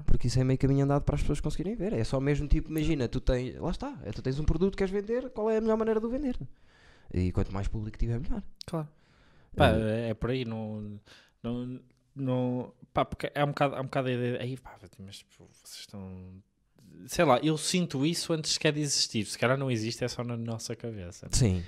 Porque 0.05 0.27
isso 0.27 0.41
é 0.41 0.45
meio 0.45 0.59
caminho 0.59 0.85
andado 0.85 1.03
para 1.05 1.15
as 1.15 1.21
pessoas 1.21 1.41
conseguirem 1.41 1.77
ver. 1.77 1.93
É 1.93 2.03
só 2.03 2.19
mesmo 2.19 2.49
tipo, 2.49 2.69
imagina, 2.69 3.09
tu 3.09 3.21
tens. 3.21 3.57
Lá 3.57 3.71
está, 3.71 3.97
é, 4.05 4.11
tu 4.11 4.21
tens 4.21 4.39
um 4.39 4.45
produto 4.45 4.73
que 4.73 4.79
queres 4.79 4.93
vender, 4.93 5.31
qual 5.31 5.49
é 5.49 5.59
a 5.59 5.61
melhor 5.61 5.77
maneira 5.77 6.01
de 6.01 6.07
o 6.07 6.11
vender? 6.11 6.37
E 7.15 7.31
quanto 7.31 7.53
mais 7.53 7.69
público 7.69 7.97
tiver, 7.97 8.19
melhor. 8.19 8.43
Claro. 8.67 8.89
Pá, 9.55 9.71
Eh, 9.71 10.11
é 10.11 10.15
por 10.15 10.31
aí, 10.31 10.45
não, 10.45 11.01
não, 11.43 11.81
não, 12.15 12.75
pá, 12.93 13.05
porque 13.05 13.31
é 13.35 13.45
um 13.45 13.49
bocado, 13.49 13.77
é 13.77 13.81
um 13.81 13.85
bocado 13.85 14.09
a 14.09 14.13
ideia, 14.13 14.43
aí, 14.43 14.57
pá, 14.59 14.77
mas 14.99 15.25
vocês 15.39 15.81
estão, 15.81 16.43
sei 17.07 17.25
lá, 17.25 17.39
eu 17.39 17.57
sinto 17.57 18.05
isso 18.05 18.33
antes 18.33 18.53
sequer 18.53 18.73
de 18.73 18.81
existir, 18.81 19.25
se 19.25 19.39
calhar 19.39 19.57
não 19.57 19.71
existe, 19.71 20.05
é 20.05 20.09
só 20.09 20.23
na 20.23 20.37
nossa 20.37 20.77
cabeça. 20.77 21.29
Sim. 21.31 21.65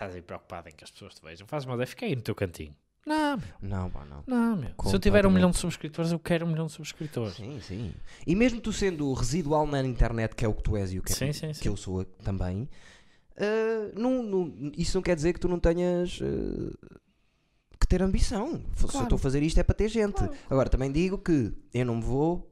Estás 0.00 0.14
aí 0.14 0.22
preocupado 0.22 0.66
em 0.66 0.72
que 0.72 0.82
as 0.82 0.90
pessoas 0.90 1.14
te 1.14 1.22
vejam, 1.22 1.46
faz 1.46 1.66
mal, 1.66 1.78
é 1.78 1.84
fica 1.84 2.06
aí 2.06 2.16
no 2.16 2.22
teu 2.22 2.34
cantinho. 2.34 2.74
Não, 3.04 3.36
meu, 3.36 3.46
Não, 3.60 3.90
pá, 3.90 4.02
não. 4.06 4.24
não, 4.26 4.56
meu. 4.56 4.70
Se 4.84 4.96
eu 4.96 4.98
tiver 4.98 5.26
um 5.26 5.30
milhão 5.30 5.50
de 5.50 5.58
subscritores, 5.58 6.10
eu 6.10 6.18
quero 6.18 6.46
um 6.46 6.48
milhão 6.48 6.64
de 6.66 6.72
subscritores. 6.72 7.34
Sim, 7.34 7.60
sim. 7.60 7.92
E 8.26 8.34
mesmo 8.34 8.62
tu 8.62 8.72
sendo 8.72 9.12
residual 9.12 9.66
na 9.66 9.82
internet, 9.84 10.34
que 10.34 10.42
é 10.42 10.48
o 10.48 10.54
que 10.54 10.62
tu 10.62 10.74
és 10.74 10.90
e 10.94 10.98
o 10.98 11.02
que, 11.02 11.12
é- 11.12 11.14
Sim, 11.14 11.32
sim, 11.34 11.52
sim. 11.52 11.60
que 11.60 11.68
eu 11.68 11.76
sou 11.76 12.02
também, 12.04 12.66
ah, 13.36 13.92
não, 13.94 14.22
não- 14.22 14.72
isso 14.74 14.96
não 14.96 15.02
quer 15.02 15.14
dizer 15.16 15.34
que 15.34 15.40
tu 15.40 15.48
não 15.48 15.60
tenhas 15.60 16.18
ah, 16.22 16.96
que 17.78 17.86
ter 17.86 18.00
ambição. 18.02 18.62
Se 18.74 18.84
eu 18.84 18.88
Claro. 18.88 19.04
estou 19.04 19.16
a 19.16 19.18
fazer 19.18 19.42
isto 19.42 19.58
é 19.60 19.62
para 19.62 19.74
ter 19.74 19.88
gente. 19.88 20.22
Agora, 20.48 20.70
também 20.70 20.90
digo 20.90 21.18
que 21.18 21.52
eu 21.74 21.84
não 21.84 21.96
me 21.96 22.02
vou 22.02 22.49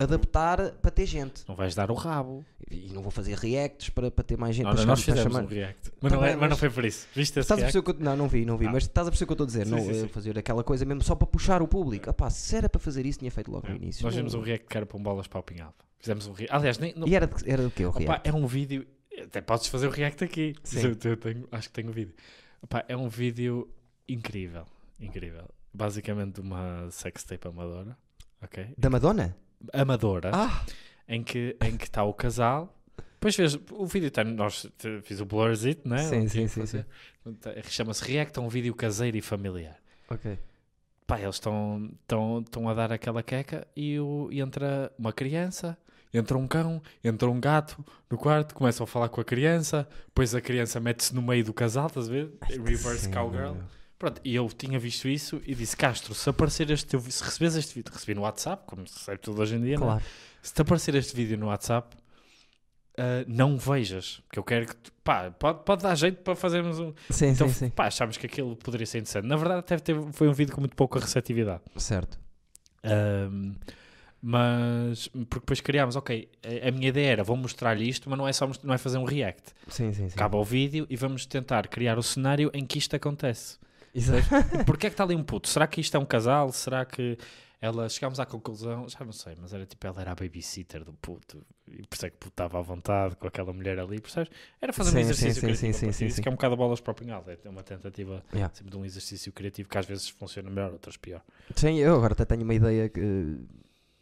adaptar 0.00 0.72
para 0.76 0.90
ter 0.92 1.06
gente. 1.06 1.42
Não 1.48 1.56
vais 1.56 1.74
dar 1.74 1.90
o 1.90 1.94
rabo. 1.94 2.44
E 2.70 2.92
não 2.92 3.02
vou 3.02 3.10
fazer 3.10 3.34
reacts 3.36 3.88
para, 3.90 4.10
para 4.10 4.22
ter 4.24 4.36
mais 4.36 4.54
gente. 4.54 4.66
Não, 4.66 4.74
para 4.74 4.84
nós 4.84 5.00
fizemos 5.02 5.26
um 5.26 5.36
chamar. 5.38 5.48
react. 5.48 5.90
Mas, 6.00 6.12
não, 6.12 6.20
Tá 6.20 6.26
é- 6.28 6.30
mas 6.32 6.40
não 6.42 6.48
mas- 6.50 6.58
foi 6.58 6.70
por 6.70 6.84
isso. 6.84 7.06
Viste 7.14 7.38
esse 7.40 7.52
Estás 7.52 7.72
que 7.72 7.78
eu, 7.78 7.96
não, 7.98 8.16
não 8.16 8.28
vi, 8.28 8.44
não 8.44 8.56
vi, 8.56 8.66
Ah. 8.66 8.70
mas 8.72 8.84
estás 8.84 9.08
a 9.08 9.10
perceber 9.10 9.24
o 9.24 9.26
que 9.36 9.42
eu 9.42 9.44
estou 9.44 9.44
a 9.44 9.46
dizer? 9.48 9.64
Sim, 9.66 9.70
não, 9.72 9.80
sim, 9.80 9.90
eh, 9.90 10.02
sim. 10.02 10.08
fazer 10.08 10.38
aquela 10.38 10.62
coisa 10.62 10.84
mesmo 10.84 11.02
só 11.02 11.14
para 11.16 11.26
puxar 11.26 11.62
o 11.62 11.66
público. 11.68 12.08
Ah, 12.08 12.12
pá, 12.12 12.30
se 12.30 12.54
era 12.54 12.68
para 12.68 12.80
fazer 12.80 13.04
isso, 13.06 13.18
tinha 13.18 13.30
feito 13.30 13.50
logo 13.50 13.66
no 13.66 13.74
É. 13.74 13.76
início. 13.76 14.02
Nós 14.04 14.14
Não- 14.14 14.22
fizemos 14.24 14.34
um 14.34 14.40
react 14.46 14.66
que 14.68 14.76
era 14.76 14.86
para 14.86 14.96
um 14.96 15.02
bolas 15.02 15.26
para 15.26 15.40
o 15.40 15.42
Pinhal. 15.42 15.74
Fizemos 15.98 16.26
um 16.28 16.32
react. 16.32 16.54
Aliás, 16.54 16.78
nem, 16.78 16.94
não, 16.94 17.08
E 17.08 17.14
era, 17.16 17.26
de- 17.26 17.50
era 17.50 17.62
do 17.62 17.70
quê? 17.70 17.84
O 17.84 17.88
Opa, 17.90 17.98
react? 17.98 18.28
é 18.28 18.32
um 18.32 18.46
vídeo. 18.46 18.86
Até 19.24 19.40
podes 19.40 19.66
fazer 19.66 19.88
o 19.88 19.90
react 19.90 20.22
aqui. 20.22 20.54
Sim. 20.62 20.94
Eu, 21.04 21.16
tenho, 21.16 21.48
acho 21.50 21.68
que 21.68 21.74
tenho 21.74 21.88
o 21.88 21.92
vídeo. 21.92 22.14
Opa, 22.62 22.84
é 22.86 22.96
um 22.96 23.08
vídeo 23.08 23.68
incrível. 24.08 24.64
Incrível. 25.00 25.48
Basicamente 25.74 26.40
uma 26.40 26.88
sextape 26.90 27.48
amadora. 27.48 27.96
Ok? 28.40 28.74
Da 28.78 28.88
Madonna? 28.88 29.34
Amadora. 29.72 30.30
Ah, 30.32 30.64
Em 31.08 31.22
que 31.22 31.56
em 31.62 31.76
que 31.76 31.84
está 31.84 32.04
o 32.04 32.12
casal. 32.12 32.74
Depois 33.14 33.34
vês, 33.36 33.58
o 33.72 33.86
vídeo 33.86 34.10
tem. 34.10 34.24
Nós 34.24 34.66
fiz 35.02 35.20
o 35.20 35.24
Blursit, 35.24 35.80
não 35.84 35.96
é? 35.96 36.02
Sim, 36.04 36.28
sim, 36.28 36.46
sim. 36.46 36.84
Tá- 37.40 37.50
Chama-se 37.64 38.04
React 38.04 38.38
a 38.38 38.42
um 38.42 38.48
vídeo 38.48 38.74
caseiro 38.74 39.16
e 39.16 39.20
familiar. 39.22 39.76
ok. 40.08 40.38
Pá, 41.06 41.18
eles 41.18 41.36
estão 41.36 41.90
estão- 42.02 42.40
estão 42.40 42.68
a 42.68 42.74
dar 42.74 42.92
aquela 42.92 43.22
queca 43.22 43.66
e, 43.74 43.98
o, 43.98 44.28
e 44.30 44.40
entra 44.42 44.92
uma 44.98 45.10
criança, 45.10 45.76
entra 46.12 46.36
um 46.36 46.46
cão, 46.46 46.82
entra 47.02 47.30
um 47.30 47.40
gato 47.40 47.82
no 48.10 48.18
quarto, 48.18 48.54
começam 48.54 48.84
a 48.84 48.86
falar 48.86 49.08
com 49.08 49.18
a 49.18 49.24
criança, 49.24 49.88
depois 50.06 50.34
a 50.34 50.40
criança 50.42 50.78
mete-se 50.78 51.14
no 51.14 51.22
meio 51.22 51.42
do 51.42 51.54
casal, 51.54 51.86
estás 51.86 52.08
a 52.10 52.12
ver? 52.12 52.30
Reverse 52.42 53.06
Sim, 53.06 53.10
cowgirl. 53.10 53.54
meu. 53.54 53.64
Pronto, 53.98 54.20
e 54.24 54.34
eu 54.34 54.48
tinha 54.48 54.78
visto 54.78 55.08
isso 55.08 55.40
e 55.44 55.54
disse: 55.54 55.76
Castro, 55.76 56.14
se 56.14 56.28
aparecer 56.30 56.70
este 56.70 56.86
teu 56.86 57.00
se 57.00 57.22
recebes 57.24 57.56
este 57.56 57.74
vídeo, 57.74 57.92
recebi 57.92 58.14
no 58.14 58.22
WhatsApp, 58.22 58.62
como 58.66 58.86
se 58.86 58.96
recebe 58.98 59.18
tudo 59.18 59.42
hoje 59.42 59.56
em 59.56 59.60
dia, 59.62 59.76
não 59.76 59.86
é? 59.86 59.90
Claro. 59.90 60.04
se 60.42 60.54
te 60.54 60.62
aparecer 60.62 60.94
este 60.94 61.16
vídeo 61.16 61.36
no 61.36 61.46
WhatsApp, 61.46 61.96
ah, 62.96 63.24
não 63.26 63.56
vejas, 63.58 64.20
porque 64.26 64.38
eu 64.38 64.44
quero 64.44 64.66
que 64.66 64.76
tu, 64.76 64.92
pá, 65.02 65.30
pode, 65.32 65.64
pode 65.64 65.82
dar 65.82 65.94
jeito 65.96 66.22
para 66.22 66.36
fazermos 66.36 66.78
um. 66.78 66.92
Sim, 67.10 67.26
Então, 67.28 67.48
sim, 67.48 67.54
sim. 67.54 67.70
pá, 67.70 67.86
achámos 67.86 68.16
que 68.16 68.26
aquilo 68.26 68.54
poderia 68.56 68.86
ser 68.86 68.98
interessante. 68.98 69.26
Na 69.26 69.36
verdade, 69.36 69.60
até 69.60 69.76
teve, 69.78 70.12
foi 70.12 70.28
um 70.28 70.32
vídeo 70.32 70.54
com 70.54 70.60
muito 70.60 70.76
pouca 70.76 71.00
receptividade. 71.00 71.62
Certo. 71.76 72.18
Ahm, 72.84 73.54
mas 74.20 75.08
porque 75.08 75.40
depois 75.40 75.60
criámos, 75.60 75.94
ok, 75.96 76.28
a, 76.64 76.68
a 76.68 76.70
minha 76.72 76.88
ideia 76.88 77.10
era 77.12 77.24
vou 77.24 77.36
mostrar-lhe 77.36 77.88
isto, 77.88 78.10
mas 78.10 78.18
não 78.18 78.26
é 78.26 78.32
só 78.32 78.50
não 78.64 78.74
é 78.74 78.78
fazer 78.78 78.98
um 78.98 79.04
react. 79.04 79.52
Sim, 79.68 79.92
sim, 79.92 80.08
sim. 80.08 80.14
Acaba 80.14 80.36
o 80.36 80.44
vídeo 80.44 80.86
e 80.90 80.96
vamos 80.96 81.24
tentar 81.26 81.68
criar 81.68 81.98
o 81.98 82.02
cenário 82.02 82.50
em 82.52 82.66
que 82.66 82.78
isto 82.78 82.94
acontece. 82.96 83.58
Exato. 83.98 84.64
Porquê 84.64 84.86
é 84.86 84.90
que 84.90 84.94
está 84.94 85.04
ali 85.04 85.14
um 85.14 85.22
puto? 85.24 85.48
Será 85.48 85.66
que 85.66 85.80
isto 85.80 85.96
é 85.96 86.00
um 86.00 86.06
casal? 86.06 86.50
Será 86.52 86.84
que 86.84 87.18
ela 87.60 87.88
chegámos 87.88 88.20
à 88.20 88.24
conclusão, 88.26 88.88
já 88.88 89.04
não 89.04 89.10
sei, 89.12 89.34
mas 89.40 89.52
era 89.52 89.66
tipo, 89.66 89.84
ela 89.84 90.00
era 90.00 90.12
a 90.12 90.14
babysitter 90.14 90.84
do 90.84 90.92
puto 90.92 91.44
e 91.66 91.84
por 91.88 91.96
isso 91.96 92.06
é 92.06 92.10
que 92.10 92.14
o 92.14 92.18
puto 92.18 92.32
estava 92.32 92.56
à 92.58 92.62
vontade 92.62 93.16
com 93.16 93.26
aquela 93.26 93.52
mulher 93.52 93.80
ali, 93.80 94.00
percebes? 94.00 94.30
Era 94.62 94.72
fazer 94.72 94.90
um 94.90 94.92
Sim, 94.92 95.00
exercício 95.00 95.34
sim, 95.34 95.40
criativo. 95.40 95.72
sim, 95.78 95.92
sim, 95.92 96.10
sim. 96.10 96.22
que 96.22 96.28
é 96.28 96.30
um 96.30 96.36
bocado 96.36 96.56
bolas 96.56 96.80
para 96.80 96.92
o 96.92 96.94
pinhal, 96.94 97.24
é 97.26 97.48
uma 97.48 97.64
tentativa 97.64 98.22
Yeah. 98.32 98.54
sempre 98.54 98.70
de 98.70 98.76
um 98.76 98.84
exercício 98.84 99.32
criativo 99.32 99.68
que 99.68 99.76
às 99.76 99.86
vezes 99.86 100.08
funciona 100.08 100.48
melhor, 100.48 100.70
outras 100.72 100.96
pior. 100.96 101.20
Sim, 101.56 101.74
eu 101.78 101.96
agora 101.96 102.12
até 102.12 102.24
tenho 102.24 102.44
uma 102.44 102.54
ideia 102.54 102.88
que 102.88 103.38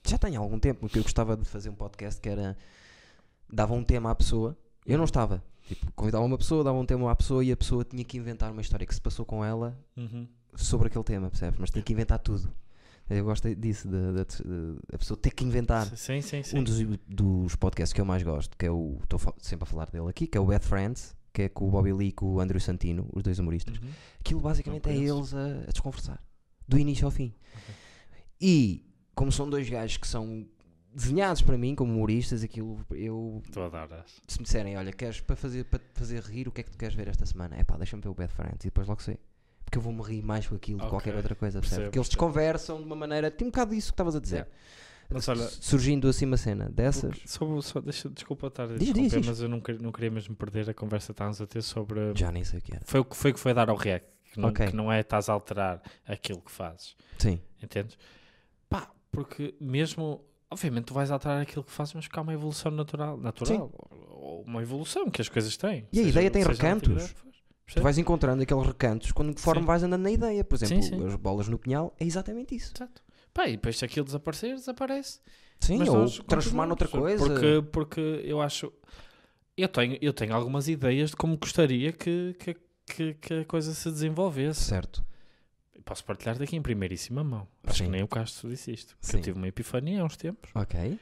já 0.06 0.18
tenho 0.18 0.38
há 0.38 0.42
algum 0.42 0.58
tempo 0.58 0.86
que 0.88 0.98
eu 0.98 1.02
gostava 1.02 1.34
de 1.34 1.46
fazer 1.46 1.70
um 1.70 1.74
podcast 1.74 2.20
que 2.20 2.28
era 2.28 2.56
dava 3.50 3.72
um 3.72 3.82
tema 3.82 4.10
à 4.10 4.14
pessoa. 4.14 4.54
Eu 4.84 4.98
não 4.98 5.04
estava. 5.04 5.42
Tipo, 5.66 5.90
convidava 5.92 6.24
uma 6.24 6.38
pessoa, 6.38 6.62
dava 6.62 6.78
um 6.78 6.86
tema 6.86 7.10
à 7.10 7.14
pessoa 7.16 7.44
e 7.44 7.50
a 7.50 7.56
pessoa 7.56 7.84
tinha 7.84 8.04
que 8.04 8.16
inventar 8.16 8.52
uma 8.52 8.60
história 8.60 8.86
que 8.86 8.94
se 8.94 9.00
passou 9.00 9.24
com 9.24 9.44
ela 9.44 9.76
sobre 10.54 10.86
aquele 10.88 11.04
tema, 11.04 11.28
percebes? 11.28 11.58
Mas 11.58 11.70
tinha 11.70 11.82
que 11.82 11.92
inventar 11.92 12.18
tudo. 12.18 12.52
Eu 13.08 13.24
gosto 13.24 13.54
disso, 13.54 13.88
de, 13.88 13.96
de- 14.12 14.42
de- 14.44 14.78
a 14.92 14.98
pessoa 14.98 15.16
ter 15.16 15.30
que 15.30 15.44
inventar. 15.44 15.86
Sim, 15.96 16.20
sim, 16.20 16.42
sim. 16.42 16.58
Um 16.58 16.64
dos, 16.64 16.80
dos 17.06 17.54
podcasts 17.56 17.92
que 17.92 18.00
eu 18.00 18.04
mais 18.04 18.22
gosto, 18.22 18.56
que 18.56 18.66
é 18.66 18.70
o. 18.70 18.98
Estou 19.02 19.20
sempre 19.38 19.62
a 19.62 19.66
falar 19.66 19.90
dele 19.90 20.08
aqui, 20.08 20.26
que 20.26 20.36
é 20.36 20.40
o 20.40 20.44
Bad 20.46 20.64
Friends, 20.64 21.14
que 21.32 21.42
é 21.42 21.48
com 21.48 21.68
o 21.68 21.70
Bobby 21.70 21.92
Lee 21.92 22.08
e 22.08 22.12
com 22.12 22.26
o 22.34 22.40
Andrew 22.40 22.58
Santino, 22.60 23.08
os 23.12 23.22
dois 23.22 23.38
humoristas. 23.38 23.76
Uhum. 23.78 23.88
Aquilo 24.18 24.40
basicamente 24.40 24.88
é 24.88 24.96
eles 24.96 25.32
a, 25.34 25.46
a 25.68 25.70
desconversar, 25.70 26.20
do 26.66 26.78
início 26.78 27.04
ao 27.04 27.10
fim. 27.12 27.32
E 28.40 28.84
como 29.14 29.30
são 29.32 29.48
dois 29.48 29.68
gajos 29.68 29.96
que 29.98 30.06
são 30.06 30.44
desenhados 30.96 31.42
para 31.42 31.58
mim 31.58 31.74
como 31.74 31.92
humoristas, 31.92 32.42
aquilo 32.42 32.84
eu 32.90 33.42
Tu 33.52 33.60
adoras. 33.60 34.20
se 34.26 34.38
me 34.38 34.44
disserem, 34.44 34.76
olha, 34.76 34.92
queres 34.92 35.20
para 35.20 35.36
fazer, 35.36 35.64
para 35.64 35.78
te 35.78 35.84
fazer 35.94 36.22
rir, 36.22 36.48
o 36.48 36.52
que 36.52 36.62
é 36.62 36.64
que 36.64 36.70
tu 36.70 36.78
queres 36.78 36.94
ver 36.94 37.08
esta 37.08 37.26
semana? 37.26 37.54
É 37.56 37.62
pá, 37.64 37.76
deixa-me 37.76 38.02
ver 38.02 38.08
o 38.08 38.14
Bad 38.14 38.32
Friends 38.32 38.64
e 38.64 38.68
depois 38.68 38.88
logo 38.88 39.02
sei. 39.02 39.18
Porque 39.64 39.78
eu 39.78 39.82
vou-me 39.82 40.00
rir 40.02 40.22
mais 40.22 40.46
com 40.46 40.54
aquilo 40.54 40.78
de 40.78 40.84
Ok, 40.84 40.90
qualquer 40.90 41.14
outra 41.16 41.34
coisa, 41.34 41.60
percebes? 41.60 41.84
Porque 41.86 41.98
eles 41.98 42.08
desconversam 42.08 42.78
de 42.78 42.84
uma 42.84 42.94
maneira. 42.96 43.30
Tem 43.30 43.46
um 43.46 43.50
bocado 43.50 43.74
disso 43.74 43.88
que 43.88 43.94
estavas 43.94 44.14
a 44.16 44.20
dizer. 44.20 44.36
Yeah. 44.36 44.50
Mas 45.10 45.28
olha- 45.28 45.48
Surgindo 45.48 46.08
assim 46.08 46.24
uma 46.24 46.36
cena 46.36 46.68
dessas. 46.70 47.16
Só, 47.26 47.60
só 47.60 47.80
deixa, 47.80 48.08
desculpa 48.08 48.46
estar 48.48 48.64
a 48.64 48.76
Diz, 48.76 48.92
diz, 48.92 49.12
diz. 49.12 49.26
mas 49.26 49.40
eu 49.40 49.48
não, 49.48 49.60
queria- 49.60 49.80
não 49.80 49.92
queria 49.92 50.10
mesmo 50.10 50.34
perder 50.34 50.70
a 50.70 50.74
conversa 50.74 51.06
que 51.08 51.12
estávamos 51.12 51.40
a 51.40 51.46
ter 51.46 51.62
sobre. 51.62 52.12
Já 52.16 52.30
nem 52.32 52.42
sei 52.44 52.58
o 52.60 52.62
que 52.62 52.74
era. 52.74 52.82
Foi 52.86 53.00
o 53.00 53.04
que 53.04 53.16
foi, 53.16 53.32
que 53.32 53.40
foi 53.40 53.52
dar 53.52 53.68
ao 53.68 53.76
react. 53.76 54.08
Que 54.32 54.40
não, 54.40 54.48
Ok. 54.50 54.66
que 54.68 54.76
não 54.76 54.90
é 54.92 55.00
estás 55.00 55.28
a 55.28 55.32
alterar 55.32 55.80
aquilo 56.06 56.40
que 56.40 56.50
fazes. 56.50 56.96
Sim. 57.18 57.40
Entendes? 57.62 57.98
Pá, 58.68 58.90
porque 59.10 59.54
mesmo. 59.60 60.24
Obviamente 60.50 60.84
tu 60.86 60.94
vais 60.94 61.10
alterar 61.10 61.42
aquilo 61.42 61.64
que 61.64 61.72
fazes, 61.72 61.94
mas 61.94 62.06
porque 62.06 62.18
há 62.18 62.22
uma 62.22 62.32
evolução 62.32 62.70
natural. 62.70 63.16
natural 63.16 63.72
ou 64.10 64.42
uma 64.42 64.62
evolução 64.62 65.10
que 65.10 65.20
as 65.20 65.28
coisas 65.28 65.56
têm. 65.56 65.86
E 65.92 66.00
a 66.00 66.02
ideia 66.02 66.30
tem 66.30 66.42
seja 66.42 66.54
recantos. 66.54 67.12
que. 67.12 67.74
Tu 67.74 67.82
vais 67.82 67.98
encontrando 67.98 68.42
aqueles 68.42 68.64
recantos 68.64 69.10
quando 69.10 69.34
conforme 69.34 69.62
Sim. 69.62 69.66
vais 69.66 69.82
andando 69.82 70.02
na 70.02 70.10
ideia. 70.10 70.44
Por 70.44 70.54
exemplo, 70.54 70.80
Sim, 70.82 70.98
sim. 70.98 71.06
as 71.06 71.16
bolas 71.16 71.48
no 71.48 71.58
pinhal 71.58 71.92
é 71.98 72.04
exatamente 72.04 72.54
isso. 72.54 72.72
Exato. 72.76 73.02
Pá, 73.34 73.48
e 73.48 73.52
depois 73.52 73.76
se 73.76 73.84
aquilo 73.84 74.06
desaparecer, 74.06 74.54
desaparece. 74.54 75.20
Sim, 75.60 75.78
Mas 75.78 75.88
ou 75.88 76.08
transformar 76.24 76.66
noutra 76.66 76.86
coisa. 76.86 77.26
Porque, 77.26 77.62
porque 77.72 78.00
eu 78.24 78.40
acho. 78.40 78.72
Eu 79.56 79.68
tenho, 79.68 79.98
eu 80.00 80.12
tenho 80.12 80.32
algumas 80.34 80.68
ideias 80.68 81.10
de 81.10 81.16
como 81.16 81.36
gostaria 81.36 81.92
que, 81.92 82.36
que, 82.38 82.56
que, 82.86 83.14
que 83.14 83.34
a 83.34 83.44
coisa 83.44 83.74
se 83.74 83.90
desenvolvesse. 83.90 84.62
Certo. 84.62 85.04
Posso 85.86 86.04
partilhar 86.04 86.36
daqui 86.36 86.54
em 86.56 86.60
primeiríssima 86.60 87.22
mão. 87.24 87.46
Acho 87.62 87.78
Sim. 87.78 87.84
que 87.84 87.90
nem 87.90 88.02
o 88.02 88.08
Castro 88.08 88.50
disse 88.50 88.72
isto. 88.72 88.94
Sim. 89.00 89.16
eu 89.18 89.22
tive 89.22 89.38
uma 89.38 89.46
epifania 89.48 90.02
há 90.02 90.04
uns 90.04 90.16
tempos. 90.18 90.50
Ok. 90.54 90.98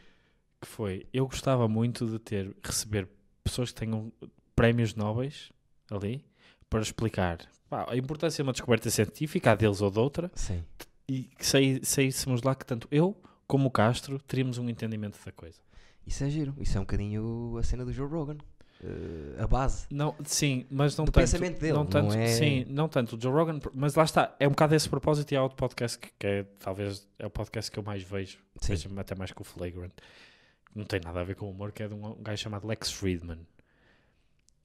Que 0.61 0.69
foi: 0.69 1.07
eu 1.13 1.27
gostava 1.27 1.67
muito 1.67 2.07
de 2.07 2.19
ter, 2.19 2.55
receber 2.63 3.09
pessoas 3.43 3.73
que 3.73 3.81
tenham 3.81 4.13
prémios 4.55 4.95
nobres 4.95 5.51
ali 5.91 6.25
para 6.71 6.81
explicar 6.83 7.39
pá, 7.69 7.87
a 7.91 7.97
importância 7.97 8.37
de 8.37 8.47
uma 8.47 8.53
descoberta 8.53 8.89
científica, 8.91 9.51
a 9.53 9.55
deles 9.55 9.81
ou 9.81 9.91
de 9.91 9.99
outra, 9.99 10.31
Sim. 10.35 10.63
e 11.09 11.25
que 11.25 11.47
saí- 11.47 11.81
saíssemos 11.85 12.43
lá 12.43 12.55
que 12.55 12.65
tanto 12.67 12.87
eu 12.91 13.17
como 13.47 13.69
o 13.69 13.71
Castro 13.71 14.19
teríamos 14.21 14.59
um 14.59 14.69
entendimento 14.69 15.19
da 15.25 15.33
coisa. 15.33 15.59
Isso 16.07 16.23
é 16.25 16.29
giro. 16.31 16.55
Isso 16.61 16.77
é 16.77 16.81
um 16.81 16.85
bocadinho 16.85 17.57
a 17.59 17.63
cena 17.63 17.85
do 17.87 17.93
Joe 17.93 18.07
Rogan. 18.09 18.37
Eh, 18.87 19.43
a 19.43 19.47
base. 19.47 19.87
Não, 19.91 20.15
sim, 20.25 20.67
mas 20.71 20.95
não 20.97 21.07
Do 21.07 21.13
tanto. 21.13 21.23
pensamento 21.23 21.59
dele, 21.59 21.73
não 21.73 21.85
não 21.85 21.87
tanto, 21.87 22.15
é- 22.15 22.27
Sim, 22.29 22.67
não 22.69 22.87
tanto 22.89 23.17
o 23.17 23.21
Joe 23.21 23.33
Rogan, 23.33 23.59
mas 23.73 23.95
lá 23.95 24.05
está, 24.05 24.37
é 24.39 24.47
um 24.47 24.51
bocado 24.51 24.75
esse 24.75 24.89
propósito 24.89 25.33
e 25.33 25.37
há 25.37 25.43
outro 25.43 25.57
podcast 25.57 25.99
que, 25.99 26.11
que 26.19 26.27
é 26.27 26.43
talvez 26.61 27.09
é 27.19 27.27
o 27.27 27.31
podcast 27.31 27.71
que 27.71 27.79
eu 27.79 27.83
mais 27.83 28.03
vejo, 28.03 28.39
vejo 28.63 28.91
até 28.99 29.15
mais 29.15 29.33
que 29.33 29.41
o 29.41 29.45
Flagrant. 29.45 29.93
Não 30.75 30.85
tem 30.85 31.01
nada 31.03 31.21
a 31.21 31.25
ver 31.25 31.35
com 31.37 31.47
o 31.47 31.51
humor, 31.51 31.73
que 31.73 31.83
é 31.83 31.89
de 31.89 31.95
um, 31.95 32.05
um 32.05 32.23
gajo 32.23 32.43
chamado 32.43 32.67
Lex 32.67 32.91
Friedman. 32.91 33.39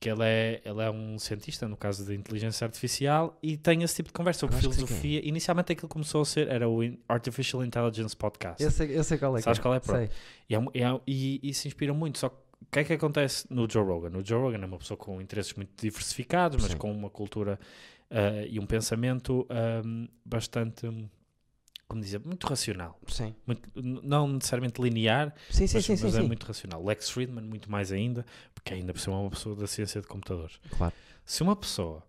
Que 0.01 0.09
ele 0.09 0.23
é, 0.23 0.61
ele 0.65 0.81
é 0.81 0.89
um 0.89 1.19
cientista, 1.19 1.67
no 1.67 1.77
caso 1.77 2.05
da 2.05 2.15
inteligência 2.15 2.65
artificial, 2.65 3.37
e 3.43 3.57
tem 3.57 3.83
esse 3.83 3.97
tipo 3.97 4.07
de 4.09 4.13
conversa 4.13 4.39
sobre 4.39 4.57
filosofia. 4.57 5.21
Inicialmente 5.27 5.73
aquilo 5.73 5.89
começou 5.89 6.21
a 6.21 6.25
ser, 6.25 6.47
era 6.47 6.67
o 6.69 6.79
Artificial 7.07 7.63
Intelligence 7.63 8.15
Podcast. 8.15 8.63
Eu 8.63 8.71
sei, 8.71 8.97
eu 8.97 9.03
sei 9.03 9.17
qual 9.17 9.37
é. 9.37 9.41
Sabes 9.41 9.59
é. 9.59 9.61
qual 9.61 9.75
é? 9.75 9.79
Pronto. 9.79 10.11
E, 10.49 10.55
é 10.55 10.57
é 10.57 11.01
e, 11.05 11.39
e 11.43 11.53
se 11.53 11.67
inspira 11.67 11.93
muito. 11.93 12.17
Só 12.17 12.29
que 12.29 12.37
o 12.61 12.65
que 12.71 12.79
é 12.79 12.83
que 12.83 12.93
acontece 12.93 13.47
no 13.49 13.69
Joe 13.69 13.83
Rogan? 13.83 14.17
O 14.17 14.25
Joe 14.25 14.41
Rogan 14.41 14.59
é 14.61 14.65
uma 14.65 14.77
pessoa 14.77 14.97
com 14.97 15.21
interesses 15.21 15.53
muito 15.53 15.71
diversificados, 15.81 16.61
mas 16.61 16.71
Sim. 16.73 16.77
com 16.77 16.91
uma 16.91 17.09
cultura 17.09 17.59
ah, 18.11 18.45
e 18.47 18.59
um 18.59 18.65
pensamento 18.65 19.45
ahm, 19.49 20.07
bastante, 20.25 20.87
hum, 20.87 21.07
como 21.87 22.01
dizer, 22.01 22.19
muito 22.23 22.45
racional. 22.45 22.99
Sim. 23.07 23.33
Muito- 23.47 23.69
não 23.81 24.27
necessariamente 24.27 24.81
linear, 24.81 25.33
Sim, 25.49 25.65
sim, 25.67 25.77
mas, 25.77 25.85
sim, 25.85 25.95
sim, 25.95 26.03
mas 26.03 26.15
é 26.15 26.21
muito 26.21 26.45
racional. 26.45 26.83
Lex 26.83 27.09
Friedman, 27.09 27.43
muito 27.45 27.71
mais 27.71 27.91
ainda, 27.91 28.25
porque 28.53 28.73
ainda 28.73 28.93
por 28.93 28.99
cima 28.99 29.15
é 29.15 29.19
uma 29.19 29.29
pessoa 29.29 29.55
da 29.55 29.65
ciência 29.67 30.01
de 30.01 30.07
computadores. 30.07 30.59
Claro. 30.77 30.93
Se 31.25 31.41
uma 31.41 31.55
pessoa 31.55 32.03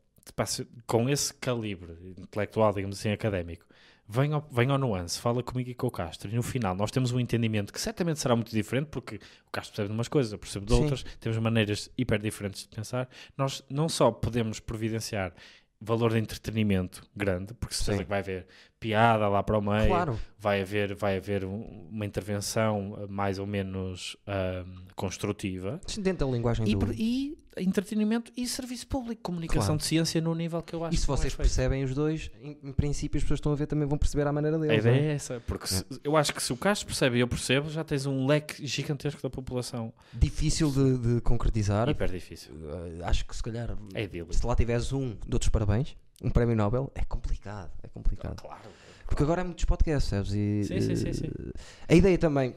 com 0.86 1.08
esse 1.08 1.32
calibre 1.34 1.92
intelectual, 2.18 2.72
digamos 2.72 2.98
assim, 2.98 3.10
académico, 3.10 3.64
vem 4.10 4.32
ao, 4.32 4.46
vem 4.50 4.68
ao 4.70 4.78
nuance, 4.78 5.20
fala 5.20 5.40
comigo 5.40 5.70
e 5.70 5.74
com 5.74 5.86
o 5.86 5.90
Castro, 5.90 6.28
e 6.28 6.34
no 6.34 6.42
final 6.42 6.74
nós 6.74 6.90
temos 6.90 7.12
um 7.12 7.20
entendimento 7.20 7.72
que 7.72 7.80
certamente 7.80 8.18
será 8.18 8.34
muito 8.34 8.50
diferente, 8.50 8.88
porque 8.88 9.16
o 9.16 9.50
Castro 9.52 9.72
percebe 9.72 9.88
de 9.88 9.94
umas 9.94 10.08
coisas, 10.08 10.32
eu 10.32 10.38
percebo 10.38 10.66
de 10.66 10.74
Sim. 10.74 10.82
outras, 10.82 11.04
temos 11.20 11.38
maneiras 11.38 11.88
hiper 11.96 12.18
diferentes 12.18 12.62
de 12.62 12.68
pensar. 12.68 13.08
Nós 13.36 13.62
não 13.70 13.88
só 13.88 14.10
podemos 14.10 14.58
providenciar 14.58 15.32
valor 15.80 16.10
de 16.10 16.18
entretenimento 16.18 17.02
grande, 17.14 17.54
porque 17.54 17.74
se 17.74 17.84
Sim. 17.84 17.98
que 17.98 18.04
vai 18.04 18.18
haver 18.18 18.46
piada 18.80 19.28
lá 19.28 19.42
para 19.42 19.58
o 19.58 19.60
meio, 19.62 19.88
Claro. 19.88 20.18
vai 20.38 20.62
haver, 20.62 20.94
vai 20.94 21.18
haver 21.18 21.44
um- 21.44 21.86
uma 21.90 22.06
intervenção 22.06 22.92
uh, 22.94 23.06
mais 23.08 23.38
ou 23.38 23.46
menos 23.46 24.16
ahm, 24.26 24.64
construtiva. 24.96 25.78
Dentro 25.98 26.26
da 26.26 26.32
linguagem 26.32 26.66
E, 26.66 26.74
do... 26.74 26.90
e 26.94 27.38
entretenimento 27.58 28.32
e 28.36 28.46
serviço 28.46 28.86
público, 28.86 29.20
comunicação 29.22 29.66
Claro. 29.66 29.78
de 29.78 29.84
ciência 29.84 30.20
no 30.20 30.34
nível 30.34 30.62
que 30.62 30.74
eu 30.74 30.82
acho 30.84 30.94
E 30.94 30.98
se 30.98 31.04
é 31.04 31.06
vocês 31.06 31.34
percebem 31.34 31.84
os 31.84 31.94
dois, 31.94 32.30
em, 32.42 32.56
em 32.62 32.72
princípio 32.72 33.18
as 33.18 33.22
pessoas 33.24 33.38
estão 33.38 33.52
a 33.52 33.54
ver 33.54 33.66
também 33.66 33.86
vão 33.86 33.98
perceber 33.98 34.26
à 34.26 34.32
maneira 34.32 34.56
A 34.56 34.60
deles. 34.60 34.78
ideia 34.78 34.96
não 34.96 35.08
é 35.08 35.12
é? 35.12 35.14
essa, 35.14 35.40
porque 35.46 35.66
se- 35.66 35.84
eu 36.02 36.16
acho 36.16 36.32
que 36.32 36.42
se 36.42 36.52
o 36.52 36.56
Castro 36.56 36.86
percebe 36.86 37.18
e 37.18 37.20
eu 37.20 37.28
percebo, 37.28 37.68
já 37.68 37.84
tens 37.84 38.06
um 38.06 38.24
leque 38.26 38.66
gigantesco 38.66 39.20
da 39.20 39.28
população. 39.28 39.92
Difícil 40.14 40.70
de, 40.70 41.16
de 41.16 41.20
concretizar. 41.20 41.86
Hiper 41.88 42.08
difícil. 42.10 42.54
Uh, 42.54 43.04
acho 43.04 43.26
que 43.26 43.36
se 43.36 43.42
calhar, 43.42 43.76
É 43.94 44.08
se 44.30 44.46
lá 44.46 44.54
tiveres 44.56 44.90
um, 44.92 45.16
dou-te 45.26 45.42
os 45.42 45.48
parabéns, 45.50 45.96
um 46.20 46.30
prémio 46.30 46.54
Nobel, 46.56 46.90
é 46.94 47.04
complicado. 47.04 47.70
É 47.82 47.88
complicado. 47.88 48.40
Claro. 48.40 48.68
Porque 49.06 49.22
agora 49.22 49.42
há 49.42 49.44
muitos 49.44 49.64
podcasts, 49.64 50.08
sabes? 50.10 50.32
E, 50.32 50.64
Sim, 50.64 50.80
sim, 50.80 50.96
sim, 50.96 51.12
sim. 51.12 51.26
eh, 51.26 51.52
A 51.88 51.94
ideia 51.94 52.16
também 52.18 52.54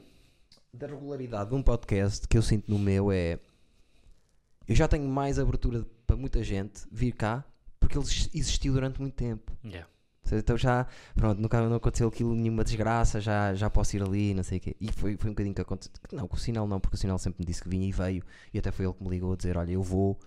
da 0.73 0.87
regularidade 0.87 1.49
de 1.49 1.55
um 1.55 1.63
podcast 1.63 2.27
que 2.27 2.37
eu 2.37 2.41
sinto 2.41 2.69
no 2.69 2.77
meu 2.79 3.11
é. 3.11 3.39
Eu 4.67 4.75
já 4.75 4.87
tenho 4.87 5.07
mais 5.07 5.37
abertura 5.39 5.85
para 6.07 6.15
muita 6.15 6.43
gente 6.43 6.83
vir 6.91 7.11
cá 7.13 7.43
porque 7.79 7.97
ele 7.97 8.05
ex- 8.05 8.29
existiu 8.33 8.73
durante 8.73 8.99
muito 9.01 9.13
tempo. 9.15 9.51
Yeah. 9.63 9.87
Então 10.31 10.57
já, 10.57 10.87
pronto, 11.15 11.39
nunca 11.41 11.61
não 11.67 11.75
aconteceu 11.75 12.07
aquilo, 12.07 12.33
nenhuma 12.33 12.63
desgraça, 12.63 13.19
já, 13.19 13.53
já 13.53 13.69
posso 13.69 13.95
ir 13.97 14.01
ali, 14.01 14.33
não 14.33 14.41
sei 14.41 14.57
o 14.57 14.61
quê. 14.61 14.75
E 14.79 14.91
foi, 14.91 15.17
foi 15.17 15.29
um 15.29 15.33
bocadinho 15.33 15.53
que 15.53 15.61
aconteceu. 15.61 15.91
Não, 16.13 16.27
com 16.27 16.35
o 16.35 16.39
sinal 16.39 16.65
não, 16.67 16.79
porque 16.79 16.95
o 16.95 16.97
sinal 16.97 17.19
sempre 17.19 17.41
me 17.41 17.45
disse 17.45 17.61
que 17.61 17.69
vinha 17.69 17.85
e 17.87 17.91
veio. 17.91 18.23
E 18.53 18.57
até 18.57 18.71
foi 18.71 18.85
ele 18.85 18.93
que 18.93 19.03
me 19.03 19.09
ligou 19.09 19.33
a 19.33 19.35
dizer: 19.35 19.57
Olha, 19.57 19.71
eu 19.71 19.83
vou, 19.83 20.17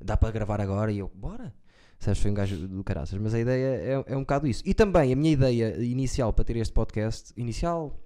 dá 0.00 0.16
para 0.16 0.30
gravar 0.32 0.60
agora. 0.60 0.90
E 0.92 0.98
eu, 0.98 1.10
bora. 1.14 1.54
Sabes, 1.98 2.18
foi 2.20 2.30
um 2.30 2.34
gajo 2.34 2.68
do 2.68 2.84
caraças. 2.84 3.18
Mas 3.18 3.32
a 3.34 3.40
ideia 3.40 3.66
é, 4.06 4.12
é 4.12 4.16
um 4.16 4.20
bocado 4.20 4.46
isso. 4.46 4.62
E 4.66 4.74
também 4.74 5.12
a 5.12 5.16
minha 5.16 5.32
ideia 5.32 5.82
inicial 5.82 6.32
para 6.32 6.44
ter 6.44 6.56
este 6.56 6.72
podcast, 6.72 7.32
inicial, 7.36 7.98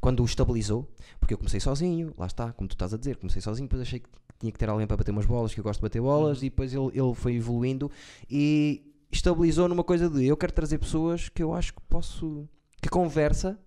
quando 0.00 0.20
o 0.20 0.24
estabilizou, 0.24 0.88
porque 1.18 1.34
eu 1.34 1.38
comecei 1.38 1.58
sozinho, 1.58 2.14
lá 2.16 2.26
está, 2.26 2.52
como 2.52 2.68
tu 2.68 2.72
estás 2.72 2.92
a 2.94 2.96
dizer, 2.96 3.16
comecei 3.16 3.40
sozinho, 3.42 3.66
depois 3.68 3.82
achei 3.82 4.00
que 4.00 4.08
tinha 4.38 4.52
que 4.52 4.58
ter 4.58 4.68
alguém 4.68 4.86
para 4.86 4.96
bater 4.96 5.10
umas 5.10 5.26
bolas, 5.26 5.52
que 5.54 5.60
eu 5.60 5.64
gosto 5.64 5.78
de 5.80 5.82
bater 5.82 6.00
bolas, 6.00 6.38
Uhum. 6.38 6.44
e 6.46 6.50
depois 6.50 6.72
ele, 6.74 6.86
ele 6.94 7.14
foi 7.14 7.34
evoluindo 7.34 7.90
e 8.30 8.92
estabilizou 9.10 9.68
numa 9.68 9.82
coisa 9.84 10.08
de 10.10 10.24
eu 10.26 10.36
quero 10.36 10.52
trazer 10.52 10.78
pessoas 10.78 11.28
que 11.28 11.42
eu 11.42 11.52
acho 11.54 11.74
que 11.74 11.80
posso, 11.88 12.48
que 12.80 12.88
conversa 12.88 13.58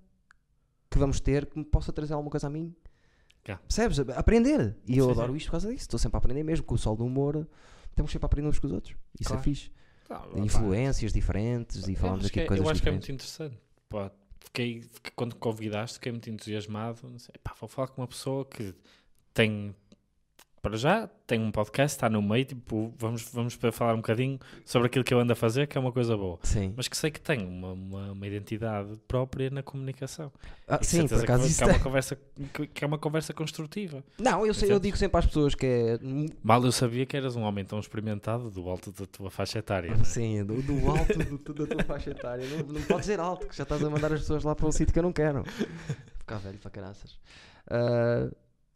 que 0.90 0.98
vamos 1.00 1.20
ter, 1.20 1.46
que 1.48 1.58
me 1.58 1.66
possa 1.66 1.92
trazer 1.92 2.14
alguma 2.14 2.30
coisa 2.32 2.48
a 2.48 2.50
mim. 2.50 2.74
Yeah. 3.48 3.62
Percebes? 3.68 4.00
Aprender. 4.18 4.76
E 4.88 4.98
eu 4.98 5.06
Sim, 5.06 5.12
adoro 5.12 5.32
sim. 5.34 5.38
isto 5.38 5.46
por 5.48 5.52
causa 5.52 5.68
disso. 5.70 5.82
Estou 5.82 6.00
sempre 6.00 6.18
a 6.18 6.20
aprender 6.20 6.44
mesmo, 6.44 6.66
com 6.66 6.74
o 6.76 6.78
sol 6.78 6.96
do 6.96 7.06
humor. 7.06 7.48
Temos 7.96 8.12
sempre 8.12 8.26
a 8.26 8.28
aprender 8.28 8.48
uns 8.50 8.60
com 8.60 8.68
os 8.68 8.74
outros. 8.74 8.96
Isso 9.20 9.30
Claro. 9.30 9.42
é 9.42 9.44
fixe. 9.44 9.72
Pá, 10.08 10.28
Influências 10.36 11.12
diferentes 11.14 11.88
e 11.88 11.96
falamos 11.96 12.26
aqui 12.26 12.40
de 12.40 12.40
é- 12.42 12.46
coisas 12.48 12.66
Eu 12.66 12.72
acho 12.72 12.82
que 12.82 12.90
é 12.90 12.92
diferentes. 12.92 13.10
muito 13.10 13.24
interessante. 13.24 13.58
Pá, 13.90 14.12
fiquei, 14.40 14.84
quando 15.16 15.36
convidaste, 15.36 15.96
fiquei 15.96 16.12
muito 16.12 16.30
entusiasmado. 16.30 17.12
Sei, 17.20 17.34
pá, 17.44 17.56
vou 17.60 17.68
falar 17.68 17.88
com 17.88 18.02
uma 18.02 18.08
pessoa 18.08 18.46
que 18.46 18.76
tem, 19.34 19.76
para 20.66 20.78
já, 20.78 21.08
tem 21.28 21.40
um 21.40 21.52
podcast, 21.52 21.96
está 21.96 22.10
no 22.10 22.24
meio, 22.24 22.44
tipo, 22.44 22.92
vamos, 22.98 23.30
vamos 23.32 23.56
para 23.56 23.72
falar 23.72 23.94
um 23.94 23.98
bocadinho 23.98 24.40
sobre 24.66 24.88
aquilo 24.88 25.04
que 25.06 25.14
eu 25.14 25.20
ando 25.20 25.32
a 25.32 25.36
fazer, 25.36 25.68
que 25.68 25.78
é 25.78 25.82
uma 25.82 25.92
coisa 25.92 26.18
boa. 26.18 26.40
Sim. 26.42 26.74
Mas 26.76 26.88
que 26.88 26.98
sei 26.98 27.12
que 27.12 27.22
tem 27.22 27.46
uma, 27.46 27.74
uma, 27.74 28.12
uma 28.14 28.28
identidade 28.28 28.92
própria 29.08 29.52
na 29.52 29.62
comunicação. 29.62 30.32
Ah, 30.68 30.80
E 30.82 30.86
sim, 30.86 31.08
por 31.08 31.20
acaso 31.24 31.44
que, 31.44 31.50
isso 31.50 31.58
que 31.60 31.64
é 31.64 31.68
uma 31.68 31.74
tem. 31.76 31.84
conversa 31.84 32.18
que, 32.74 32.84
é 32.84 32.88
uma 32.88 32.98
conversa 32.98 33.32
construtiva. 33.32 34.04
Não, 34.18 34.44
eu, 34.44 34.56
sei, 34.56 34.72
eu 34.72 34.80
digo 34.80 34.98
sempre 34.98 35.20
às 35.20 35.28
pessoas 35.28 35.54
que 35.54 35.68
é. 35.68 36.00
Mal 36.44 36.66
eu 36.66 36.72
sabia 36.72 37.06
que 37.06 37.16
eras 37.16 37.36
um 37.36 37.44
homem 37.44 37.64
tão 37.64 37.80
experimentado 37.80 38.50
do 38.50 38.68
alto 38.68 38.92
da 38.92 39.06
tua 39.06 39.30
faixa 39.30 39.60
etária. 39.60 39.92
não 39.94 40.02
é? 40.02 40.04
Sim, 40.04 40.44
do, 40.44 40.64
do 40.64 40.90
alto 40.90 41.20
do, 41.38 41.54
da 41.54 41.76
tua 41.76 41.84
faixa 41.84 42.10
etária. 42.10 42.44
Não, 42.50 42.74
não 42.74 42.82
pode 42.82 43.02
dizer 43.02 43.20
alto, 43.20 43.48
que 43.48 43.56
já 43.56 43.62
estás 43.62 43.84
a 43.84 43.90
mandar 43.90 44.12
as 44.12 44.22
pessoas 44.22 44.44
lá 44.44 44.56
para 44.56 44.66
um 44.66 44.72
sítio 44.72 44.92
que 44.92 44.98
eu 44.98 45.04
não 45.04 45.14
quero. 45.14 45.44
Ficar 46.18 46.38
velho 46.40 46.58
para 46.58 46.72
caraças. 46.72 47.20
Ah, 47.70 48.30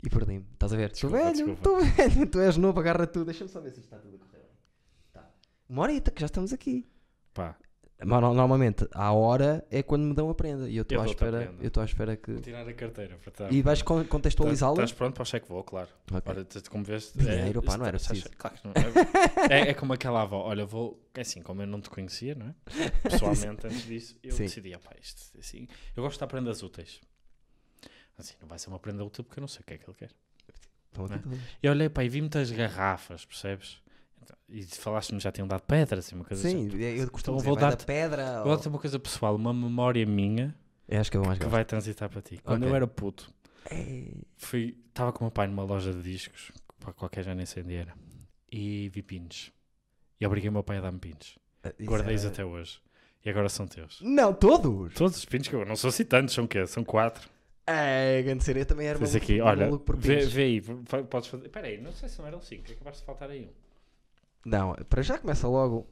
e 0.04 0.10
perdi-me. 0.10 0.46
Estás 0.54 0.74
a 0.74 0.78
ver? 0.78 0.92
Estou 0.92 1.10
velho, 1.10 1.54
estou 1.54 1.80
velho, 1.82 2.26
tu 2.32 2.40
és 2.40 2.58
novo, 2.58 2.80
agarra 2.80 3.06
tudo. 3.08 3.26
Deixa-me 3.26 3.50
só 3.50 3.60
ver 3.60 3.72
se 3.72 3.80
isto 3.80 3.86
está 3.94 3.98
tudo 3.98 4.16
a 4.16 4.20
correr. 4.20 4.50
Tá. 5.14 5.30
Uma 5.68 5.84
horita 5.84 6.12
que 6.12 6.20
já 6.22 6.26
estamos 6.28 6.54
aqui. 6.54 6.88
Pá, 7.34 7.58
normalmente, 8.06 8.88
à 8.94 9.12
hora 9.12 9.66
é 9.70 9.84
quando 9.84 10.04
me 10.04 10.14
dão 10.14 10.30
a 10.30 10.34
prenda. 10.36 10.70
E 10.70 10.78
eu 10.78 10.84
estou 10.84 11.02
à 11.02 11.06
espera. 11.06 11.54
Eu 11.60 11.68
estou 11.68 11.82
à 11.82 11.86
espera 11.86 12.16
que. 12.16 12.32
vou 12.32 12.42
tirar 12.42 12.68
a 12.68 12.74
carteira. 12.74 13.18
Para 13.18 13.30
estar- 13.30 13.54
E 13.54 13.62
vais 13.62 13.82
con- 13.82 14.06
contextualizá-lo? 14.06 14.74
Estás 14.76 14.94
pronto 14.94 15.16
para 15.16 15.24
o 15.24 15.26
cheque 15.26 15.48
vou, 15.50 15.64
claro. 15.66 15.90
Ok. 16.12 16.22
Olha, 16.34 16.46
tu- 16.46 16.70
como 16.72 16.84
vês, 16.86 17.12
Dinheiro, 17.14 17.62
pá, 17.62 17.78
não 17.78 17.86
era 17.86 17.98
estás- 17.98 18.22
preciso. 18.22 18.38
Claro 18.38 18.56
não. 18.64 18.72
É, 19.50 19.60
é, 19.68 19.70
é 19.72 19.74
como 19.74 19.92
aquela 19.94 20.22
avó. 20.22 20.44
Olha, 20.46 20.66
vou. 20.66 21.06
É 21.14 21.22
assim, 21.22 21.42
como 21.42 21.62
eu 21.62 21.68
não 21.68 21.82
te 21.82 21.90
conhecia, 21.90 22.36
não 22.36 22.48
é? 22.48 22.56
Pessoalmente, 23.10 23.68
antes 23.68 23.86
disso, 23.86 24.18
eu 24.24 24.32
Sim. 24.32 24.44
decidi, 24.44 24.78
pá, 24.78 24.92
isto 25.02 25.38
assim. 25.38 25.68
Eu 25.96 26.02
gosto 26.04 26.16
de 26.16 26.20
dar 26.22 26.28
prendas 26.28 26.64
úteis. 26.64 27.02
Assim, 28.20 28.36
não 28.42 28.48
vai 28.48 28.60
ser 28.60 28.70
uma 28.70 28.80
prenda 28.80 29.04
útil 29.04 29.24
porque 29.24 29.40
eu 29.40 29.42
não 29.42 29.48
sei 29.48 29.62
o 29.62 29.64
que 29.64 29.74
é 29.74 29.78
que 29.78 29.90
ele 29.90 29.98
quer. 29.98 30.10
Não. 30.98 31.08
todas. 31.08 31.22
E 31.64 31.70
olhei, 31.70 31.88
pá, 31.90 32.04
e 32.04 32.10
vi 32.10 32.20
muitas 32.22 32.52
garrafas, 32.52 33.24
percebes? 33.26 33.82
Então, 34.22 34.36
E 34.50 34.64
falaste-me 34.64 35.20
já 35.20 35.32
tinham 35.32 35.48
dado 35.48 35.62
pedras, 35.62 36.06
assim, 36.06 36.16
uma 36.16 36.26
coisa 36.26 36.42
Sim, 36.48 36.68
assim. 36.68 36.78
eu 36.78 37.10
costumo 37.10 37.38
Então 37.38 37.38
dizer, 37.38 37.46
vou 37.48 37.56
vai 37.56 37.64
da 37.64 37.70
dar-te- 37.70 37.86
pedra. 37.86 38.44
Vou 38.44 38.56
dar-te 38.56 38.68
uma 38.68 38.80
coisa 38.80 39.00
pessoal, 39.00 39.36
uma 39.36 39.54
memória 39.54 40.06
minha 40.06 40.54
É, 40.88 40.98
acho 40.98 41.10
que 41.12 41.18
é 41.18 41.20
mais 41.20 41.38
que 41.38 41.46
gosto. 41.46 41.52
vai 41.52 41.64
transitar 41.64 42.10
para 42.10 42.22
ti. 42.22 42.40
Quando 42.44 42.64
Ok. 42.64 42.72
eu 42.72 42.76
era 42.76 42.88
puto, 42.88 43.32
É. 43.72 44.06
fui, 44.38 44.78
estava 44.90 45.14
com 45.14 45.20
o 45.20 45.24
meu 45.28 45.32
pai 45.32 45.48
numa 45.48 45.64
loja 45.64 45.94
de 45.94 46.02
discos, 46.02 46.52
para 46.80 46.92
qualquer 46.94 47.24
já 47.24 47.34
nem 47.36 47.46
sei 47.46 47.64
onde 47.64 47.76
era, 47.76 47.94
e 48.52 48.90
vi 48.90 49.02
pins. 49.02 49.52
E 50.20 50.26
obriguei 50.26 50.50
o 50.50 50.54
meu 50.54 50.64
pai 50.64 50.78
a 50.78 50.82
dar-me 50.82 51.00
pins. 51.00 51.38
Isso 51.78 51.90
Guardei-os 51.90 52.24
era- 52.26 52.34
até 52.34 52.44
hoje. 52.44 52.82
E 53.24 53.30
agora 53.30 53.48
são 53.50 53.68
teus. 53.68 54.00
Não, 54.02 54.34
todos! 54.34 54.94
Todos 54.96 55.18
os 55.18 55.26
pins 55.26 55.48
que 55.48 55.54
eu 55.56 55.66
não 55.66 55.76
sou 55.76 55.90
assim 55.90 56.04
tantos, 56.06 56.34
são 56.34 56.46
o 56.46 56.48
quê? 56.48 56.66
São 56.66 56.84
quatro. 56.84 57.30
É, 57.72 58.22
grande 58.24 58.44
eu 58.60 58.66
também 58.66 58.88
era 58.88 58.98
maluco, 58.98 59.18
aqui, 59.18 59.42
olha, 59.42 59.66
maluco 59.66 59.86
por 59.86 59.96
vê, 59.98 60.26
vê 60.26 60.44
aí, 60.44 60.62
podes 61.10 61.30
fazer. 61.30 61.46
Espera 61.46 61.68
aí, 61.68 61.80
não 61.82 61.92
sei 61.92 62.10
se 62.10 62.20
não 62.20 62.28
eram 62.28 62.42
cinco, 62.42 62.72
acabaste 62.72 63.02
de 63.02 63.06
faltar 63.06 63.30
aí 63.30 63.46
um. 63.46 63.50
Não, 64.50 64.74
para 64.90 65.02
já 65.02 65.18
começa 65.18 65.48
logo 65.48 65.86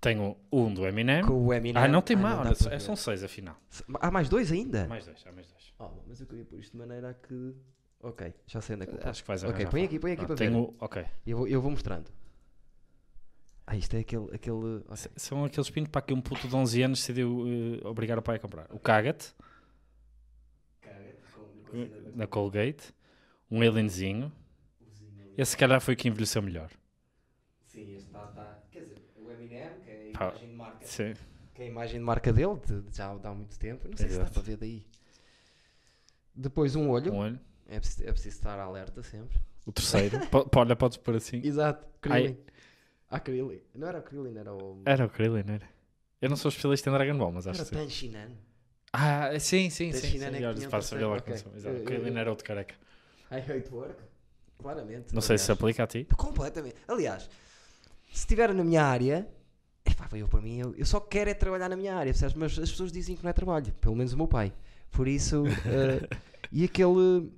Tenho 0.00 0.36
um 0.52 0.72
do 0.72 0.86
Eminem. 0.86 1.22
com 1.24 1.32
o 1.46 1.52
Eminem. 1.52 1.82
Ah, 1.82 1.88
não 1.88 2.00
tem 2.00 2.16
Ah, 2.16 2.20
mal, 2.20 2.38
olha, 2.40 2.50
é- 2.50 2.68
ver. 2.70 2.80
são 2.80 2.94
seis 2.94 3.22
afinal. 3.24 3.56
Há 4.00 4.10
mais 4.10 4.28
dois 4.28 4.52
ainda? 4.52 4.86
Mais 4.86 5.04
dois, 5.04 5.22
há 5.26 5.32
mais 5.32 5.46
dois. 5.48 5.74
Oh, 5.78 5.90
mas 6.06 6.20
eu 6.20 6.26
queria 6.26 6.44
pôr 6.44 6.60
isto 6.60 6.72
de 6.72 6.78
maneira 6.78 7.10
a 7.10 7.14
que... 7.14 7.54
Ok, 8.00 8.32
já 8.46 8.60
sei 8.60 8.76
onde 8.76 8.84
é 8.84 8.86
que 8.86 9.08
Acho 9.08 9.22
que 9.22 9.28
vais 9.28 9.42
Ok, 9.42 9.66
põe 9.66 9.84
aqui, 9.84 9.98
põe 9.98 10.12
aqui 10.12 10.24
Pronto, 10.24 10.38
para 10.38 10.46
ver. 10.46 10.52
tenho, 10.52 10.74
Ok. 10.80 11.04
Eu 11.26 11.36
vou, 11.38 11.48
eu 11.48 11.60
vou 11.60 11.70
mostrando. 11.72 12.10
Ah, 13.66 13.76
isto 13.76 13.94
é 13.96 13.98
aquele... 14.00 14.32
aquele... 14.34 14.56
ok. 14.56 14.84
S- 14.92 15.10
São 15.16 15.44
aqueles 15.44 15.68
pinos 15.68 15.90
para 15.90 16.00
que 16.02 16.14
um 16.14 16.20
puto 16.20 16.46
de 16.48 16.54
11 16.54 16.82
anos 16.82 17.00
decidiu 17.00 17.44
eh, 17.82 17.86
obrigar 17.86 18.16
o 18.18 18.22
pai 18.22 18.36
a 18.36 18.38
comprar. 18.38 18.66
O 18.70 18.78
Cagat, 18.78 19.32
na 22.14 22.26
Colgate, 22.26 22.94
um 23.50 23.60
Alienzinho. 23.60 24.32
Esse 25.36 25.52
se 25.52 25.56
calhar 25.56 25.80
foi 25.80 25.94
que 25.94 26.08
envelheceu 26.08 26.42
melhor. 26.42 26.70
Sim, 27.64 27.94
este 27.94 28.06
está... 28.06 28.26
Tá... 28.26 28.62
Quer 28.70 28.80
dizer, 28.80 29.02
o 29.16 29.30
Eminem, 29.30 29.70
que 29.84 29.90
é 29.90 29.94
a 29.94 30.08
imagem 30.08 30.48
de 30.48 30.54
marca... 30.54 30.86
Sim. 30.86 31.14
Que 31.54 31.62
é 31.62 31.64
a 31.64 31.68
imagem 31.68 32.00
de 32.00 32.04
marca 32.04 32.32
dele, 32.32 32.56
de, 32.66 32.82
de 32.82 32.96
já 32.96 33.10
há 33.10 33.34
muito 33.34 33.58
tempo. 33.58 33.88
Não 33.88 33.96
sei 33.96 34.08
se 34.08 34.14
Exato. 34.14 34.30
dá 34.30 34.34
para 34.34 34.42
ver 34.42 34.56
daí. 34.56 34.86
Depois 36.34 36.74
um 36.74 36.90
olho. 36.90 37.12
Um 37.12 37.18
olho. 37.18 37.40
É, 37.68 37.78
preciso, 37.78 38.02
é 38.08 38.12
preciso 38.12 38.36
estar 38.36 38.58
alerta 38.58 39.02
sempre. 39.02 39.38
O 39.66 39.72
terceiro. 39.72 40.18
Olha, 40.56 40.74
podes 40.74 40.96
pôr 40.96 41.16
assim. 41.16 41.40
Exato. 41.44 41.86
Krillin. 42.00 42.36
Ah, 43.10 43.20
Krillin. 43.20 43.60
Não 43.74 43.88
era 43.88 43.98
o 43.98 44.02
Krillin, 44.02 44.36
era 44.36 44.54
o... 44.54 44.82
Era 44.84 45.06
o 45.06 45.10
Krillin, 45.10 45.44
era? 45.46 45.68
Eu 46.20 46.28
não 46.28 46.36
sou 46.36 46.48
especialista 46.48 46.90
em 46.90 46.92
Dragon 46.92 47.16
Ball, 47.16 47.32
mas 47.32 47.46
acho 47.46 47.60
Era 47.60 47.70
que. 47.70 47.76
Tanshinan. 47.76 48.30
Ah, 48.92 49.38
sim, 49.38 49.68
sim, 49.70 49.92
sim. 49.92 50.00
Tanshinan 50.00 50.30
sim. 50.30 50.36
é 50.36 50.38
que 50.38 50.44
Olha, 50.46 50.54
tinha 50.54 50.68
para 50.68 50.78
um 50.78 50.82
saber 50.82 51.04
lá 51.06 51.20
terceiro, 51.20 51.42
como 51.42 51.54
ok. 51.54 51.62
são. 51.62 51.72
Exato. 51.72 51.76
Eu- 51.76 51.82
O 51.82 51.84
Krillin 51.84 52.10
eu- 52.14 52.18
era 52.18 52.30
outro 52.30 52.44
careca. 52.44 52.74
I 53.30 53.36
hate 53.36 53.68
work. 53.72 54.02
Claramente. 54.58 55.14
Não 55.14 55.20
sei 55.20 55.38
se 55.38 55.44
se 55.44 55.52
aplica 55.52 55.84
a 55.84 55.86
ti. 55.86 56.06
Completamente. 56.16 56.76
Aliás, 56.88 57.24
se 58.10 58.18
estiver 58.20 58.52
na 58.54 58.64
minha 58.64 58.82
área, 58.82 59.28
epá, 59.84 60.08
eu 60.16 60.26
para 60.26 60.40
mim, 60.40 60.58
eu, 60.58 60.74
eu 60.76 60.86
só 60.86 60.98
quero 61.00 61.30
é 61.30 61.34
trabalhar 61.34 61.68
na 61.68 61.76
minha 61.76 61.94
área, 61.94 62.12
percebes? 62.12 62.34
Mas 62.34 62.58
as 62.58 62.70
pessoas 62.70 62.90
dizem 62.90 63.14
que 63.14 63.22
não 63.22 63.30
é 63.30 63.32
trabalho, 63.32 63.72
pelo 63.80 63.94
menos 63.94 64.12
o 64.12 64.16
meu 64.16 64.26
pai. 64.26 64.52
Por 64.90 65.06
isso, 65.06 65.44
eh, 65.66 66.08
e 66.50 66.64
aquele. 66.64 67.30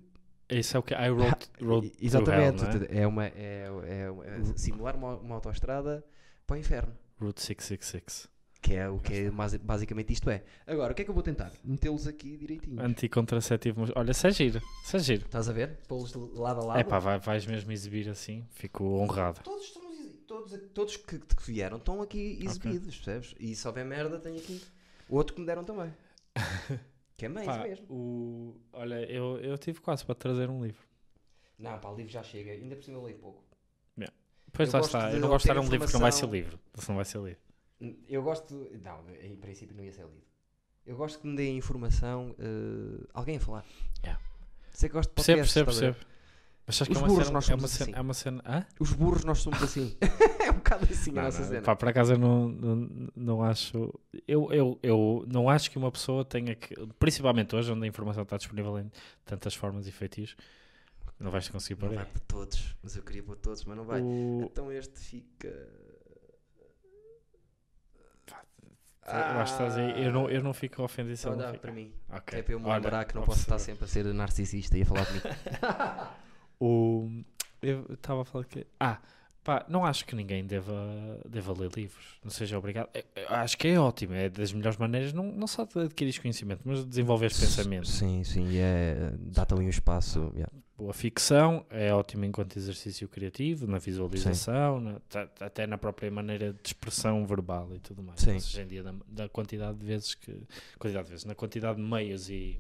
Isso 0.49 0.77
é 0.77 0.81
o 0.81 0.83
que 0.83 0.95
I 0.95 1.11
wrote, 1.11 1.49
wrote 1.61 1.91
to 1.91 1.97
Exatamente, 2.05 2.65
Hell, 2.65 2.83
é? 2.91 2.99
é, 3.03 3.07
uma, 3.07 3.27
é, 3.27 3.33
é, 3.37 4.39
é 4.39 4.57
simular 4.57 4.97
uma, 4.97 5.17
uma 5.17 5.35
autoestrada 5.37 6.05
para 6.47 6.55
o 6.55 6.59
inferno. 6.59 6.93
Route 7.21 7.41
666. 7.43 8.29
Que 8.61 8.75
é 8.75 8.89
o 8.89 8.99
que 8.99 9.15
é, 9.15 9.31
mas- 9.31 9.55
basicamente 9.57 10.13
isto 10.13 10.29
é. 10.29 10.45
Agora, 10.67 10.93
o 10.93 10.95
que 10.95 11.03
é 11.03 11.05
que 11.05 11.11
eu 11.11 11.15
vou 11.15 11.23
tentar? 11.23 11.51
Metê-los 11.65 12.07
aqui 12.07 12.37
direitinho. 12.37 12.81
Anticontraceptivo. 12.83 13.87
Olha, 13.97 14.11
isso 14.11 14.27
é 14.27 14.31
giro. 14.31 14.63
Isso 14.85 14.97
é 14.97 14.99
giro. 14.99 15.25
Estás 15.25 15.49
a 15.49 15.53
ver? 15.53 15.79
Pô-los 15.89 16.13
de 16.13 16.19
lado 16.19 16.61
a 16.61 16.65
lado. 16.65 16.81
É 16.81 16.85
pá, 16.85 16.99
vai, 16.99 17.19
vais 17.19 17.47
mesmo 17.47 17.73
exibir 17.73 18.09
assim. 18.09 18.47
Fico 18.51 18.85
honrado. 18.85 19.41
Todos 19.43 19.65
estamos, 19.65 19.97
todos, 20.27 20.61
todos 20.75 20.97
que, 20.97 21.19
que 21.19 21.43
vieram 21.43 21.79
estão 21.79 22.03
aqui 22.03 22.39
exibidos, 22.43 22.97
percebes? 22.97 23.35
E 23.41 23.55
se 23.55 23.67
houver 23.67 23.85
merda, 23.85 24.19
tenho 24.19 24.37
aqui 24.37 24.63
outro 25.09 25.35
que 25.35 25.41
me 25.41 25.47
deram 25.47 25.65
também. 25.65 25.93
que 27.17 27.25
é 27.25 27.29
mais 27.29 27.47
Pá, 27.47 27.63
mesmo. 27.63 27.87
o... 27.89 28.61
Olha, 28.75 29.11
eu, 29.11 29.39
eu 29.41 29.57
tive 29.57 29.81
quase 29.81 30.05
para 30.05 30.15
trazer 30.15 30.51
um 30.51 30.63
livro. 30.63 30.83
Não, 31.59 31.79
pá, 31.79 31.89
o 31.89 31.97
livro 31.97 32.13
já 32.13 32.23
chega. 32.23 32.53
Ainda 32.53 32.77
por 32.77 32.85
cima 32.85 32.99
eu 32.99 33.05
leio 33.05 33.19
pouco. 33.19 33.51
Pois 34.53 34.73
Eu 34.73 34.81
lá 34.81 34.87
está, 34.87 35.13
eu 35.13 35.21
não 35.21 35.29
gosto 35.29 35.47
de 35.49 35.55
dar 35.55 35.61
um 35.61 35.69
livro 35.69 35.87
que 35.87 35.93
não 35.93 36.01
vai 36.01 36.13
ser 36.13 36.29
livro. 36.29 36.59
Se 36.75 36.89
não 36.89 36.97
vai 36.97 37.05
ser 37.05 37.19
livro. 37.19 37.50
Eu 38.09 38.23
gosto. 38.23 38.55
Não, 38.83 39.05
em 39.23 39.37
princípio 39.37 39.75
não 39.77 39.83
ia 39.85 39.93
ser 39.93 40.03
lido. 40.05 40.23
Eu 40.87 40.97
gosto 40.97 41.21
que 41.21 41.27
me 41.27 41.37
deem 41.37 41.57
informação. 41.57 42.35
eh, 42.39 43.07
alguém 43.15 43.37
a 43.37 43.41
falar. 43.41 43.65
Yeah. 44.03 44.21
Sei 44.73 44.89
que 44.89 44.95
gosto 44.95 45.11
de 45.11 45.15
Percebo, 45.15 45.39
podcasts, 45.39 45.55
percebo, 45.65 45.71
a 45.71 45.93
percebo. 45.95 46.11
Mas 46.67 46.77
que 46.77 46.83
Os 46.93 46.97
é 46.97 47.01
uma 47.01 47.09
burros 47.09 47.25
cena. 47.27 47.33
nós 47.35 47.49
É 47.51 47.55
uma 47.55 47.59
somos 47.61 47.71
cena. 47.73 47.85
assim. 47.91 47.99
É 47.99 48.01
uma 48.01 48.15
cena 48.15 48.43
hã? 48.47 48.67
Os 48.79 48.93
burros 48.93 49.25
nós 49.25 49.39
somos 49.41 49.63
assim. 49.63 49.97
é 50.47 50.51
um 50.51 50.55
bocado 50.55 50.85
assim 50.91 51.11
a 51.11 51.15
Não, 51.15 51.23
nossa 51.25 51.41
não, 51.41 51.49
cena. 51.49 51.63
pá, 51.63 51.75
por 51.77 51.89
acaso 51.89 52.13
eu 52.13 52.19
não, 52.19 52.49
não, 52.49 53.09
não 53.17 53.43
acho. 53.43 53.93
Eu, 54.29 54.53
eu, 54.53 54.79
eu 54.83 55.25
não 55.27 55.49
acho 55.49 55.71
que 55.71 55.79
uma 55.79 55.91
pessoa 55.91 56.25
tenha 56.25 56.55
que. 56.55 56.75
Principalmente 56.99 57.57
hoje, 57.57 57.73
onde 57.73 57.85
a 57.85 57.89
informação 57.89 58.23
está 58.23 58.37
disponível 58.37 58.79
em 58.79 58.91
tantas 59.25 59.55
formas 59.55 59.87
e 59.89 59.93
feitios, 59.93 60.37
não 61.19 61.31
vais 61.31 61.49
conseguir 61.49 61.81
Não 61.81 61.89
pôr 61.89 61.97
vai 61.97 62.05
para 62.07 62.21
todos. 62.29 62.77
Mas 62.83 62.95
eu 62.97 63.03
queria 63.03 63.23
para 63.23 63.37
todos, 63.37 63.65
mas 63.65 63.77
não 63.77 63.85
vai. 63.85 64.01
O- 64.01 64.43
Então 64.45 64.71
este 64.71 64.99
fica. 65.01 65.49
Eu 69.07 69.41
acho 69.41 69.57
que 69.57 69.63
estás 69.63 69.77
aí. 69.79 70.05
Eu 70.05 70.13
não, 70.13 70.31
eu 70.31 70.43
não 70.43 70.53
fico 70.53 70.83
ofendido 70.83 71.17
se 71.17 71.27
ele 71.29 71.37
não 71.37 71.55
para 71.55 71.73
mim. 71.73 71.93
Ok. 72.11 72.39
É 72.39 72.43
para 72.43 72.53
eu 72.55 72.61
me 72.61 72.67
Olha, 72.67 72.75
lembrar 72.77 73.05
que 73.05 73.15
não 73.15 73.23
posso 73.23 73.41
estar 73.41 73.59
sempre 73.59 73.85
a 73.85 73.89
ser 73.89 74.05
narcisista 74.13 74.77
e 74.79 74.83
a 74.83 74.87
falar 74.87 75.07
comigo. 75.07 75.27
O... 76.63 77.09
Eu 77.63 77.87
estava 77.93 78.23
a 78.23 78.25
falar 78.25 78.45
que. 78.45 78.67
Ah, 78.79 78.99
pá, 79.43 79.65
não 79.69 79.85
acho 79.85 80.05
que 80.05 80.15
ninguém 80.15 80.45
deva, 80.47 80.75
deva 81.29 81.53
ler 81.53 81.71
livros. 81.75 82.19
Não 82.23 82.31
seja 82.31 82.59
obrigado. 82.59 82.89
Eu- 82.95 83.05
eu 83.17 83.29
acho 83.31 83.57
que 83.57 83.69
é 83.69 83.79
ótimo. 83.81 84.13
É 84.15 84.29
das 84.29 84.53
melhores 84.53 84.77
maneiras, 84.79 85.13
não, 85.13 85.25
não 85.25 85.47
só 85.47 85.65
de 85.65 85.79
adquirir 85.81 86.19
conhecimento, 86.21 86.61
mas 86.65 86.81
de 86.81 86.87
desenvolver 86.87 87.29
pensamento. 87.31 87.89
Sim, 87.89 88.23
sim. 88.25 88.47
E 88.51 88.59
é, 88.59 89.13
dá-te 89.19 89.55
ali 89.55 89.65
um 89.65 89.69
espaço. 89.71 90.31
yeah. 90.35 90.53
A 90.89 90.93
ficção 90.93 91.65
é 91.71 91.93
ótima 91.93 92.27
enquanto 92.27 92.57
exercício 92.57 93.09
criativo, 93.09 93.67
na 93.67 93.79
visualização, 93.79 94.81
na- 94.81 95.01
até 95.41 95.67
na 95.67 95.77
própria 95.77 96.11
maneira 96.11 96.53
de 96.53 96.61
expressão 96.69 97.27
verbal 97.27 97.69
e 97.75 97.79
tudo 97.79 98.03
mais. 98.03 98.21
Sim. 98.21 98.35
Mas 98.35 98.47
Hoje 98.47 98.63
em 98.63 98.67
dia, 98.67 98.83
da, 98.83 98.95
da 99.07 99.29
quantidade 99.29 99.79
de 99.79 99.87
vezes 99.87 100.15
que. 100.15 100.33
Quantidade 100.79 101.05
de 101.07 101.11
vezes, 101.11 101.25
na 101.25 101.35
quantidade 101.35 101.77
de 101.81 101.83
meios 101.87 102.29
e, 102.31 102.59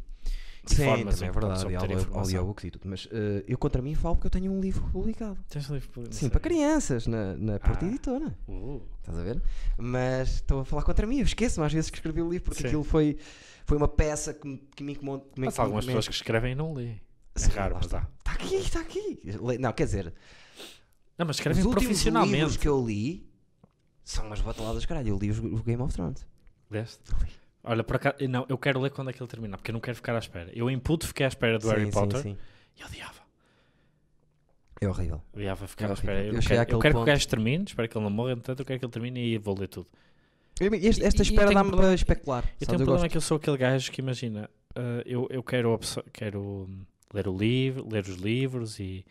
e 0.71 0.75
Sim, 0.75 0.85
formas 0.85 1.23
é 1.23 1.31
verdade. 1.31 1.65
Audiobooks 2.13 2.65
e 2.65 2.71
tudo. 2.71 2.89
Mas 2.89 3.09
eh, 3.11 3.45
eu 3.49 3.57
contra 3.57 3.81
mim 3.81 3.95
falo 3.95 4.17
porque 4.17 4.27
eu 4.27 4.31
tenho 4.31 4.53
um 4.53 4.61
livro 4.61 4.87
publicado. 4.91 5.39
Tens 5.49 5.71
um 5.71 5.75
livro 5.75 6.03
não 6.03 6.13
Sim, 6.13 6.29
para 6.29 6.41
crianças, 6.41 7.07
na, 7.07 7.35
na 7.37 7.59
Porta 7.59 7.85
Ah. 7.85 7.89
Editora. 7.89 8.37
Uh, 8.47 8.83
Estás 9.01 9.19
a 9.19 9.23
ver? 9.23 9.43
Mas 9.79 10.35
estou 10.37 10.61
a 10.61 10.65
falar 10.65 10.83
contra 10.83 11.07
mim. 11.07 11.19
Eu 11.19 11.25
esqueço-me 11.25 11.67
às 11.67 11.73
vezes 11.73 11.91
que 11.91 11.97
escrevi 11.97 12.21
o 12.21 12.29
livro 12.29 12.45
porque 12.45 12.61
Sim. 12.63 12.67
aquilo 12.69 12.85
foi, 12.85 13.17
foi 13.65 13.77
uma 13.77 13.89
peça 13.89 14.35
que 14.35 14.47
me, 14.47 14.59
que 14.77 14.85
me 14.85 14.93
incomodou. 14.93 15.31
mas 15.37 15.59
há 15.59 15.63
algumas 15.63 15.87
pessoas 15.87 16.07
que 16.07 16.15
escrevem 16.15 16.53
e 16.53 16.55
não 16.55 16.75
lêem. 16.75 17.01
É 17.49 17.61
lá 17.61 17.71
mas 17.75 17.85
está. 17.87 18.09
Está 18.19 18.33
aqui, 18.33 18.55
está 18.57 18.81
aqui. 18.81 19.21
Não, 19.59 19.73
quer 19.73 19.85
dizer, 19.85 20.15
Não, 21.19 21.27
mas 21.27 21.37
os 21.37 21.41
escrevem 21.41 21.63
últimos 21.65 21.83
livros 21.83 22.03
profissionalmente. 22.03 22.59
que 22.59 22.69
eu 22.69 22.85
li 22.87 23.29
são 24.05 24.27
umas 24.27 24.41
bataladas, 24.41 24.85
caralho. 24.87 25.09
Eu 25.09 25.19
li 25.19 25.31
os, 25.31 25.39
o 25.39 25.63
Game 25.63 25.83
of 25.83 25.93
Thrones. 25.93 26.27
Leste? 26.71 27.01
Olha, 27.63 27.85
por 27.85 27.97
acaso, 27.97 28.17
não, 28.29 28.47
eu 28.49 28.57
quero 28.57 28.81
ler 28.81 28.91
quando 28.91 29.09
aquilo 29.09 29.27
terminar, 29.29 29.57
porque 29.59 29.71
eu 29.71 29.75
não 29.75 29.81
quero 29.81 29.95
ficar 29.97 30.15
à 30.17 30.19
espera. 30.19 30.51
Eu 30.55 30.71
inputo, 30.71 31.07
fiquei 31.07 31.27
à 31.27 31.29
espera 31.29 31.59
do 31.59 31.65
Sim, 31.65 31.71
Harry 31.71 31.85
sim, 31.87 31.91
Potter 31.91 32.21
sim. 32.23 32.37
e 32.79 32.85
odiava. 32.85 33.21
É 34.81 34.89
horrível. 34.89 35.21
Odiava 35.35 35.67
ficar 35.69 35.87
É 35.87 35.91
à 35.91 35.93
espera. 35.93 36.25
Eu, 36.25 36.35
Eu 36.35 36.41
quero, 36.41 36.55
eu 36.55 36.67
quero 36.67 36.81
que 36.81 36.87
o 36.89 36.93
ponto- 36.93 37.05
gajo 37.07 37.29
termine, 37.29 37.65
espero 37.67 37.87
que 37.89 37.97
ele 37.99 38.05
não 38.05 38.11
morra, 38.11 38.33
entretanto 38.33 38.61
eu 38.61 38.65
quero 38.65 38.79
que 38.79 38.85
ele 38.87 38.93
termine 38.93 39.21
e 39.35 39.39
vou 39.39 39.59
ler 39.59 39.69
tudo. 39.69 39.87
Este- 40.59 41.05
esta 41.05 41.23
E- 41.23 41.27
espera 41.27 41.53
dá-me 41.53 41.71
para 41.71 41.93
especular. 41.95 42.45
Eu 42.61 42.67
tenho 42.67 42.77
um 42.81 42.85
problema 42.85 42.99
gosto. 43.03 43.11
que 43.11 43.17
eu 43.17 43.21
sou 43.21 43.37
aquele 43.37 43.57
gajo 43.59 43.93
que 43.93 44.01
imagina, 44.01 44.49
ah, 44.75 45.03
eu, 45.05 45.27
eu 45.31 45.43
quero, 45.43 45.79
quero 46.13 46.67
ler 47.13 47.29
o 47.29 47.37
livro, 47.37 47.89
ler 47.89 48.05
os 48.05 48.17
livros 48.17 48.79
e, 48.79 49.05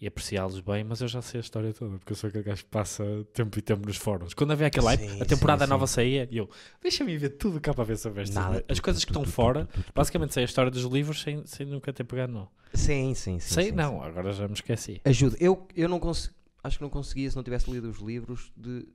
e 0.00 0.06
apreciá-los 0.06 0.60
bem, 0.60 0.84
mas 0.84 1.00
eu 1.00 1.08
já 1.08 1.22
sei 1.22 1.38
a 1.38 1.42
história 1.42 1.72
toda, 1.72 1.98
porque 1.98 2.12
eu 2.12 2.16
sou 2.16 2.28
aquele 2.28 2.44
gajo 2.44 2.64
que 2.64 2.70
passa 2.70 3.04
tempo 3.32 3.58
e 3.58 3.62
tempo 3.62 3.86
nos 3.86 3.96
fóruns. 3.96 4.34
Quando 4.34 4.52
havia 4.52 4.66
aquele 4.66 4.86
hype, 4.86 5.22
a 5.22 5.24
temporada 5.24 5.64
sim, 5.64 5.70
nova 5.70 5.86
sim. 5.86 5.94
saía 5.94 6.28
e 6.30 6.36
eu, 6.36 6.48
deixa-me 6.82 7.16
ver 7.16 7.30
tudo 7.30 7.60
cá 7.60 7.72
para 7.72 7.84
ver 7.84 7.96
sobre 7.96 8.22
esta. 8.22 8.40
Nada, 8.40 8.64
As 8.68 8.80
coisas 8.80 9.04
que 9.04 9.10
estão 9.10 9.24
fora, 9.24 9.68
basicamente 9.94 10.34
sei 10.34 10.44
a 10.44 10.46
história 10.46 10.70
dos 10.70 10.84
livros 10.84 11.22
sem, 11.22 11.44
sem 11.46 11.66
nunca 11.66 11.92
ter 11.92 12.04
pegado 12.04 12.32
não. 12.32 12.48
Sim, 12.72 13.14
sim, 13.14 13.38
sim. 13.38 13.54
sei 13.54 13.64
sim, 13.66 13.72
não, 13.72 14.02
agora 14.02 14.32
já 14.32 14.48
me 14.48 14.54
esqueci. 14.54 15.00
Ajuda. 15.04 15.36
Eu, 15.40 15.66
eu 15.76 15.88
não 15.88 16.00
consigo. 16.00 16.34
Acho 16.62 16.78
que 16.78 16.82
não 16.82 16.90
conseguia 16.90 17.28
se 17.28 17.36
não 17.36 17.42
tivesse 17.42 17.70
lido 17.70 17.90
os 17.90 17.98
livros 17.98 18.50
de 18.56 18.86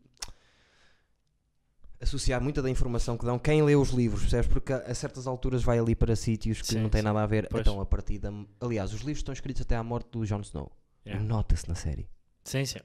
associar 2.01 2.41
muita 2.41 2.61
da 2.61 2.69
informação 2.69 3.17
que 3.17 3.25
dão 3.25 3.37
quem 3.39 3.61
lê 3.61 3.75
os 3.75 3.89
livros, 3.89 4.21
percebes? 4.21 4.47
Porque 4.47 4.71
a, 4.73 4.77
a 4.77 4.95
certas 4.95 5.27
alturas 5.27 5.63
vai 5.63 5.77
ali 5.79 5.95
para 5.95 6.15
sítios 6.15 6.61
que 6.61 6.67
Sim, 6.67 6.79
não 6.81 6.89
têm 6.89 7.01
sim. 7.01 7.05
nada 7.05 7.21
a 7.21 7.25
ver. 7.27 7.47
Pois. 7.49 7.61
Então, 7.61 7.79
a 7.81 7.85
partir 7.85 8.19
da. 8.19 8.31
Aliás, 8.61 8.93
os 8.93 9.01
livros 9.01 9.19
estão 9.19 9.33
escritos 9.33 9.61
até 9.61 9.75
à 9.75 9.83
morte 9.83 10.09
do 10.11 10.25
Jon 10.25 10.41
Snow. 10.41 10.71
Yeah. 11.05 11.23
Nota-se 11.25 11.67
na 11.67 11.75
série. 11.75 12.07
Sim, 12.43 12.65
sim. 12.65 12.79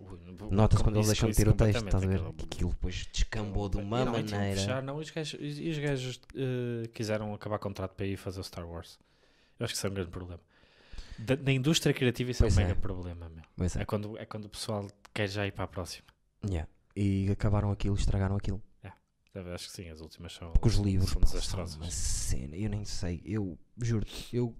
Nota-se 0.51 0.83
quando 0.83 0.97
eles 0.97 1.07
deixam 1.07 1.31
de 1.31 1.37
ter 1.37 1.49
o 1.49 1.53
texto, 1.55 1.85
estás 1.85 2.03
a 2.03 2.07
ver? 2.07 2.17
aquilo- 2.17 2.33
Que 2.35 2.45
aquilo 2.45 2.71
depois 2.71 3.07
descambou 3.13 3.69
de 3.69 3.77
uma 3.79 4.05
não, 4.05 4.13
que 4.23 4.33
maneira. 4.33 4.61
fechar, 4.61 4.83
não, 4.83 4.99
e 4.99 5.03
os 5.05 5.11
gajos, 5.11 5.39
e- 5.41 5.71
os 5.71 5.79
gajos 5.79 6.21
eh, 6.35 6.89
quiseram 6.93 7.33
acabar 7.33 7.59
contrato 7.59 7.95
para 7.95 8.05
ir 8.05 8.17
fazer 8.17 8.41
o 8.41 8.45
Star 8.45 8.69
Wars. 8.69 8.99
Eu 9.59 9.65
acho 9.65 9.73
que 9.73 9.79
isso 9.79 9.87
é 9.87 9.91
um 9.91 9.95
grande 9.95 10.11
problema. 10.11 10.41
Da- 11.19 11.37
na 11.37 11.53
indústria 11.53 11.95
criativa 11.95 12.31
isso 12.33 12.43
Pois 12.43 12.59
é 12.59 12.61
um 12.61 12.65
é. 12.65 12.69
mega 12.69 12.81
problema, 12.81 13.29
meu. 13.31 13.67
É. 13.67 13.83
É 13.83 13.85
quando, 13.85 14.19
é 14.19 14.27
quando 14.27 14.47
o 14.47 14.49
pessoal 14.49 14.87
quer 15.15 15.29
já 15.29 15.47
ir 15.47 15.53
para 15.53 15.65
a 15.65 15.69
próxima. 15.69 16.07
Yeah. 16.45 16.69
E 16.95 17.31
acabaram 17.31 17.71
aquilo, 17.71 17.95
estragaram 17.95 18.37
aquilo. 18.37 18.61
Eu 19.35 19.53
Acho 19.55 19.67
que 19.69 19.73
sim, 19.73 19.89
as 19.89 20.01
últimas 20.01 20.33
são, 20.33 20.53
Porque 20.53 20.69
os 20.69 20.77
livros 20.77 21.11
são 21.11 21.21
desastrosas. 21.21 21.77
uma 21.77 21.91
cena. 21.91 22.55
Eu 22.57 22.71
nem 22.71 22.85
sei. 22.85 23.21
Eu 23.25 23.59
juro-te. 23.83 24.35
Eu 24.37 24.55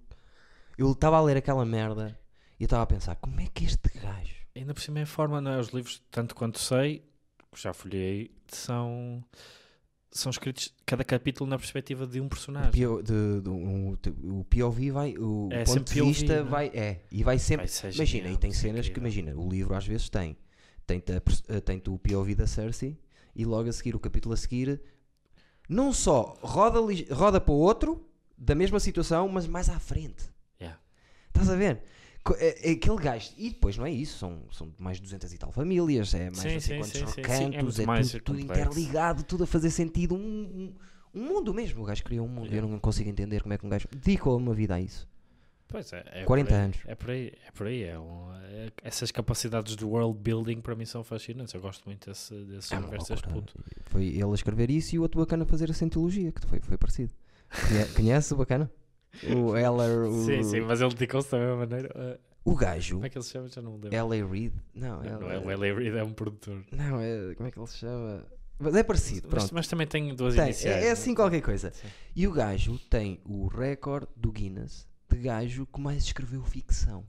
eu 0.77 0.91
estava 0.91 1.17
a 1.17 1.21
ler 1.21 1.37
aquela 1.37 1.63
merda 1.65 2.19
e 2.59 2.63
eu 2.63 2.65
estava 2.65 2.83
a 2.83 2.87
pensar: 2.87 3.15
como 3.15 3.39
é 3.39 3.47
que 3.53 3.63
este 3.65 3.89
gajo. 3.99 4.35
Ainda 4.55 4.73
por 4.73 4.81
cima 4.81 4.99
é 4.99 5.03
a 5.03 5.07
forma, 5.07 5.39
não 5.41 5.51
é? 5.51 5.59
Os 5.59 5.69
livros, 5.69 6.01
tanto 6.11 6.35
quanto 6.35 6.59
sei, 6.59 7.05
que 7.51 7.61
já 7.61 7.73
folhei, 7.73 8.31
são, 8.47 9.23
são 10.11 10.29
escritos 10.29 10.73
cada 10.85 11.03
capítulo 11.03 11.49
na 11.49 11.57
perspectiva 11.57 12.05
de 12.07 12.19
um 12.21 12.25
O, 12.25 12.29
personagem. 12.29 12.71
PO, 12.71 13.01
de- 13.03 13.41
de- 13.41 13.49
um- 13.49 13.97
o 14.39 14.43
POV 14.45 14.91
vai. 14.91 15.17
O 15.17 15.49
É 15.51 15.63
ponto 15.63 15.83
de 15.85 15.99
POV, 15.99 16.07
vista 16.11 16.35
não 16.39 16.47
é? 16.47 16.49
vai. 16.49 16.67
É. 16.73 17.01
E 17.11 17.23
vai 17.23 17.37
sempre. 17.39 17.67
Vai 17.67 17.91
Imagina, 17.93 18.05
genial, 18.05 18.33
e 18.33 18.37
tem 18.37 18.51
ser 18.51 18.59
cenas 18.67 18.85
que, 18.87 18.91
incrível. 18.99 19.21
imagina, 19.23 19.37
o 19.41 19.49
livro 19.49 19.73
às 19.75 19.85
vezes 19.87 20.09
tem. 20.09 20.37
Tem-te 20.85 21.11
eh, 21.47 21.59
tem-te 21.61 21.89
o 21.89 21.97
POV 21.97 22.35
da 22.35 22.45
Cersei 22.47 22.97
e 23.35 23.45
logo 23.45 23.69
a 23.69 23.73
seguir, 23.73 23.95
o 23.95 23.99
capítulo 23.99 24.33
a 24.33 24.37
seguir, 24.37 24.81
não 25.67 25.91
só 25.91 26.37
roda, 26.41 26.79
roda 27.13 27.41
para 27.41 27.53
o 27.53 27.57
outro, 27.57 28.07
da 28.37 28.55
mesma 28.55 28.79
situação, 28.79 29.27
mas 29.27 29.47
mais 29.47 29.69
à 29.69 29.79
frente. 29.79 30.23
Yeah. 30.59 30.79
Estás 31.27 31.49
a 31.49 31.55
ver? 31.55 31.81
É- 32.37 32.69
é 32.69 32.73
Aquele 32.73 32.97
gajo, 32.97 33.31
e 33.37 33.49
depois 33.49 33.77
não 33.77 33.85
é 33.85 33.91
isso, 33.91 34.17
são, 34.17 34.41
são 34.51 34.73
mais 34.79 34.97
de 34.97 35.03
200 35.03 35.31
e 35.33 35.37
tal 35.37 35.51
famílias, 35.51 36.13
é 36.13 36.25
mais 36.31 36.37
Sim, 36.39 36.53
não 36.53 36.59
sei 36.59 36.61
sim, 36.61 36.77
quantos 36.77 36.91
sim, 36.91 37.03
é 37.03 37.21
recantos, 37.27 37.79
é, 37.79 37.85
mais 37.85 38.11
tudo, 38.11 38.23
tudo 38.23 38.39
interligado, 38.39 39.23
tudo 39.23 39.43
a 39.43 39.47
fazer 39.47 39.69
sentido, 39.69 40.15
um, 40.15 40.17
um, 41.13 41.21
um 41.21 41.25
mundo 41.25 41.53
mesmo. 41.53 41.83
O 41.83 41.85
gajo 41.85 42.03
criou 42.03 42.25
um 42.25 42.29
mundo, 42.29 42.47
Yeah. 42.47 42.67
eu 42.67 42.71
não 42.71 42.79
consigo 42.79 43.09
entender 43.09 43.41
como 43.43 43.53
é 43.53 43.57
que 43.57 43.65
um 43.65 43.69
gajo 43.69 43.87
dedicou 43.91 44.37
uma 44.37 44.53
vida 44.55 44.75
a 44.75 44.81
isso. 44.81 45.07
Pois 45.67 45.91
é, 45.93 46.03
é 46.11 46.23
40 46.23 46.47
por 46.49 46.55
aí, 46.55 46.63
anos. 46.63 46.77
É 46.85 46.95
por 46.95 47.09
aí, 47.09 47.33
é 47.47 47.51
por 47.51 47.67
aí. 47.67 47.83
É 47.83 47.99
um- 47.99 48.33
é- 48.43 48.71
essas 48.83 49.11
capacidades 49.11 49.75
de 49.75 49.83
world 49.83 50.17
building 50.19 50.61
para 50.61 50.75
mim 50.75 50.85
são 50.85 51.03
fascinantes. 51.03 51.53
Eu 51.53 51.61
gosto 51.61 51.83
muito 51.85 52.09
desse, 52.09 52.33
desse 52.45 52.73
É 52.73 52.77
universo 52.77 53.15
puto. 53.29 53.53
Foi 53.85 54.05
ele 54.05 54.23
a 54.23 54.33
escrever 54.35 54.69
isso 54.69 54.95
e 54.95 54.99
o 54.99 55.01
outro 55.01 55.19
bacana 55.19 55.43
a 55.43 55.47
fazer 55.47 55.69
a 55.69 55.73
Scientologia, 55.73 56.31
que 56.31 56.45
foi, 56.47 56.59
foi 56.59 56.77
parecido. 56.77 57.13
Conhe- 57.67 57.85
Conhece 57.95 58.33
o 58.33 58.37
bacana? 58.37 58.71
O 59.23 59.55
Eller, 59.57 60.07
o, 60.09 60.25
Sim, 60.25 60.43
sim, 60.43 60.59
mas 60.61 60.81
ele 60.81 60.89
dedicou-se 60.91 61.31
da 61.31 61.39
mesma 61.39 61.55
maneira. 61.57 61.89
Ah, 61.95 62.19
o 62.43 62.55
gajo, 62.55 62.95
como 62.95 63.05
é 63.05 63.09
que 63.09 63.17
ele 63.17 63.23
se 63.25 63.31
chama? 63.31 63.47
Já 63.47 63.61
não 63.61 63.71
me 63.77 63.89
lembro. 63.89 63.95
L.A. 63.97 64.27
Reid, 64.29 64.53
não, 64.73 65.01
Não, 65.01 65.19
não 65.21 65.31
é 65.31 65.35
L.A. 65.35 65.47
o 65.47 65.51
L.A. 65.51 65.73
Reid, 65.79 65.97
é 65.97 66.03
um 66.03 66.13
produtor. 66.13 66.63
não, 66.71 66.99
é, 67.01 67.33
como 67.35 67.47
é 67.47 67.51
que 67.51 67.57
ele 67.59 67.67
se 67.67 67.77
chama? 67.77 68.23
Mas 68.59 68.75
é 68.75 68.83
parecido, 68.83 69.27
Mas, 69.31 69.51
mas 69.51 69.67
também 69.67 69.87
tem 69.87 70.13
duas 70.15 70.35
Tem, 70.35 70.45
iniciais. 70.45 70.83
é, 70.83 70.87
é 70.87 70.91
assim 70.91 71.13
qualquer 71.15 71.41
coisa. 71.41 71.71
Sim. 71.73 71.87
E 72.15 72.27
o 72.27 72.31
gajo 72.31 72.77
tem 72.89 73.19
o 73.25 73.47
recorde 73.47 74.07
do 74.15 74.31
Guinness 74.31 74.87
gajo 75.25 75.65
que 75.67 75.79
mais 75.79 76.03
escreveu 76.03 76.43
ficção. 76.43 77.05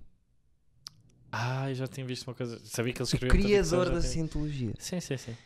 Ah, 1.31 1.69
eu 1.71 1.75
já 1.75 1.87
tinha 1.87 2.07
visto 2.07 2.27
uma 2.27 2.35
coisa. 2.35 2.59
Sabia 2.65 2.93
que 2.93 2.99
ele 3.03 3.05
O 3.05 3.13
escreveu 3.15 3.31
ficção, 3.31 3.49
criador 3.51 3.85
da 3.95 4.01
tinha- 4.01 4.13
Cientologia. 4.13 4.75
Sim, 4.79 5.01
sim, 5.01 5.17
sim. 5.17 5.37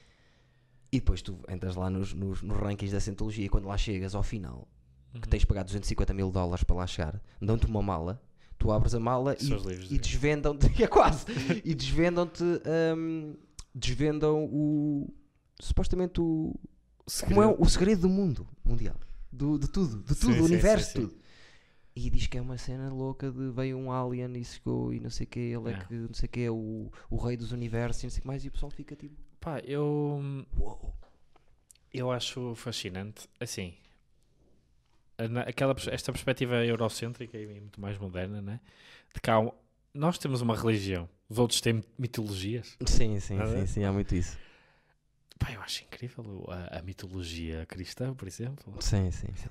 E 0.93 0.99
depois 0.99 1.23
tu 1.23 1.39
entras 1.49 1.77
lá 1.77 1.89
nos, 1.89 2.13
nos, 2.13 2.43
nos 2.43 2.57
rankings 2.59 2.93
da 2.93 3.01
Cientologia 3.01 3.47
e 3.47 3.49
quando 3.49 3.67
lá 3.67 3.77
chegas 3.77 4.15
ao 4.15 4.23
final, 4.23 4.69
Uhum. 5.15 5.21
que 5.21 5.29
tens 5.29 5.41
de 5.41 5.47
pagar 5.47 5.65
250 5.65 6.15
mil 6.15 6.31
dólares 6.31 6.63
para 6.63 6.77
lá 6.77 6.87
chegar, 6.87 7.21
dão-te 7.43 7.67
uma 7.67 7.83
mala, 7.83 8.23
tu 8.57 8.71
abres 8.71 8.95
a 8.95 9.01
mala 9.01 9.35
e, 9.41 9.45
de 9.89 9.95
e 9.95 9.99
desvendam-te, 9.99 10.67
é 10.83 10.87
quase, 10.87 11.25
e 11.65 11.75
desvendam-te, 11.75 12.45
hum, 12.97 13.35
desvendam 13.75 14.45
o, 14.45 15.13
supostamente 15.61 16.21
o, 16.21 16.55
como 17.27 17.43
é 17.43 17.47
o 17.49 17.65
segredo 17.69 18.03
do 18.03 18.09
mundo 18.09 18.47
mundial, 18.65 18.95
do, 19.33 19.59
de 19.59 19.67
tudo, 19.69 19.97
de 19.99 20.15
tudo, 20.15 20.33
Sim, 20.35 20.39
do 20.39 20.47
sim, 20.47 20.53
universo, 20.53 20.93
sim, 20.93 21.01
sim. 21.01 21.07
tudo. 21.09 21.20
E 21.95 22.09
diz 22.09 22.27
que 22.29 22.39
é 22.39 22.41
uma 22.41 22.57
cena 22.57 22.89
louca 22.93 23.31
de 23.31 23.51
veio 23.51 23.77
um 23.77 23.91
alien 23.93 24.37
e 24.37 24.45
chegou 24.45 24.93
e 24.95 25.01
não 25.01 25.11
sei 25.11 25.27
o 25.27 25.29
que, 25.29 25.41
ele 25.41 25.71
é 25.71 25.73
É. 25.73 25.85
que 25.85 25.95
não 25.95 26.15
sei 26.15 26.27
o 26.27 26.31
que 26.31 26.41
é 26.41 26.51
o, 26.51 26.91
o 27.11 27.17
rei 27.17 27.37
dos 27.37 27.51
universos 27.53 28.03
e 28.03 28.07
não 28.07 28.11
sei 28.11 28.19
o 28.19 28.23
que 28.23 28.27
mais, 28.29 28.45
e 28.45 28.49
o 28.49 28.53
pessoal 28.53 28.71
fica 28.71 28.95
tipo, 28.95 29.17
Pá, 29.41 29.59
eu. 29.61 29.85
uou. 30.57 30.95
Eu 31.93 32.13
acho 32.13 32.55
fascinante, 32.55 33.29
assim, 33.41 33.75
aquela, 35.47 35.75
esta 35.91 36.13
perspectiva 36.13 36.65
eurocêntrica 36.65 37.37
e 37.37 37.47
muito 37.61 37.81
mais 37.81 37.99
moderna, 37.99 38.41
né? 38.41 38.61
De 39.15 39.21
cá, 39.21 39.35
nós 39.93 40.17
temos 40.19 40.41
uma 40.41 40.55
religião, 40.57 41.09
os 41.29 41.39
outros 41.39 41.61
têm 41.61 41.83
mitologias. 41.99 42.77
Sim, 42.87 43.19
sim, 43.19 43.35
Nada? 43.37 43.59
sim, 43.61 43.67
sim, 43.67 43.85
há 43.85 43.93
muito 43.93 44.15
isso. 44.15 44.39
Pá, 45.41 45.51
eu 45.53 45.61
acho 45.63 45.83
incrível 45.85 46.23
o- 46.47 46.51
a, 46.51 46.79
a 46.79 46.83
mitologia 46.83 47.65
cristã, 47.67 48.15
por 48.15 48.29
exemplo. 48.29 48.73
Sim, 48.81 49.11
sim, 49.11 49.27
sim. 49.35 49.49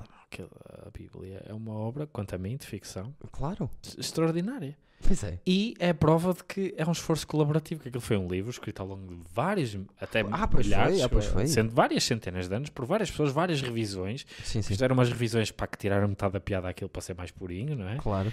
A 0.86 0.90
Bíblia 0.92 1.44
é 1.46 1.54
uma 1.54 1.74
obra, 1.74 2.06
quanto 2.08 2.36
a 2.36 2.38
mim, 2.38 2.56
de 2.56 2.66
ficção 2.66 3.14
Claro. 3.32 3.70
extraordinária. 3.98 4.78
Pois 5.02 5.24
é. 5.24 5.40
E 5.48 5.74
é 5.80 5.92
prova 5.94 6.34
de 6.34 6.44
que 6.44 6.74
é 6.78 6.86
um 6.86 6.92
esforço 6.92 7.26
colaborativo, 7.26 7.82
que 7.82 7.88
aquilo 7.88 8.02
foi 8.02 8.18
um 8.18 8.28
livro 8.28 8.52
escrito 8.52 8.82
ao 8.82 8.88
longo 8.88 9.16
de 9.16 9.22
vários, 9.34 9.76
até 10.00 10.20
Ah, 10.20 10.48
milhares, 10.54 11.02
ah, 11.02 11.10
foi. 11.10 11.48
sendo 11.48 11.72
várias 11.72 12.04
centenas 12.04 12.48
de 12.48 12.56
anos, 12.56 12.70
por 12.70 12.86
várias 12.86 13.10
pessoas, 13.10 13.32
várias 13.32 13.62
revisões. 13.62 14.28
Sim, 14.44 14.62
sim. 14.62 14.68
Fizeram 14.68 14.94
umas 14.94 15.10
revisões 15.10 15.50
para 15.52 15.68
que 15.68 15.78
tiraram 15.78 16.08
metade 16.08 16.34
da 16.34 16.40
piada 16.40 16.70
àquilo 16.70 16.90
para 16.90 17.02
ser 17.02 17.16
mais 17.16 17.32
purinho, 17.32 17.76
não 17.78 17.88
é? 17.90 17.96
Claro. 17.98 18.32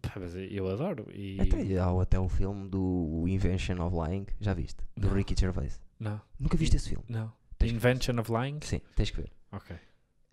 Pá, 0.00 0.12
mas 0.16 0.34
eu 0.34 0.68
adoro. 0.68 1.06
E... 1.12 1.40
Até, 1.40 1.78
há 1.78 2.02
até 2.02 2.18
um 2.18 2.28
filme 2.28 2.68
do 2.68 3.24
Invention 3.28 3.84
of 3.86 3.94
Lying, 3.94 4.26
já 4.40 4.54
viste? 4.54 4.82
Do. 4.96 5.08
Ricky 5.12 5.34
Gervais. 5.38 5.80
Não, 6.02 6.20
Nunca 6.38 6.56
viste 6.56 6.74
esse 6.76 6.88
filme? 6.88 7.04
não. 7.08 7.32
Que- 7.58 7.66
Invention 7.68 8.18
of 8.18 8.30
Lying? 8.32 8.58
Sim, 8.62 8.80
tens 8.96 9.10
que 9.10 9.18
ver. 9.18 9.30
Ok. 9.52 9.76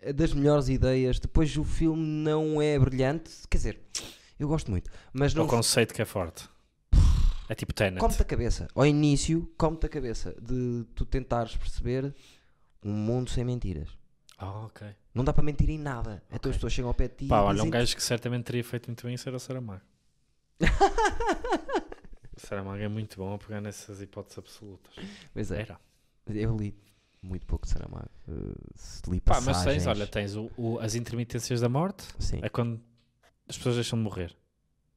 É 0.00 0.12
das 0.12 0.32
melhores 0.32 0.68
ideias. 0.68 1.20
Depois 1.20 1.56
o 1.56 1.62
filme 1.64 2.02
não 2.02 2.60
é 2.60 2.76
brilhante, 2.78 3.30
quer 3.48 3.58
dizer, 3.58 3.80
eu 4.38 4.48
gosto 4.48 4.68
muito, 4.70 4.90
mas 5.12 5.32
É 5.32 5.36
não 5.36 5.44
o 5.44 5.48
conceito 5.48 5.94
que 5.94 6.02
é 6.02 6.04
forte. 6.04 6.48
É 7.48 7.54
tipo 7.54 7.72
Tenet. 7.72 8.00
come-te 8.00 8.22
a 8.22 8.24
cabeça. 8.24 8.66
Ao 8.74 8.84
início, 8.86 9.48
come-te 9.58 9.86
a 9.86 9.88
cabeça 9.88 10.34
de 10.40 10.84
tu 10.94 11.04
tentares 11.04 11.54
perceber 11.56 12.14
um 12.82 12.92
mundo 12.92 13.30
sem 13.30 13.44
mentiras. 13.44 13.88
Ah, 14.38 14.64
ok. 14.66 14.86
Não 15.14 15.22
dá 15.24 15.32
para 15.32 15.42
mentir 15.44 15.68
em 15.70 15.78
nada. 15.78 16.22
Então 16.28 16.36
Ok. 16.36 16.50
as 16.50 16.56
pessoas 16.56 16.72
chegam 16.72 16.88
ao 16.88 16.94
pé 16.94 17.08
de 17.08 17.14
ti 17.14 17.26
Pá, 17.26 17.38
e 17.38 17.42
olha, 17.42 17.62
um 17.62 17.70
gajo 17.70 17.94
que 17.94 18.02
certamente 18.02 18.44
teria 18.44 18.64
feito 18.64 18.86
muito 18.88 19.04
bem 19.04 19.14
isso 19.14 19.28
era 19.28 19.36
o 19.36 19.40
Saramago. 19.40 19.82
Saramago 22.40 22.82
é 22.82 22.88
muito 22.88 23.16
bom 23.16 23.34
a 23.34 23.38
pegar 23.38 23.60
nessas 23.60 24.00
hipóteses 24.00 24.38
absolutas. 24.38 24.92
Pois 25.32 25.50
é, 25.50 25.60
Era. 25.62 25.80
eu 26.28 26.56
li 26.56 26.74
muito 27.22 27.46
pouco 27.46 27.66
de 27.66 27.72
Saramago. 27.72 28.08
Uh, 28.28 29.10
li 29.10 29.20
Pá, 29.20 29.40
mas 29.40 29.62
tens, 29.64 29.86
olha, 29.86 30.06
tens 30.06 30.34
o, 30.36 30.50
o- 30.56 30.78
as 30.78 30.94
intermitências 30.94 31.60
da 31.60 31.68
morte, 31.68 32.04
Sim. 32.18 32.40
é 32.42 32.48
quando 32.48 32.80
as 33.48 33.56
pessoas 33.56 33.74
deixam 33.76 33.98
de 33.98 34.04
morrer. 34.04 34.34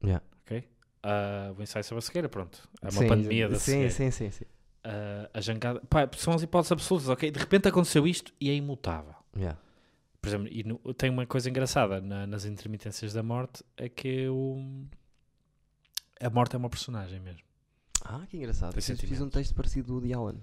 Yeah. 0.02 0.24
Ok? 0.42 0.68
Ah, 1.02 1.52
o 1.58 1.62
ensaio 1.62 1.84
sobre 1.84 1.98
a 1.98 2.02
cegueira, 2.02 2.28
pronto. 2.28 2.66
É 2.80 2.86
uma 2.86 2.92
Sim, 2.92 3.08
pandemia 3.08 3.48
da 3.48 3.56
sim, 3.58 3.72
cegueira. 3.72 3.90
sim, 3.90 4.10
sim, 4.10 4.30
sim. 4.30 4.44
Ah, 4.82 5.28
a 5.34 5.40
jangada. 5.40 5.80
Pá, 5.88 6.08
são 6.16 6.32
as 6.34 6.42
hipóteses 6.42 6.72
absolutas, 6.72 7.08
ok? 7.08 7.30
De 7.30 7.38
repente 7.38 7.68
aconteceu 7.68 8.06
isto 8.06 8.32
e 8.40 8.48
é 8.50 8.54
imutável. 8.54 9.14
Yeah. 9.36 9.58
Por 10.20 10.28
exemplo, 10.28 10.48
e 10.50 10.64
no- 10.64 10.78
tem 10.94 11.10
uma 11.10 11.26
coisa 11.26 11.50
engraçada 11.50 12.00
na- 12.00 12.26
nas 12.26 12.46
intermitências 12.46 13.12
da 13.12 13.22
morte, 13.22 13.62
é 13.76 13.88
que 13.90 14.26
o, 14.28 14.86
a 16.26 16.30
morte 16.30 16.54
é 16.54 16.58
uma 16.58 16.70
personagem 16.70 17.20
mesmo. 17.20 17.40
Ah, 18.04 18.22
que 18.28 18.36
engraçado. 18.36 18.74
Eu 18.76 18.82
fiz 18.82 19.20
um 19.20 19.28
texto 19.30 19.54
parecido 19.54 19.88
do 19.88 19.94
Woody 19.94 20.12
Allen. 20.12 20.40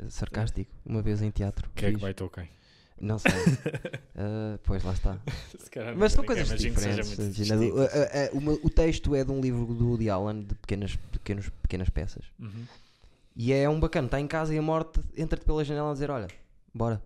uh, 0.00 0.10
Sarcástico, 0.10 0.70
uma 0.84 1.02
vez 1.02 1.22
em 1.22 1.30
teatro. 1.30 1.68
Quem 1.74 1.88
é 1.88 1.92
que 1.92 1.98
vai 1.98 2.14
quem? 2.14 2.48
Não 3.00 3.18
sei. 3.18 3.32
Uh, 3.32 4.58
pois 4.62 4.82
lá 4.84 4.92
está. 4.92 5.18
Mas 5.96 6.12
são 6.12 6.24
coisas 6.24 6.48
diferentes. 6.58 7.08
muito 7.08 7.22
imagina, 7.22 7.56
distinto. 7.58 7.76
o, 7.76 7.82
a- 7.82 7.86
a- 7.86 8.30
o 8.32 8.40
meu- 8.40 8.60
o 8.62 8.70
texto 8.70 9.14
é 9.16 9.24
de 9.24 9.32
um 9.32 9.40
livro 9.40 9.66
do 9.74 9.88
Woody 9.88 10.08
Allen 10.08 10.42
de 10.44 10.54
pequenas, 10.54 10.94
pequenos, 11.10 11.48
pequenas 11.62 11.88
peças. 11.90 12.24
Uhum. 12.38 12.64
E 13.34 13.52
é 13.52 13.68
um 13.68 13.80
bacana. 13.80 14.06
Está 14.06 14.20
em 14.20 14.28
casa 14.28 14.54
e 14.54 14.58
a 14.58 14.62
morte 14.62 15.00
entra-te 15.16 15.44
pela 15.44 15.64
janela 15.64 15.90
a 15.90 15.92
dizer: 15.92 16.10
Olha, 16.10 16.28
bora. 16.72 17.02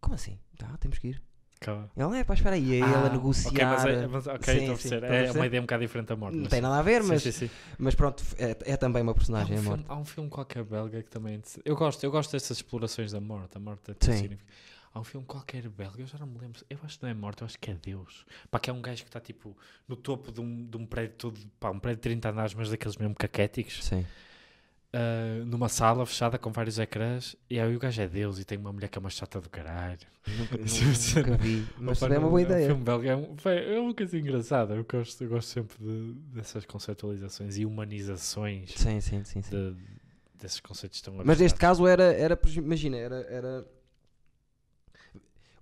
Como 0.00 0.14
assim? 0.14 0.38
Tá, 0.56 0.68
temos 0.78 0.98
que 0.98 1.08
ir. 1.08 1.22
Calma. 1.60 1.90
Ele 1.96 2.18
é, 2.18 2.24
pá, 2.24 2.34
espera 2.34 2.54
aí. 2.54 2.70
E 2.70 2.82
Ah, 2.84 2.88
ela 2.90 3.08
negociar. 3.08 3.50
Ok, 3.50 3.64
mas 3.64 3.84
é, 3.86 4.06
mas, 4.06 4.26
ok, 4.26 4.44
Sim, 4.54 4.60
estou 4.60 4.74
a 4.74 4.78
sim, 4.78 4.88
perceber. 4.88 5.06
estás 5.06 5.12
a 5.12 5.24
É 5.26 5.32
uma 5.32 5.46
ideia 5.46 5.60
um 5.60 5.64
bocado 5.64 5.82
diferente 5.82 6.08
da 6.08 6.16
morte. 6.16 6.34
Não 6.34 6.42
mas 6.42 6.50
tem 6.50 6.58
sim. 6.58 6.62
nada 6.62 6.78
a 6.78 6.82
ver, 6.82 7.02
Sim, 7.02 7.08
mas, 7.08 7.22
sim, 7.22 7.32
sim. 7.32 7.50
mas 7.78 7.94
pronto, 7.94 8.22
é, 8.38 8.56
é 8.72 8.76
também 8.76 9.02
uma 9.02 9.12
Há 9.12 9.14
personagem 9.14 9.56
um, 9.56 9.58
a 9.58 9.62
filme, 9.62 9.76
morte. 9.78 9.90
há 9.90 9.96
um 9.96 10.04
filme 10.04 10.30
qualquer 10.30 10.64
belga 10.64 11.02
que 11.02 11.10
também. 11.10 11.36
é 11.36 11.40
Eu 11.64 11.74
gosto, 11.76 12.04
eu 12.04 12.10
gosto 12.10 12.32
dessas 12.32 12.58
explorações 12.58 13.12
da 13.12 13.20
morte. 13.20 13.56
A 13.56 13.60
morte 13.60 13.90
é 13.90 13.94
Sim. 14.00 14.12
significativa. 14.12 14.50
Há 14.92 15.00
um 15.00 15.04
filme 15.04 15.26
qualquer 15.26 15.68
belga, 15.68 16.00
eu 16.02 16.06
já 16.06 16.18
não 16.18 16.26
me 16.26 16.38
lembro. 16.38 16.62
Eu 16.70 16.78
acho 16.82 16.96
que 16.98 17.02
não 17.02 17.10
é 17.10 17.14
morte, 17.14 17.42
eu 17.42 17.46
acho 17.46 17.58
que 17.58 17.70
é 17.70 17.74
Deus. 17.74 18.24
Pá, 18.50 18.58
que 18.58 18.70
é 18.70 18.72
um 18.72 18.80
gajo 18.80 19.02
que 19.02 19.08
está 19.10 19.20
tipo 19.20 19.54
no 19.86 19.94
topo 19.94 20.32
de 20.32 20.40
um, 20.40 20.64
de 20.64 20.76
um 20.76 20.86
prédio 20.86 21.16
todo, 21.16 21.38
pá, 21.60 21.70
um 21.70 21.78
prédio 21.78 21.96
de 21.98 22.02
30 22.02 22.30
andares, 22.30 22.54
mas 22.54 22.70
daqueles 22.70 22.96
mesmo 22.96 23.14
caquéticos, 23.14 23.84
Sim. 23.84 24.06
Ah, 24.92 25.42
numa 25.46 25.68
sala 25.68 26.04
fechada 26.06 26.38
com 26.38 26.50
vários 26.52 26.78
ecrãs. 26.78 27.36
E 27.50 27.58
aí 27.60 27.74
o 27.74 27.78
gajo 27.78 28.00
é 28.02 28.08
Deus 28.08 28.38
e 28.38 28.44
tem 28.44 28.56
uma 28.58 28.72
mulher 28.72 28.88
que 28.88 28.98
é 28.98 29.00
uma 29.00 29.10
chata 29.10 29.40
do 29.40 29.48
caralho. 29.50 29.98
Nunca, 30.38 30.56
nunca- 30.58 31.30
nunca 31.30 31.36
vi. 31.42 31.66
Mas 31.78 32.02
Opa, 32.02 32.14
é 32.14 32.18
uma 32.18 32.28
boa 32.28 32.40
Um 32.40 32.44
ideia. 32.44 32.66
filme 32.66 32.82
belga 32.84 33.10
é, 33.10 33.16
um, 33.16 33.36
é 33.46 33.78
uma 33.80 33.94
coisa 33.94 34.18
engraçada. 34.18 34.74
Eu 34.74 34.84
gosto, 34.84 35.22
eu 35.22 35.28
gosto 35.28 35.48
sempre 35.48 35.76
de- 35.78 36.12
dessas 36.34 36.64
conceptualizações 36.64 37.56
e 37.58 37.64
humanizações 37.66 38.72
Sim, 38.74 39.00
sim, 39.00 39.22
sim. 39.24 39.42
sim. 39.42 39.50
de- 39.50 39.76
desses 40.40 40.60
conceitos 40.60 41.00
tão 41.00 41.14
Mas 41.24 41.38
neste 41.38 41.58
caso 41.58 41.86
era, 41.86 42.04
era 42.12 42.38
imagina, 42.56 42.96
era, 42.96 43.16
era. 43.30 43.66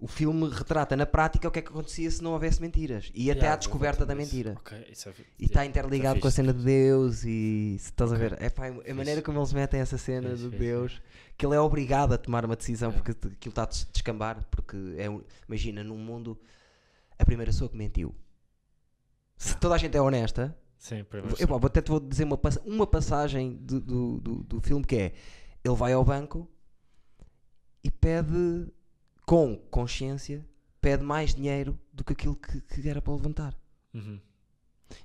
O 0.01 0.07
filme 0.09 0.49
retrata 0.51 0.97
na 0.97 1.07
prática 1.07 1.49
o 1.49 1.51
que 1.51 1.61
é 1.61 1.63
que 1.63 1.69
acontecia 1.69 2.11
se 2.11 2.23
não 2.23 2.33
houvesse 2.33 2.61
mentiras. 2.61 3.11
E 3.15 3.31
até 3.31 3.41
Yeah, 3.41 3.55
à 3.55 3.57
descoberta 3.57 4.05
da 4.05 4.15
mentira. 4.15 4.55
Ok, 4.59 4.87
isso 4.91 5.09
é- 5.09 5.13
E 5.39 5.45
está 5.45 5.61
yeah, 5.63 5.67
interligado 5.71 6.17
tá 6.17 6.21
com 6.21 6.29
a 6.29 6.31
cena 6.31 6.53
de 6.53 6.63
Deus 6.63 7.23
e 7.25 7.77
se 7.79 7.87
estás 7.91 8.13
a 8.13 8.17
Ok. 8.17 8.29
ver, 8.29 8.43
é 8.43 8.51
pá, 8.51 8.67
a 8.67 8.95
maneira 8.95 9.23
como 9.23 9.39
eles 9.39 9.53
metem 9.53 9.81
essa 9.81 9.97
cena 9.97 10.31
Fixe, 10.31 10.43
de 10.43 10.51
fixe, 10.51 10.59
Deus, 10.59 11.03
que 11.39 11.47
ele 11.47 11.55
é 11.55 11.61
obrigado 11.61 12.13
a 12.13 12.19
tomar 12.19 12.45
uma 12.45 12.57
decisão 12.57 12.91
Yeah. 12.91 13.05
porque 13.13 13.29
aquilo 13.29 13.51
está 13.53 13.63
a 13.63 13.67
des- 13.67 13.89
descambar, 13.93 14.45
porque 14.51 14.77
é 14.99 15.07
imagina, 15.49 15.83
num 15.85 15.97
mundo 15.97 16.39
a 17.19 17.25
primeira 17.25 17.51
pessoa 17.51 17.71
que 17.71 17.77
mentiu. 17.77 18.15
Se 19.37 19.57
toda 19.57 19.75
a 19.77 19.79
gente 19.79 19.97
é 19.97 20.03
honesta, 20.03 20.57
Sim, 20.77 21.07
eu, 21.39 21.49
pá, 21.49 21.67
até 21.67 21.81
te 21.81 21.89
vou 21.91 22.01
dizer 22.01 22.25
uma, 22.25 22.39
uma 22.67 22.87
passagem 22.87 23.55
do, 23.63 23.81
do, 23.81 24.21
do, 24.21 24.35
do 24.43 24.61
filme 24.61 24.85
que 24.85 24.97
é 24.97 25.13
ele 25.65 25.75
vai 25.77 25.93
ao 25.95 26.05
banco 26.05 26.47
e 27.83 27.91
pede 27.91 28.67
com 29.27 29.57
consciência 29.71 30.47
pede 30.81 31.03
mais 31.03 31.35
dinheiro 31.35 31.79
do 31.93 32.05
que 32.05 32.13
aquilo 32.13 32.37
que, 32.37 32.61
que 32.61 32.89
era 32.89 33.01
para 33.01 33.15
levantar. 33.15 33.57
Uhum, 33.95 34.21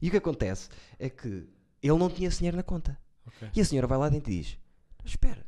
E 0.02 0.08
o 0.08 0.12
que 0.12 0.18
acontece 0.18 0.70
é 0.98 1.10
que 1.10 1.28
ele 1.82 1.98
não 1.98 2.10
tinha 2.10 2.28
esse 2.28 2.40
dinheiro 2.40 2.58
na 2.58 2.64
conta. 2.64 3.00
ok. 3.26 3.50
E 3.56 3.62
a 3.62 3.66
senhora 3.66 3.88
vai 3.88 3.98
lá 3.98 4.10
dentro 4.10 4.32
e 4.32 4.40
diz: 4.42 4.58
Espera, 5.06 5.46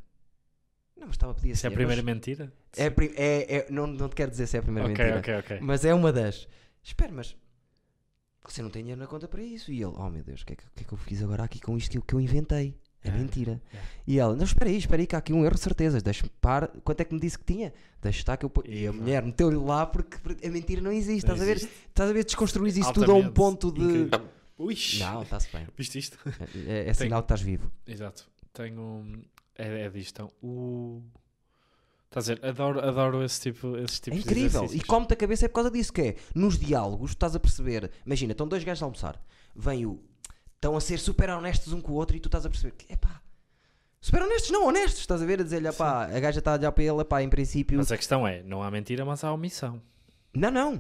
não 0.96 1.08
me 1.08 1.12
estava 1.12 1.32
a 1.34 1.36
pedir 1.36 1.52
Isso 1.52 1.66
é 1.66 1.70
a 1.70 1.72
primeira 1.74 2.02
mas 2.02 2.16
mentira? 2.16 2.54
é, 2.78 2.86
é- 2.88 3.56
é- 3.58 3.72
não, 3.72 3.88
não 3.88 4.08
te 4.08 4.16
quero 4.16 4.32
dizer 4.32 4.48
se 4.48 4.56
é 4.56 4.60
a 4.60 4.64
primeira 4.64 4.88
Ok, 4.90 5.04
mentira, 5.06 5.20
ok, 5.20 5.56
ok. 5.58 5.60
mas 5.68 5.84
é 5.84 5.94
uma 5.94 6.12
das. 6.14 6.48
Espera, 6.84 7.12
mas 7.12 7.36
você 8.44 8.62
não 8.62 8.70
tem 8.70 8.82
dinheiro 8.84 9.02
na 9.02 9.08
conta 9.08 9.28
para 9.28 9.44
isso. 9.44 9.72
E 9.72 9.78
ele: 9.84 9.94
Oh 9.98 10.10
meu 10.10 10.24
Deus, 10.24 10.42
o 10.42 10.46
que, 10.46 10.54
é 10.54 10.56
que, 10.56 10.64
que 10.76 10.84
é 10.84 10.88
que 10.88 10.94
eu 10.94 10.98
fiz 10.98 11.22
agora 11.22 11.44
aqui 11.44 11.60
com 11.60 11.76
isto 11.78 11.92
que 11.92 11.98
eu, 11.98 12.02
que 12.02 12.14
eu 12.16 12.22
inventei? 12.22 12.80
É 13.04 13.08
Yeah, 13.08 13.24
mentira. 13.24 13.62
yeah. 13.74 13.90
E 14.06 14.20
ela: 14.20 14.36
Não, 14.36 14.44
espera 14.44 14.70
aí, 14.70 14.78
espera 14.78 15.02
aí, 15.02 15.08
que 15.08 15.16
há 15.16 15.20
aqui 15.20 15.34
um 15.34 15.44
erro 15.44 15.56
de 15.56 15.62
certeza. 15.62 16.00
Deixa 16.02 16.26
para. 16.40 16.68
Quanto 16.84 17.02
é 17.02 17.04
que 17.06 17.14
me 17.14 17.20
disse 17.20 17.38
que 17.40 17.44
tinha? 17.46 17.74
Deixa 18.02 18.20
estar 18.20 18.38
que 18.38 18.46
eu. 18.46 18.50
po-" 18.50 18.64
E 18.68 18.86
a 18.86 18.94
mulher 18.94 19.24
meteu-lhe 19.24 19.58
lá 19.58 19.86
porque, 19.88 20.18
a 20.46 20.50
mentira 20.52 20.82
não 20.82 20.92
existe. 20.92 21.26
Não 21.28 21.34
estás 21.36 21.42
a 21.42 21.46
ver? 21.46 21.58
existe. 21.58 21.74
Estás 21.90 22.10
a 22.10 22.14
ver? 22.14 22.24
Desconstruís 22.26 22.78
isso 22.78 22.94
tudo 22.94 23.12
a 23.12 23.16
um 23.16 23.32
ponto 23.32 23.72
de. 23.72 23.82
incrível. 23.82 24.22
Ui, 24.60 24.76
Não, 25.00 25.24
está-se 25.24 25.50
bem. 25.52 25.66
viste 25.76 25.98
isto? 25.98 26.20
É, 26.68 26.90
é 26.90 26.94
sinal 26.94 27.22
que 27.24 27.26
estás 27.26 27.42
vivo. 27.42 27.72
Exato. 27.88 28.28
Tenho. 28.54 29.24
É, 29.58 29.86
é 29.86 29.90
disto. 29.90 30.12
Então, 30.22 30.32
o. 30.44 31.02
Estás 32.06 32.30
a 32.30 32.36
dizer, 32.36 32.46
adoro, 32.48 32.80
adoro 32.86 33.24
esse 33.24 33.40
tipo, 33.42 33.78
esses 33.78 33.98
É 34.00 34.02
tipos 34.04 34.20
de 34.20 34.26
incrível. 34.26 34.62
E 34.62 34.66
exercícios. 34.66 34.84
come-te 34.88 35.14
a 35.14 35.16
cabeça 35.16 35.46
é 35.46 35.48
por 35.48 35.56
causa 35.56 35.72
disso, 35.72 35.94
que 35.94 36.02
é, 36.02 36.16
nos 36.36 36.60
diálogos, 36.60 37.12
estás 37.12 37.36
a 37.36 37.40
perceber, 37.40 37.90
imagina, 38.06 38.34
estão 38.34 38.46
dois 38.48 38.64
gajos 38.66 38.84
a 38.84 38.86
almoçar, 38.86 39.26
vem 39.56 39.86
o, 39.86 39.98
estão 40.62 40.78
a 40.78 40.80
ser 40.82 41.00
super 41.00 41.28
honestos 41.32 41.74
um 41.74 41.82
com 41.82 41.92
o 41.92 41.96
outro 41.96 42.16
e 42.16 42.20
tu 42.20 42.28
estás 42.28 42.46
a 42.46 42.50
perceber 42.50 42.76
que, 42.76 42.94
epá, 42.94 43.20
super 44.00 44.22
honestos, 44.22 44.52
não 44.52 44.68
honestos, 44.68 45.00
estás 45.00 45.20
a 45.20 45.26
ver, 45.26 45.40
a 45.42 45.44
dizer-lhe, 45.44 45.68
epá, 45.68 46.04
a 46.06 46.20
gaja 46.20 46.38
está 46.38 46.52
a 46.52 46.58
olhar 46.58 46.72
para 46.72 46.84
ele, 46.84 47.02
epá, 47.02 47.24
em 47.24 47.30
princípio, 47.30 47.80
Mas 47.80 47.92
a 47.92 47.98
questão 47.98 48.28
é, 48.28 48.44
não 48.44 48.62
há 48.62 48.70
mentira, 48.70 49.04
mas 49.04 49.24
há 49.24 49.34
omissão. 49.34 49.82
não, 50.32 50.52
não, 50.52 50.80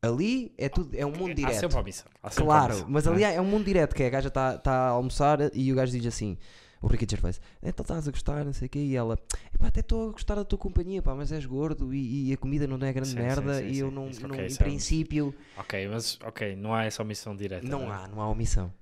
ali 0.00 0.54
é 0.56 0.70
tudo, 0.70 0.96
é 0.96 1.04
um 1.04 1.10
mundo 1.12 1.32
Há 1.32 1.34
direto. 1.34 1.60
sempre 1.60 1.76
omissão. 1.78 2.06
Há 2.22 2.30
sempre 2.30 2.44
Claro, 2.46 2.72
omissão, 2.72 2.88
mas 2.90 3.04
não 3.04 3.12
ali 3.12 3.24
é? 3.24 3.34
é 3.34 3.40
um 3.42 3.44
mundo 3.44 3.66
direto, 3.66 3.94
que 3.94 4.02
é 4.02 4.06
a 4.06 4.10
gaja 4.10 4.28
está 4.28 4.56
tá 4.56 4.72
a 4.72 4.88
almoçar 4.88 5.38
e 5.54 5.70
o 5.70 5.76
gajo 5.76 5.92
diz 5.92 6.06
assim, 6.06 6.38
o 6.80 6.86
Ricky 6.86 7.06
Gervais, 7.10 7.38
então 7.62 7.82
estás 7.82 8.08
a 8.08 8.10
gostar, 8.10 8.42
não 8.42 8.54
sei 8.54 8.68
o 8.68 8.70
quê, 8.70 8.78
e 8.78 8.96
ela, 8.96 9.18
epá, 9.54 9.66
até 9.66 9.80
estou 9.80 10.08
a 10.08 10.12
gostar 10.12 10.36
da 10.36 10.44
tua 10.46 10.58
companhia, 10.58 11.02
pá, 11.02 11.14
mas 11.14 11.30
és 11.30 11.44
gordo 11.44 11.92
e, 11.92 12.30
e 12.30 12.32
a 12.32 12.38
comida 12.38 12.66
não 12.66 12.78
é 12.86 12.90
grande 12.90 13.10
Sim, 13.10 13.16
sim, 13.16 13.22
merda 13.22 13.58
sim, 13.58 13.66
e 13.68 13.78
eu 13.80 13.88
sim. 13.90 13.94
não, 13.94 14.08
Isso, 14.08 14.26
não- 14.26 14.34
ok, 14.34 14.46
em 14.46 14.48
é 14.48 14.52
um- 14.54 14.56
princípio, 14.56 15.34
Ok, 15.58 15.88
mas 15.88 16.18
ok, 16.24 16.56
não 16.56 16.72
há 16.74 16.84
essa 16.86 17.02
omissão 17.02 17.36
direta. 17.36 17.66
não 17.68 17.92
é? 17.92 17.96
há, 17.96 18.08
não 18.08 18.22
há 18.22 18.30
omissão. 18.30 18.72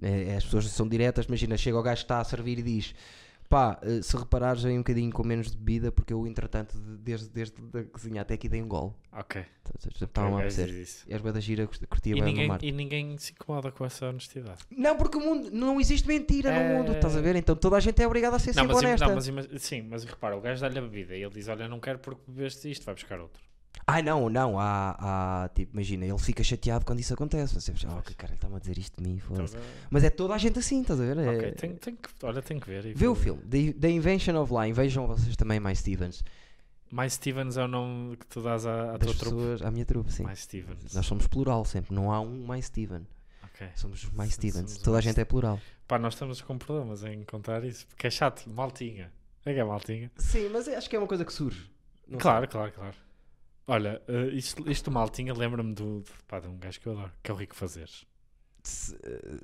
É, 0.00 0.30
é, 0.32 0.36
as 0.36 0.44
pessoas 0.44 0.66
são 0.70 0.88
diretas, 0.88 1.26
imagina, 1.26 1.56
chega 1.56 1.78
o 1.78 1.82
gajo 1.82 1.96
que 2.00 2.04
está 2.04 2.20
a 2.20 2.24
servir 2.24 2.58
e 2.58 2.62
diz, 2.62 2.94
Pá, 3.48 3.78
eh, 3.82 4.02
se 4.02 4.14
reparares 4.14 4.62
aí 4.66 4.74
um 4.74 4.78
bocadinho 4.82 5.10
com 5.10 5.24
menos 5.24 5.50
de 5.50 5.56
bebida, 5.56 5.90
porque 5.90 6.12
eu, 6.12 6.26
entretanto, 6.26 6.78
de- 6.78 6.98
desde, 6.98 7.30
desde 7.30 7.54
a 7.78 7.82
cozinha 7.84 8.20
até 8.20 8.34
aqui 8.34 8.46
dei 8.46 8.60
um 8.60 8.68
gol. 8.68 8.94
Ok. 9.10 9.42
Estava 10.02 10.26
a 10.26 10.30
O 10.30 10.32
gajo 10.36 10.40
apetecer. 10.48 10.66
diz 10.66 10.76
isso. 10.76 11.04
E 11.08 11.14
as 11.14 11.22
da 11.22 11.40
gira 11.40 11.66
curti- 11.66 11.86
curtia 11.86 12.12
E 12.12 12.16
bem 12.16 12.24
ninguém, 12.24 12.46
mar. 12.46 12.58
e 12.62 12.70
ninguém 12.70 13.16
se 13.16 13.32
incomoda 13.32 13.72
com 13.72 13.86
essa 13.86 14.06
honestidade. 14.06 14.58
Não, 14.70 14.98
porque 14.98 15.16
o 15.16 15.20
mundo 15.22 15.50
não 15.50 15.80
existe 15.80 16.06
mentira 16.06 16.50
É. 16.50 16.68
no 16.72 16.74
mundo, 16.78 16.92
estás 16.92 17.16
a 17.16 17.22
ver? 17.22 17.36
Então 17.36 17.56
toda 17.56 17.76
a 17.78 17.80
gente 17.80 18.02
é 18.02 18.06
obrigada 18.06 18.36
a 18.36 18.38
ser 18.38 18.48
Não 18.48 18.64
sempre 18.64 18.74
mas, 18.74 18.84
honesta. 18.84 19.06
não, 19.06 19.14
mas 19.34 19.62
sim, 19.62 19.80
mas 19.80 20.04
repara, 20.04 20.36
o 20.36 20.42
gajo 20.42 20.60
dá-lhe 20.60 20.78
a 20.78 20.82
bebida 20.82 21.16
e 21.16 21.22
ele 21.22 21.32
diz: 21.32 21.48
Olha, 21.48 21.66
não 21.66 21.80
quero 21.80 22.00
porque 22.00 22.20
bebeste 22.28 22.70
isto, 22.70 22.84
vai 22.84 22.94
buscar 22.94 23.18
outro. 23.18 23.42
Ai 23.90 24.02
não, 24.02 24.28
não, 24.28 24.60
há, 24.60 25.44
há 25.44 25.48
tipo, 25.48 25.72
imagina, 25.72 26.04
ele 26.04 26.18
fica 26.18 26.44
chateado 26.44 26.84
quando 26.84 27.00
isso 27.00 27.14
acontece. 27.14 27.54
Você 27.54 27.72
pensa, 27.72 27.88
oh, 27.90 28.02
que 28.02 28.14
cara, 28.14 28.32
ele 28.32 28.36
está-me 28.36 28.56
a 28.56 28.58
dizer 28.58 28.76
isto 28.76 29.02
de 29.02 29.08
mim, 29.08 29.14
Então, 29.16 29.46
foda-se. 29.46 29.56
Mas 29.88 30.04
é 30.04 30.10
toda 30.10 30.34
a 30.34 30.38
gente 30.38 30.58
assim, 30.58 30.82
estás 30.82 31.00
a 31.00 31.04
ver? 31.04 31.16
É- 31.16 31.28
ok, 31.30 31.52
que, 31.80 31.96
olha, 32.22 32.42
tem 32.42 32.60
que 32.60 32.68
ver. 32.68 32.94
Vê 32.94 33.08
o 33.08 33.14
filme, 33.14 33.40
The, 33.44 33.72
The 33.72 33.90
Invention 33.90 34.36
of 34.42 34.52
Lying, 34.52 34.74
vejam 34.74 35.06
vocês 35.06 35.34
também 35.36 35.58
mais 35.58 35.78
Stevens. 35.78 36.22
Mais 36.90 37.14
Stevens 37.14 37.56
é 37.56 37.64
o 37.64 37.68
nome 37.68 38.18
que 38.18 38.26
tu 38.26 38.42
dás 38.42 38.66
à, 38.66 38.94
à 38.94 38.98
tua 38.98 39.14
trupe. 39.14 39.36
pessoas, 39.36 39.62
à 39.62 39.70
minha 39.70 39.86
trupe, 39.86 40.12
sim. 40.12 40.22
Mais 40.22 40.40
Stevens. 40.40 40.94
Nós 40.94 41.06
somos 41.06 41.26
plural 41.26 41.64
sempre, 41.64 41.94
não 41.94 42.12
há 42.12 42.20
um 42.20 42.44
mais 42.44 42.66
Steven. 42.66 43.06
Ok. 43.42 43.68
Somos 43.74 44.04
mais 44.12 44.34
Stevens, 44.34 44.70
somos 44.70 44.82
toda 44.82 44.96
a 44.96 44.98
mais 44.98 45.04
gente 45.06 45.18
é 45.18 45.24
plural. 45.24 45.58
Pá, 45.86 45.98
nós 45.98 46.12
estamos 46.12 46.42
com 46.42 46.58
problemas 46.58 47.04
em 47.04 47.24
contar 47.24 47.64
isso, 47.64 47.86
porque 47.86 48.06
é 48.06 48.10
chato, 48.10 48.46
maltinha. 48.50 49.10
É 49.46 49.54
que 49.54 49.60
é 49.60 49.64
maltinha. 49.64 50.10
Sim, 50.18 50.50
mas 50.50 50.68
acho 50.68 50.90
que 50.90 50.94
é 50.94 50.98
uma 50.98 51.08
coisa 51.08 51.24
que 51.24 51.32
surge. 51.32 51.70
Não 52.06 52.18
claro, 52.18 52.46
claro, 52.46 52.70
claro. 52.70 52.94
Olha, 53.68 54.00
eh, 54.08 54.28
isto, 54.32 54.68
isto 54.70 54.90
maltinha 54.90 55.32
lembra-me 55.34 55.74
do, 55.74 56.00
de, 56.00 56.10
pá, 56.26 56.40
de 56.40 56.48
um 56.48 56.56
gajo 56.58 56.80
que 56.80 56.86
eu 56.88 56.92
adoro, 56.92 57.12
que 57.22 57.30
é 57.30 57.34
o 57.34 57.36
Rico 57.36 57.54
Fazeres. 57.54 58.06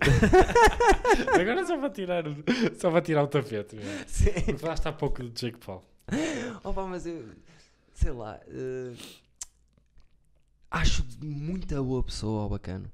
Agora 1.39 1.67
só 1.67 1.79
para 1.79 1.91
tirar, 1.91 2.27
o- 2.27 2.37
só 2.79 2.91
para 2.91 3.03
tirar 3.03 3.23
o 3.23 3.27
tapete. 3.29 3.77
meu. 3.77 3.85
Sim. 4.07 4.33
Porque 4.33 4.59
falaste 4.59 4.87
há 4.87 4.93
pouco 4.93 5.23
do 5.23 5.31
Jake 5.31 5.59
Paul. 5.59 5.83
Opa, 6.63 6.87
mas 6.87 7.07
eu 7.07 7.25
sei 7.95 8.11
lá. 8.11 8.39
eh, 8.49 8.93
acho 10.71 11.05
muita 11.23 11.83
boa 11.83 12.03
pessoa 12.03 12.43
ao 12.43 12.49
bacano. 12.49 12.91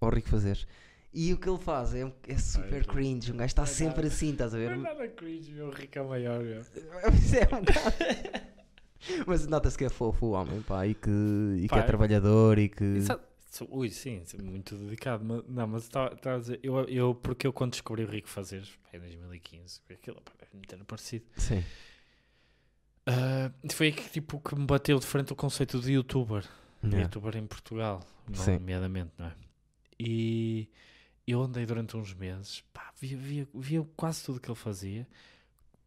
Ao 0.00 0.10
Rico 0.10 0.28
Fazeres. 0.28 0.66
E 1.12 1.32
o 1.32 1.38
que 1.38 1.48
ele 1.48 1.58
faz 1.58 1.94
é, 1.94 2.10
é 2.28 2.38
super 2.38 2.80
Rico. 2.82 2.94
cringe. 2.94 3.32
Um 3.32 3.36
gajo 3.36 3.46
está 3.48 3.62
Não 3.62 3.68
é 3.68 3.72
sempre 3.72 3.96
nada. 4.02 4.08
assim, 4.08 4.30
estás 4.32 4.54
a 4.54 4.58
Não 4.58 4.64
ver? 4.66 4.72
é 4.72 4.76
nada 4.76 5.08
cringe, 5.08 5.52
meu. 5.52 5.68
O 5.68 5.70
Rico 5.70 5.98
é 5.98 6.02
maior, 6.02 6.40
meu. 6.42 6.62
É 6.74 7.56
um 7.56 7.60
bocado- 7.60 8.49
Mas 9.26 9.46
nota-se 9.46 9.76
que 9.78 9.84
é 9.84 9.88
fofo 9.88 10.26
o 10.26 10.30
homem, 10.32 10.60
pá, 10.62 10.86
e 10.86 10.94
que, 10.94 11.10
e 11.58 11.62
que 11.62 11.68
Pá, 11.68 11.78
é 11.78 11.82
trabalhador 11.82 12.58
e 12.58 12.68
que. 12.68 12.84
Isso- 12.84 13.12
isso- 13.50 13.66
Ui, 13.70 13.90
sim, 13.90 14.22
sim, 14.24 14.38
muito 14.38 14.76
dedicado. 14.76 15.24
Mas, 15.24 15.42
não, 15.48 15.66
mas 15.66 15.82
estava 15.84 16.14
estava 16.14 16.36
a 16.36 16.38
dizer, 16.40 16.60
eu, 16.62 16.78
eu, 16.84 17.14
porque 17.14 17.46
eu 17.46 17.52
quando 17.52 17.72
descobri 17.72 18.04
o 18.04 18.08
Rico 18.08 18.28
Fazeres, 18.28 18.70
em 18.92 18.98
2015, 19.00 19.80
aquilo 19.90 20.20
pá, 20.22 20.32
é 20.40 20.46
muito 20.56 20.84
parecido. 20.84 21.24
Sim. 21.36 21.64
Ah, 23.06 23.50
foi 23.72 23.92
que, 23.92 24.08
tipo, 24.10 24.38
que 24.40 24.54
me 24.54 24.66
bateu 24.66 24.98
de 24.98 25.06
frente 25.06 25.32
o 25.32 25.36
conceito 25.36 25.80
de 25.80 25.92
youtuber. 25.92 26.44
Yeah. 26.82 27.02
Youtuber 27.02 27.36
em 27.36 27.46
Portugal, 27.46 28.00
nomeadamente, 28.58 29.10
não 29.18 29.26
é? 29.26 29.34
E 29.98 30.68
eu 31.26 31.42
andei 31.42 31.66
durante 31.66 31.96
uns 31.96 32.14
meses, 32.14 32.62
pá, 32.72 32.90
via, 33.00 33.16
via, 33.18 33.48
via 33.54 33.86
quase 33.96 34.24
tudo 34.24 34.40
que 34.40 34.48
ele 34.48 34.56
fazia. 34.56 35.06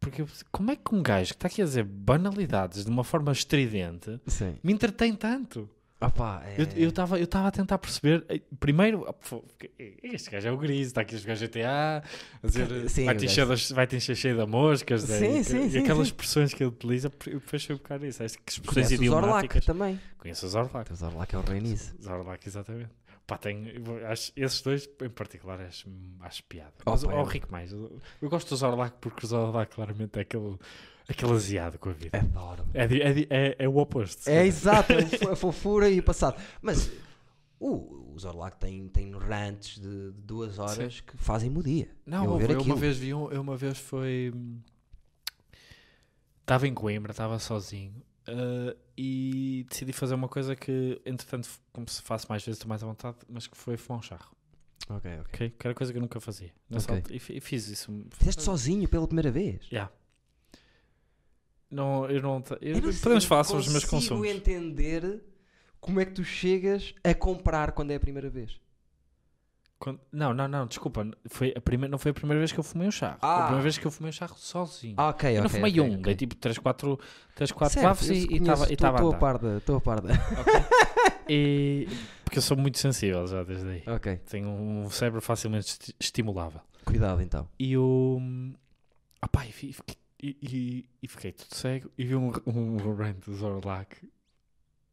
Porque 0.00 0.20
eu, 0.22 0.28
como 0.52 0.70
é 0.70 0.76
que 0.76 0.94
um 0.94 1.02
gajo 1.02 1.30
que 1.30 1.36
está 1.36 1.48
aqui 1.48 1.62
a 1.62 1.64
dizer 1.64 1.84
banalidades 1.84 2.84
de 2.84 2.90
uma 2.90 3.04
forma 3.04 3.32
estridente 3.32 4.20
Sim. 4.26 4.56
me 4.62 4.72
entretém 4.72 5.14
tanto? 5.14 5.68
Opa, 6.00 6.42
é... 6.44 6.56
Eu 6.76 6.90
estava 6.90 7.18
eu 7.18 7.24
estava 7.24 7.48
a 7.48 7.50
tentar 7.50 7.78
perceber. 7.78 8.26
eh, 8.28 8.40
Primeiro, 8.60 9.06
ah, 9.08 9.12
porque 9.14 9.70
este 10.02 10.28
gajo 10.30 10.48
é 10.48 10.52
o 10.52 10.58
gris, 10.58 10.88
está 10.88 11.00
aqui 11.00 11.14
a 11.14 11.18
jogar 11.18 11.34
GTA, 11.36 12.02
a 12.42 12.46
dizer 12.46 12.90
Sim, 12.90 13.06
vai-te 13.06 13.22
o 13.22 13.24
encher, 13.24 13.46
das- 13.46 13.70
vai-te 13.70 13.96
encher 13.96 14.14
cheio 14.14 14.36
de 14.36 14.44
moscas. 14.46 15.02
Sim, 15.02 15.12
né, 15.20 15.38
e, 15.40 15.44
sim, 15.44 15.64
e 15.64 15.70
sim, 15.70 15.78
aquelas 15.78 16.08
sim. 16.08 16.12
expressões 16.12 16.52
que 16.52 16.62
ele 16.62 16.68
utiliza, 16.70 17.10
eu 17.26 17.40
depois 17.40 17.64
fui 17.64 17.74
buscar 17.76 18.02
isso. 18.02 18.22
Acho 18.22 18.36
que 18.38 18.52
expressões 18.52 18.86
Conhece 18.88 18.94
o 18.94 19.06
Zorlak 19.06 19.24
idiomáticas. 19.28 19.64
também. 19.64 20.00
Conheço 20.18 20.44
o 20.44 20.48
Zorlak. 20.50 20.92
O 20.92 20.96
Zorlak 20.96 21.34
é 21.34 21.38
o 21.38 21.42
rei 21.42 21.60
nisso. 21.60 21.94
Zorlak, 22.02 22.46
exatamente. 22.46 22.90
Pá, 23.26 23.38
eu 23.46 24.06
acho, 24.06 24.32
esses 24.36 24.60
dois 24.60 24.88
em 25.02 25.08
particular 25.08 25.58
acho, 25.60 25.88
acho 26.20 26.44
piada. 26.44 26.74
Oh, 26.84 26.90
Mas 26.90 27.02
Rico 27.24 27.50
mais. 27.50 27.72
Eu, 27.72 27.98
eu 28.20 28.28
gosto 28.28 28.50
do 28.50 28.56
Zorlak 28.56 28.96
porque 29.00 29.24
o 29.24 29.28
Zorlak 29.28 29.74
claramente 29.74 30.18
é 30.18 30.22
aquele, 30.22 30.58
aquele 31.08 31.32
aziado 31.32 31.78
com 31.78 31.88
a 31.88 31.92
vida. 31.92 32.18
Adoro. 32.18 32.66
É, 32.74 32.84
é, 32.84 33.12
di- 33.12 33.26
é, 33.30 33.56
é 33.58 33.68
o 33.68 33.78
oposto. 33.78 34.28
É 34.28 34.46
exato, 34.46 34.92
é 34.92 34.98
a 35.32 35.36
fofura 35.36 35.88
e 35.88 36.00
o 36.00 36.02
passado. 36.02 36.38
Mas 36.60 36.90
o, 37.58 38.12
o 38.12 38.18
Zorlak 38.18 38.58
tem, 38.58 38.88
tem 38.88 39.10
rants 39.12 39.76
de, 39.80 40.12
de 40.12 40.20
duas 40.20 40.58
horas 40.58 41.00
que 41.00 41.16
fazem-me 41.16 41.58
o 41.58 41.62
dia. 41.62 41.88
Não, 42.04 42.24
eu 42.38 42.50
eu 42.50 42.60
uma 42.60 42.76
vez 42.76 42.98
vi 42.98 43.14
um, 43.14 43.30
eu 43.32 43.40
uma 43.40 43.56
vez 43.56 43.78
foi. 43.78 44.34
Estava 46.42 46.68
em 46.68 46.74
Coimbra, 46.74 47.12
estava 47.12 47.38
sozinho 47.38 47.94
eh, 48.26 48.76
e 48.96 49.66
decidi 49.68 49.92
fazer 49.92 50.14
uma 50.14 50.28
coisa 50.28 50.54
que, 50.56 51.00
entretanto, 51.04 51.48
como 51.72 51.88
se 51.88 52.00
faço 52.02 52.26
mais 52.28 52.44
vezes, 52.44 52.56
estou 52.58 52.68
mais 52.68 52.82
à 52.82 52.86
vontade, 52.86 53.16
mas 53.28 53.46
que 53.46 53.56
foi 53.56 53.76
fumar 53.76 53.98
um 53.98 54.02
charro. 54.02 54.34
Ok, 54.88 55.10
ok. 55.10 55.24
ok? 55.34 55.50
Que 55.58 55.66
era 55.66 55.74
coisa 55.74 55.92
que 55.92 55.98
eu 55.98 56.02
nunca 56.02 56.20
fazia. 56.20 56.52
Nessa 56.68 56.86
Ok. 56.86 56.96
altura- 56.96 57.16
e, 57.16 57.18
fi- 57.18 57.36
e 57.36 57.40
fiz 57.40 57.68
isso. 57.68 57.90
Fizeste 58.10 58.42
sozinho 58.42 58.88
pela 58.88 59.06
primeira 59.06 59.30
vez? 59.30 59.66
Yeah. 59.70 59.90
Não, 61.70 62.08
eu 62.08 62.22
não. 62.22 62.42
eu- 62.60 62.76
Eu 62.76 62.82
não 62.82 62.92
podemos 62.92 63.24
eu 63.24 63.28
falar 63.28 63.44
sobre 63.44 63.62
os 63.62 63.68
meus 63.68 63.84
consumos. 63.84 64.26
entender 64.28 65.22
como 65.80 66.00
é 66.00 66.04
que 66.04 66.12
tu 66.12 66.22
chegas 66.24 66.94
a 67.02 67.14
comprar 67.14 67.72
quando 67.72 67.90
é 67.90 67.96
a 67.96 68.00
primeira 68.00 68.30
vez. 68.30 68.60
Quando- 69.78 70.00
não, 70.10 70.32
não, 70.32 70.48
não, 70.48 70.66
desculpa. 70.66 71.06
Foi 71.26 71.52
a 71.54 71.60
primeira, 71.60 71.90
não 71.90 71.98
foi 71.98 72.10
a 72.12 72.14
primeira 72.14 72.38
vez 72.38 72.52
que 72.52 72.58
eu 72.58 72.64
fumei 72.64 72.88
um 72.88 72.90
charro. 72.90 73.18
Foi 73.20 73.28
Ah. 73.28 73.34
a 73.34 73.42
primeira 73.42 73.62
vez 73.62 73.76
que 73.78 73.86
eu 73.86 73.90
fumei 73.90 74.08
um 74.08 74.12
charro 74.12 74.34
sozinho. 74.36 74.94
Ah, 74.96 75.08
ok, 75.08 75.36
eu 75.36 75.42
não 75.42 75.50
fumei 75.50 75.72
ok, 75.72 75.80
um, 75.82 75.92
ok. 75.94 76.02
dei 76.04 76.14
tipo 76.14 76.34
3, 76.36 76.56
4, 76.58 76.98
3, 77.34 77.52
4 77.52 77.74
Certo, 77.74 77.84
bafos 77.86 78.08
eu 78.08 78.14
e 78.14 78.18
estava 78.36 78.64
estou- 78.64 78.64
a 78.64 78.72
Estou 78.72 78.86
a 78.86 79.08
andar. 79.08 79.18
par 79.18 79.38
da- 79.38 79.56
estou 79.58 79.76
a 79.76 79.80
par 79.80 80.00
da. 80.00 80.10
E, 81.28 81.86
porque 82.24 82.38
eu 82.38 82.42
sou 82.42 82.56
muito 82.56 82.78
sensível 82.78 83.26
já 83.26 83.42
desde 83.42 83.68
aí. 83.68 83.82
Ok, 83.86 84.16
Tenho 84.28 84.48
um 84.48 84.88
cérebro 84.90 85.20
facilmente 85.20 85.66
esti- 85.66 85.94
estimulável. 85.98 86.60
cuidado 86.84 87.20
então. 87.22 87.48
E 87.58 87.76
o. 87.76 88.20
Ah 89.20 89.28
pá, 89.28 89.46
e, 89.46 89.52
fi- 89.52 89.72
fiquei, 89.72 89.96
e, 90.22 90.36
e- 90.42 90.88
e 91.02 91.08
fiquei 91.08 91.32
tudo 91.32 91.54
cego 91.54 91.90
e 91.96 92.04
vi 92.04 92.14
um, 92.14 92.30
um 92.46 92.94
rant 92.94 93.24
do 93.24 93.34
Zorlak. 93.34 93.96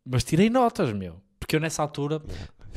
Mas 0.06 0.24
tirei 0.24 0.50
notas, 0.50 0.92
meu. 0.94 1.22
Porque 1.40 1.56
eu 1.56 1.60
nessa 1.60 1.82
altura. 1.82 2.22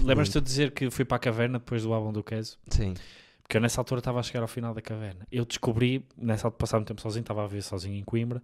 Lembras-te 0.00 0.40
de 0.40 0.46
dizer 0.46 0.70
que 0.72 0.90
fui 0.90 1.04
para 1.04 1.16
a 1.16 1.20
caverna 1.20 1.58
depois 1.58 1.82
do 1.82 1.92
álbum 1.92 2.12
do 2.12 2.22
Queso? 2.22 2.58
Sim. 2.68 2.94
Porque 3.42 3.56
eu 3.56 3.60
nessa 3.60 3.80
altura 3.80 3.98
estava 3.98 4.20
a 4.20 4.22
chegar 4.22 4.40
ao 4.42 4.48
final 4.48 4.72
da 4.72 4.80
caverna. 4.80 5.26
Eu 5.30 5.44
descobri, 5.44 6.04
nessa 6.16 6.46
altura, 6.46 6.58
passava 6.58 6.80
muito 6.80 6.88
tempo 6.88 7.00
sozinho, 7.00 7.22
estava 7.22 7.44
a 7.44 7.46
viver 7.46 7.62
sozinho 7.62 7.94
em 7.94 8.02
Coimbra 8.02 8.42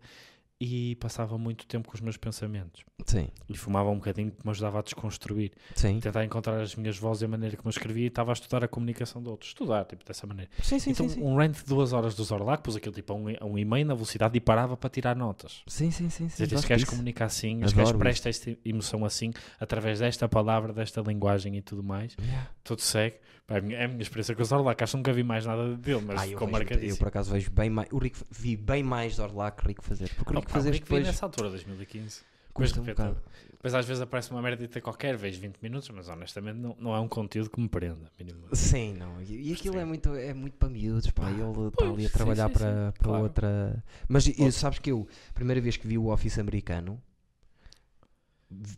e 0.61 0.95
passava 0.97 1.39
muito 1.39 1.67
tempo 1.67 1.89
com 1.89 1.95
os 1.95 2.03
meus 2.03 2.19
pensamentos. 2.19 2.85
Sim. 3.07 3.29
E 3.49 3.57
fumava 3.57 3.89
um 3.89 3.95
bocadinho 3.95 4.31
que 4.31 4.45
me 4.45 4.51
ajudava 4.51 4.81
a 4.81 4.83
desconstruir. 4.83 5.53
Sim. 5.75 5.99
tentar 6.01 6.23
encontrar 6.23 6.61
as 6.61 6.77
minhas 6.77 6.99
vozes 6.99 7.23
e 7.23 7.25
a 7.25 7.29
maneira 7.29 7.57
como 7.57 7.69
eu 7.69 7.71
escrevia 7.71 8.05
e 8.05 8.09
estava 8.09 8.31
a 8.31 8.35
estudar 8.35 8.63
a 8.63 8.69
comunicação 8.69 9.23
de 9.23 9.31
outros. 9.31 9.51
Estudar, 9.51 9.87
tipo, 9.87 10.05
dessa 10.05 10.27
maneira. 10.27 10.51
Sim, 10.63 10.79
sim, 10.79 10.91
então, 10.91 11.09
sim, 11.09 11.23
um 11.23 11.35
rant 11.35 11.57
de 11.57 11.65
duas 11.65 11.95
horas 11.95 12.15
do 12.15 12.23
Zorlak, 12.23 12.63
pus 12.63 12.77
aquilo 12.77 12.95
tipo 12.95 13.11
a 13.13 13.17
um, 13.17 13.29
a 13.41 13.45
um 13.47 13.59
e-mail 13.59 13.87
na 13.87 13.95
velocidade 13.95 14.37
e 14.37 14.41
parava 14.41 14.77
para 14.77 14.91
tirar 14.91 15.17
notas. 15.17 15.63
Sim, 15.67 15.91
sim, 15.91 16.11
sim. 16.11 16.29
sim. 16.29 16.45
Dizer, 16.45 16.45
este 16.45 16.55
gosto 16.55 16.69
gajo 16.69 16.85
disso. 16.85 16.91
comunica 16.91 17.25
assim, 17.25 17.63
este 17.63 17.73
Adoro 17.73 17.87
gajo 17.87 17.99
presta 17.99 18.29
esta 18.29 18.57
emoção 18.63 19.05
assim, 19.07 19.33
através 19.59 20.01
desta 20.01 20.29
palavra, 20.29 20.75
desta 20.75 21.01
linguagem 21.01 21.57
e 21.57 21.63
tudo 21.63 21.83
mais. 21.83 22.15
Yeah. 22.21 22.51
Tudo 22.63 22.83
segue. 22.83 23.17
Pá, 23.51 23.57
É 23.57 23.59
a 23.59 23.61
minha, 23.63 23.79
é 23.79 23.85
a 23.85 23.89
minha 23.89 24.01
experiência 24.03 24.33
com 24.37 24.43
o 24.43 24.45
Zorlak. 24.45 24.85
Acho 24.85 24.93
que 24.93 24.97
nunca 24.99 25.13
vi 25.13 25.25
mais 25.25 25.45
nada 25.45 25.77
dele, 25.77 26.01
mas 26.07 26.21
Ah, 26.21 26.25
ficou 26.25 26.39
vejo- 26.39 26.45
eu 26.47 26.51
marcadíssimo. 26.53 26.99
por 26.99 27.09
acaso 27.09 27.33
vejo 27.33 27.51
bem 27.51 27.69
mais. 27.69 27.89
O 27.91 27.99
Rico, 27.99 28.19
vi 28.31 28.57
bem 28.57 28.83
mais 28.83 29.15
Zorlak 29.15 29.61
que 29.61 29.67
Rico 29.69 29.83
fazer. 29.83 30.09
Porque 30.15 30.33
o 30.33 30.37
Rico 30.37 30.47
pá, 30.51 30.59
o 30.59 30.63
fazer 30.63 30.71
depois. 30.71 31.05
nessa 31.05 31.27
altura, 31.27 31.51
2015. 31.51 32.21
Custa 32.53 32.81
um 32.81 32.85
Depois, 32.85 33.15
depois 33.53 33.75
às 33.75 33.87
vezes 33.87 34.01
aparece 34.03 34.31
uma 34.33 34.43
merda 34.43 34.81
qualquer, 34.81 35.17
vejo 35.17 35.41
20 35.41 35.59
minutos, 35.63 35.89
mas 35.91 36.09
honestamente 36.09 36.59
não, 36.59 36.77
não 36.81 36.95
é 36.95 36.99
um 37.01 37.07
conteúdo 37.09 37.49
que 37.51 37.61
me 37.61 37.69
prenda. 37.69 38.11
minimamente. 38.19 38.57
Sim, 38.57 38.95
não. 38.95 39.21
E, 39.23 39.51
e 39.51 39.53
aquilo 39.53 39.79
é 39.79 39.85
muito, 39.85 40.15
é 40.15 40.33
muito 40.35 40.57
para 40.57 40.69
miúdos, 40.69 41.11
pá. 41.11 41.27
Ah, 41.27 41.31
Ele 41.31 41.69
está 41.69 41.85
ali 41.89 42.07
a 42.07 42.11
trabalhar 42.11 42.47
sim, 42.49 42.53
para, 42.55 42.87
sim, 42.87 42.93
para 42.99 43.05
claro. 43.05 43.23
outra. 43.25 43.85
Mas 44.09 44.27
Outro. 44.27 44.53
sabes 44.53 44.79
que 44.81 44.91
eu, 44.91 45.07
primeira 45.35 45.61
vez 45.61 45.77
que 45.77 45.87
vi 45.87 45.97
o 45.99 46.07
Office 46.09 46.39
americano, 46.39 47.01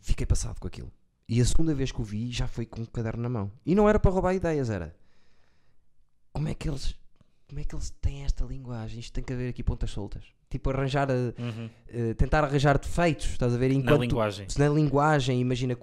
fiquei 0.01 0.25
passado 0.25 0.59
com 0.59 0.67
aquilo. 0.67 0.91
E 1.27 1.39
a 1.41 1.45
segunda 1.45 1.73
vez 1.73 1.91
que 1.91 2.01
o 2.01 2.03
vi 2.03 2.31
já 2.31 2.47
foi 2.47 2.65
com 2.65 2.81
um 2.81 2.85
caderno 2.85 3.23
na 3.23 3.29
mão. 3.29 3.51
E 3.65 3.73
não 3.75 3.87
era 3.87 3.97
para 3.99 4.11
roubar 4.11 4.33
ideias, 4.35 4.69
era. 4.69 4.95
Como 6.31 6.47
é 6.47 6.53
que 6.53 6.67
eles. 6.69 6.95
Como 7.47 7.59
é 7.59 7.63
que 7.63 7.75
eles 7.75 7.89
têm 8.01 8.23
esta 8.23 8.43
linguagem? 8.45 8.99
Isto 8.99 9.13
tem 9.13 9.23
que 9.23 9.31
haver 9.31 9.49
aqui 9.49 9.63
pontas 9.63 9.91
soltas. 9.91 10.23
Tipo, 10.49 10.69
arranjar. 10.71 11.09
a- 11.09 11.13
Uhum. 11.13 11.69
eh, 11.87 12.13
tentar 12.15 12.43
arranjar 12.43 12.77
defeitos, 12.77 13.27
estás 13.27 13.53
a 13.53 13.57
ver? 13.57 13.69
Na 13.69 13.75
Enquanto 13.75 14.01
linguagem. 14.01 14.49
se 14.49 14.59
na 14.59 14.67
linguagem, 14.69 15.39
imagina. 15.39 15.77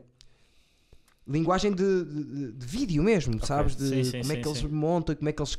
Linguagem 1.26 1.72
de, 1.72 2.04
de, 2.04 2.52
de 2.52 2.66
vídeo 2.66 3.02
mesmo, 3.02 3.44
sabes? 3.46 3.76
De 3.76 3.88
Sim, 3.88 4.04
sim, 4.04 4.20
como 4.20 4.32
é 4.32 4.36
sim, 4.36 4.42
que 4.42 4.48
eles 4.48 4.62
montam, 4.64 5.14
como 5.14 5.28
é 5.28 5.32
que 5.32 5.40
eles. 5.40 5.56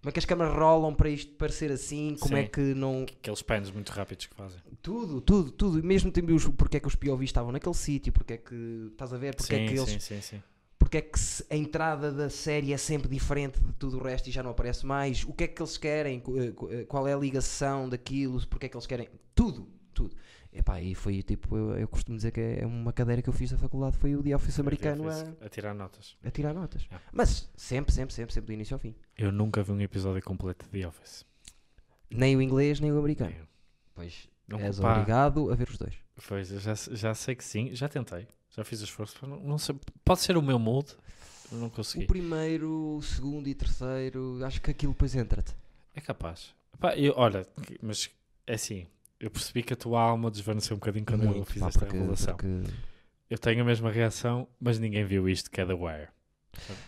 Como 0.00 0.08
é 0.08 0.12
que 0.12 0.18
as 0.18 0.24
câmaras 0.24 0.54
rolam 0.54 0.94
para 0.94 1.10
isto 1.10 1.32
parecer 1.34 1.70
assim, 1.70 2.16
como 2.18 2.34
é 2.34 2.44
Sim. 2.44 2.48
que 2.48 2.60
não. 2.74 3.02
Aqueles 3.02 3.42
pans 3.42 3.70
muito 3.70 3.90
rápidos 3.90 4.26
que 4.26 4.34
fazem. 4.34 4.58
Tudo, 4.80 5.20
tudo, 5.20 5.50
tudo. 5.50 5.78
E 5.78 5.82
mesmo 5.82 6.10
também 6.10 6.34
os, 6.34 6.48
porque 6.48 6.78
é 6.78 6.80
que 6.80 6.88
os 6.88 6.94
POVs 6.94 7.24
estavam 7.24 7.52
naquele 7.52 7.74
sítio, 7.74 8.10
porque 8.10 8.32
é 8.32 8.36
que. 8.38 8.88
Estás 8.92 9.12
a 9.12 9.18
ver? 9.18 9.34
Porque 9.34 9.54
sim, 9.54 9.62
é 9.62 9.68
que 9.68 9.74
eles. 9.74 9.90
sim, 9.90 10.00
sim, 10.00 10.20
sim. 10.22 10.42
Porque 10.78 10.96
é 10.96 11.02
que 11.02 11.18
a 11.50 11.54
entrada 11.54 12.10
da 12.10 12.30
série 12.30 12.72
é 12.72 12.78
sempre 12.78 13.10
diferente 13.10 13.60
de 13.60 13.72
tudo 13.74 13.98
o 13.98 14.02
resto 14.02 14.28
e 14.28 14.32
já 14.32 14.42
não 14.42 14.52
aparece 14.52 14.86
mais? 14.86 15.22
O 15.24 15.34
que 15.34 15.44
é 15.44 15.48
que 15.48 15.60
eles 15.60 15.76
querem? 15.76 16.22
Eh, 16.34 16.52
eh, 16.70 16.84
Qual 16.84 17.06
é 17.06 17.12
a 17.12 17.16
ligação 17.18 17.86
daquilo? 17.86 18.44
Porque 18.46 18.66
é 18.66 18.68
que 18.70 18.76
eles 18.76 18.86
querem? 18.86 19.08
Tudo, 19.34 19.68
tudo. 19.92 20.16
Epá, 20.52 20.80
e 20.80 20.96
foi 20.96 21.22
tipo, 21.22 21.56
eu, 21.56 21.78
eu 21.78 21.86
costumo 21.88 22.16
dizer 22.16 22.32
que 22.32 22.40
é 22.40 22.66
uma 22.66 22.92
cadeira 22.92 23.22
que 23.22 23.28
eu 23.28 23.32
fiz 23.32 23.52
na 23.52 23.58
faculdade, 23.58 23.96
foi 23.98 24.16
o 24.16 24.22
The 24.22 24.34
Office 24.34 24.58
americano 24.58 25.08
a, 25.08 25.46
a 25.46 25.48
tirar 25.48 25.72
notas. 25.74 26.16
a 26.24 26.30
tirar 26.30 26.52
notas. 26.52 26.88
É. 26.90 26.96
Mas 27.12 27.48
sempre, 27.56 27.94
sempre, 27.94 28.12
sempre, 28.12 28.34
sempre 28.34 28.46
do 28.48 28.52
início 28.54 28.74
ao 28.74 28.78
fim. 28.80 28.94
Eu 29.16 29.30
nunca 29.30 29.62
vi 29.62 29.70
um 29.70 29.80
episódio 29.80 30.20
completo 30.22 30.64
de 30.66 30.70
The 30.80 30.88
Office. 30.88 31.24
Nem 32.10 32.36
o 32.36 32.42
inglês, 32.42 32.80
nem 32.80 32.92
o 32.92 32.98
americano. 32.98 33.32
Eu- 33.38 33.46
Pois 33.94 34.28
Nunca- 34.48 34.64
és 34.64 34.80
pá, 34.80 34.92
obrigado 34.94 35.52
a 35.52 35.54
ver 35.54 35.68
os 35.68 35.78
dois. 35.78 35.94
Pois, 36.26 36.50
eu 36.50 36.58
já, 36.58 36.74
já 36.74 37.14
sei 37.14 37.34
que 37.36 37.44
sim, 37.44 37.72
já 37.74 37.88
tentei, 37.88 38.26
já 38.50 38.64
fiz 38.64 38.80
o 38.80 38.84
esforço. 38.84 39.14
Não, 39.26 39.38
não 39.40 39.58
sei, 39.58 39.76
pode 40.04 40.20
ser 40.20 40.36
o 40.36 40.42
meu 40.42 40.58
mood, 40.58 40.96
não 41.52 41.68
consegui. 41.70 42.04
O 42.04 42.08
primeiro, 42.08 42.96
o 42.96 43.02
segundo 43.02 43.46
e 43.48 43.54
terceiro, 43.54 44.44
acho 44.44 44.60
que 44.60 44.70
aquilo 44.70 44.92
depois 44.92 45.14
entra-te. 45.14 45.54
É 45.94 46.00
capaz. 46.00 46.54
Pá, 46.80 46.96
eu, 46.96 47.12
olha, 47.16 47.46
mas 47.82 48.10
é 48.46 48.54
assim, 48.54 48.86
eu 49.20 49.30
percebi 49.30 49.62
que 49.62 49.72
a 49.74 49.76
tua 49.76 50.00
alma 50.00 50.30
desvaneceu 50.30 50.76
um 50.76 50.80
bocadinho 50.80 51.04
quando 51.04 51.24
eu 51.24 51.30
Muito, 51.30 51.52
fiz 51.52 51.60
pá, 51.62 51.68
esta 51.68 51.80
porque- 51.80 51.96
revelação. 51.96 52.34
porque 52.36 52.62
Eu 53.28 53.38
tenho 53.38 53.60
a 53.62 53.64
mesma 53.64 53.90
reação, 53.92 54.48
mas 54.60 54.78
ninguém 54.80 55.04
viu 55.04 55.28
isto 55.28 55.48
que 55.50 55.60
é 55.60 55.64
The 55.66 55.74
Wire. 55.74 56.08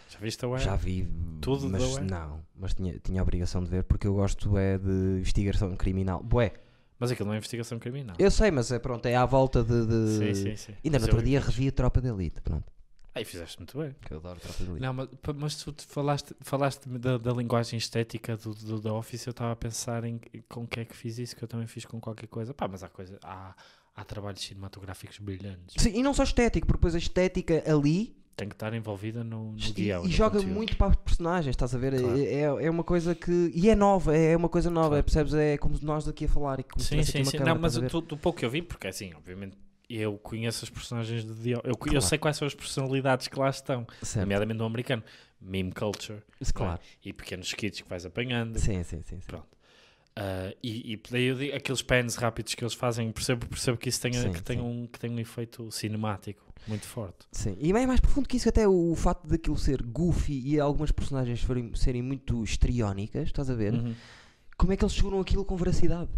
Já 0.09 0.19
viste 0.19 0.39
The 0.41 0.47
Wire? 0.47 0.65
Já 0.65 0.75
vi 0.75 1.09
Tudo 1.41 1.69
mas 1.71 1.83
da 1.83 1.89
Wire? 1.89 2.11
não, 2.11 2.41
mas 2.57 2.75
tinha, 2.75 2.99
tinha 2.99 3.21
a 3.21 3.23
obrigação 3.23 3.63
de 3.63 3.71
ver 3.71 3.85
porque 3.85 4.07
eu 4.09 4.15
gosto 4.15 4.57
é 4.59 4.77
de 4.79 4.91
investigação 5.19 5.77
criminal. 5.77 6.21
Bué, 6.23 6.53
Mas 6.99 7.11
aquilo 7.13 7.27
não 7.29 7.35
é 7.35 7.37
investigação 7.37 7.79
criminal. 7.79 8.17
eu 8.19 8.31
sei, 8.31 8.51
mas 8.51 8.73
é 8.73 8.79
pronto, 8.81 9.07
é 9.07 9.15
à 9.15 9.25
volta 9.27 9.63
de. 9.63 9.87
de- 9.87 10.19
Sim, 10.19 10.35
sim, 10.35 10.57
sim. 10.57 10.73
Ainda 10.85 10.99
Mas 10.99 11.03
no 11.03 11.09
outro 11.09 11.19
eu- 11.21 11.25
dia 11.25 11.41
revi 11.41 11.69
a 11.69 11.73
Tropa 11.73 12.01
de 12.01 12.09
Elite, 12.09 12.41
pronto. 12.41 12.72
Aí 13.15 13.25
fizeste 13.25 13.59
muito 13.59 13.77
bem. 13.79 13.95
Que 14.05 14.15
eu 14.15 14.19
adoro 14.19 14.41
Elite. 14.61 14.81
Não, 14.81 14.93
mas, 14.95 15.09
mas 15.37 15.57
tu 15.57 15.71
te 15.73 15.85
falaste, 15.85 16.35
falaste 16.41 16.89
da, 16.89 17.19
da 17.19 17.33
linguagem 17.33 17.77
estética 17.79 18.37
do, 18.37 18.55
do, 18.55 18.81
da 18.81 18.93
Office, 18.95 19.27
eu 19.27 19.33
estava 19.33 19.53
a 19.53 19.57
pensar 19.57 20.03
em 20.05 20.19
com 20.49 20.63
o 20.63 20.67
que 20.67 20.81
é 20.81 20.85
que 20.85 20.97
fiz 20.97 21.19
isso, 21.19 21.37
que 21.37 21.45
eu 21.45 21.49
também 21.49 21.67
fiz 21.67 21.85
com 21.85 22.01
qualquer 22.01 22.27
coisa. 22.29 22.55
Pá, 22.55 22.67
mas 22.67 22.83
há 22.83 22.89
coisa, 22.89 23.19
há, 23.23 23.55
há 23.95 24.05
trabalhos 24.05 24.41
cinematográficos 24.41 25.19
brilhantes. 25.19 25.75
Sim, 25.77 25.93
e 25.95 26.03
não 26.03 26.15
só 26.15 26.23
estético, 26.23 26.67
porque 26.67 26.79
depois 26.79 26.95
a 26.95 26.99
estética 26.99 27.63
ali 27.71 28.17
Tem 28.35 28.49
que 28.49 28.55
estar 28.55 28.73
envolvida 28.73 29.23
no, 29.23 29.53
no 29.53 29.59
e, 29.59 29.73
guião. 29.73 30.07
e 30.07 30.11
joga 30.11 30.37
conteúdo. 30.39 30.55
muito 30.55 30.77
para 30.79 30.89
os 30.89 30.97
personagens, 30.97 31.53
estás 31.53 31.75
a 31.75 31.79
ver? 31.79 32.01
Claro. 32.01 32.19
É, 32.19 32.25
é, 32.25 32.41
é 32.67 32.71
uma 32.71 32.83
coisa 32.83 33.15
que. 33.15 33.53
E 33.55 33.69
é 33.69 33.75
nova, 33.75 34.17
é 34.17 34.35
uma 34.35 34.49
coisa 34.49 34.71
nova, 34.71 34.89
Claro. 34.89 35.05
percebes? 35.05 35.35
É 35.35 35.59
como 35.59 35.79
nós 35.83 36.09
aqui 36.09 36.25
a 36.25 36.29
falar 36.29 36.61
e 36.61 36.63
como 36.63 36.83
se 36.83 36.89
Sim, 36.89 37.03
sim, 37.03 37.11
aqui 37.11 37.19
uma 37.19 37.31
sim. 37.31 37.37
câmara, 37.37 37.55
Não, 37.55 37.61
mas 37.61 37.75
do 37.75 38.17
pouco 38.17 38.39
que 38.39 38.47
eu 38.47 38.51
vi, 38.51 38.63
porque 38.63 38.87
assim, 38.89 39.13
obviamente, 39.15 39.59
eu 39.97 40.19
conheço 40.19 40.65
as 40.65 40.71
personagens 40.71 41.25
de 41.25 41.55
Office. 41.55 41.65
Eu, 41.65 41.71
eu 41.71 41.77
Claro. 41.77 42.01
sei 42.03 42.19
quais 42.19 42.37
são 42.37 42.47
as 42.47 42.55
personalidades 42.55 43.29
que 43.29 43.39
lá 43.39 43.49
estão, 43.51 43.87
Certo. 44.03 44.21
nomeadamente 44.25 44.59
no 44.59 44.65
americano. 44.65 45.03
Meme 45.41 45.73
culture 45.73 46.23
Isso, 46.41 46.55
Claro. 46.55 46.81
e 47.05 47.13
pequenos 47.13 47.49
skits 47.49 47.81
que 47.81 47.89
vais 47.89 48.07
apanhando. 48.07 48.59
Sim, 48.59 48.83
sim, 48.85 49.03
sim. 49.03 49.21
sim. 49.21 49.27
Pronto. 49.27 49.49
Ah, 50.15 50.55
e, 50.63 50.93
e 50.93 51.03
daí 51.11 51.25
eu 51.25 51.37
digo, 51.37 51.57
aqueles 51.57 51.83
pans 51.83 52.15
rápidos 52.17 52.55
que 52.55 52.63
eles 52.63 52.75
fazem, 52.75 53.11
percebo, 53.11 53.47
percebo 53.47 53.79
que 53.79 53.89
isso 53.89 54.01
tenha, 54.01 54.21
Sim, 54.21 54.33
que, 54.33 54.43
tem 54.43 54.59
sim. 54.59 54.63
um, 54.63 54.87
que 54.87 54.99
tem 55.01 55.11
um 55.11 55.19
efeito 55.19 55.71
cinemático 55.73 56.45
muito 56.69 56.87
forte. 56.87 57.27
Sim, 57.33 57.57
e 57.59 57.71
é 57.73 57.87
mais 57.87 57.99
profundo 57.99 58.29
que 58.29 58.37
isso, 58.37 58.49
até 58.49 58.69
o, 58.69 58.95
fato 58.95 59.27
daquilo 59.27 59.57
ser 59.57 59.83
goofy 59.83 60.41
e 60.47 60.61
algumas 60.61 60.93
personagens 60.93 61.41
forem- 61.43 61.75
serem 61.75 62.03
muito 62.03 62.45
estriónicas, 62.45 63.25
estás 63.29 63.49
a 63.51 63.55
ver? 63.55 63.73
Uhum. 63.73 63.95
Como 64.57 64.73
é 64.73 64.77
que 64.77 64.85
eles 64.85 64.95
seguram 64.95 65.19
aquilo 65.19 65.45
com 65.45 65.57
veracidade? 65.57 66.11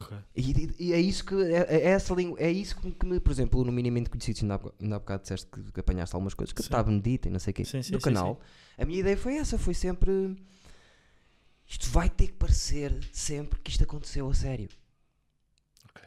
Ok. 0.00 0.16
E, 0.36 0.74
e- 0.78 0.92
é 0.92 1.00
isso 1.00 1.24
que 1.24 1.34
é, 1.34 1.66
é 1.76 1.88
essa 1.90 2.14
língua, 2.14 2.38
é 2.40 2.50
isso 2.50 2.76
que, 2.76 3.06
me, 3.06 3.20
por 3.20 3.30
exemplo, 3.30 3.64
no 3.64 3.70
minimamente 3.72 4.10
conhecido, 4.10 4.40
ainda 4.42 4.54
há, 4.56 4.72
ainda 4.82 4.96
há 4.96 4.98
bocado 4.98 5.22
disseste 5.22 5.46
que, 5.46 5.72
que 5.72 5.80
apanhaste 5.80 6.14
algumas 6.14 6.34
coisas 6.34 6.52
que 6.52 6.62
Sim. 6.62 6.66
está 6.66 6.82
benedita 6.82 7.28
e 7.28 7.30
não 7.30 7.38
sei 7.38 7.52
o 7.52 7.54
quê, 7.54 7.64
Sim, 7.64 7.82
sim, 7.82 7.92
no 7.92 7.98
sim, 8.00 8.04
canal. 8.04 8.40
A 8.76 8.84
minha 8.84 9.00
ideia 9.00 9.16
foi 9.16 9.36
essa, 9.36 9.56
foi 9.56 9.72
sempre 9.74 10.36
isto 11.66 11.88
vai 11.90 12.10
ter 12.10 12.26
que 12.28 12.34
parecer 12.34 13.08
sempre 13.12 13.58
que 13.60 13.70
isto 13.70 13.84
aconteceu 13.84 14.28
a 14.28 14.34
sério. 14.34 14.68
Ok. 15.90 16.02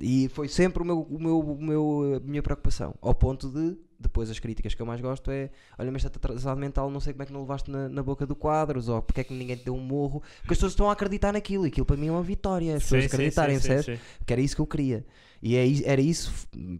E 0.00 0.28
foi 0.30 0.48
sempre 0.48 0.82
o 0.82 0.86
meu, 0.86 1.02
o 1.02 1.18
meu, 1.20 1.40
o 1.40 1.62
meu, 1.62 2.14
a 2.16 2.20
minha 2.20 2.42
preocupação. 2.42 2.94
Ao 3.00 3.14
ponto 3.14 3.48
de, 3.50 3.78
depois 4.00 4.30
as 4.30 4.38
críticas 4.38 4.72
que 4.72 4.80
eu 4.80 4.86
mais 4.86 5.00
gosto 5.00 5.30
é 5.30 5.50
olha, 5.78 5.92
mas 5.92 6.02
está 6.02 6.16
atrasado 6.16 6.58
mental, 6.58 6.90
não 6.90 7.00
sei 7.00 7.12
como 7.12 7.22
é 7.22 7.26
que 7.26 7.32
não 7.32 7.40
levaste 7.40 7.70
na, 7.70 7.88
na 7.88 8.02
boca 8.02 8.26
do 8.26 8.34
quadros, 8.34 8.88
ou 8.88 9.02
porque 9.02 9.20
é 9.20 9.24
que 9.24 9.34
ninguém 9.34 9.56
te 9.56 9.64
deu 9.66 9.74
um 9.74 9.80
morro, 9.80 10.20
porque 10.40 10.54
as 10.54 10.58
pessoas 10.58 10.72
estão 10.72 10.88
a 10.88 10.92
acreditar 10.92 11.32
naquilo, 11.32 11.66
e 11.66 11.68
aquilo 11.68 11.84
para 11.84 11.96
mim 11.96 12.08
é 12.08 12.10
uma 12.10 12.22
vitória, 12.22 12.76
as 12.76 12.82
pessoas 12.84 13.04
Sim, 13.04 13.08
acreditarem, 13.08 13.58
sim, 13.60 13.76
sim, 13.76 13.96
sim. 13.96 14.02
Porque 14.18 14.32
era 14.32 14.40
isso 14.40 14.56
que 14.56 14.62
eu 14.62 14.66
queria. 14.66 15.04
E 15.42 15.56
é, 15.56 15.90
era 15.90 16.00
isso, 16.00 16.32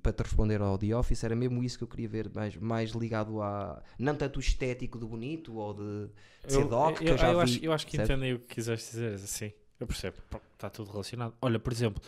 para 0.02 0.12
te 0.12 0.22
responder 0.22 0.60
ao 0.60 0.76
The 0.76 0.94
Office, 0.94 1.24
era 1.24 1.34
mesmo 1.34 1.62
isso 1.62 1.78
que 1.78 1.84
eu 1.84 1.88
queria 1.88 2.08
ver, 2.08 2.30
mais, 2.34 2.56
mais 2.56 2.90
ligado 2.90 3.40
a. 3.40 3.82
Não 3.98 4.14
tanto 4.14 4.36
o 4.36 4.40
estético 4.40 4.98
do 4.98 5.08
bonito 5.08 5.54
ou 5.56 5.72
de, 5.72 6.08
de 6.46 6.52
ser 6.52 6.60
Eu, 6.62 6.68
doc, 6.68 6.98
que 6.98 7.04
eu, 7.04 7.12
eu 7.12 7.18
já 7.18 7.28
eu 7.28 7.38
vi. 7.38 7.42
acho, 7.42 7.64
eu 7.64 7.72
acho 7.72 7.86
que 7.86 7.96
entendem 7.96 8.34
o 8.34 8.38
que 8.38 8.54
quiseste 8.56 8.90
dizer, 8.90 9.14
assim. 9.14 9.52
Eu 9.78 9.86
percebo, 9.86 10.18
está 10.52 10.68
tudo 10.68 10.90
relacionado. 10.90 11.32
Olha, 11.40 11.58
por 11.58 11.72
exemplo, 11.72 12.02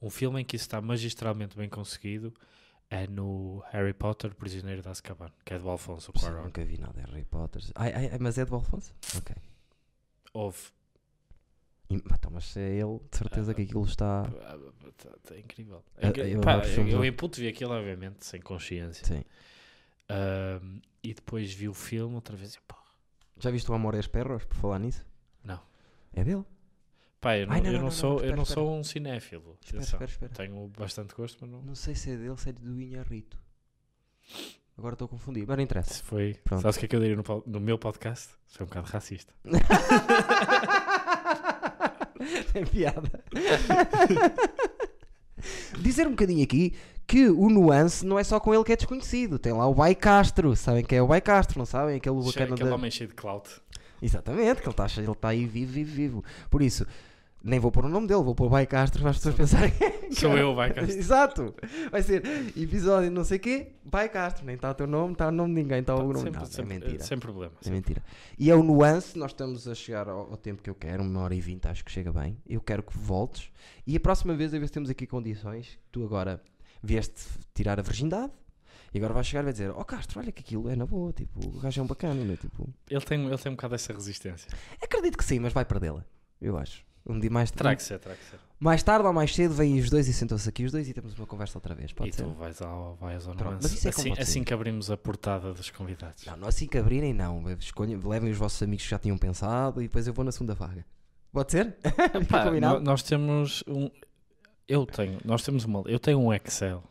um 0.00 0.10
filme 0.10 0.40
em 0.40 0.44
que 0.44 0.56
isso 0.56 0.64
está 0.64 0.80
magistralmente 0.80 1.56
bem 1.56 1.68
conseguido 1.68 2.34
é 2.94 3.06
no 3.06 3.62
Harry 3.72 3.94
Potter, 3.94 4.34
Prisioneiro 4.34 4.82
de 4.82 4.88
Azkaban, 4.88 5.30
que 5.44 5.54
é 5.54 5.58
do 5.58 5.68
Alfonso 5.70 6.12
Cuarón. 6.12 6.44
nunca 6.44 6.62
vi 6.64 6.76
nada 6.78 6.92
de 6.92 7.00
Harry 7.10 7.24
Potter. 7.24 7.62
Ai, 7.74 7.92
ai, 7.94 8.08
ai, 8.12 8.18
mas 8.20 8.36
é 8.36 8.44
do 8.44 8.54
Alfonso? 8.54 8.94
Ok. 9.16 9.34
Houve. 10.34 10.58
E, 11.88 11.94
então, 11.96 12.30
mas 12.30 12.56
é 12.56 12.70
ele, 12.76 13.00
de 13.10 13.16
certeza 13.16 13.54
que 13.54 13.62
aquilo 13.62 13.84
está. 13.84 14.22
Ah, 14.22 14.58
tá- 15.26 15.38
incrível. 15.38 15.82
Ah, 15.96 16.08
É 16.08 16.12
que- 16.12 16.20
eu 16.20 16.40
pá, 16.40 16.58
eu 16.66 16.84
do- 16.98 17.04
em 17.04 17.12
puto 17.12 17.38
vi 17.40 17.48
aquilo, 17.48 17.72
obviamente, 17.72 18.24
sem 18.26 18.40
consciência. 18.40 19.06
Sim. 19.06 19.24
E 21.02 21.14
depois 21.14 21.52
vi 21.52 21.68
o 21.68 21.74
filme 21.74 22.14
outra 22.14 22.36
vez 22.36 22.54
e 22.54 22.60
pá, 22.60 22.76
Já 23.38 23.50
viste 23.50 23.70
o 23.70 23.74
Amor 23.74 23.94
e 23.94 23.98
as 23.98 24.06
Perros, 24.06 24.44
por 24.44 24.54
falar 24.56 24.78
nisso? 24.78 25.04
Não. 25.42 25.60
É 26.12 26.22
dele? 26.22 26.44
Pá 27.22 27.38
eu 27.38 27.46
não, 27.46 27.54
Ai, 27.54 27.60
não, 27.60 27.66
eu 27.68 27.72
não, 27.72 27.78
não 27.78 27.84
não, 27.86 27.90
sou, 27.90 28.10
não, 28.10 28.16
eu 28.16 28.18
espera, 28.18 28.36
não 28.36 28.42
espera. 28.42 28.60
sou 28.60 28.78
um 28.78 28.84
cinéfilo. 28.84 29.58
Espera, 29.64 29.82
espera, 29.82 30.04
espera. 30.04 30.32
Tenho 30.34 30.68
bastante 30.78 31.14
gosto, 31.14 31.38
mas 31.40 31.50
não. 31.50 31.62
Não 31.62 31.74
sei 31.74 31.94
se 31.94 32.10
é 32.10 32.16
dele, 32.16 32.36
se 32.36 32.50
é 32.50 32.52
do 32.52 32.78
Inharrito. 32.80 33.38
Agora 34.76 34.94
estou 34.94 35.06
a 35.06 35.08
confundir, 35.08 35.46
mas 35.46 35.56
não 35.56 35.64
interessa. 35.64 35.94
Se 35.94 36.02
foi. 36.02 36.34
Pronto. 36.44 36.60
Sabes 36.62 36.76
o 36.76 36.80
que 36.80 36.86
é 36.86 36.88
que 36.88 36.96
eu 36.96 37.00
diria 37.00 37.16
no, 37.16 37.22
no 37.46 37.60
meu 37.60 37.78
podcast? 37.78 38.28
Foi 38.48 38.64
um 38.64 38.68
bocado 38.68 38.88
racista. 38.88 39.32
Tem 42.52 42.64
piada. 42.66 43.22
Dizer 45.80 46.06
um 46.06 46.10
bocadinho 46.10 46.42
aqui 46.44 46.74
que 47.06 47.28
o 47.28 47.48
nuance 47.50 48.06
não 48.06 48.18
é 48.18 48.24
só 48.24 48.38
com 48.38 48.54
ele 48.54 48.64
que 48.64 48.72
é 48.72 48.76
desconhecido. 48.76 49.38
Tem 49.38 49.52
lá 49.52 49.66
o 49.66 49.74
Bai 49.74 49.94
Castro. 49.94 50.54
Sabem 50.56 50.84
quem 50.84 50.98
é 50.98 51.02
o 51.02 51.06
Bai 51.06 51.20
Castro, 51.20 51.58
não 51.58 51.66
sabem? 51.66 51.96
Aquele 51.96 52.22
Cheio- 52.30 52.54
Aquele 52.54 52.68
da... 52.70 52.74
homem 52.74 52.90
cheio 52.90 53.08
de 53.08 53.14
clout. 53.14 53.50
Exatamente, 54.00 54.60
que 54.60 54.68
ele 54.68 54.70
está 54.70 54.86
ele 55.00 55.14
tá 55.14 55.28
aí 55.28 55.46
vivo, 55.46 55.72
vivo, 55.72 55.92
vivo. 55.92 56.24
Por 56.50 56.60
isso, 56.60 56.84
nem 57.44 57.58
vou 57.58 57.70
pôr 57.72 57.84
o 57.84 57.88
nome 57.88 58.06
dele, 58.06 58.22
vou 58.22 58.34
pôr 58.34 58.48
Bai 58.48 58.66
Castro 58.66 59.00
para 59.00 59.10
as 59.10 59.16
pessoas 59.16 59.34
pensarem. 59.34 59.72
Sou 60.12 60.36
eu, 60.36 60.54
vai 60.54 60.70
cá. 60.74 60.82
Exato. 60.82 61.54
Vai 61.90 62.02
ser 62.02 62.22
episódio 62.56 63.10
não 63.10 63.24
sei 63.24 63.38
quê, 63.38 63.72
Bai 63.84 64.08
Castro. 64.08 64.44
Nem 64.44 64.54
está 64.54 64.70
o 64.70 64.74
teu 64.74 64.86
nome, 64.86 65.12
está 65.14 65.28
o 65.28 65.30
nome 65.32 65.54
de 65.54 65.62
ninguém, 65.62 65.80
está 65.80 65.94
o 65.94 66.02
nome. 66.12 66.20
Sempre, 66.20 66.38
Não, 66.40 66.46
sempre- 66.46 66.62
é 66.76 66.78
mentira. 66.78 67.04
Sem 67.04 67.18
problema. 67.18 67.52
É 67.64 67.70
mentira. 67.70 68.02
E 68.38 68.50
é 68.50 68.54
o 68.54 68.62
nuance, 68.62 69.18
nós 69.18 69.30
estamos 69.32 69.66
a 69.66 69.74
chegar 69.74 70.08
ao, 70.08 70.30
ao 70.30 70.36
tempo 70.36 70.62
que 70.62 70.70
eu 70.70 70.74
quero, 70.74 71.02
uma 71.02 71.20
hora 71.20 71.34
e 71.34 71.40
vinte, 71.40 71.66
acho 71.66 71.84
que 71.84 71.90
chega 71.90 72.12
bem. 72.12 72.36
Eu 72.46 72.60
quero 72.60 72.82
que 72.82 72.96
voltes. 72.96 73.50
E 73.86 73.96
a 73.96 74.00
próxima 74.00 74.34
vez, 74.34 74.54
a 74.54 74.58
ver 74.58 74.66
se 74.66 74.72
temos 74.72 74.88
aqui 74.90 75.06
condições, 75.06 75.78
tu 75.90 76.04
agora 76.04 76.40
vieste 76.82 77.22
tirar 77.54 77.78
a 77.78 77.82
virgindade. 77.82 78.32
E 78.94 78.98
agora 78.98 79.14
vais 79.14 79.26
chegar 79.26 79.40
e 79.40 79.44
vai 79.44 79.52
dizer, 79.54 79.70
ó 79.70 79.82
Castro, 79.84 80.20
olha 80.20 80.30
que 80.30 80.40
aquilo 80.42 80.68
é 80.68 80.76
na 80.76 80.84
boa, 80.84 81.12
tipo, 81.14 81.40
o 81.48 81.60
gajo 81.60 81.80
é 81.80 81.82
um 81.82 81.86
bacana, 81.86 82.22
não 82.22 82.34
é? 82.34 82.36
Tipo, 82.36 82.68
Ele 82.90 83.00
tem, 83.00 83.24
ele 83.26 83.38
tem 83.38 83.50
um 83.50 83.54
bocado 83.54 83.74
essa 83.74 83.90
resistência. 83.90 84.50
acredito 84.82 85.16
que 85.16 85.24
sim, 85.24 85.38
mas 85.38 85.50
vai 85.54 85.64
perdê-la, 85.64 86.04
eu 86.38 86.58
acho. 86.58 86.84
Um 87.06 87.18
dia 87.18 87.30
mais, 87.30 87.50
Terá 87.50 87.74
que 87.74 87.82
ser, 87.82 87.98
terá 87.98 88.14
que 88.14 88.24
ser. 88.24 88.38
mais 88.60 88.82
tarde 88.82 89.06
ou 89.06 89.12
mais 89.12 89.34
cedo 89.34 89.52
vêm 89.54 89.78
os 89.80 89.90
dois 89.90 90.06
e 90.06 90.12
sentam-se 90.12 90.48
aqui 90.48 90.64
os 90.64 90.70
dois 90.70 90.88
e 90.88 90.92
temos 90.94 91.18
uma 91.18 91.26
conversa 91.26 91.58
outra 91.58 91.74
vez, 91.74 91.92
pode 91.92 92.10
e 92.10 92.12
ser? 92.12 92.22
tu 92.22 92.30
vais 92.34 92.62
ao, 92.62 92.94
vais 92.96 93.26
ao 93.26 93.34
Pronto, 93.34 93.58
mas 93.62 93.72
isso 93.72 93.86
é 93.88 93.90
assim, 93.90 94.12
assim 94.16 94.44
que 94.44 94.54
abrimos 94.54 94.90
a 94.90 94.96
portada 94.96 95.52
dos 95.52 95.68
convidados. 95.70 96.24
Não, 96.26 96.36
não 96.36 96.48
assim 96.48 96.66
que 96.68 96.78
abrirem, 96.78 97.12
não. 97.12 97.50
Escolhem, 97.58 97.96
levem 97.96 98.30
os 98.30 98.38
vossos 98.38 98.62
amigos 98.62 98.84
que 98.84 98.90
já 98.90 98.98
tinham 98.98 99.18
pensado 99.18 99.80
e 99.82 99.84
depois 99.88 100.06
eu 100.06 100.12
vou 100.14 100.24
na 100.24 100.30
segunda 100.32 100.54
vaga. 100.54 100.84
Pode 101.32 101.50
ser? 101.50 101.74
Nós 102.82 103.02
temos 103.02 103.64
um. 103.66 103.90
Eu 104.68 104.86
tenho, 104.86 105.18
nós 105.24 105.42
temos 105.42 105.64
uma. 105.64 105.82
Eu 105.86 105.98
tenho 105.98 106.20
um 106.20 106.32
Excel 106.32 106.84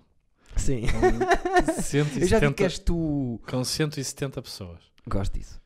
Sim. 0.57 0.81
com 0.87 1.05
Eu 2.19 2.27
já 2.27 2.39
vi 2.39 2.47
170, 2.47 2.53
que 2.53 2.63
és 2.63 2.79
tu. 2.79 3.39
com 3.49 3.63
170 3.63 4.41
pessoas. 4.41 4.79
Gosto 5.07 5.37
disso. 5.39 5.60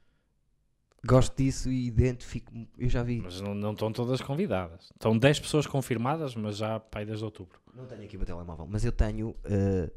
Gosto 1.05 1.35
disso 1.37 1.69
e 1.69 1.87
identifico-me. 1.87 2.67
Eu 2.77 2.89
já 2.89 3.03
vi. 3.03 3.21
Mas 3.21 3.39
não, 3.41 3.53
não 3.53 3.71
estão 3.73 3.91
todas 3.91 4.21
convidadas. 4.21 4.85
Estão 4.93 5.17
10 5.17 5.39
pessoas 5.41 5.67
confirmadas, 5.67 6.35
mas 6.35 6.57
já 6.57 6.79
pai 6.79 7.05
desde 7.05 7.23
outubro. 7.23 7.59
Não 7.73 7.85
tenho 7.85 8.03
aqui 8.03 8.15
o 8.15 8.19
meu 8.19 8.25
telemóvel, 8.25 8.65
mas 8.69 8.83
eu 8.85 8.91
tenho 8.91 9.35
eh, 9.43 9.91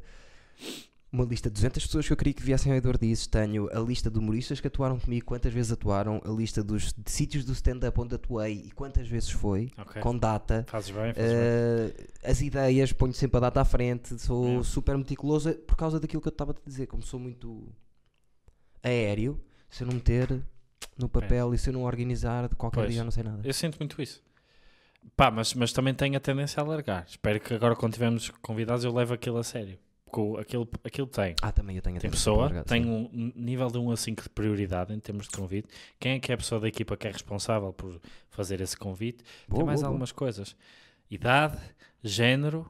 uma 1.11 1.23
lista 1.23 1.49
de 1.49 1.53
200 1.53 1.85
pessoas 1.87 2.05
que 2.05 2.13
eu 2.13 2.17
queria 2.17 2.33
que 2.33 2.43
viessem 2.43 2.71
ao 2.71 2.77
Eduardo 2.77 2.99
Dizes. 3.05 3.25
Tenho 3.25 3.69
a 3.75 3.79
lista 3.79 4.11
de 4.11 4.19
humoristas 4.19 4.59
que 4.59 4.67
atuaram 4.67 4.99
comigo, 4.99 5.25
quantas 5.25 5.51
vezes 5.53 5.71
atuaram, 5.71 6.21
a 6.25 6.29
lista 6.29 6.61
dos 6.63 6.93
de 6.93 7.09
sítios 7.09 7.43
do 7.45 7.53
stand-up 7.53 7.99
onde 7.99 8.13
atuei 8.15 8.65
e 8.67 8.71
quantas 8.71 9.07
vezes 9.07 9.31
foi, 9.31 9.71
Ok. 9.77 10.01
com 10.01 10.15
data. 10.17 10.65
Fazes 10.67 10.91
bem, 10.91 11.13
fazes 11.13 11.31
bem. 11.31 11.39
Eh, 11.41 12.07
as 12.29 12.41
ideias, 12.41 12.91
ponho 12.93 13.13
sempre 13.13 13.37
a 13.37 13.39
data 13.39 13.61
à 13.61 13.65
frente, 13.65 14.19
sou 14.19 14.59
É. 14.59 14.63
super 14.63 14.97
meticuloso 14.97 15.53
por 15.55 15.75
causa 15.77 15.99
daquilo 15.99 16.21
que 16.21 16.27
eu 16.27 16.31
estava 16.33 16.51
a 16.51 16.53
te 16.53 16.61
dizer, 16.65 16.85
como 16.87 17.01
sou 17.01 17.19
muito 17.19 17.67
aéreo 18.83 19.41
se 19.69 19.83
eu 19.83 19.87
não 19.87 19.95
meter 19.95 20.41
no 20.99 21.09
papel 21.09 21.53
e 21.53 21.57
se 21.57 21.69
eu 21.69 21.73
não 21.73 21.83
organizar 21.83 22.47
de 22.47 22.55
qualquer 22.55 22.81
Pois. 22.81 22.91
dia, 22.91 23.01
eu 23.01 23.05
não 23.05 23.11
sei 23.11 23.23
nada. 23.23 23.41
Eu 23.43 23.53
sinto 23.53 23.77
muito 23.79 24.01
isso. 24.01 24.21
Pá, 25.15 25.31
mas, 25.31 25.53
mas 25.53 25.71
também 25.71 25.93
tenho 25.93 26.17
a 26.17 26.19
tendência 26.19 26.61
a 26.61 26.65
largar. 26.65 27.05
Espero 27.07 27.39
que 27.39 27.53
agora, 27.53 27.75
quando 27.75 27.93
tivermos 27.93 28.29
convidados, 28.41 28.83
eu 28.83 28.93
leve 28.93 29.13
aquilo 29.13 29.37
a 29.37 29.43
sério. 29.43 29.79
Porque 30.11 30.41
aquilo, 30.41 30.67
aquilo 30.83 31.07
tem. 31.07 31.35
Ah, 31.41 31.51
também 31.51 31.75
eu 31.75 31.81
tenho 31.81 31.97
a 31.97 31.99
Tem 31.99 32.09
pessoa, 32.09 32.43
largar, 32.43 32.63
tem 32.63 32.83
sim. 32.83 32.89
um 32.89 33.31
nível 33.35 33.67
de 33.67 33.77
1 33.77 33.91
a 33.91 33.95
5 33.97 34.23
de 34.23 34.29
prioridade 34.29 34.91
em 34.93 34.99
termos 34.99 35.27
de 35.27 35.31
convite. 35.37 35.67
Quem 35.99 36.13
é 36.13 36.19
que 36.19 36.31
é 36.31 36.35
a 36.35 36.37
pessoa 36.37 36.59
da 36.59 36.67
equipa 36.67 36.97
que 36.97 37.07
é 37.07 37.11
responsável 37.11 37.71
por 37.71 37.99
fazer 38.29 38.59
esse 38.59 38.75
convite? 38.75 39.23
Boa, 39.47 39.59
tem 39.59 39.65
mais 39.67 39.79
boa, 39.79 39.83
boa. 39.83 39.93
algumas 39.93 40.11
coisas: 40.11 40.55
idade, 41.11 41.57
género, 42.03 42.69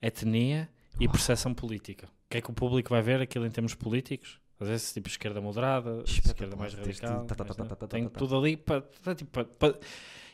etnia 0.00 0.68
e 0.98 1.08
percepção 1.08 1.54
política. 1.54 2.06
O 2.06 2.30
que 2.30 2.38
é 2.38 2.40
que 2.40 2.50
o 2.50 2.54
público 2.54 2.90
vai 2.90 3.00
ver 3.00 3.20
aquilo 3.20 3.46
em 3.46 3.50
termos 3.50 3.74
políticos? 3.74 4.40
Às 4.62 4.68
vezes, 4.68 4.92
tipo, 4.92 5.08
esquerda 5.08 5.40
moderada, 5.40 6.02
esquerda 6.06 6.56
mais 6.56 6.74
radical. 6.74 7.24
tá, 7.24 7.34
tá, 7.34 7.44
tá, 7.44 7.76
tá, 7.76 7.86
Tem 7.86 8.08
tudo 8.08 8.36
ali 8.36 8.56
para. 8.56 8.82
Tipo, 9.16 9.40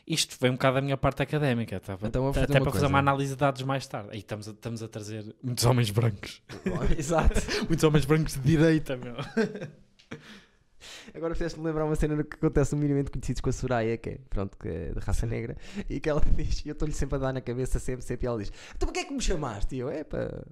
isto 0.09 0.37
vem 0.41 0.49
um 0.49 0.53
bocado 0.53 0.75
da 0.75 0.81
minha 0.81 0.97
parte 0.97 1.21
académica. 1.21 1.79
Tá? 1.79 1.97
Então 2.01 2.23
vou 2.23 2.33
fazer 2.33 2.45
Até 2.45 2.53
uma 2.53 2.61
para 2.61 2.71
fazer 2.71 2.85
coisa. 2.85 2.87
uma 2.87 2.99
análise 2.99 3.33
de 3.33 3.37
dados 3.37 3.61
mais 3.61 3.85
tarde. 3.85 4.09
Aí 4.11 4.19
estamos 4.19 4.47
a, 4.47 4.51
estamos 4.51 4.81
a 4.81 4.87
trazer 4.87 5.35
muitos 5.43 5.63
homens 5.65 5.91
brancos. 5.91 6.41
Exato. 6.97 7.39
muitos 7.69 7.83
homens 7.83 8.05
brancos 8.05 8.33
de 8.33 8.41
direita, 8.41 8.97
meu. 8.97 9.15
Agora 11.13 11.35
fizeste-me 11.35 11.65
lembrar 11.65 11.85
uma 11.85 11.95
cena 11.95 12.23
que 12.23 12.35
acontece 12.35 12.73
no 12.73 12.81
minimamente 12.81 13.11
conhecidos 13.11 13.41
com 13.41 13.49
a 13.49 13.53
Soraya, 13.53 13.97
que 13.97 14.09
é, 14.09 14.17
pronto, 14.29 14.57
que 14.57 14.67
é 14.67 14.91
de 14.93 14.99
raça 14.99 15.25
negra, 15.25 15.57
e 15.89 15.99
que 15.99 16.09
ela 16.09 16.21
diz, 16.35 16.65
e 16.65 16.69
eu 16.69 16.73
estou-lhe 16.73 16.93
sempre 16.93 17.15
a 17.15 17.19
dar 17.19 17.33
na 17.33 17.41
cabeça, 17.41 17.79
sempre, 17.79 18.03
sempre, 18.03 18.25
e 18.25 18.27
ela 18.27 18.37
diz, 18.37 18.51
então 18.75 18.87
porquê 18.87 19.01
é 19.01 19.03
que 19.05 19.13
me 19.13 19.21
chamaste? 19.21 19.75
E 19.75 19.79
eu, 19.79 19.89
é 19.89 20.03
para, 20.03 20.45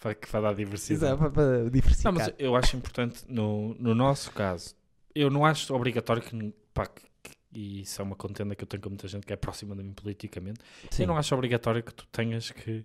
Para 0.00 0.14
que 0.14 0.30
vai 0.30 0.40
dar 0.42 0.54
diversidade. 0.54 1.18
para, 1.18 1.30
para 1.30 1.70
diversificar. 1.70 2.12
Não, 2.12 2.18
mas 2.20 2.32
eu 2.38 2.54
acho 2.56 2.76
importante, 2.76 3.24
no, 3.28 3.74
no 3.74 3.94
nosso 3.94 4.30
caso, 4.32 4.74
eu 5.14 5.28
não 5.30 5.44
acho 5.44 5.74
obrigatório 5.74 6.22
que, 6.22 6.54
pá, 6.72 6.86
que- 6.86 7.02
que- 7.22 7.36
e 7.52 7.80
isso 7.82 8.00
é 8.00 8.04
uma 8.04 8.14
contenda 8.14 8.54
que 8.54 8.62
eu 8.62 8.66
tenho 8.68 8.82
com 8.82 8.90
muita 8.90 9.08
gente 9.08 9.26
que 9.26 9.32
é 9.32 9.36
próxima 9.36 9.74
de 9.74 9.82
mim 9.82 9.92
politicamente, 9.92 10.60
Sim. 10.90 11.02
eu 11.02 11.08
não 11.08 11.16
acho 11.16 11.34
obrigatório 11.34 11.82
que 11.82 11.92
tu 11.92 12.06
tenhas 12.12 12.50
que, 12.52 12.84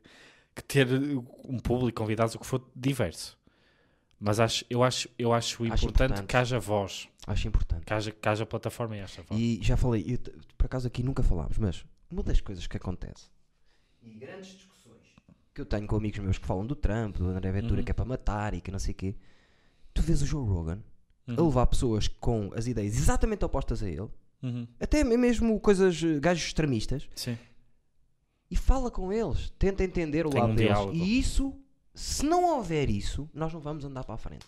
que 0.55 0.63
ter 0.63 0.87
um 1.45 1.59
público, 1.59 2.01
convidados, 2.01 2.33
o 2.35 2.39
que 2.39 2.45
for, 2.47 2.67
diverso. 2.75 3.37
Mas 4.19 4.39
acho, 4.39 4.63
eu 4.69 4.81
acho, 4.83 5.09
eu 5.19 5.33
acho, 5.33 5.63
Acho 5.63 5.65
importante, 5.65 6.11
importante. 6.11 6.27
que 6.29 6.37
haja 6.37 6.57
voz, 6.59 7.09
Acho 7.27 7.47
importante. 7.47 7.85
que 7.85 7.93
haja, 7.93 8.11
que 8.11 8.29
haja 8.29 8.45
plataforma 8.45 8.95
e 8.97 9.01
haja 9.01 9.21
voz. 9.21 9.39
E 9.39 9.59
já 9.61 9.75
falei, 9.77 10.03
eu 10.07 10.17
por 10.57 10.65
acaso 10.65 10.87
aqui 10.87 11.03
nunca 11.03 11.21
falámos, 11.21 11.57
mas 11.57 11.85
uma 12.09 12.23
das 12.23 12.39
coisas 12.39 12.65
que 12.65 12.77
acontece 12.77 13.25
e 14.01 14.09
grandes 14.11 14.47
discussões 14.51 14.72
que 15.53 15.61
eu 15.61 15.65
tenho 15.65 15.85
com 15.87 15.95
amigos 15.95 16.19
meus 16.19 16.37
que 16.37 16.45
falam 16.47 16.65
do 16.65 16.75
Trump, 16.75 17.17
do 17.17 17.27
André 17.27 17.51
Ventura, 17.51 17.79
Uhum. 17.79 17.83
que 17.85 17.91
é 17.91 17.93
para 17.93 18.05
matar 18.05 18.53
e 18.53 18.61
que 18.61 18.71
não 18.71 18.79
sei 18.79 18.91
o 18.93 18.95
quê, 18.95 19.15
tu 19.93 20.01
vês 20.01 20.21
o 20.21 20.25
Joe 20.25 20.45
Rogan 20.47 20.79
a 21.27 21.31
Uhum, 21.39 21.45
levar 21.47 21.67
pessoas 21.67 22.07
com 22.07 22.51
as 22.55 22.67
ideias 22.67 22.97
exatamente 22.97 23.45
opostas 23.45 23.81
a 23.83 23.87
ele, 23.89 24.09
uhum, 24.41 24.67
até 24.79 25.03
mesmo 25.03 25.57
coisas, 25.59 26.01
eh, 26.03 26.19
gajos 26.19 26.43
extremistas, 26.45 27.07
Sim. 27.15 27.37
e 28.51 28.55
fala 28.55 28.91
com 28.91 29.11
eles, 29.13 29.51
tenta 29.57 29.83
entender 29.83 30.25
o 30.25 30.29
Tem 30.29 30.41
lado 30.41 30.51
um 30.51 30.55
deles. 30.55 30.73
diálogo. 30.73 30.93
E 30.97 31.17
isso, 31.19 31.53
se 31.93 32.25
não 32.25 32.43
houver 32.57 32.89
isso, 32.89 33.29
nós 33.33 33.53
não 33.53 33.61
vamos 33.61 33.85
andar 33.85 34.03
para 34.03 34.15
a 34.15 34.17
frente. 34.17 34.45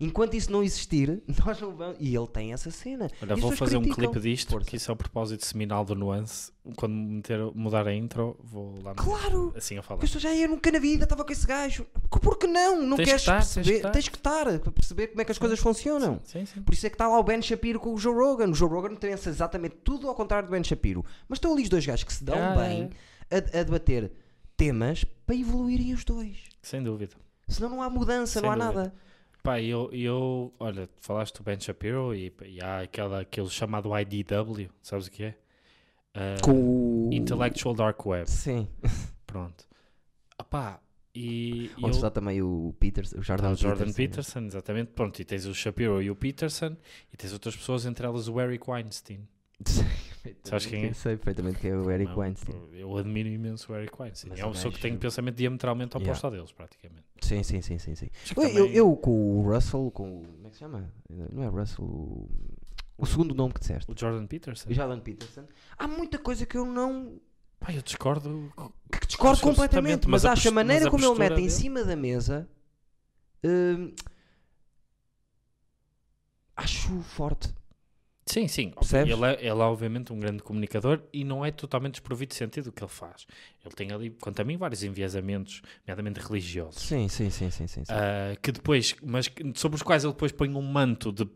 Enquanto 0.00 0.34
isso 0.34 0.50
não 0.52 0.62
existir, 0.62 1.22
nós 1.44 1.60
não 1.60 1.74
vamos. 1.74 1.96
E 2.00 2.14
ele 2.14 2.26
tem 2.26 2.52
essa 2.52 2.70
cena. 2.70 3.10
Olha, 3.22 3.36
vou 3.36 3.52
fazer 3.52 3.76
um 3.76 3.82
criticam. 3.82 4.10
clipe 4.12 4.28
disto, 4.28 4.50
Força. 4.50 4.68
que 4.70 4.76
isso 4.76 4.90
é 4.90 4.94
o 4.94 4.96
propósito 4.96 5.44
seminal 5.44 5.84
do 5.84 5.94
Nuance. 5.94 6.52
Quando 6.76 6.92
meter, 6.94 7.38
mudar 7.54 7.86
a 7.86 7.94
intro, 7.94 8.36
vou 8.42 8.74
lá 8.82 8.94
Claro! 8.94 9.52
assim 9.56 9.78
a 9.78 9.82
falar. 9.82 9.98
Porque 9.98 10.06
pessoas 10.12 10.22
já 10.22 10.34
eu 10.34 10.48
nunca 10.48 10.70
na 10.72 10.78
vida 10.78 11.04
estava 11.04 11.24
com 11.24 11.32
esse 11.32 11.46
gajo. 11.46 11.86
Por 12.10 12.36
que 12.38 12.46
não? 12.46 12.82
Não 12.82 12.96
Tens 12.96 13.04
que 13.06 13.10
queres 13.10 13.22
estar, 13.22 13.32
que 13.46 13.54
perceber? 13.54 13.76
estar. 13.76 13.90
Tens 13.90 14.08
que 14.08 14.16
estar 14.16 14.58
para 14.60 14.72
perceber 14.72 15.06
como 15.08 15.20
é 15.20 15.24
que 15.24 15.32
as 15.32 15.38
coisas 15.38 15.58
funcionam. 15.58 16.20
Sim, 16.24 16.44
sim. 16.44 16.60
Por 16.62 16.74
isso 16.74 16.86
é 16.86 16.90
que 16.90 16.94
está 16.94 17.06
lá 17.08 17.18
o 17.18 17.22
Ben 17.22 17.40
Shapiro 17.40 17.78
com 17.78 17.94
o 17.94 17.98
Joe 17.98 18.14
Rogan. 18.14 18.50
O 18.50 18.54
Joe 18.54 18.68
Rogan 18.68 18.96
pensa 18.96 19.30
exatamente 19.30 19.76
tudo 19.84 20.08
ao 20.08 20.14
contrário 20.14 20.48
do 20.48 20.52
Ben 20.52 20.62
Shapiro. 20.64 21.04
Mas 21.28 21.36
estão 21.36 21.52
ali 21.52 21.62
os 21.62 21.68
dois 21.68 21.86
gajos 21.86 22.04
que 22.04 22.12
se 22.12 22.24
dão 22.24 22.36
Ah, 22.36 22.54
bem 22.56 22.90
a, 23.30 23.36
a 23.60 23.62
debater 23.62 24.10
temas 24.56 25.04
para 25.04 25.36
evoluírem 25.36 25.92
os 25.94 26.04
dois. 26.04 26.36
Sem 26.62 26.82
dúvida. 26.82 27.14
Senão 27.48 27.68
não 27.70 27.82
há 27.82 27.88
mudança, 27.88 28.40
Sem 28.40 28.42
não 28.42 28.50
há 28.50 28.56
dúvida. 28.56 28.74
nada. 28.74 28.94
Pá, 29.46 29.60
eu, 29.60 29.88
eu, 29.92 30.52
olha, 30.58 30.88
falaste 31.00 31.36
do 31.36 31.44
Ben 31.44 31.60
Shapiro 31.60 32.12
e, 32.12 32.34
e 32.46 32.60
há 32.60 32.80
aquela, 32.80 33.20
aquele 33.20 33.48
chamado 33.48 33.90
IDW, 33.96 34.68
sabes 34.82 35.06
o 35.06 35.10
que 35.10 35.22
é? 35.22 35.38
Ah, 36.12 36.34
Com 36.42 37.08
o. 37.08 37.10
Intellectual 37.12 37.72
Dark 37.72 38.04
Web, 38.04 38.28
Sim. 38.28 38.66
pronto. 39.24 39.64
Pá, 40.50 40.80
e, 41.14 41.70
Onde 41.78 41.84
eu, 41.86 41.90
está 41.90 42.10
também 42.10 42.42
o 42.42 42.74
Peterson, 42.80 43.18
o 43.18 43.22
Jordan, 43.22 43.52
o 43.52 43.54
Jordan 43.54 43.84
Peterson. 43.84 43.96
Peterson, 43.96 44.38
exatamente, 44.46 44.88
pronto, 44.88 45.22
e 45.22 45.24
tens 45.24 45.46
o 45.46 45.54
Shapiro 45.54 46.02
e 46.02 46.10
o 46.10 46.16
Peterson, 46.16 46.76
e 47.12 47.16
tens 47.16 47.32
outras 47.32 47.54
pessoas, 47.56 47.86
entre 47.86 48.04
elas 48.04 48.26
o 48.26 48.40
Eric 48.40 48.68
Weinstein. 48.68 49.28
Sabes 50.44 50.66
quem 50.66 50.84
é? 50.86 50.92
Sei 50.92 51.16
perfeitamente 51.16 51.58
quem 51.60 51.70
é 51.70 51.76
o 51.76 51.90
Eric 51.90 52.12
Weinstein. 52.14 52.56
Eu 52.72 52.96
admiro 52.96 53.28
imenso 53.28 53.72
o 53.72 53.76
Eric 53.76 53.94
Weinstein. 54.00 54.32
É 54.36 54.44
uma 54.44 54.52
pessoa 54.52 54.72
que 54.72 54.80
tem 54.80 54.94
um 54.94 54.98
pensamento 54.98 55.36
diametralmente 55.36 55.96
Yeah. 55.96 56.10
oposto 56.10 56.26
a 56.26 56.30
deles, 56.30 56.52
praticamente. 56.52 57.04
Sim, 57.20 57.42
sim, 57.42 57.60
sim, 57.62 57.78
sim. 57.78 57.94
sim. 57.94 58.08
Que 58.24 58.40
Eu, 58.40 58.48
eu, 58.48 58.66
eu 58.72 58.96
com 58.96 59.40
o 59.40 59.52
Russell, 59.52 59.90
com 59.90 60.20
o. 60.20 60.26
Como 60.26 60.46
é 60.46 60.50
que 60.50 60.56
se 60.56 60.60
chama? 60.60 60.92
Não 61.08 61.42
é 61.42 61.46
Russell, 61.48 61.84
o, 62.98 63.06
segundo 63.06 63.34
nome 63.34 63.52
que 63.54 63.60
disseste. 63.60 63.90
O 63.90 63.94
Jordan 63.98 64.26
Peterson? 64.26 64.70
O 64.70 64.74
Jordan 64.74 65.00
Peterson. 65.00 65.44
Há 65.78 65.86
muita 65.88 66.18
coisa 66.18 66.44
que 66.46 66.56
eu 66.56 66.64
não. 66.66 67.20
Pá, 67.58 67.72
eu 67.72 67.82
discordo. 67.82 68.52
que 69.00 69.06
discordo 69.06 69.40
completamente, 69.40 70.06
mas, 70.08 70.22
mas 70.22 70.24
a 70.26 70.32
acho 70.32 70.48
a 70.48 70.52
maneira 70.52 70.88
a 70.88 70.90
como 70.90 71.04
ele 71.04 71.18
mete 71.18 71.32
em 71.32 71.36
dele- 71.36 71.50
cima 71.50 71.84
da 71.84 71.96
mesa. 71.96 72.48
hum, 73.42 73.92
acho 76.56 77.00
forte. 77.02 77.52
Sim, 78.28 78.48
sim. 78.48 78.70
Percebes? 78.70 79.14
Ele 79.14 79.24
é, 79.24 79.32
ele 79.38 79.48
é 79.48 79.52
obviamente 79.54 80.12
um 80.12 80.18
grande 80.18 80.42
comunicador 80.42 81.00
e 81.12 81.22
não 81.22 81.44
é 81.44 81.52
totalmente 81.52 81.94
desprovido 81.94 82.30
de 82.30 82.34
sentido 82.34 82.68
o 82.68 82.72
que 82.72 82.82
ele 82.82 82.90
faz. 82.90 83.26
Ele 83.64 83.74
tem 83.74 83.92
ali, 83.92 84.10
quanto 84.10 84.40
a 84.40 84.44
mim, 84.44 84.56
vários 84.56 84.82
enviesamentos, 84.82 85.62
nomeadamente 85.86 86.18
religiosos. 86.20 86.82
Sim, 86.82 87.08
sim, 87.08 87.30
sim, 87.30 87.50
sim, 87.50 87.66
sim. 87.68 87.84
sim. 87.84 87.92
ah, 87.92 88.36
que 88.42 88.50
depois, 88.50 88.96
mas 89.02 89.30
sobre 89.54 89.76
os 89.76 89.82
quais 89.82 90.02
ele 90.02 90.12
depois 90.12 90.32
põe 90.32 90.52
um 90.52 90.62
manto 90.62 91.12
de 91.12 91.28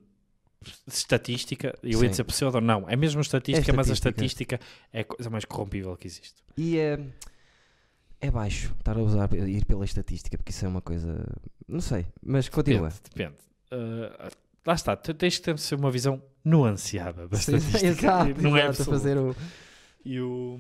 estatística, 0.86 1.74
eu 1.82 1.98
Sim. 1.98 2.04
ia 2.04 2.10
dizer 2.10 2.24
pseudo, 2.24 2.60
não, 2.60 2.88
é 2.88 2.96
mesmo 2.96 3.20
estatística, 3.20 3.70
É 3.70 3.74
mas 3.74 3.88
a 3.88 3.94
estatística. 3.94 4.56
estatística 4.56 4.60
é 4.92 5.00
a 5.00 5.04
coisa 5.04 5.30
mais 5.30 5.44
corrompível 5.44 5.96
que 5.96 6.06
existe. 6.06 6.42
E 6.56 6.76
é, 6.78 6.98
é 8.20 8.30
baixo 8.30 8.74
estar 8.78 8.96
a 8.96 9.00
usar, 9.00 9.32
ir 9.32 9.64
pela 9.64 9.84
estatística, 9.84 10.36
porque 10.36 10.50
isso 10.50 10.64
é 10.64 10.68
uma 10.68 10.82
coisa. 10.82 11.24
Não 11.66 11.80
sei, 11.80 12.04
mas 12.22 12.48
continua. 12.48 12.90
Depende, 12.90 13.10
depende. 13.14 13.36
Ah, 13.70 14.28
lá 14.66 14.74
está, 14.74 14.96
tens 14.96 15.38
que 15.38 15.54
ter 15.54 15.74
uma 15.76 15.90
visão 15.90 16.22
nuanceada 16.44 17.28
Sim, 17.36 17.56
estatística. 17.56 17.86
exato, 17.86 18.42
não 18.42 18.56
é 18.56 18.66
exato, 18.66 18.90
fazer 18.90 19.16
o. 19.18 19.34
E 20.04 20.20
o. 20.20 20.58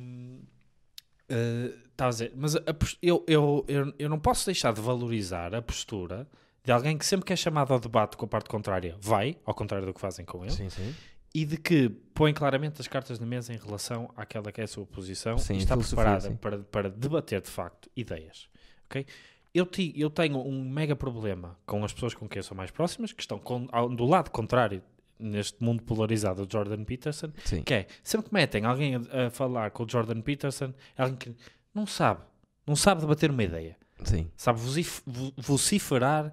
Estava 1.28 2.08
a 2.08 2.10
dizer, 2.10 2.32
mas 2.36 2.56
a 2.56 2.60
eu, 3.02 3.24
eu, 3.28 3.64
eu, 3.68 3.94
eu 3.98 4.08
não 4.08 4.18
posso 4.18 4.46
deixar 4.46 4.72
de 4.72 4.80
valorizar 4.80 5.54
a 5.54 5.62
postura 5.62 6.26
de 6.64 6.72
alguém 6.72 6.98
que 6.98 7.06
sempre 7.06 7.24
que 7.26 7.32
é 7.32 7.36
chamado 7.36 7.72
ao 7.72 7.78
debate 7.78 8.16
com 8.16 8.24
a 8.24 8.28
parte 8.28 8.48
contrária 8.48 8.96
vai, 9.00 9.36
ao 9.44 9.54
contrário 9.54 9.86
do 9.86 9.94
que 9.94 10.00
fazem 10.00 10.24
com 10.24 10.42
ele, 10.44 10.52
Sim, 10.52 10.68
sim. 10.68 10.94
e 11.34 11.44
de 11.44 11.56
que 11.56 11.88
põe 12.14 12.34
claramente 12.34 12.80
as 12.80 12.88
cartas 12.88 13.18
na 13.20 13.26
mesa 13.26 13.52
em 13.52 13.56
relação 13.56 14.10
àquela 14.16 14.50
que 14.50 14.60
é 14.60 14.64
a 14.64 14.66
sua 14.68 14.84
posição 14.86 15.38
Sim, 15.38 15.54
e 15.54 15.58
está 15.58 15.76
preparada 15.76 16.30
para, 16.32 16.58
para 16.58 16.90
debater 16.90 17.40
de 17.40 17.48
facto 17.50 17.88
ideias. 17.96 18.48
ok? 18.86 19.06
Eu, 19.54 19.66
ti- 19.66 19.92
eu 19.96 20.10
tenho 20.10 20.38
um 20.38 20.68
mega 20.68 20.94
problema 20.96 21.56
com 21.66 21.84
as 21.84 21.92
pessoas 21.92 22.14
com 22.14 22.28
quem 22.28 22.40
eu 22.40 22.44
sou 22.44 22.56
mais 22.56 22.70
próximas, 22.70 23.12
que 23.12 23.20
estão 23.22 23.38
com- 23.38 23.68
ao- 23.72 23.88
do 23.88 24.04
lado 24.04 24.30
contrário 24.30 24.82
neste 25.20 25.62
mundo 25.62 25.82
polarizado 25.82 26.44
do 26.46 26.52
Jordan 26.52 26.84
Peterson, 26.84 27.30
Sim. 27.44 27.62
que 27.62 27.74
é, 27.74 27.86
sempre 28.02 28.28
que 28.28 28.34
metem 28.34 28.64
alguém 28.64 28.94
a, 28.96 29.26
a 29.26 29.30
falar 29.30 29.70
com 29.70 29.84
o 29.84 29.88
Jordan 29.88 30.20
Peterson, 30.20 30.72
é 30.96 31.02
alguém 31.02 31.16
que 31.16 31.36
não 31.74 31.86
sabe, 31.86 32.20
não 32.66 32.74
sabe 32.76 33.00
debater 33.02 33.30
uma 33.30 33.42
ideia, 33.44 33.76
sim. 34.04 34.30
sabe 34.36 34.58
vocif- 34.60 35.02
vo- 35.06 35.32
vociferar. 35.36 36.32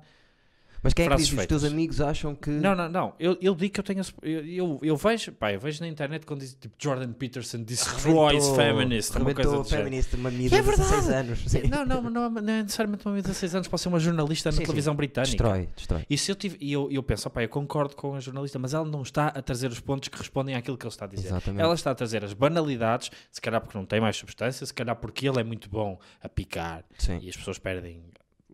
Mas 0.87 0.93
quem 0.93 1.05
é 1.05 1.09
que 1.09 1.15
diz? 1.17 1.25
Os 1.25 1.29
feitas. 1.31 1.47
teus 1.47 1.63
amigos 1.63 1.99
acham 1.99 2.33
que. 2.33 2.49
Não, 2.49 2.73
não, 2.73 2.87
não, 2.89 3.13
eu, 3.19 3.37
eu 3.41 3.53
digo 3.53 3.73
que 3.73 3.79
eu 3.79 3.83
tenho, 3.83 4.01
eu, 4.21 4.45
eu, 4.47 4.79
eu 4.81 4.95
vejo, 4.97 5.33
pá, 5.33 5.51
eu 5.51 5.59
vejo 5.59 5.81
na 5.81 5.87
internet 5.89 6.25
quando 6.25 6.39
diz 6.39 6.53
tipo 6.53 6.73
Jordan 6.79 7.11
Peterson 7.11 7.61
destroys 7.63 8.47
feminist, 8.55 9.15
uma 9.17 9.33
coisa 9.33 9.63
feminist, 9.63 10.15
uma 10.15 10.31
menina 10.31 10.55
É 10.55 10.61
de 10.61 10.69
16 10.69 11.05
verdade. 11.05 11.27
anos. 11.27 11.39
Sim. 11.47 11.61
Não, 11.67 11.85
não, 11.85 12.01
não, 12.09 12.25
é- 12.25 12.41
não 12.41 12.53
é 12.53 12.63
necessariamente 12.63 13.05
uma 13.05 13.11
menina 13.11 13.23
de 13.23 13.27
16 13.33 13.55
anos, 13.55 13.67
pode 13.67 13.81
ser 13.81 13.89
uma 13.89 13.99
jornalista 13.99 14.49
na 14.49 14.53
Sim, 14.53 14.57
sim. 14.59 14.63
televisão 14.63 14.95
britânica. 14.95 15.31
Destrói, 15.31 15.69
destrói. 15.75 16.05
E 16.09 16.17
se 16.17 16.31
eu 16.31 16.35
tive, 16.35 16.57
e 16.61 16.71
eu, 16.71 16.89
eu 16.91 17.03
penso, 17.03 17.27
opá, 17.27 17.43
eu 17.43 17.49
concordo 17.49 17.95
com 17.95 18.15
a 18.15 18.19
jornalista, 18.19 18.57
mas 18.57 18.73
ela 18.73 18.85
não 18.85 19.01
está 19.01 19.27
a 19.27 19.41
trazer 19.41 19.69
os 19.69 19.79
pontos 19.79 20.07
que 20.09 20.17
respondem 20.17 20.55
àquilo 20.55 20.77
que 20.77 20.85
ele 20.85 20.93
está 20.93 21.05
a 21.05 21.07
dizer. 21.09 21.27
Exatamente. 21.27 21.61
Ela 21.61 21.73
está 21.73 21.91
a 21.91 21.95
trazer 21.95 22.23
as 22.23 22.33
banalidades, 22.33 23.11
se 23.31 23.41
calhar 23.41 23.59
porque 23.61 23.77
não 23.77 23.85
tem 23.85 23.99
mais 23.99 24.15
substância, 24.15 24.65
se 24.65 24.73
calhar 24.73 24.95
porque 24.95 25.27
ele 25.27 25.39
é 25.39 25.43
muito 25.43 25.69
bom 25.69 25.99
a 26.21 26.29
picar 26.29 26.83
Sim, 26.97 27.19
e 27.21 27.29
as 27.29 27.35
pessoas 27.35 27.59
perdem, 27.59 28.01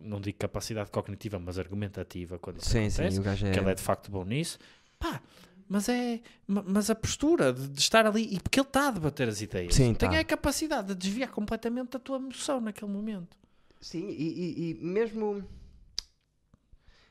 não 0.04 0.20
digo 0.22 0.38
capacidade 0.38 0.92
cognitiva, 0.92 1.40
mas 1.40 1.58
argumentativa 1.58 2.38
quando 2.40 2.58
isso 2.60 2.70
sim, 2.70 2.88
acontece, 2.88 3.12
sim. 3.16 3.20
O 3.20 3.24
gajo 3.24 3.46
é. 3.48 3.52
que 3.52 3.60
ele 3.60 3.70
é 3.72 3.76
de 3.76 3.82
facto 3.82 4.12
bom 4.12 4.24
nisso. 4.24 4.60
Pá, 5.00 5.22
mas 5.68 5.88
é 5.90 6.20
ma- 6.48 6.64
mas 6.66 6.90
a 6.90 6.96
postura 6.96 7.52
de, 7.54 7.68
de 7.70 7.80
estar 7.80 8.06
ali 8.06 8.36
e 8.36 8.40
porque 8.40 8.60
ele 8.60 8.68
está 8.68 8.90
a 8.90 8.92
debater 8.92 9.28
as 9.30 9.42
ideias 9.42 9.74
Sim, 9.74 9.94
tem 9.94 10.10
tá. 10.10 10.20
a 10.20 10.24
capacidade 10.24 10.90
de 10.90 10.96
desviar 10.96 11.30
completamente 11.32 11.92
da 11.92 12.00
tua 12.00 12.18
emoção 12.18 12.60
naquele 12.62 12.92
momento. 12.92 13.36
Sim, 13.82 14.08
e, 14.10 14.24
e- 14.24 14.70
e 14.72 14.74
mesmo. 14.76 15.44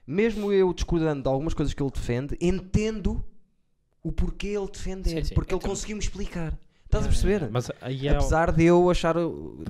mesmo 0.06 0.52
eu 0.52 0.73
discordando 0.73 1.23
de 1.23 1.28
algumas 1.28 1.55
coisas 1.55 1.74
que 1.74 1.82
ele 1.82 1.90
defende, 1.90 2.36
entendo 2.40 3.24
o 4.02 4.10
porquê 4.10 4.48
ele 4.48 4.69
defende, 4.70 5.10
Sim, 5.10 5.24
sim. 5.24 5.35
porque 5.35 5.55
ele 5.55 5.62
conseguiu 5.62 5.97
me 5.97 6.02
explicar. 6.02 6.59
Estás 6.85 7.05
a 7.06 7.09
perceber? 7.09 7.48
Mas 7.51 7.70
aí 7.81 8.06
é, 8.06 8.10
Apesar 8.14 8.52
de 8.52 8.64
eu 8.64 8.90
achar 8.90 9.14
pá, 9.14 9.20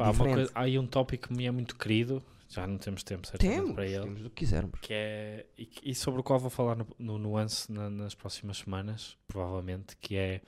uma 0.06 0.12
diferente. 0.12 0.34
coisa, 0.34 0.50
há 0.54 0.62
aí 0.62 0.78
um 0.78 0.86
tópico 0.86 1.28
que 1.28 1.34
me 1.34 1.46
é 1.46 1.50
muito 1.52 1.76
querido, 1.76 2.20
já 2.52 2.66
não 2.66 2.76
temos 2.78 3.02
tempo 3.02 3.26
certamente 3.26 3.54
Temos, 3.56 3.72
para 3.74 3.86
ele, 3.86 4.02
temos 4.04 4.20
o 4.20 4.30
que 4.30 4.36
quisermos. 4.36 4.78
que 4.80 4.92
é, 4.92 5.46
e, 5.58 5.68
e 5.84 5.94
sobre 5.94 6.20
o 6.20 6.22
qual 6.22 6.38
vou 6.38 6.50
falar 6.50 6.76
no, 6.76 6.86
no 6.98 7.18
nuance 7.18 7.70
na- 7.72 7.88
nas 7.90 8.14
próximas 8.14 8.58
semanas, 8.58 9.16
provavelmente, 9.26 9.96
que 9.96 10.16
é 10.16 10.40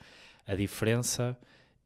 a 0.47 0.55
diferença 0.55 1.37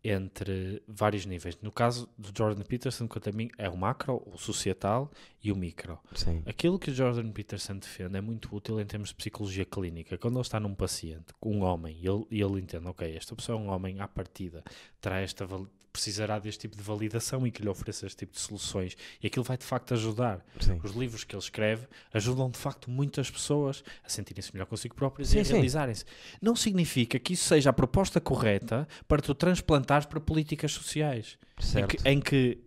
entre 0.03 0.81
vários 0.87 1.27
níveis. 1.27 1.59
No 1.61 1.73
caso 1.73 2.09
do 2.17 2.31
Jordan 2.37 2.63
Peterson, 2.63 3.09
quanto 3.09 3.29
a 3.29 3.33
mim, 3.33 3.51
é 3.59 3.69
o 3.69 3.77
macro, 3.77 4.23
o 4.27 4.39
societal 4.39 5.11
e 5.43 5.51
o 5.51 5.57
micro. 5.57 5.99
Sim. 6.15 6.43
Aquilo 6.47 6.79
que 6.79 6.91
o 6.91 6.95
Jordan 6.95 7.31
Peterson 7.33 7.77
defende 7.79 8.17
é 8.17 8.21
muito 8.21 8.55
útil 8.55 8.81
em 8.81 8.87
termos 8.87 9.09
de 9.09 9.17
psicologia 9.17 9.65
clínica. 9.65 10.17
Quando 10.17 10.35
ele 10.37 10.43
está 10.43 10.61
num 10.61 10.75
paciente, 10.75 11.35
com 11.41 11.53
um 11.57 11.63
homem, 11.65 11.97
e 12.01 12.07
ele, 12.07 12.25
ele 12.31 12.61
entende, 12.61 12.87
ok, 12.87 13.13
esta 13.17 13.35
pessoa 13.35 13.59
é 13.59 13.61
um 13.61 13.69
homem 13.71 14.01
à 14.01 14.07
partida, 14.07 14.63
terá 15.01 15.21
esta, 15.21 15.47
precisará 15.93 16.39
deste 16.39 16.61
tipo 16.61 16.77
de 16.77 16.83
validação 16.83 17.47
e 17.47 17.51
que 17.51 17.63
lhe 17.63 17.69
ofereça 17.69 18.07
este 18.07 18.19
tipo 18.19 18.33
de 18.33 18.41
soluções. 18.41 18.97
E 19.23 19.27
aquilo 19.27 19.45
vai 19.45 19.57
de 19.57 19.65
facto 19.65 19.95
ajudar. 19.95 20.45
Sim. 20.61 20.81
Os 20.83 20.93
livros 20.93 21.25
que 21.25 21.35
ele 21.35 21.43
escreve 21.43 21.87
ajudam 22.13 22.51
de 22.51 22.59
facto 22.59 22.91
muitas 22.91 23.31
pessoas 23.31 23.83
a 24.05 24.09
sentirem-se 24.09 24.53
melhor 24.53 24.67
consigo 24.67 24.95
próprios 24.95 25.29
Sim, 25.29 25.39
e 25.39 25.41
a 25.41 25.45
realizarem-se. 25.45 26.05
Não 26.41 26.55
significa 26.55 27.19
que 27.19 27.33
isso 27.33 27.45
seja 27.45 27.71
a 27.71 27.73
proposta 27.73 28.21
correta 28.21 28.87
para 29.07 29.23
tu 29.23 29.35
transplantares 29.35 30.07
para 30.07 30.21
políticas 30.21 30.73
sociais 30.73 31.39
em 31.77 31.87
que, 31.87 32.09
em 32.09 32.21
que 32.21 32.59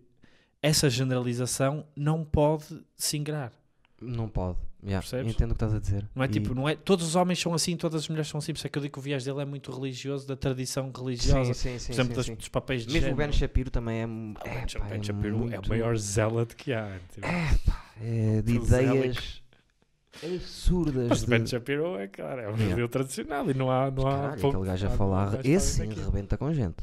essa 0.60 0.88
generalização 0.88 1.86
não 1.96 2.24
pode 2.24 2.84
se 2.96 3.16
ingrar. 3.16 3.52
Não 4.00 4.28
pode. 4.28 4.58
Yeah, 4.84 5.00
Percebes? 5.00 5.32
Entendo 5.34 5.50
o 5.52 5.54
que 5.54 5.64
estás 5.64 5.74
a 5.74 5.78
dizer. 5.78 6.08
Não 6.12 6.24
é 6.24 6.26
E- 6.26 6.30
tipo, 6.30 6.54
não 6.56 6.68
é, 6.68 6.74
todos 6.74 7.06
os 7.06 7.14
homens 7.14 7.38
são 7.40 7.54
assim, 7.54 7.76
todas 7.76 8.02
as 8.02 8.08
mulheres 8.08 8.26
são 8.28 8.38
assim, 8.38 8.52
por 8.52 8.58
isso 8.58 8.66
é 8.66 8.70
que 8.70 8.76
eu 8.78 8.82
digo 8.82 8.92
que 8.94 8.98
o 8.98 9.02
viés 9.02 9.24
dele 9.24 9.40
é 9.40 9.44
muito 9.44 9.70
religioso, 9.70 10.26
da 10.26 10.34
tradição 10.34 10.90
religiosa, 10.96 11.54
Sim, 11.54 11.78
sim, 11.78 11.78
sim. 11.78 11.86
por 11.86 11.92
exemplo, 11.92 12.10
sim, 12.10 12.16
das- 12.16 12.26
sim. 12.26 12.34
dos 12.34 12.48
papéis 12.48 12.82
de 12.84 12.92
Mesmo 12.92 13.06
o 13.06 13.10
género. 13.10 13.16
Ben 13.30 13.32
Shapiro 13.38 13.70
também 13.70 14.00
é. 14.00 14.04
Ah, 14.04 14.06
é, 14.06 14.08
o 14.08 14.10
Ben, 14.10 14.80
pá, 14.80 14.84
Ben 14.88 15.00
é 15.00 15.02
Shapiro 15.04 15.28
é 15.28 15.32
o 15.36 15.38
muito- 15.38 15.68
maior 15.68 15.96
zealot 15.96 16.56
que 16.56 16.72
há. 16.72 16.98
tipo. 17.14 17.26
é 18.00 18.42
de 18.42 18.54
Prosélico. 18.54 18.96
ideias 18.96 19.42
absurdas. 20.22 21.08
Mas 21.08 21.22
o 21.22 21.24
de... 21.26 21.30
Ben 21.30 21.46
Shapiro 21.46 21.96
é, 21.98 22.08
claro, 22.08 22.40
é 22.40 22.48
um 22.48 22.52
Yeah. 22.52 22.70
judeu 22.70 22.88
tradicional 22.88 23.50
e 23.50 23.54
não 23.54 23.70
há. 23.70 23.90
Não 23.90 24.06
há 24.06 24.10
Caralho, 24.10 24.48
aquele 24.48 24.64
gajo 24.66 24.86
a 24.86 24.90
falar. 24.90 25.46
Esse 25.46 25.76
sim 25.86 25.88
rebenta 25.94 26.36
com 26.36 26.52
gente. 26.52 26.82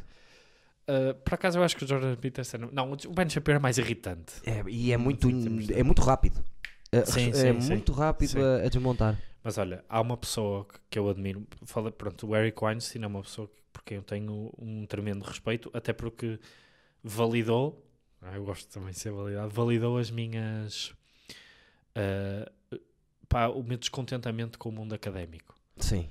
Uh, 0.88 1.14
por 1.24 1.36
acaso 1.36 1.60
eu 1.60 1.64
acho 1.64 1.76
que 1.78 1.84
o 1.84 1.88
Jordan 1.88 2.16
Peterson. 2.16 2.58
Não, 2.72 2.92
o 2.94 3.14
Ben 3.14 3.30
Shapiro 3.30 3.58
é 3.58 3.60
mais 3.60 3.78
irritante. 3.78 4.34
É, 4.46 4.64
e 4.68 4.92
é 4.92 4.98
muito, 4.98 5.32
de- 5.32 5.74
é 5.74 5.84
muito 5.84 6.02
rápido. 6.02 6.44
É, 6.92 7.06
Sim, 7.06 7.30
é 7.30 7.34
sim, 7.34 7.62
sim. 7.62 7.70
muito 7.70 7.92
rápido 7.92 8.30
Sim. 8.32 8.42
A, 8.42 8.66
a 8.66 8.70
desmontar. 8.70 9.22
Mas 9.44 9.58
olha, 9.58 9.84
há 9.88 10.02
uma 10.02 10.18
pessoa 10.18 10.66
que- 10.66 10.80
que 10.92 11.00
eu 11.00 11.08
admiro. 11.10 11.46
Fala, 11.66 11.92
pronto, 11.92 12.28
o 12.28 12.36
Eric 12.36 12.64
Weinstein 12.64 13.04
é 13.04 13.08
uma 13.08 13.22
pessoa 13.22 13.48
que- 13.48 13.54
por 13.72 13.84
quem 13.84 13.98
eu 13.98 14.04
tenho 14.04 14.52
um 14.58 14.86
tremendo 14.86 15.24
respeito, 15.24 15.70
até 15.74 15.94
porque 15.94 16.40
validou. 17.04 17.86
ah, 18.22 18.36
eu 18.36 18.44
gosto 18.44 18.68
também 18.72 18.92
de 18.92 19.00
ser 19.00 19.12
validado. 19.12 19.50
Validou 19.50 19.98
as 19.98 20.10
minhas. 20.12 20.94
ah, 21.96 22.52
pá, 23.28 23.48
o 23.48 23.62
meu 23.64 23.78
descontentamento 23.78 24.58
com 24.58 24.70
o 24.70 24.72
mundo 24.72 24.94
académico. 24.94 25.56
Sim. 25.78 26.10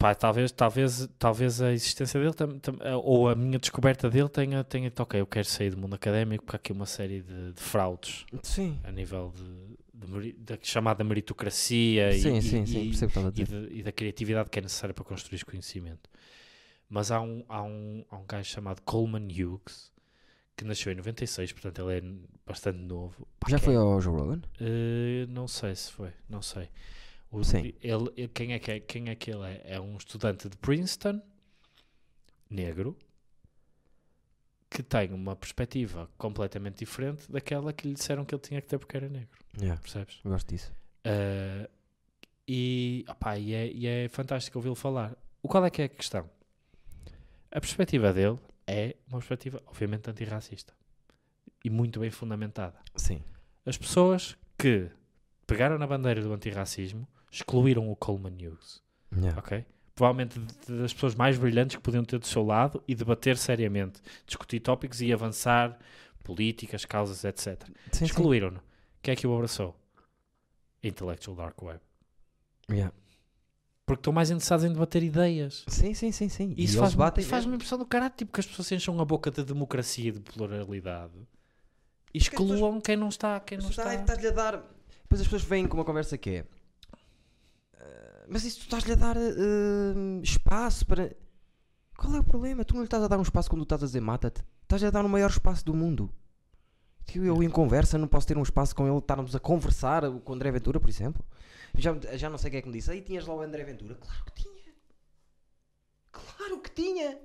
Pá, 0.00 0.14
talvez, 0.14 0.50
talvez, 0.50 1.06
talvez 1.18 1.60
a 1.60 1.72
existência 1.74 2.18
dele 2.18 2.32
tam- 2.32 2.58
tam- 2.58 2.78
ou 3.04 3.28
a 3.28 3.34
minha 3.34 3.58
descoberta 3.58 4.08
dele 4.08 4.30
tenha, 4.30 4.64
tenha 4.64 4.90
ok, 4.98 5.20
eu 5.20 5.26
quero 5.26 5.44
sair 5.46 5.68
do 5.70 5.76
mundo 5.76 5.92
académico 5.94 6.42
porque 6.42 6.56
há 6.56 6.58
aqui 6.58 6.72
uma 6.72 6.86
série 6.86 7.20
de, 7.20 7.52
de 7.52 7.60
fraudes 7.60 8.24
Sim. 8.42 8.78
a 8.82 8.90
nível 8.90 9.30
de, 9.36 10.32
de 10.32 10.32
da 10.32 10.58
chamada 10.62 11.04
meritocracia 11.04 12.12
e- 12.16 12.18
Sim, 12.22 12.38
e, 12.38 12.42
sim, 12.42 12.62
e- 12.64 12.90
e, 13.36 13.44
de- 13.44 13.78
e 13.78 13.82
da 13.82 13.92
criatividade 13.92 14.48
que 14.48 14.58
é 14.58 14.62
necessária 14.62 14.94
para 14.94 15.04
construir 15.04 15.36
esse 15.36 15.44
conhecimento. 15.44 16.08
Mas 16.88 17.10
há 17.10 17.20
um, 17.20 17.44
há 17.46 17.62
um, 17.62 18.02
há 18.10 18.16
um 18.16 18.24
gajo 18.26 18.48
chamado 18.48 18.80
Coleman 18.80 19.28
Hughes 19.30 19.92
que 20.56 20.64
nasceu 20.64 20.92
em 20.92 20.96
96, 20.96 21.52
portanto 21.52 21.90
ele 21.90 21.98
é 21.98 22.02
bastante 22.46 22.78
novo. 22.78 23.28
Pá, 23.38 23.48
Já 23.50 23.58
foi 23.58 23.74
é- 23.74 23.76
ao 23.76 24.00
Joe 24.00 24.14
Rogan? 24.18 24.40
eh, 24.60 25.26
não 25.28 25.46
sei 25.46 25.74
se 25.74 25.92
foi, 25.92 26.10
não 26.26 26.40
sei. 26.40 26.70
O- 27.30 27.44
Sim. 27.44 27.72
Ele, 27.80 28.10
ele- 28.16 28.28
quem, 28.28 28.52
é 28.52 28.58
que 28.58 28.70
é, 28.72 28.80
quem 28.80 29.08
é 29.08 29.14
que 29.14 29.30
ele 29.30 29.44
é? 29.46 29.62
É 29.74 29.80
um 29.80 29.96
estudante 29.96 30.48
de 30.48 30.56
Princeton, 30.56 31.20
negro, 32.48 32.96
que 34.68 34.82
tem 34.82 35.12
uma 35.12 35.34
perspectiva 35.36 36.08
completamente 36.16 36.78
diferente 36.78 37.30
daquela 37.30 37.72
que 37.72 37.88
lhe 37.88 37.94
disseram 37.94 38.24
que 38.24 38.34
ele 38.34 38.42
tinha 38.42 38.60
que 38.60 38.68
ter 38.68 38.78
porque 38.78 38.96
era 38.96 39.08
negro, 39.08 39.38
Yeah, 39.60 39.80
percebes? 39.80 40.20
gosto 40.24 40.48
disso. 40.48 40.72
Uh, 41.06 41.68
e, 42.46 43.04
opá, 43.08 43.36
e, 43.38 43.52
é, 43.54 43.66
e 43.72 43.86
é 43.86 44.08
fantástico 44.08 44.58
ouvi-lo 44.58 44.74
falar. 44.74 45.16
O 45.42 45.48
qual 45.48 45.64
é 45.64 45.70
que 45.70 45.82
é 45.82 45.84
a 45.86 45.88
questão? 45.88 46.28
A 47.50 47.60
perspectiva 47.60 48.12
dele 48.12 48.38
é 48.66 48.96
uma 49.08 49.18
perspectiva, 49.18 49.60
obviamente, 49.66 50.08
antirracista 50.08 50.72
e 51.64 51.70
muito 51.70 51.98
bem 52.00 52.10
fundamentada. 52.10 52.78
Sim. 52.96 53.22
As 53.66 53.76
pessoas 53.76 54.36
que 54.58 54.88
pegaram 55.46 55.78
na 55.78 55.86
bandeira 55.86 56.22
do 56.22 56.32
antirracismo 56.32 57.08
excluíram 57.30 57.90
o 57.90 57.96
Coleman 57.96 58.34
Hughes, 58.36 58.82
Yeah. 59.16 59.38
ok? 59.38 59.64
Provavelmente 59.94 60.38
das 60.68 60.92
pessoas 60.94 61.14
mais 61.14 61.36
brilhantes 61.36 61.76
que 61.76 61.82
podiam 61.82 62.04
ter 62.04 62.18
do 62.18 62.26
seu 62.26 62.42
lado 62.44 62.82
e 62.88 62.94
debater 62.94 63.36
seriamente, 63.36 64.00
discutir 64.26 64.60
tópicos 64.60 65.00
e 65.02 65.12
avançar 65.12 65.78
políticas, 66.22 66.84
causas, 66.84 67.24
etc. 67.24 67.68
Excluíram-no. 68.00 68.62
Quem 69.02 69.12
é 69.12 69.16
que 69.16 69.26
o 69.26 69.34
abraçou? 69.34 69.76
Intellectual 70.82 71.36
Dark 71.36 71.60
Web. 71.62 71.80
Yeah. 72.70 72.94
Porque 73.84 74.00
estão 74.00 74.12
mais 74.12 74.30
interessados 74.30 74.64
em 74.64 74.72
debater 74.72 75.02
ideias. 75.02 75.64
Sim, 75.66 75.92
sim, 75.94 76.12
sim, 76.12 76.28
sim. 76.28 76.54
E 76.56 76.64
isso 76.64 76.78
faz, 76.78 76.94
batem 76.94 77.24
faz 77.24 77.44
uma 77.44 77.56
impressão 77.56 77.76
do 77.76 77.84
caralho, 77.84 78.12
tipo 78.16 78.32
que 78.32 78.40
as 78.40 78.46
pessoas 78.46 78.70
enchem 78.72 78.98
a 79.00 79.04
boca 79.04 79.30
de 79.30 79.42
democracia 79.42 80.08
e 80.08 80.12
de 80.12 80.20
pluralidade 80.20 81.12
e 82.14 82.18
excluam 82.18 82.80
quem 82.80 82.96
não 82.96 83.08
está, 83.08 83.38
quem 83.40 83.58
não 83.58 83.68
Está- 83.68 83.82
está. 83.92 84.00
Estás-lhe 84.00 84.28
a 84.28 84.30
dar. 84.30 84.52
Depois 85.02 85.20
as 85.20 85.26
pessoas 85.26 85.42
vêm 85.42 85.66
com 85.66 85.76
uma 85.76 85.84
conversa 85.84 86.16
que 86.16 86.30
é. 86.30 86.44
"Ah, 87.80 88.24
mas 88.28 88.44
isso 88.44 88.58
tu 88.60 88.62
estás-lhe 88.64 88.92
a 88.92 88.96
dar 88.96 89.16
ah, 89.16 90.20
espaço 90.22 90.86
para. 90.86 91.14
Qual 91.96 92.14
é 92.14 92.20
o 92.20 92.24
problema? 92.24 92.64
Tu 92.64 92.74
não 92.74 92.80
lhe 92.82 92.86
estás 92.86 93.02
a 93.02 93.08
dar 93.08 93.18
um 93.18 93.22
espaço 93.22 93.50
quando 93.50 93.62
estás 93.62 93.82
a 93.82 93.86
dizer 93.86 94.00
mata-te. 94.00 94.42
Estás-lhe 94.62 94.86
a 94.88 94.90
dar 94.90 95.04
o 95.04 95.08
maior 95.08 95.30
espaço 95.30 95.64
do 95.64 95.74
mundo. 95.74 96.10
Tipo, 97.04 97.24
eu 97.24 97.42
em 97.42 97.50
conversa 97.50 97.98
não 97.98 98.06
posso 98.08 98.26
ter 98.26 98.38
um 98.38 98.42
espaço 98.42 98.74
com 98.74 98.86
ele, 98.86 98.96
estarmos 98.98 99.34
a 99.34 99.40
conversar 99.40 100.02
com 100.20 100.32
o 100.32 100.34
André 100.34 100.50
Ventura, 100.52 100.78
por 100.80 100.88
exemplo. 100.88 101.22
Já, 101.76 101.94
já 102.16 102.30
não 102.30 102.38
sei 102.38 102.50
quem 102.50 102.58
é 102.58 102.62
que 102.62 102.68
me 102.68 102.74
disse. 102.74 102.90
Aí 102.90 103.00
tinhas 103.02 103.26
lá 103.26 103.34
o 103.34 103.40
André 103.42 103.64
Ventura. 103.64 103.96
Claro 103.96 104.24
que 104.24 104.42
tinha. 104.42 104.72
Claro 106.12 106.58
que 106.60 106.70
tinha. 106.70 107.18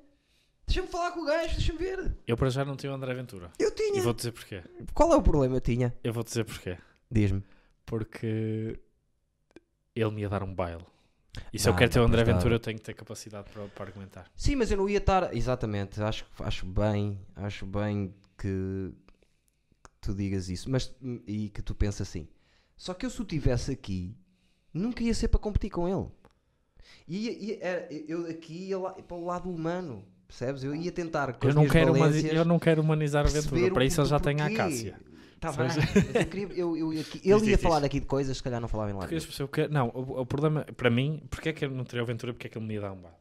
Deixa-me 0.67 0.87
falar 0.87 1.11
com 1.11 1.21
o 1.21 1.25
gajo, 1.25 1.55
deixa-me 1.55 1.77
ver. 1.79 2.15
Eu 2.25 2.35
para 2.35 2.49
já 2.49 2.65
não 2.65 2.75
tenho 2.75 2.91
o 2.93 2.95
André 2.95 3.13
Ventura. 3.13 3.51
Eu 3.59 3.69
E 3.69 3.71
tinha. 3.71 4.01
vou 4.01 4.13
dizer 4.13 4.31
porquê. 4.31 4.63
Qual 4.93 5.13
é 5.13 5.15
o 5.15 5.21
problema? 5.21 5.55
Eu 5.55 5.61
tinha. 5.61 5.95
Eu 6.03 6.11
vou 6.11 6.23
dizer 6.23 6.43
porquê. 6.43 6.77
Diz-me. 7.11 7.43
Porque 7.85 8.79
ele 9.95 10.11
me 10.11 10.21
ia 10.21 10.29
dar 10.29 10.43
um 10.43 10.53
baile. 10.53 10.83
E 11.51 11.59
se 11.59 11.67
eu 11.67 11.73
Dá, 11.73 11.79
quero 11.79 11.91
ter 11.91 11.99
o 11.99 12.03
André 12.03 12.23
dá. 12.23 12.33
Ventura, 12.33 12.55
eu 12.55 12.59
tenho 12.59 12.77
que 12.77 12.83
ter 12.83 12.93
capacidade 12.93 13.49
para, 13.51 13.67
para 13.67 13.85
argumentar. 13.85 14.31
Sim, 14.35 14.55
mas 14.55 14.71
eu 14.71 14.77
não 14.77 14.87
ia 14.89 14.99
estar. 14.99 15.35
Exatamente, 15.35 16.01
acho, 16.01 16.25
acho 16.39 16.65
bem, 16.65 17.19
acho 17.35 17.65
bem 17.65 18.13
que, 18.37 18.93
que 19.83 19.89
tu 20.01 20.13
digas 20.13 20.47
isso, 20.49 20.69
mas 20.69 20.93
e 21.27 21.49
que 21.49 21.61
tu 21.61 21.75
penses 21.75 22.01
assim. 22.01 22.27
Só 22.77 22.93
que 22.93 23.05
eu 23.05 23.09
se 23.09 23.21
o 23.21 23.25
tivesse 23.25 23.71
aqui, 23.71 24.15
nunca 24.73 25.03
ia 25.03 25.13
ser 25.13 25.27
para 25.27 25.39
competir 25.39 25.69
com 25.69 25.87
ele. 25.87 26.07
Ia- 27.07 27.57
era- 27.61 27.87
eu 28.07 28.27
aqui 28.29 28.67
ia 28.69 28.79
lá, 28.79 28.91
para 28.93 29.17
o 29.17 29.25
lado 29.25 29.49
humano, 29.49 30.05
percebes? 30.27 30.63
Eu 30.63 30.73
ia 30.75 30.91
tentar 30.91 31.37
Eu 31.41 31.53
não, 31.53 31.67
quero 31.67 31.95
eu 31.97 32.45
não 32.45 32.59
quero 32.59 32.81
humanizar 32.81 33.25
a 33.25 33.29
Ventura. 33.29 33.73
Para 33.73 33.85
isso 33.85 33.99
ele 34.01 34.07
já 34.07 34.19
tem 34.19 34.39
a 34.41 34.47
porquê. 34.49 34.93
Tá 35.53 35.63
bem, 35.63 35.67
mas 35.67 36.15
eu 36.15 36.25
queria, 36.27 36.47
eu, 36.55 36.77
eu, 36.77 36.89
aqui- 37.01 37.21
ele 37.23 37.39
Diz, 37.39 37.47
ia 37.47 37.55
diz, 37.55 37.61
falar 37.61 37.79
diz. 37.79 37.85
aqui 37.85 37.99
de 37.99 38.05
coisas, 38.05 38.37
se 38.37 38.43
calhar 38.43 38.59
não 38.61 38.67
falava 38.67 38.91
em. 38.91 38.95
Porque 38.95 39.15
pessoas 39.15 39.49
que- 39.49 39.67
Não, 39.67 39.89
o, 39.89 40.21
o 40.21 40.25
problema, 40.25 40.63
para 40.75 40.89
mim, 40.89 41.21
porque 41.29 41.49
é 41.49 41.53
que 41.53 41.65
eu 41.65 41.71
não 41.71 41.83
teria 41.83 42.03
o 42.03 42.05
Ventura? 42.05 42.33
Porque 42.33 42.47
é 42.47 42.49
que 42.49 42.57
ele 42.57 42.65
me 42.65 42.73
ia 42.75 42.81
dar 42.81 42.91
um 42.91 42.97
baile? 43.01 43.17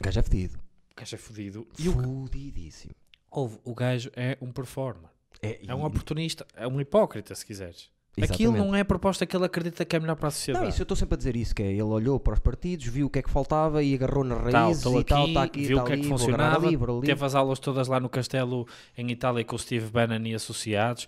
O 0.00 0.04
gajo 0.04 0.18
é 0.18 0.22
fedido. 0.22 0.58
O 0.92 1.00
gajo 1.00 1.14
é 1.14 1.18
fodido. 1.18 1.66
E 1.78 1.88
o, 1.88 1.92
Fudidíssimo. 1.92 2.94
ouve, 3.30 3.58
o 3.64 3.74
gajo 3.74 4.10
é 4.14 4.36
um 4.40 4.50
performer. 4.52 5.10
É, 5.42 5.60
É 5.66 5.74
um 5.74 5.82
e- 5.82 5.86
oportunista. 5.86 6.46
É 6.54 6.66
um 6.66 6.80
hipócrita, 6.80 7.34
se 7.34 7.44
quiseres. 7.44 7.90
Aquilo 8.18 8.52
Exatamente. 8.52 8.66
não 8.70 8.74
é 8.74 8.80
a 8.80 8.84
proposta 8.84 9.26
que 9.26 9.36
ele 9.36 9.44
acredita 9.44 9.84
que 9.84 9.94
é 9.94 10.00
melhor 10.00 10.16
para 10.16 10.28
a 10.28 10.30
sociedade. 10.30 10.64
Não, 10.64 10.70
isso 10.70 10.80
eu 10.80 10.84
estou 10.84 10.96
sempre 10.96 11.14
a 11.14 11.18
dizer 11.18 11.36
isso, 11.36 11.54
que 11.54 11.62
é, 11.62 11.70
ele 11.70 11.82
olhou 11.82 12.18
para 12.18 12.32
os 12.32 12.38
partidos, 12.38 12.86
viu 12.86 13.08
o 13.08 13.10
que 13.10 13.18
é 13.18 13.22
que 13.22 13.30
faltava 13.30 13.82
e 13.82 13.94
agarrou 13.94 14.24
nas 14.24 14.50
Tal, 14.50 14.64
raízes 14.64 14.86
estou 14.86 15.00
e 15.00 15.04
tal, 15.04 15.22
aqui, 15.22 15.30
está 15.30 15.42
aqui, 15.42 15.66
viu 15.66 15.78
o 15.78 15.84
que 15.84 15.90
é 15.90 15.94
ali, 15.94 16.02
que 16.02 16.08
vou 16.08 16.16
agarrar 16.16 16.26
funcionava, 16.28 16.66
ali, 16.66 16.76
vou 16.76 16.98
ali. 16.98 17.06
Teve 17.06 17.24
as 17.24 17.34
aulas 17.34 17.58
todas 17.58 17.88
lá 17.88 18.00
no 18.00 18.08
castelo 18.08 18.66
em 18.96 19.10
Itália 19.10 19.44
com 19.44 19.54
o 19.54 19.58
Steve 19.58 19.90
Bannon 19.90 20.26
e 20.26 20.34
associados. 20.34 21.06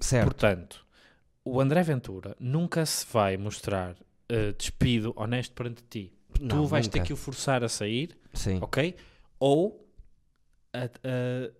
Certo. 0.00 0.24
Portanto, 0.24 0.86
o 1.44 1.60
André 1.60 1.82
Ventura 1.82 2.34
nunca 2.40 2.86
se 2.86 3.04
vai 3.12 3.36
mostrar 3.36 3.94
eh, 4.28 4.54
despido, 4.56 5.12
honesto 5.14 5.52
perante 5.52 5.82
ti. 5.90 6.12
Não, 6.40 6.62
tu 6.62 6.66
vais 6.66 6.88
ter 6.88 6.98
nunca. 6.98 7.06
que 7.06 7.12
o 7.12 7.16
forçar 7.16 7.62
a 7.62 7.68
sair, 7.68 8.16
Sim. 8.32 8.58
ok? 8.62 8.96
Ou 9.38 9.86
a, 10.72 10.84
a 10.84 11.50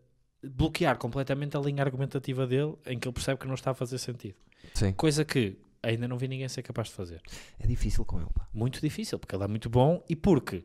bloquear 0.43 0.97
completamente 0.98 1.56
a 1.56 1.60
linha 1.60 1.82
argumentativa 1.82 2.47
dele 2.47 2.74
em 2.86 2.98
que 2.98 3.06
ele 3.06 3.12
percebe 3.12 3.40
que 3.40 3.47
não 3.47 3.55
está 3.55 3.73
a 3.73 3.74
fazer 3.74 3.98
sentido. 3.98 4.36
Sim. 4.74 4.93
Coisa 4.93 5.24
que 5.24 5.57
ainda 5.83 6.09
não 6.09 6.19
vi 6.19 6.28
ninguém 6.28 6.49
ser 6.49 6.62
capaz 6.62 6.89
de 6.89 6.95
fazer. 6.95 7.23
É 7.59 7.66
difícil 7.66 8.05
com 8.05 8.19
ele, 8.19 8.31
pá. 8.35 8.47
Muito 8.53 8.81
difícil, 8.81 9.19
porque 9.19 9.35
ele 9.35 9.45
é 9.45 9.49
muito 9.49 9.70
bom 9.70 10.03
e 10.09 10.16
porque 10.16 10.65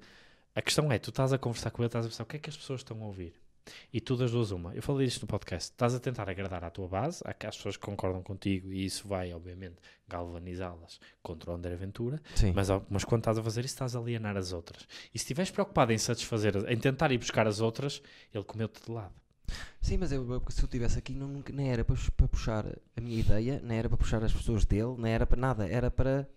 a 0.55 0.61
questão 0.61 0.91
é, 0.91 0.97
tu 0.99 1.09
estás 1.09 1.31
a 1.31 1.37
conversar 1.37 1.71
com 1.71 1.81
ele, 1.81 1.87
estás 1.87 2.05
a 2.05 2.09
pensar 2.09 2.23
o 2.23 2.25
que 2.25 2.37
é 2.37 2.39
que 2.39 2.49
as 2.49 2.57
pessoas 2.57 2.81
estão 2.81 3.01
a 3.01 3.05
ouvir. 3.05 3.33
E 3.93 4.01
tu 4.01 4.17
das 4.17 4.31
duas 4.31 4.51
uma. 4.51 4.73
Eu 4.73 4.81
falei 4.81 5.05
disto 5.05 5.21
no 5.21 5.27
podcast. 5.27 5.71
Estás 5.71 5.93
a 5.93 5.99
tentar 5.99 6.29
agradar 6.29 6.63
à 6.63 6.69
tua 6.69 6.87
base, 6.87 7.21
às 7.25 7.55
pessoas 7.55 7.77
que 7.77 7.85
concordam 7.85 8.21
contigo, 8.23 8.73
e 8.73 8.83
isso 8.83 9.07
vai, 9.07 9.31
obviamente, 9.33 9.75
galvanizá-las 10.07 10.99
contra 11.21 11.51
o 11.51 11.53
André 11.53 11.75
Ventura. 11.75 12.19
Sim. 12.35 12.53
Mas, 12.53 12.67
mas 12.89 13.03
quando 13.03 13.21
estás 13.21 13.37
a 13.37 13.43
fazer 13.43 13.63
isso, 13.63 13.75
estás 13.75 13.95
a 13.95 13.99
alienar 13.99 14.35
as 14.35 14.51
outras. 14.51 14.87
E 15.13 15.19
se 15.19 15.23
estiveres 15.23 15.51
preocupado 15.51 15.93
em 15.93 15.97
satisfazer, 15.97 16.55
em 16.67 16.77
tentar 16.77 17.11
ir 17.11 17.17
buscar 17.17 17.47
as 17.47 17.61
outras, 17.61 18.01
ele 18.33 18.43
comeu-te 18.43 18.83
de 18.83 18.91
lado. 18.91 19.13
Sim, 19.81 19.97
mas 19.97 20.11
eu, 20.11 20.29
eu- 20.31 20.43
se 20.49 20.61
eu 20.61 20.65
estivesse 20.65 20.97
aqui, 20.99 21.13
não, 21.13 21.43
nem 21.53 21.71
era 21.71 21.83
para, 21.83 21.95
para 22.15 22.27
puxar 22.27 22.65
a 22.95 23.01
minha 23.01 23.19
ideia, 23.19 23.61
nem 23.63 23.77
era 23.77 23.89
para 23.89 23.97
puxar 23.97 24.23
as 24.23 24.31
pessoas 24.33 24.65
dele, 24.65 24.95
nem 24.97 25.11
era 25.13 25.25
para 25.25 25.39
nada. 25.39 25.67
Era 25.67 25.89
para 25.91 26.27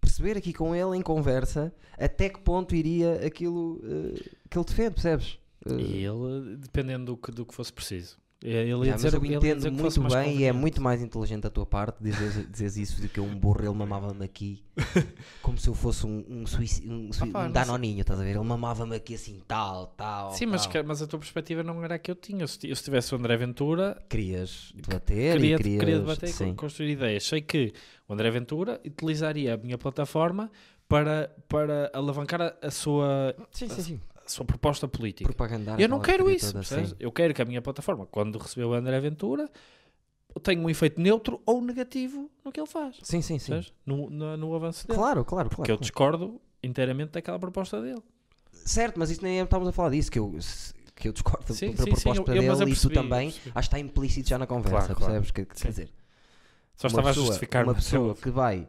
perceber 0.00 0.36
aqui 0.36 0.52
com 0.52 0.74
ele, 0.74 0.96
em 0.96 1.02
conversa, 1.02 1.72
até 1.98 2.28
que 2.28 2.40
ponto 2.40 2.74
iria 2.74 3.24
aquilo 3.26 3.80
eh, 3.84 4.22
que 4.48 4.58
ele 4.58 4.64
defende, 4.64 4.90
percebes? 4.94 5.38
Eh, 5.66 5.72
E 5.72 6.04
ele, 6.04 6.56
dependendo 6.56 7.04
do 7.06 7.16
que, 7.16 7.30
do 7.30 7.44
que 7.46 7.54
fosse 7.54 7.72
preciso. 7.72 8.18
Ele 8.42 8.70
ia 8.70 8.76
Já, 8.86 8.94
dizer, 8.94 9.06
mas 9.08 9.14
eu 9.14 9.20
ele 9.20 9.28
ia 9.32 9.36
entendo 9.36 9.56
dizer 9.56 9.70
que 9.70 9.78
fosse 9.78 10.00
muito 10.00 10.12
mais 10.14 10.24
bem 10.26 10.32
e 10.32 10.34
é 10.34 10.46
conveniente. 10.46 10.58
muito 10.60 10.80
mais 10.80 11.02
inteligente 11.02 11.42
da 11.42 11.50
tua 11.50 11.66
parte 11.66 12.02
dizeres, 12.02 12.34
dizeres 12.50 12.76
isso 12.78 13.02
do 13.02 13.08
que 13.08 13.20
um 13.20 13.34
burro, 13.38 13.60
ele 13.60 13.74
mamava-me 13.74 14.24
aqui 14.24 14.64
como 15.42 15.58
se 15.58 15.68
eu 15.68 15.74
fosse 15.74 16.06
um, 16.06 16.24
um, 16.26 16.46
suici- 16.46 16.88
um, 16.88 17.12
sui- 17.12 17.28
Ah 17.28 17.32
pá, 17.32 17.38
um 17.40 17.42
não 17.42 17.48
sei. 17.48 17.52
danoninho, 17.52 18.00
estás 18.00 18.18
a 18.18 18.22
ver? 18.24 18.30
Ele 18.30 18.38
mamava-me 18.40 18.96
aqui 18.96 19.14
assim, 19.14 19.40
tal, 19.46 19.88
tal. 19.88 20.32
Sim, 20.32 20.46
mas, 20.46 20.62
tal. 20.62 20.72
que- 20.72 20.82
mas 20.82 21.02
a 21.02 21.06
tua 21.06 21.18
perspectiva 21.18 21.62
não 21.62 21.84
era 21.84 21.96
a 21.96 21.98
que 21.98 22.10
eu 22.10 22.14
tinha. 22.14 22.46
Se 22.46 22.66
eu 22.66 22.74
se 22.74 22.82
tivesse 22.82 23.14
o 23.14 23.18
André 23.18 23.36
Ventura, 23.36 24.02
Querias 24.08 24.72
debater 24.74 25.32
queria, 25.36 25.54
e 25.54 25.58
querias... 25.58 25.78
queria 25.80 25.98
debater 25.98 26.28
e 26.30 26.32
sim. 26.32 26.46
con- 26.48 26.56
construir 26.56 26.92
ideias. 26.92 27.24
Sei 27.24 27.42
que 27.42 27.74
o 28.08 28.12
André 28.14 28.30
Ventura 28.30 28.80
utilizaria 28.86 29.52
a 29.52 29.56
minha 29.58 29.76
plataforma 29.76 30.50
para, 30.88 31.30
para 31.46 31.90
alavancar 31.94 32.40
a, 32.40 32.54
a 32.62 32.70
sua, 32.70 33.36
Sim, 33.52 33.68
sim, 33.68 33.82
sim. 33.82 34.00
Sua 34.30 34.44
proposta 34.44 34.86
política. 34.88 35.28
Propagandar 35.32 35.80
Eu 35.80 35.88
não 35.88 36.00
quero 36.00 36.30
isso. 36.30 36.46
toda, 36.46 36.58
percebes? 36.60 36.90
sim. 36.90 36.96
Eu 37.00 37.10
quero 37.12 37.32
que 37.34 37.42
a 37.42 37.44
minha 37.44 37.60
plataforma, 37.62 38.06
quando 38.06 38.38
receber 38.38 38.64
o 38.64 38.72
André 38.74 38.98
Ventura, 39.00 39.50
tenha 40.42 40.60
um 40.60 40.70
efeito 40.70 41.00
neutro 41.00 41.40
ou 41.44 41.60
negativo 41.60 42.30
no 42.44 42.52
que 42.52 42.60
ele 42.60 42.66
faz. 42.68 42.96
Sim, 43.02 43.20
sim, 43.22 43.38
sim. 43.38 43.64
No, 43.84 44.08
no, 44.10 44.36
no 44.36 44.54
avanço 44.54 44.86
dele. 44.86 44.98
Claro, 44.98 45.24
claro, 45.24 45.48
claro. 45.48 45.56
Porque 45.56 45.70
eu 45.72 45.76
claro. 45.76 45.80
discordo 45.82 46.40
inteiramente 46.62 47.10
daquela 47.12 47.38
proposta 47.38 47.80
dele. 47.82 48.02
Certo, 48.52 48.98
mas 48.98 49.10
isso 49.10 49.22
nem 49.22 49.40
é- 49.40 49.42
estávamos 49.42 49.68
a 49.70 49.72
falar 49.72 49.90
disso, 49.90 50.10
que 50.10 50.18
eu, 50.18 50.36
que 50.94 51.08
eu 51.08 51.12
discordo 51.12 51.46
da- 51.48 51.54
Sim, 51.54 51.72
da 51.72 51.78
sim, 51.78 51.84
sim, 51.84 51.90
proposta 52.02 52.20
eu- 52.20 52.24
dele 52.34 52.46
eu- 52.46 52.52
e 52.52 52.56
tu 52.56 52.64
percebi, 52.66 52.94
eu 52.96 53.02
também, 53.02 53.28
acho 53.28 53.34
que 53.54 53.58
está 53.58 53.78
implícito 53.78 54.28
já 54.28 54.38
na 54.38 54.46
conversa, 54.46 54.94
Claro, 54.94 54.94
claro. 54.96 55.12
percebes? 55.14 55.30
Que, 55.30 55.44
que- 55.46 55.56
Sim. 55.58 55.62
quer 55.64 55.68
dizer, 55.70 55.90
Só 56.76 56.86
uma 56.86 56.90
estava 56.90 57.10
a 57.10 57.12
justificar 57.12 57.64
uma 57.64 57.74
pessoa 57.74 58.14
que 58.14 58.30
vai 58.30 58.66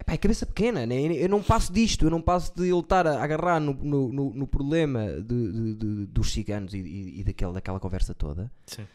Epá, 0.00 0.14
é 0.14 0.16
cabeça 0.16 0.46
pequena, 0.46 0.86
né? 0.86 1.00
eu 1.16 1.28
não 1.28 1.42
passo 1.42 1.72
disto, 1.72 2.04
eu 2.06 2.10
não 2.10 2.20
passo 2.22 2.52
de 2.56 2.68
ele 2.68 2.78
estar 2.80 3.06
a 3.06 3.22
agarrar 3.22 3.60
no, 3.60 3.74
no, 3.74 4.10
no- 4.12 4.34
no 4.34 4.46
problema 4.46 5.06
de- 5.20 5.52
de- 5.52 5.74
de- 5.74 6.06
dos 6.06 6.32
ciganos 6.32 6.72
e, 6.74 6.78
e, 6.78 7.20
e 7.20 7.24
daquele, 7.24 7.52
daquela 7.52 7.78
conversa 7.78 8.14
toda, 8.14 8.50
Sim. 8.66 8.86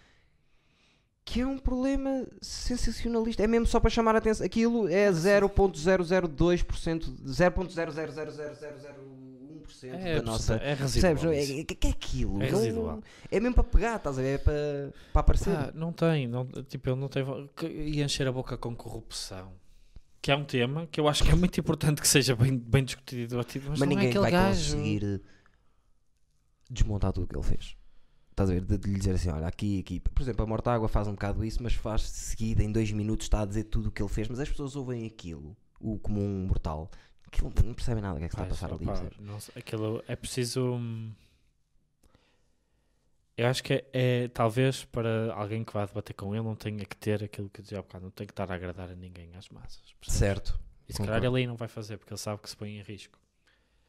que 1.24 1.42
é 1.42 1.46
um 1.46 1.58
problema 1.60 2.26
sensacionalista, 2.42 3.44
é 3.44 3.48
mesmo 3.48 3.68
só 3.68 3.80
para 3.80 3.90
chamar 3.92 4.16
a 4.16 4.18
atenção, 4.18 4.44
aquilo 4.46 4.88
é 4.88 5.12
0.002%, 5.12 7.14
0.0000001% 7.24 9.94
É, 9.94 10.16
da 10.16 10.22
nossa... 10.24 10.56
é 10.56 10.76
Percebes? 10.76 11.22
residual. 11.22 11.34
É, 11.34 11.44
isso. 11.44 11.60
é, 11.60 11.64
que 11.64 11.88
é 11.88 11.90
aquilo? 11.92 12.42
É 12.42 12.52
Não- 12.52 12.60
residual. 12.60 13.00
é 13.32 13.40
mesmo 13.40 13.56
para 13.56 13.64
pegar, 13.64 13.96
estás 13.98 14.18
a 14.18 14.22
ver? 14.22 14.36
É 14.36 14.38
para, 14.38 14.94
para 15.14 15.20
aparecer. 15.22 15.56
Pá, 15.56 15.72
não 15.76 15.92
tem, 15.92 16.28
não, 16.28 16.46
tipo, 16.68 16.90
ele 16.90 17.00
não 17.00 17.08
tem. 17.08 17.24
E 17.70 18.02
encher 18.02 18.28
a 18.28 18.32
boca 18.32 18.58
com 18.58 18.76
corrupção. 18.76 19.52
Que 20.26 20.32
é 20.32 20.36
um 20.36 20.44
tema 20.44 20.88
que 20.88 21.00
eu 21.00 21.08
acho 21.08 21.24
que 21.24 21.30
é 21.30 21.36
muito 21.36 21.60
importante 21.60 22.02
que 22.02 22.08
seja 22.08 22.36
bem, 22.36 22.58
bem 22.58 22.84
discutido 22.84 23.22
e 23.22 23.28
debatido, 23.28 23.70
mas, 23.70 23.78
mas 23.78 23.88
é 23.88 23.90
ninguém 23.90 24.08
aquele 24.10 24.22
vai 24.24 24.32
gajo. 24.32 24.74
conseguir 24.76 25.22
desmontar 26.68 27.14
tudo 27.14 27.26
o 27.26 27.28
que 27.28 27.38
ele 27.38 27.44
fez. 27.46 27.78
Estás 28.32 28.50
a 28.50 28.54
ver? 28.54 28.62
De, 28.62 28.76
de 28.76 28.90
lhe 28.90 28.98
dizer 28.98 29.14
assim: 29.14 29.30
olha, 29.30 29.46
aqui, 29.46 29.82
aqui. 29.82 30.00
Por 30.00 30.24
exemplo, 30.24 30.44
a 30.44 30.48
Mortágua 30.48 30.88
faz 30.88 31.08
um 31.08 31.12
bocado 31.12 31.46
isso, 31.46 31.62
mas 31.62 31.74
faz 31.76 32.02
de 32.02 32.08
seguida, 32.08 32.64
em 32.64 32.72
dois 32.72 32.92
minutos, 32.92 33.28
está 33.28 33.42
a 33.42 33.46
dizer 33.46 33.66
tudo 33.66 33.90
o 33.90 33.92
que 33.92 34.02
ele 34.02 34.10
fez. 34.10 34.28
Mas 34.28 34.40
as 34.40 34.50
pessoas 34.50 34.76
ouvem 34.76 35.06
aquilo, 35.06 35.56
o 35.80 36.00
comum 36.00 36.48
mortal, 36.48 36.90
aquilo 37.28 37.54
não 37.64 37.76
percebem 37.76 38.02
nada 38.02 38.16
do 38.16 38.20
que 38.20 38.26
é 38.26 38.28
que 38.28 38.34
está 38.34 38.46
a 38.46 38.48
passar 38.48 38.74
ali. 38.74 38.84
percebes? 38.84 39.20
não 39.20 39.38
aquilo 39.56 40.04
é 40.08 40.16
preciso. 40.16 40.74
hum, 40.74 41.12
Eu 43.38 43.48
acho 43.48 43.62
que 43.64 43.74
é, 43.74 43.86
é, 43.92 44.28
talvez 44.30 44.86
para 44.86 45.34
alguém 45.34 45.64
que 45.64 45.74
vá 45.74 45.86
debater 45.86 46.14
com 46.14 46.34
ele 46.34 46.44
não 46.44 46.56
tenha 46.56 46.86
que 46.86 46.96
ter 46.96 47.24
aquilo 47.24 47.50
que 47.50 47.60
eu 47.60 47.64
dizia 47.64 47.80
há 47.80 47.82
bocado, 47.82 48.06
não 48.06 48.12
tem 48.12 48.26
que 48.26 48.32
estar 48.32 48.50
a 48.50 48.56
agradar 48.56 48.90
a 48.90 48.96
ninguém 48.96 49.36
às 49.36 49.50
massas. 49.50 49.94
percebes? 50.00 50.20
Certo. 50.20 50.60
E 50.88 50.94
se 50.94 51.00
calhar 51.00 51.24
ele 51.24 51.38
aí 51.38 51.48
não 51.48 51.56
vai 51.56 51.68
fazer 51.68 51.98
porque 51.98 52.14
ele 52.14 52.20
sabe 52.20 52.42
que 52.42 52.50
se 52.50 52.56
põe 52.56 52.78
em 52.78 52.82
risco. 52.82 53.20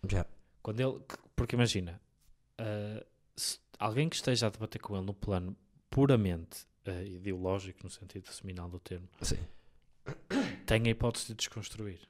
Já. 0.09 0.27
Quando 0.63 0.81
ele, 0.81 1.01
porque 1.37 1.55
imagina, 1.55 2.01
se 3.37 3.61
alguém 3.79 4.09
que 4.09 4.17
esteja 4.17 4.47
a 4.47 4.51
debater 4.51 4.81
com 4.81 4.97
ele 4.97 5.07
no 5.07 5.15
plano 5.15 5.57
puramente 5.91 6.67
ah, 6.85 7.03
ideológico, 7.03 7.81
no 7.85 7.91
sentido 7.91 8.33
seminal 8.33 8.69
do 8.69 8.81
termo, 8.81 9.09
Sim. 9.21 9.39
tem 10.67 10.83
a 10.87 10.91
hipótese 10.91 11.29
de 11.29 11.35
desconstruir. 11.35 12.01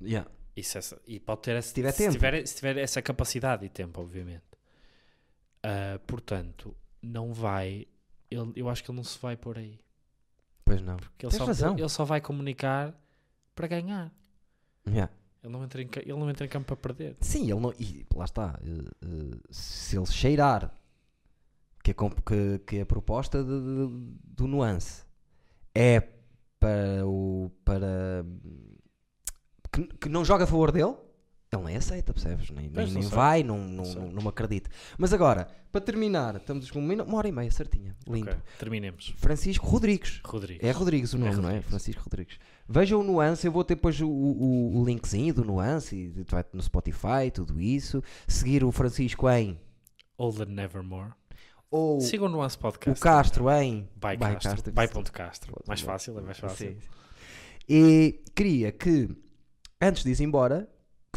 Já. 0.00 0.26
Isso, 0.56 0.76
essa, 0.76 1.00
e 1.06 1.18
pode 1.18 1.42
ter 1.42 1.56
essa, 1.56 1.68
Se 1.68 1.74
tiver 1.74 1.92
tempo. 1.92 2.12
tiver, 2.12 2.46
se 2.46 2.56
tiver 2.56 2.76
essa 2.76 3.00
capacidade 3.00 3.64
e 3.64 3.68
tempo, 3.68 4.00
obviamente. 4.00 4.44
Ah, 5.62 5.98
portanto, 6.06 6.74
não 7.02 7.32
vai. 7.32 7.86
Ele, 8.30 8.52
eu 8.56 8.68
acho 8.68 8.82
que 8.82 8.90
ele 8.90 8.96
não 8.96 9.04
se 9.04 9.18
vai 9.18 9.36
por 9.36 9.58
aí. 9.58 9.78
Pois 10.64 10.80
não. 10.80 10.96
Porque 10.96 11.26
ele, 11.26 11.30
Tens 11.30 11.38
só, 11.38 11.44
razão. 11.46 11.76
ele 11.78 11.88
só 11.88 12.04
vai 12.04 12.20
comunicar 12.20 12.94
para 13.54 13.66
ganhar. 13.66 14.12
Já. 14.86 15.08
Ele 15.42 15.52
não 15.52 15.64
entra 15.64 15.82
em, 15.82 15.88
ele 15.96 16.12
não 16.14 16.30
entra 16.30 16.46
em 16.46 16.48
campo 16.48 16.66
para 16.66 16.76
perder. 16.76 17.16
Sim, 17.20 17.50
ele 17.50 17.60
não. 17.60 17.72
E 17.78 18.06
lá 18.14 18.24
está. 18.24 18.58
eh, 18.62 18.90
eh, 19.04 19.38
se 19.50 19.96
ele 19.96 20.06
cheirar 20.06 20.72
que 21.82 21.90
a, 21.90 21.94
que, 21.94 22.58
que 22.66 22.80
a 22.80 22.86
proposta 22.86 23.42
de- 23.42 23.48
de- 23.50 24.16
do 24.24 24.46
nuance 24.46 25.04
é 25.74 26.00
para 26.60 27.04
o. 27.04 27.50
para. 27.64 28.24
que, 29.72 29.84
que 29.98 30.08
não 30.08 30.24
joga 30.24 30.44
a 30.44 30.46
favor 30.46 30.70
dele, 30.70 30.94
ele 31.54 31.64
nem 31.64 31.76
aceita, 31.76 32.14
percebes? 32.14 32.50
Nem, 32.50 32.68
nem, 32.68 32.86
não 32.86 33.00
nem 33.00 33.08
vai, 33.08 33.42
não, 33.42 33.58
não, 33.58 33.84
não, 33.84 34.22
me 34.22 34.28
acredito. 34.28 34.70
Mas 34.96 35.12
agora, 35.12 35.46
para 35.70 35.82
terminar, 35.82 36.36
estamos 36.36 36.70
com 36.70 36.78
uma, 36.78 37.02
uma 37.02 37.18
hora 37.18 37.28
e 37.28 37.32
meia 37.32 37.50
certinha. 37.50 37.94
Limpo. 38.08 38.30
Ok, 38.30 38.40
terminemos. 38.58 39.14
Francisco 39.18 39.66
Rodrigues. 39.66 40.22
Rodrigues. 40.24 40.66
É 40.66 40.70
Rodrigues 40.70 41.12
o 41.12 41.18
nome, 41.18 41.36
não 41.36 41.42
é? 41.42 41.44
Rodrigues. 41.44 41.68
Francisco 41.68 42.02
Rodrigues. 42.04 42.38
Veja 42.66 42.96
o 42.96 43.02
Nuance, 43.02 43.46
eu 43.46 43.52
vou 43.52 43.64
ter 43.64 43.74
depois 43.74 44.00
o, 44.00 44.08
o, 44.08 44.80
o 44.80 44.84
linkzinho 44.84 45.34
do 45.34 45.44
Nuance 45.44 45.94
e 45.94 46.26
no 46.54 46.62
Spotify, 46.62 47.30
tudo 47.32 47.60
isso. 47.60 48.02
Seguir 48.26 48.64
o 48.64 48.72
Francisco 48.72 49.28
em. 49.28 49.60
Older 50.16 50.48
Nevermore. 50.48 51.12
Ou 51.70 52.00
Sigam 52.00 52.28
no 52.28 52.38
Nuance 52.38 52.56
o 52.56 52.60
Podcast. 52.60 53.02
Castro 53.02 53.50
em. 53.50 53.88
By 53.94 54.16
By 54.16 54.18
Castro. 54.18 54.50
Castro. 54.50 54.72
By 54.72 54.88
ponto 54.88 55.12
Castro. 55.12 55.62
Mais 55.66 55.82
fácil, 55.82 56.18
é 56.18 56.22
mais 56.22 56.38
fácil. 56.38 56.70
Sim. 56.70 56.76
E 57.68 58.22
queria 58.34 58.72
que, 58.72 59.08
antes 59.80 60.02
de 60.02 60.10
ir 60.10 60.24
embora, 60.24 60.66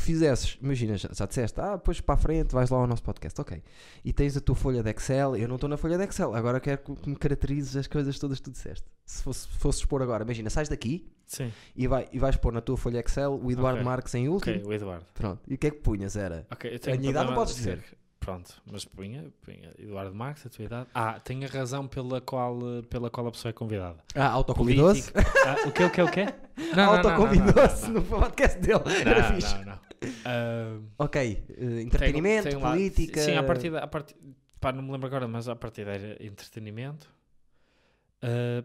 fizesses, 0.06 0.58
imagina, 0.62 0.98
já, 0.98 1.10
já 1.12 1.26
disseste, 1.26 1.60
ah, 1.60 1.76
depois 1.76 2.00
para 2.00 2.16
a 2.16 2.18
frente 2.18 2.54
vais 2.54 2.70
lá 2.70 2.78
ao 2.78 2.88
nosso 2.88 3.04
podcast, 3.04 3.40
ok. 3.42 3.62
E 4.04 4.14
tens 4.14 4.38
a 4.38 4.42
tua 4.42 4.56
folha 4.56 4.82
de 4.84 4.90
Excel, 4.92 5.36
eu 5.36 5.48
não 5.48 5.56
estou 5.56 5.70
na 5.70 5.78
folha 5.78 5.98
de 5.98 6.04
Excel, 6.04 6.34
agora 6.36 6.60
quero 6.60 6.78
que, 6.80 7.10
me 7.10 7.16
caracterizes 7.16 7.76
as 7.76 7.88
coisas 7.88 8.18
todas 8.20 8.38
que 8.40 8.44
tu 8.46 8.52
disseste. 8.52 8.86
Se 9.06 9.22
fosse, 9.24 9.48
fosses 9.60 9.84
pôr 9.86 10.02
agora, 10.02 10.24
imagina, 10.24 10.50
sais 10.50 10.70
daqui 10.70 11.08
Sim. 11.28 11.52
e, 11.76 11.88
vai, 11.88 12.08
e 12.12 12.20
vais 12.20 12.36
pôr 12.38 12.54
na 12.54 12.62
tua 12.62 12.78
folha 12.78 13.00
Excel 13.00 13.40
o 13.44 13.52
Eduardo 13.52 13.80
Ok. 13.80 13.86
Marques 13.86 14.16
em 14.16 14.30
último. 14.30 14.56
Ok, 14.58 14.70
o 14.70 14.74
Eduardo. 14.74 15.06
Pronto. 15.14 15.42
E 15.48 15.56
o 15.56 15.58
que 15.58 15.68
é 15.68 15.72
que 15.72 15.78
punhas? 15.82 16.16
Era. 16.16 16.46
Ok, 16.52 16.80
eu 16.86 16.94
A 16.94 16.98
minha 16.98 17.10
idade 17.12 17.28
não 17.28 17.36
podes 17.36 17.56
de 17.56 17.62
ser- 17.62 17.84
Pronto, 18.20 18.60
mas 18.66 18.84
punha, 18.84 19.32
punha 19.44 19.72
Eduardo 19.78 20.16
Marques, 20.16 20.44
a 20.48 20.50
tua 20.50 20.66
idade. 20.66 20.90
Ah, 20.96 21.20
tem 21.20 21.46
a 21.46 21.48
razão 21.48 21.88
pela 21.88 22.20
qual, 22.20 22.58
pela 22.90 23.08
qual 23.08 23.28
a 23.28 23.32
pessoa 23.32 23.52
é 23.52 23.54
convidada. 23.54 23.98
Ah, 24.16 24.30
autoconvidou-se? 24.30 25.12
Ah, 25.16 25.68
o 25.68 25.72
que, 25.72 25.84
o 25.84 25.90
que, 25.92 26.02
o 26.02 26.10
que? 26.10 26.22
Autoconvidou-se 26.76 27.92
no 27.92 28.02
podcast 28.02 28.58
dele. 28.60 28.82
Era 29.02 29.22
Não, 29.30 29.36
fixe. 29.36 29.56
não, 29.58 29.66
não. 29.66 29.80
Ah, 30.26 30.80
Ok. 30.98 31.36
tem- 31.36 31.82
entretenimento, 31.82 32.50
tem 32.50 32.58
lá- 32.58 32.72
política. 32.72 33.22
Sim, 33.22 33.36
a 33.36 33.44
partir 33.44 33.70
da. 33.72 33.88
Part... 33.88 34.16
Pá, 34.60 34.72
não 34.72 34.82
me 34.82 34.92
lembro 34.92 35.08
agora, 35.08 35.28
mas 35.28 35.48
a 35.48 35.56
partir 35.56 35.88
era 35.88 36.18
entretenimento. 36.24 37.10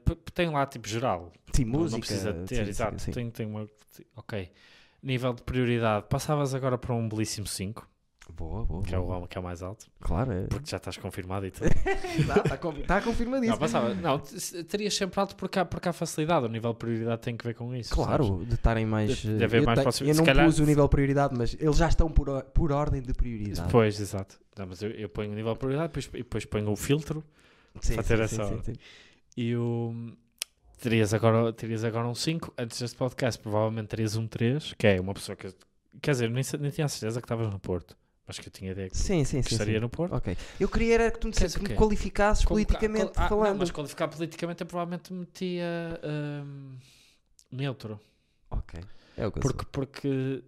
P- 0.04 0.16
tem 0.32 0.48
lá 0.48 0.64
tipo 0.66 0.88
geral. 0.88 1.32
Sim, 1.52 1.64
Não- 1.64 1.80
música. 1.80 1.96
Não 1.96 2.00
precisa 2.00 2.32
de 2.32 2.44
ter, 2.46 2.64
sim, 2.64 2.70
exato. 2.70 2.98
sim, 2.98 3.04
sim. 3.06 3.12
Tem, 3.12 3.30
tem 3.30 3.46
uma. 3.46 3.68
Ok. 4.16 4.50
Nível 5.02 5.32
de 5.34 5.42
prioridade. 5.42 6.06
Passavas 6.08 6.54
agora 6.54 6.78
para 6.78 6.94
um 6.94 7.08
belíssimo 7.08 7.46
5, 7.46 7.86
Boa, 8.32 8.64
boa. 8.64 8.82
que 8.82 8.94
é, 8.94 8.98
boa. 8.98 9.18
o, 9.18 9.26
que 9.26 9.36
é 9.36 9.40
o 9.40 9.44
mais 9.44 9.62
alto, 9.62 9.86
Claro, 10.00 10.32
é. 10.32 10.46
porque 10.46 10.68
já 10.70 10.76
estás 10.76 10.96
confirmado 10.96 11.46
e 11.46 11.50
tudo. 11.50 11.68
Está 12.18 12.58
tá 12.86 13.00
confirmadíssimo. 13.02 13.52
Não, 13.54 13.58
passava. 13.58 13.94
Não, 13.94 14.18
terias 14.68 14.94
sempre 14.94 15.18
alto 15.20 15.36
porque 15.36 15.58
há, 15.58 15.64
porque 15.64 15.88
há 15.88 15.92
facilidade. 15.92 16.46
O 16.46 16.48
nível 16.48 16.72
de 16.72 16.78
prioridade 16.78 17.22
tem 17.22 17.36
que 17.36 17.44
ver 17.44 17.54
com 17.54 17.74
isso. 17.74 17.94
sabes? 17.94 18.04
Claro, 18.06 18.44
de 18.44 18.54
estarem 18.54 18.86
mais. 18.86 19.16
De- 19.16 19.36
de 19.38 19.44
haver 19.44 19.60
eu, 19.60 19.66
mais 19.66 20.00
eu 20.00 20.14
não 20.14 20.24
calhar- 20.24 20.46
pus 20.46 20.58
o 20.58 20.64
nível 20.64 20.84
de 20.84 20.90
prioridade, 20.90 21.34
mas 21.36 21.56
eles 21.58 21.76
já 21.76 21.88
estão 21.88 22.10
por, 22.10 22.28
or- 22.28 22.44
por 22.44 22.72
ordem 22.72 23.00
de 23.02 23.12
prioridade. 23.14 23.70
Pois, 23.70 24.00
exato. 24.00 24.38
Não, 24.58 24.66
mas 24.66 24.82
eu, 24.82 24.90
eu 24.90 25.08
ponho 25.08 25.32
o 25.32 25.34
nível 25.34 25.52
de 25.52 25.58
prioridade 25.58 25.88
depois, 25.88 26.06
e 26.14 26.18
depois 26.18 26.44
ponho 26.44 26.70
o 26.70 26.76
filtro 26.76 27.24
Sim, 27.80 27.94
para 27.94 28.02
ter 28.04 28.16
sim, 28.16 28.22
essa 28.40 28.44
sim, 28.48 28.62
sim, 28.62 28.72
e 29.36 29.54
o. 29.56 30.12
terias 30.80 31.14
agora, 31.14 31.52
terias 31.52 31.84
agora 31.84 32.06
um 32.08 32.14
5. 32.14 32.52
Antes 32.58 32.80
deste 32.80 32.96
podcast, 32.96 33.40
provavelmente 33.40 33.88
terias 33.88 34.16
um 34.16 34.26
3, 34.26 34.74
que 34.76 34.86
é 34.86 35.00
uma 35.00 35.14
pessoa 35.14 35.36
que. 35.36 35.48
Quer 36.02 36.12
dizer, 36.12 36.30
nem, 36.30 36.42
nem 36.60 36.70
tinha 36.70 36.84
a 36.84 36.88
certeza 36.88 37.20
que 37.20 37.24
estavas 37.24 37.48
no 37.50 37.58
Porto, 37.58 37.96
mas 38.30 38.38
que 38.38 38.46
eu 38.46 38.52
tinha 38.52 38.70
ideia 38.70 38.88
que, 38.88 38.96
Sim, 38.96 39.24
sim, 39.24 39.42
que 39.42 39.48
sim. 39.48 39.54
estaria 39.56 39.74
sim. 39.74 39.80
no 39.80 39.88
Porto. 39.88 40.14
Ok. 40.14 40.36
Eu 40.60 40.68
queria 40.68 40.94
era 40.94 41.10
que 41.10 41.18
tu 41.18 41.26
me, 41.26 41.32
Queres 41.32 41.56
que 41.56 41.68
me 41.68 41.74
qualificasses 41.74 42.44
politicamente 42.44 43.12
qual- 43.12 43.26
ah, 43.26 43.28
falando. 43.28 43.48
Não, 43.50 43.56
mas 43.58 43.70
qualificar 43.72 44.06
politicamente 44.06 44.60
eu 44.62 44.66
provavelmente 44.68 45.12
metia 45.12 46.00
hum, 46.44 46.76
neutro. 47.50 48.00
Ok. 48.48 48.78
É 49.16 49.26
o 49.26 49.32
que 49.32 49.38
eu 49.38 49.42
Porque, 49.42 49.64
porque, 49.72 50.44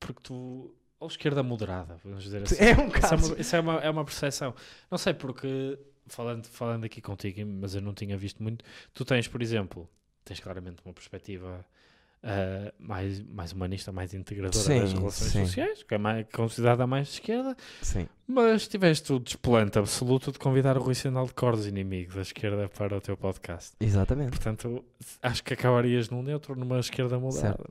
porque 0.00 0.20
tu. 0.22 0.74
Ou 0.98 1.08
esquerda 1.08 1.42
moderada, 1.42 1.98
vamos 2.02 2.24
dizer 2.24 2.42
assim. 2.42 2.56
É 2.56 2.72
um 2.74 2.88
Isso 2.88 2.96
é 2.96 3.00
caso. 3.00 3.14
uma, 3.26 3.38
isso 3.40 3.56
é 3.56 3.60
uma, 3.60 3.74
é 3.80 3.90
uma 3.90 4.04
percepção. 4.06 4.54
Não 4.90 4.96
sei 4.96 5.12
porque, 5.12 5.78
falando, 6.06 6.46
falando 6.46 6.84
aqui 6.84 7.02
contigo, 7.02 7.44
mas 7.46 7.74
eu 7.74 7.82
não 7.82 7.92
tinha 7.92 8.16
visto 8.16 8.42
muito, 8.42 8.64
tu 8.94 9.04
tens, 9.04 9.28
por 9.28 9.42
exemplo, 9.42 9.86
tens 10.24 10.40
claramente 10.40 10.78
uma 10.82 10.94
perspectiva 10.94 11.62
ah, 12.26 12.72
mais, 12.78 13.20
mais 13.20 13.52
humanista, 13.52 13.92
mais 13.92 14.14
integradora 14.14 14.64
Sim, 14.64 14.80
das 14.80 14.92
relações 14.94 15.30
sim. 15.30 15.44
sociais, 15.44 15.82
que 15.82 15.94
é 15.94 15.98
mais, 15.98 16.26
considerada 16.32 16.84
a 16.84 16.86
mais 16.86 17.08
de 17.08 17.12
esquerda, 17.14 17.54
Sim. 17.82 18.08
mas 18.26 18.66
tiveste 18.66 19.12
o 19.12 19.18
desplante 19.18 19.78
absoluto 19.78 20.32
de 20.32 20.38
convidar 20.38 20.78
o 20.78 20.80
Rui 20.80 20.94
Sinal 20.94 21.26
de 21.26 21.34
Cordes, 21.34 21.66
inimigo 21.66 22.14
da 22.14 22.22
esquerda, 22.22 22.66
para 22.66 22.96
o 22.96 23.00
teu 23.00 23.14
podcast. 23.14 23.74
Exatamente. 23.78 24.30
Portanto, 24.30 24.82
acho 25.20 25.44
que 25.44 25.52
acabarias 25.52 26.08
num 26.08 26.22
neutro, 26.22 26.56
numa 26.56 26.80
esquerda 26.80 27.18
moderada. 27.18 27.62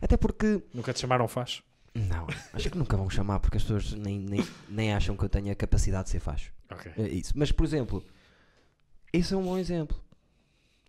Até 0.00 0.16
porque. 0.16 0.62
Nunca 0.72 0.92
te 0.92 1.00
chamaram 1.00 1.26
facho? 1.26 1.64
Não, 1.92 2.28
acho 2.52 2.70
que 2.70 2.78
nunca 2.78 2.96
vão 2.96 3.10
chamar 3.10 3.40
porque 3.40 3.56
as 3.56 3.64
pessoas 3.64 3.92
nem, 3.92 4.20
nem, 4.20 4.46
nem 4.68 4.94
acham 4.94 5.16
que 5.16 5.24
eu 5.24 5.28
tenha 5.28 5.52
capacidade 5.56 6.04
de 6.04 6.10
ser 6.10 6.20
facho. 6.20 6.52
Ok. 6.70 6.92
É 6.96 7.08
isso. 7.08 7.32
Mas, 7.34 7.50
por 7.50 7.64
exemplo, 7.64 8.04
esse 9.12 9.34
é 9.34 9.36
um 9.36 9.42
bom 9.42 9.58
exemplo. 9.58 10.00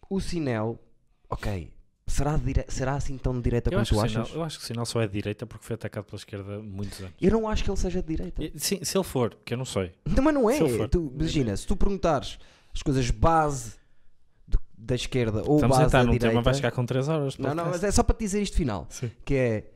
O 0.08 0.20
Sinel, 0.20 0.78
ok, 1.28 1.72
será, 2.08 2.36
dire... 2.38 2.66
será 2.70 2.96
assim 2.96 3.18
tão 3.18 3.34
de 3.36 3.42
direita 3.42 3.70
Eu 3.70 3.74
como 3.74 3.86
tu 3.86 4.00
achas? 4.00 4.12
sinal, 4.12 4.28
eu 4.40 4.44
acho 4.44 4.58
que 4.58 4.64
o 4.64 4.68
sinal 4.68 4.86
só 4.86 5.02
é 5.02 5.08
de 5.08 5.14
direita 5.14 5.46
porque 5.46 5.66
foi 5.66 5.74
atacado 5.76 6.06
pela 6.06 6.18
esquerda 6.18 6.60
muitos 6.60 7.00
anos. 7.02 7.14
Eu 7.22 7.32
não 7.32 7.48
acho 7.48 7.64
que 7.64 7.70
ele 7.70 7.78
seja 7.78 8.02
de 8.02 8.08
direita. 8.08 8.44
E, 8.44 8.54
Sim, 8.60 8.84
se 8.84 8.98
ele 8.98 9.04
for, 9.04 9.36
que 9.46 9.54
eu 9.54 9.58
não 9.58 9.66
sei. 9.66 9.92
Não, 10.06 10.24
mas 10.24 10.34
não 10.34 10.50
é. 10.50 10.56
Se. 10.58 10.88
Tu, 10.88 11.12
imagina, 11.16 11.56
se 11.58 11.68
tu 11.68 11.76
perguntares 11.76 12.40
as 12.74 12.82
coisas 12.82 13.10
base 13.12 13.76
do- 14.48 14.60
da 14.78 14.96
esquerda 14.96 15.44
ou 15.46 15.56
Estamos 15.56 15.64
a 15.78 15.80
base 15.82 15.84
entrar 15.90 16.00
da 16.00 16.12
direita. 16.12 16.30
tema, 16.30 16.42
vai 16.42 16.54
chegar 16.54 16.72
com 16.72 16.86
3 16.86 17.08
horas. 17.10 17.38
Não, 17.38 17.54
não, 17.54 17.66
mas 17.66 17.84
é 17.84 17.92
só 17.92 18.04
para 18.04 18.16
te 18.16 18.20
dizer 18.20 18.42
isto 18.42 18.56
final. 18.58 18.86
Sim. 18.90 19.12
Que 19.26 19.36
é, 19.36 19.72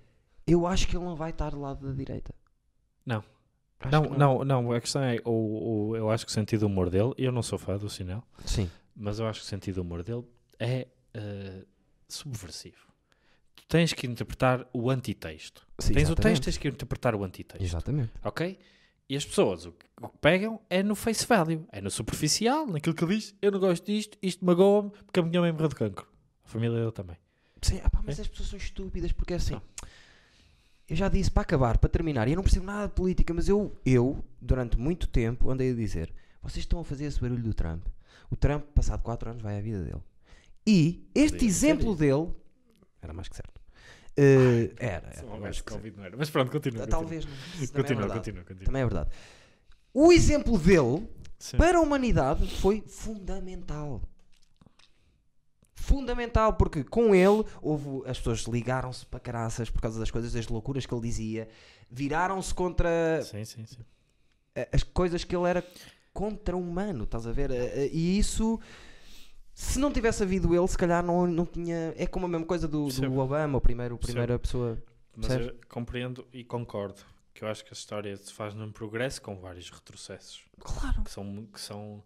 eu 0.48 0.66
acho 0.66 0.88
que 0.88 0.96
ele 0.96 1.04
não 1.06 1.16
vai 1.16 1.32
estar 1.32 1.52
do 1.52 1.60
lado 1.62 1.86
da 1.88 1.94
direita. 1.94 2.34
Não. 3.06 3.24
Não, 3.92 4.04
que 4.04 4.18
não, 4.18 4.46
não, 4.46 4.72
a 4.74 4.80
questão 4.80 5.02
é, 5.02 5.18
o, 5.26 5.90
o- 5.90 5.96
eu 5.96 6.12
acho 6.12 6.24
que 6.26 6.32
o 6.32 6.34
sentido 6.34 6.60
do 6.62 6.66
humor 6.68 6.90
dele, 6.92 7.14
eu 7.18 7.32
não 7.32 7.42
sou 7.42 7.58
fã 7.58 7.78
do 7.78 7.90
sinal, 7.90 8.24
Sim. 8.46 8.70
mas 8.96 9.18
eu 9.18 9.26
acho 9.26 9.40
que 9.40 9.46
o 9.48 9.50
sentido 9.50 9.76
do 9.76 9.82
humor 9.82 10.04
dele 10.04 10.24
é 10.60 10.88
eh, 11.16 11.64
subversivo. 12.14 12.88
Tu 13.56 13.64
tens 13.68 13.94
que 13.94 14.08
interpretar 14.08 14.68
o 14.74 14.90
antitexto. 14.90 15.66
Sim, 15.80 15.94
tens 15.94 16.10
o 16.10 16.14
exatamente. 16.14 16.22
texto, 16.22 16.44
tens 16.44 16.58
que 16.58 16.68
interpretar 16.68 17.16
o 17.16 17.24
antitexto. 17.24 17.64
Exatamente. 17.64 18.12
Ok? 18.24 18.58
E 19.10 19.16
as 19.18 19.26
pessoas 19.26 19.66
o 19.66 19.74
que, 19.74 19.86
o 20.02 20.08
pegam 20.08 20.62
é 20.70 20.82
no 20.82 20.96
face 20.96 21.26
value, 21.26 21.66
é 21.72 21.82
no 21.82 21.92
superficial, 21.92 22.66
naquilo 22.66 22.96
que 22.96 23.04
ele 23.04 23.16
diz. 23.16 23.36
Eu 23.42 23.52
não 23.52 23.60
gosto 23.60 23.86
disto, 23.86 24.18
isto 24.22 24.46
magoa-me 24.46 24.90
porque 24.90 25.20
a 25.20 25.24
minha 25.24 25.42
mãe 25.42 25.52
morreu 25.52 25.68
de 25.68 25.76
cancro. 25.76 26.08
A 26.46 26.48
família 26.48 26.80
dele 26.80 26.92
também. 26.92 27.18
Sim, 27.62 27.80
pá, 27.80 28.02
mas 28.06 28.20
as 28.20 28.28
pessoas 28.28 28.50
são 28.50 28.58
estúpidas 28.58 29.12
porque 29.12 29.34
é 29.34 29.36
assim. 29.36 29.60
Eu 30.88 30.96
já 30.96 31.08
disse 31.08 31.30
para 31.30 31.44
acabar, 31.44 31.78
para 31.78 31.90
terminar, 31.90 32.28
e 32.28 32.32
eu 32.32 32.36
não 32.36 32.44
percebo 32.44 32.66
nada 32.66 32.88
de 32.88 32.94
política, 32.94 33.34
mas 33.34 33.48
eu, 33.48 33.78
eu, 33.86 34.24
durante 34.42 34.78
muito 34.78 35.08
tempo, 35.08 35.50
andei 35.50 35.72
a 35.72 35.76
dizer: 35.76 36.14
vocês 36.42 36.64
estão 36.64 36.80
a 36.80 36.84
fazer 36.84 37.06
esse 37.06 37.20
barulho 37.20 37.44
do 37.44 37.54
Trump. 37.54 37.86
O 38.30 38.36
Trump, 38.36 38.64
passado 38.74 39.02
4 39.02 39.30
anos, 39.30 39.42
vai 39.42 39.58
à 39.58 39.62
vida 39.62 39.84
dele. 39.84 40.02
E 40.66 41.10
este 41.16 41.34
Podia 41.34 41.48
exemplo 41.50 41.96
dele 41.96 42.30
era 43.02 43.14
mais 43.14 43.28
que 43.28 43.36
certo. 43.36 43.60
Eh, 44.18 44.74
era, 44.78 45.10
era 45.10 45.26
mais 45.38 45.56
acho 45.56 45.64
que. 45.64 45.72
Covid 45.72 45.98
não 45.98 46.06
era. 46.06 46.18
Mas 46.18 46.30
pronto, 46.30 46.52
continua. 46.52 46.86
Talvez 46.86 47.26
não. 47.26 47.34
É 47.34 47.68
Continua, 47.68 48.10
continua, 48.10 48.44
continua. 48.44 48.66
Também 48.66 48.82
é 48.82 48.86
verdade. 48.86 49.10
O 49.94 50.12
exemplo 50.12 50.58
dele 50.58 51.08
Sim. 51.40 51.58
para 51.58 51.78
a 51.78 51.82
humanidade 51.82 52.48
foi 52.60 52.82
fundamental. 52.82 54.02
Fundamental, 55.74 56.54
porque 56.54 56.84
com 56.84 57.16
ele 57.16 57.44
houve, 57.62 58.08
as 58.08 58.18
pessoas 58.20 58.42
ligaram-se 58.42 59.06
para 59.06 59.20
caraças 59.20 59.70
por 59.70 59.82
causa 59.82 60.00
das 60.00 60.12
coisas, 60.12 60.32
das 60.32 60.48
loucuras 60.48 60.86
que 60.86 60.94
ele 60.94 61.02
dizia, 61.02 61.48
viraram-se 61.90 62.54
contra 62.54 63.22
Sim, 63.24 63.44
sim, 63.44 63.66
sim. 63.66 63.80
as 64.72 64.84
coisas 64.84 65.24
que 65.24 65.36
ele 65.36 65.50
era 65.50 65.66
contra-humano, 66.14 67.06
estás 67.06 67.26
a 67.26 67.32
ver? 67.32 67.50
Eh, 67.50 67.86
eh, 67.86 67.90
E 67.92 68.20
isso, 68.20 68.60
se 69.54 69.80
não 69.80 69.92
tivesse 69.92 70.24
havido 70.24 70.56
ele, 70.56 70.68
se 70.68 70.78
calhar 70.78 71.04
não, 71.04 71.28
não 71.28 71.46
tinha. 71.46 71.94
É 71.98 72.08
como 72.08 72.26
a 72.26 72.30
mesma 72.30 72.46
coisa 72.46 72.68
do, 72.68 72.88
do. 72.88 73.20
Obama, 73.20 73.58
o 73.58 73.62
primeiro, 73.62 73.96
a 73.96 73.98
primeira 73.98 74.40
pessoa. 74.40 74.82
Mas 75.16 75.30
eu 75.30 75.56
compreendo 75.68 76.26
e 76.32 76.44
concordo 76.44 77.02
que 77.34 77.44
eu 77.44 77.48
acho 77.48 77.64
que 77.64 77.72
a 77.72 77.74
história 77.74 78.16
se 78.16 78.32
faz 78.34 78.54
num 78.54 78.72
progresso 78.72 79.22
com 79.22 79.36
vários 79.36 79.70
retrocessos. 79.70 80.42
Claro. 80.60 81.04
Que 81.04 81.12
são, 81.12 81.46
que 81.52 81.60
são 81.60 82.04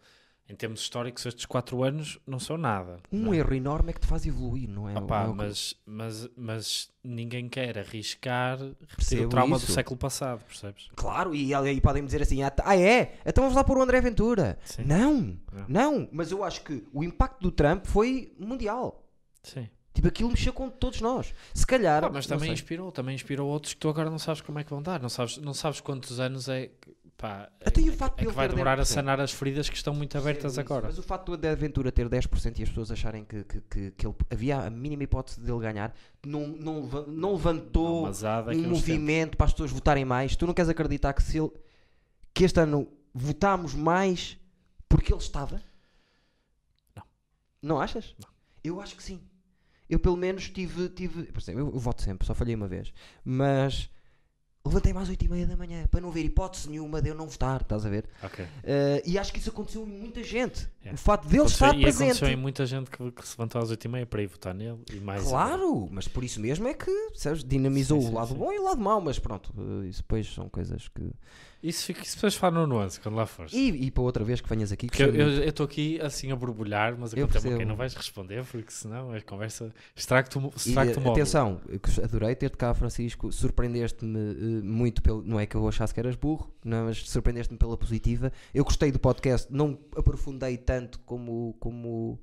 em 0.47 0.55
termos 0.55 0.81
históricos, 0.81 1.25
estes 1.25 1.45
4 1.45 1.83
anos 1.83 2.19
não 2.25 2.39
são 2.39 2.55
nada. 2.57 2.99
Um 3.11 3.23
não 3.25 3.33
é? 3.33 3.37
erro 3.37 3.53
enorme 3.55 3.89
é 3.89 3.93
que 3.93 3.99
te 3.99 4.05
faz 4.05 4.25
evoluir, 4.27 4.69
não 4.69 4.87
é? 4.87 4.97
Opá, 4.97 5.23
Não 5.23 5.29
é 5.29 5.31
o 5.31 5.35
mas, 5.35 5.75
mas, 5.85 6.29
mas 6.37 6.89
ninguém 7.03 7.49
quer 7.49 7.77
arriscar 7.79 8.59
repetir 8.87 9.25
o 9.25 9.29
trauma 9.29 9.57
isso. 9.57 9.65
do 9.65 9.71
século 9.71 9.97
passado, 9.97 10.43
percebes? 10.45 10.87
Claro, 10.95 11.33
e 11.33 11.53
aí 11.53 11.81
podem 11.81 12.05
dizer 12.05 12.21
assim: 12.21 12.43
ah, 12.43 12.53
ah, 12.63 12.77
é? 12.77 13.17
Então 13.25 13.43
vamos 13.43 13.55
lá 13.55 13.63
pôr 13.63 13.77
o 13.77 13.81
André 13.81 13.99
Ventura. 14.01 14.59
Sim. 14.63 14.83
Não, 14.83 15.13
Não. 15.51 15.65
não, 15.67 16.09
mas 16.11 16.29
eu 16.31 16.43
acho 16.43 16.61
que 16.63 16.83
o 16.93 17.03
impacto 17.03 17.41
do 17.41 17.51
Trump 17.51 17.85
foi 17.87 18.31
mundial. 18.39 19.03
Sim. 19.41 19.67
Tipo, 19.95 20.09
aquilo 20.09 20.29
mexeu 20.29 20.51
com 20.51 20.69
todos 20.69 20.99
nós. 20.99 21.33
Se 21.53 21.65
calhar. 21.65 22.03
Ah, 22.03 22.09
mas 22.09 22.27
também 22.27 22.47
sei. 22.47 22.53
inspirou, 22.53 22.91
também 22.91 23.15
inspirou 23.15 23.49
outros 23.49 23.73
que 23.73 23.79
tu 23.79 23.87
agora 23.87 24.09
não 24.09 24.19
sabes 24.19 24.41
como 24.41 24.59
é 24.59 24.63
que 24.63 24.69
vão 24.69 24.81
dar, 24.81 25.01
não 25.01 25.07
sabes, 25.07 25.37
não 25.37 25.53
sabes 25.53 25.79
quantos 25.79 26.19
anos 26.19 26.49
é, 26.49 26.69
pá, 27.25 27.49
é, 27.59 27.69
Até 27.69 27.81
e 27.81 27.89
o 27.89 27.93
facto 27.93 28.21
é 28.21 28.25
que 28.25 28.31
vai 28.31 28.47
demorar 28.47 28.79
a 28.79 28.83
10%. 28.83 28.85
sanar 28.85 29.19
as 29.19 29.31
feridas 29.31 29.67
que 29.67 29.75
estão 29.75 29.93
muito 29.93 30.15
abertas 30.17 30.57
agora. 30.59 30.87
Mas 30.87 30.99
o 30.99 31.03
facto 31.03 31.27
do 31.27 31.33
André 31.33 31.55
Ventura 31.55 31.91
ter 31.91 32.07
10% 32.07 32.59
e 32.59 32.63
as 32.63 32.69
pessoas 32.69 32.91
acharem 32.91 33.25
que, 33.25 33.43
que, 33.43 33.61
que, 33.61 33.91
que 33.91 34.07
ele, 34.07 34.15
havia 34.29 34.59
a 34.59 34.69
mínima 34.69 35.03
hipótese 35.03 35.39
dele 35.39 35.59
ganhar, 35.59 35.93
não, 36.25 36.47
não, 36.47 36.81
não 37.07 37.33
levantou 37.33 38.03
um 38.03 38.05
a 38.05 38.09
uns 38.09 38.15
tempos. 38.19 38.55
movimento 38.55 39.37
para 39.37 39.45
as 39.45 39.53
pessoas 39.53 39.71
votarem 39.71 40.05
mais. 40.05 40.35
Tu 40.35 40.45
não 40.45 40.53
queres 40.53 40.69
acreditar 40.69 41.13
que, 41.13 41.23
se 41.23 41.39
ele, 41.39 41.51
que 42.33 42.43
este 42.43 42.59
ano 42.59 42.87
votámos 43.13 43.73
mais 43.73 44.37
porque 44.87 45.11
ele 45.11 45.21
estava? 45.21 45.61
Não. 46.95 47.03
Não 47.61 47.81
achas? 47.81 48.15
Não. 48.21 48.29
Eu 48.63 48.79
acho 48.79 48.95
que 48.95 49.03
sim. 49.03 49.21
Eu 49.89 49.99
pelo 49.99 50.17
menos 50.17 50.49
tive. 50.49 50.89
tive 50.89 51.23
por 51.25 51.39
exemplo, 51.39 51.61
eu, 51.61 51.67
eu 51.67 51.79
voto 51.79 52.01
sempre, 52.01 52.25
só 52.25 52.33
falhei 52.33 52.55
uma 52.55 52.67
vez. 52.67 52.93
Mas 53.23 53.89
levantei-me 54.65 54.99
às 54.99 55.07
8 55.09 55.23
e 55.23 55.27
meia 55.29 55.45
da 55.47 55.55
manhã 55.55 55.85
para 55.91 56.01
não 56.01 56.09
ver 56.11 56.23
hipótese 56.23 56.69
nenhuma 56.69 57.01
de 57.01 57.09
eu 57.09 57.15
não 57.15 57.27
votar, 57.27 57.61
estás 57.61 57.85
a 57.85 57.89
ver? 57.89 58.05
Ok. 58.23 58.45
Eh, 58.63 59.03
e 59.05 59.17
acho 59.19 59.31
que 59.31 59.39
isso 59.39 59.49
aconteceu 59.49 59.83
em 59.83 59.91
muita 59.91 60.23
gente. 60.23 60.67
É. 60.83 60.93
O 60.93 60.97
facto 60.97 61.23
dele 61.27 61.41
Aconteceu- 61.43 61.67
estar 61.67 61.77
e 61.77 61.81
presente. 61.81 62.03
aconteceu 62.03 62.27
em 62.29 62.35
muita 62.35 62.65
gente 62.65 62.89
que, 62.89 63.11
que 63.11 63.27
se 63.27 63.35
levantou 63.37 63.61
às 63.61 63.69
8h30 63.71 64.05
para 64.07 64.21
ir 64.23 64.27
votar 64.27 64.53
nele 64.53 64.79
e 64.91 64.99
mais. 64.99 65.23
Claro, 65.23 65.87
mas 65.91 66.07
por 66.07 66.23
isso 66.23 66.39
mesmo 66.41 66.67
é 66.67 66.73
que 66.73 66.91
sabes, 67.13 67.43
dinamizou 67.43 67.99
Sim, 68.01 68.07
sim, 68.07 68.11
o 68.13 68.15
lado 68.15 68.27
sim. 68.29 68.35
bom 68.35 68.51
e 68.51 68.59
o 68.59 68.63
lado 68.63 68.81
mau, 68.81 68.99
mas 68.99 69.19
pronto, 69.19 69.53
eh, 69.83 69.87
isso 69.87 70.01
depois 70.01 70.31
são 70.33 70.49
coisas 70.49 70.87
que. 70.87 71.11
Isso, 71.65 71.85
fica, 71.85 72.03
isso 72.03 72.15
depois 72.15 72.35
fala 72.35 72.59
no 72.59 72.67
nuance 72.67 72.99
quando 72.99 73.15
lá 73.15 73.25
fores. 73.25 73.51
E, 73.51 73.69
e 73.69 73.89
para 73.89 74.03
outra 74.03 74.23
vez 74.23 74.39
que 74.39 74.47
venhas 74.47 74.71
aqui, 74.71 74.85
Porque 74.85 75.01
eu 75.01 75.43
estou 75.43 75.65
aqui 75.65 75.99
assim 75.99 76.31
a 76.31 76.35
borbulhar, 76.35 76.95
mas 76.97 77.11
eu 77.13 77.27
percebo. 77.27 77.55
ok, 77.55 77.65
não 77.65 77.75
vais 77.75 77.95
responder 77.95 78.45
porque 78.45 78.71
senão 78.71 79.11
a 79.11 79.19
conversa 79.21 79.73
estraga-te 79.95 80.37
o 80.37 80.45
eh, 80.47 81.09
atenção, 81.09 81.59
que 81.81 82.01
adorei 82.01 82.35
ter-te 82.35 82.55
cá, 82.55 82.71
Francisco. 82.75 83.31
Surpreendeste-me 83.31 84.19
eh, 84.19 84.61
muito 84.63 85.01
pelo. 85.01 85.23
Não 85.23 85.39
é 85.39 85.47
que 85.47 85.55
eu 85.55 85.67
achasse 85.67 85.91
que 85.91 85.99
eras 85.99 86.15
burro, 86.15 86.53
não, 86.63 86.85
mas 86.85 87.09
surpreendeste-me 87.09 87.57
pela 87.57 87.75
positiva. 87.75 88.31
Eu 88.53 88.63
gostei 88.63 88.91
do 88.91 88.99
podcast, 88.99 89.51
não 89.51 89.79
aprofundei 89.97 90.57
tanto 90.57 90.99
como, 90.99 91.55
como 91.59 92.19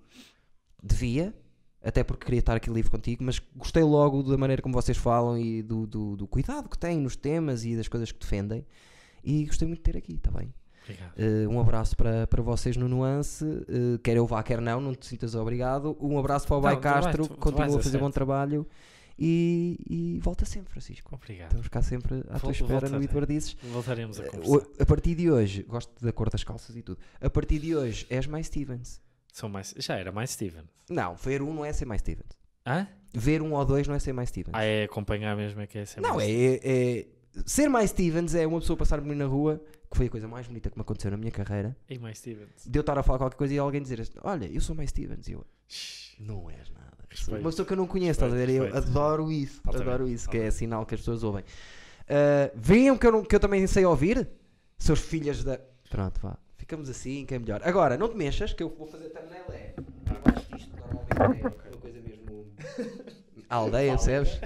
devia, 0.81 1.35
até 1.83 2.05
porque 2.05 2.25
queria 2.27 2.39
estar 2.39 2.55
aqui 2.55 2.71
livre 2.71 2.93
contigo, 2.93 3.25
mas 3.25 3.41
gostei 3.57 3.83
logo 3.83 4.23
da 4.23 4.39
maneira 4.39 4.63
como 4.63 4.73
vocês 4.73 4.97
falam 4.97 5.37
e 5.37 5.63
do, 5.63 5.85
do, 5.85 6.17
do 6.17 6.29
cuidado 6.29 6.69
que 6.69 6.79
têm 6.79 7.01
nos 7.01 7.17
temas 7.17 7.65
e 7.65 7.75
das 7.75 7.89
coisas 7.89 8.13
que 8.13 8.21
defendem. 8.21 8.65
E 9.25 9.45
gostei 9.47 9.67
muito 9.69 9.79
de 9.81 9.85
ter 9.93 9.97
aqui, 9.99 10.15
está 10.15 10.31
bem? 10.31 10.53
Obrigado. 10.83 11.13
Eh, 11.17 11.47
um 11.49 11.61
abraço 11.61 11.97
para, 11.97 12.27
para 12.27 12.43
vocês 12.43 12.77
no 12.77 12.89
Nuance, 12.89 13.45
eh, 13.69 13.99
quer 14.03 14.17
eu 14.17 14.27
vá, 14.27 14.43
quer 14.43 14.61
não, 14.61 14.81
não 14.81 14.95
te 14.95 15.07
sintas 15.07 15.35
obrigado. 15.37 15.97
Um 16.01 16.19
abraço 16.19 16.47
para 16.47 16.57
o 16.57 16.61
Não, 16.61 16.63
Bai 16.65 16.81
Castro, 16.81 17.27
tu- 17.29 17.35
tu 17.35 17.39
continua 17.39 17.79
a 17.79 17.83
fazer 17.83 17.99
bom 17.99 18.07
certo. 18.07 18.15
trabalho 18.15 18.67
e, 19.19 19.77
e 19.89 20.19
volta 20.21 20.45
sempre, 20.45 20.73
Francisco. 20.73 21.15
Obrigado. 21.15 21.49
Estamos 21.51 21.69
cá 21.69 21.83
sempre 21.83 22.25
à 22.29 22.39
tua 22.41 22.51
espera 22.51 22.73
no 22.89 22.99
voltarei. 22.99 23.05
Eduardices. 23.05 23.57
Voltaremos 23.63 24.19
a 24.21 24.25
Eh, 24.25 24.29
conversar. 24.29 24.57
o- 24.57 24.83
A 24.83 24.87
partir 24.87 25.15
de 25.15 25.31
hoje, 25.31 25.63
gosto 25.63 25.93
da 26.05 26.13
cor 26.13 26.29
das 26.31 26.43
calças 26.43 26.75
e 26.77 26.83
tudo. 26.83 26.99
A 27.21 27.31
partir 27.31 27.59
de 27.61 27.77
hoje, 27.77 28.07
és 28.11 28.27
mais 28.27 28.47
Stevens. 28.47 29.01
São 29.33 29.49
mais, 29.49 29.73
já 29.79 29.97
era 29.97 30.11
mais 30.11 30.31
Steven. 30.31 30.65
Não, 30.91 31.15
ver 31.15 31.43
um 31.43 31.55
não 31.55 31.65
é 31.65 31.73
ser 31.73 31.85
mais 31.85 32.01
Stevens. 32.01 32.27
Hã? 32.67 32.87
Ver 33.15 33.41
um 33.41 33.53
ou 33.55 33.65
dois 33.65 33.87
não 33.87 33.95
é 33.95 33.99
ser 33.99 34.13
mais 34.13 34.31
Stevens. 34.31 34.53
Ah, 34.55 34.65
é 34.65 34.85
acompanhar 34.85 35.37
mesmo 35.37 35.61
é 35.61 35.67
que 35.67 35.79
é 35.79 35.85
ser 35.85 36.01
não, 36.01 36.17
mais 36.17 36.29
é, 36.29 36.61
é- 36.63 37.07
Ser 37.47 37.69
mais 37.69 37.91
Stevens 37.91 38.35
é 38.35 38.47
uma 38.47 38.61
pessoa 38.61 38.77
passar 38.77 38.99
por 39.01 39.07
mim 39.07 39.15
na 39.15 39.25
rua, 39.27 39.61
que 39.91 39.97
foi 39.97 40.07
a 40.07 40.11
coisa 40.11 40.29
mais 40.29 40.47
bonita 40.47 40.71
que 40.71 40.77
me 40.77 40.83
aconteceu 40.83 41.11
na 41.11 41.17
minha 41.17 41.31
carreira. 41.31 41.77
E 41.89 41.99
mais 41.99 42.19
Stevens. 42.19 42.67
De 42.67 42.79
eu 42.79 42.81
estar 42.81 42.99
a 42.99 43.03
falar 43.03 43.19
qualquer 43.19 43.37
coisa 43.37 43.55
e 43.55 43.59
alguém 43.59 43.81
dizer 43.83 44.01
assim, 44.01 44.13
Olha, 44.23 44.47
eu 44.47 44.61
sou 44.61 44.75
mais 44.77 44.91
Stevens. 44.91 45.29
E 45.29 45.33
eu, 45.33 45.45
Não 46.21 46.51
és 46.51 46.71
nada. 46.71 46.93
Respeito. 47.09 47.41
Uma 47.41 47.51
pessoa 47.51 47.67
que 47.67 47.73
eu 47.73 47.77
não 47.77 47.87
conheço, 47.87 48.13
estás 48.13 48.33
a 48.33 48.37
ver? 48.37 48.49
Eu 48.51 48.75
adoro 48.77 49.31
isso. 49.33 49.61
Altamente, 49.67 49.89
Adoro 49.91 50.09
isso, 50.09 50.29
que 50.31 50.37
é 50.39 50.51
sinal 50.51 50.85
que 50.87 50.95
as 50.95 51.01
pessoas 51.01 51.23
ouvem. 51.23 51.43
Uh, 51.43 52.51
Veem 52.55 52.97
que 52.97 53.07
eu, 53.07 53.13
não- 53.13 53.23
que 53.25 53.35
eu 53.37 53.41
também 53.41 53.67
sei 53.67 53.85
ouvir? 53.85 54.29
Seus 54.79 55.01
filhas 55.01 55.45
da. 55.45 55.59
Pronto, 55.91 56.21
vá. 56.21 56.39
Ficamos 56.57 56.89
assim, 56.89 57.25
que 57.27 57.35
é 57.35 57.39
melhor. 57.39 57.61
Agora, 57.65 57.97
não 57.99 58.09
te 58.09 58.17
mexas, 58.17 58.53
que 58.53 58.63
eu 58.63 58.69
vou 58.71 58.87
fazer 58.87 59.09
thumbnail 59.11 59.45
é. 59.51 59.75
Abaixo 60.07 60.47
disto, 60.55 60.71
normalmente 60.77 61.45
é 61.45 61.49
uma 61.69 61.79
coisa 61.81 62.01
mesmo. 62.01 62.47
Aldeia, 63.49 63.93
percebes? 63.93 64.41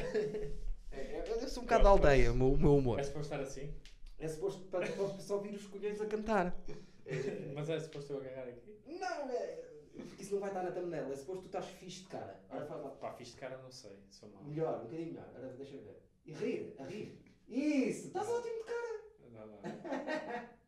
Bocado 1.67 1.85
da 1.85 1.91
aldeia, 1.91 2.33
o 2.33 2.37
meu, 2.37 2.53
o 2.53 2.59
meu 2.59 2.77
humor. 2.77 3.01
É 3.01 3.03
suposto 3.03 3.35
estar 3.35 3.41
assim? 3.43 3.75
É 4.19 4.29
suposto 4.29 4.63
para, 4.67 4.87
para 4.87 5.09
só 5.19 5.35
ouvir 5.35 5.55
os 5.55 5.67
colhões 5.67 6.01
a 6.01 6.07
cantar. 6.07 6.57
Mas 7.55 7.69
é 7.69 7.81
suposto 7.81 8.13
eu 8.13 8.21
agarrar 8.21 8.49
aqui? 8.49 8.81
Não, 8.87 9.31
é. 9.31 9.65
Porque 9.97 10.23
isso 10.23 10.35
não 10.35 10.41
vai 10.41 10.51
estar 10.51 10.63
na 10.63 10.71
thumbnail. 10.71 11.13
É 11.13 11.17
suposto 11.17 11.43
tu 11.43 11.47
estás 11.47 11.67
fixe 11.67 12.03
de 12.03 12.09
cara. 12.09 12.41
Ora 12.49 12.65
faz 12.67 12.83
lá. 12.83 12.91
Pá, 12.91 13.13
fiz 13.13 13.29
de 13.29 13.37
cara, 13.37 13.59
não 13.59 13.71
sei. 13.71 13.99
Sou 14.11 14.29
mau. 14.29 14.45
Melhor, 14.45 14.81
um 14.81 14.85
bocadinho 14.85 15.09
melhor. 15.09 15.29
Agora 15.35 15.53
deixa 15.55 15.75
eu 15.75 15.83
ver. 15.83 16.03
E 16.25 16.33
rir, 16.33 16.75
a 16.79 16.85
rir. 16.85 17.19
Isso, 17.49 18.09
estás 18.09 18.29
ótimo 18.29 18.59
de 18.59 18.65
cara. 18.65 19.01
Dá 19.33 19.45
lá. 19.45 20.51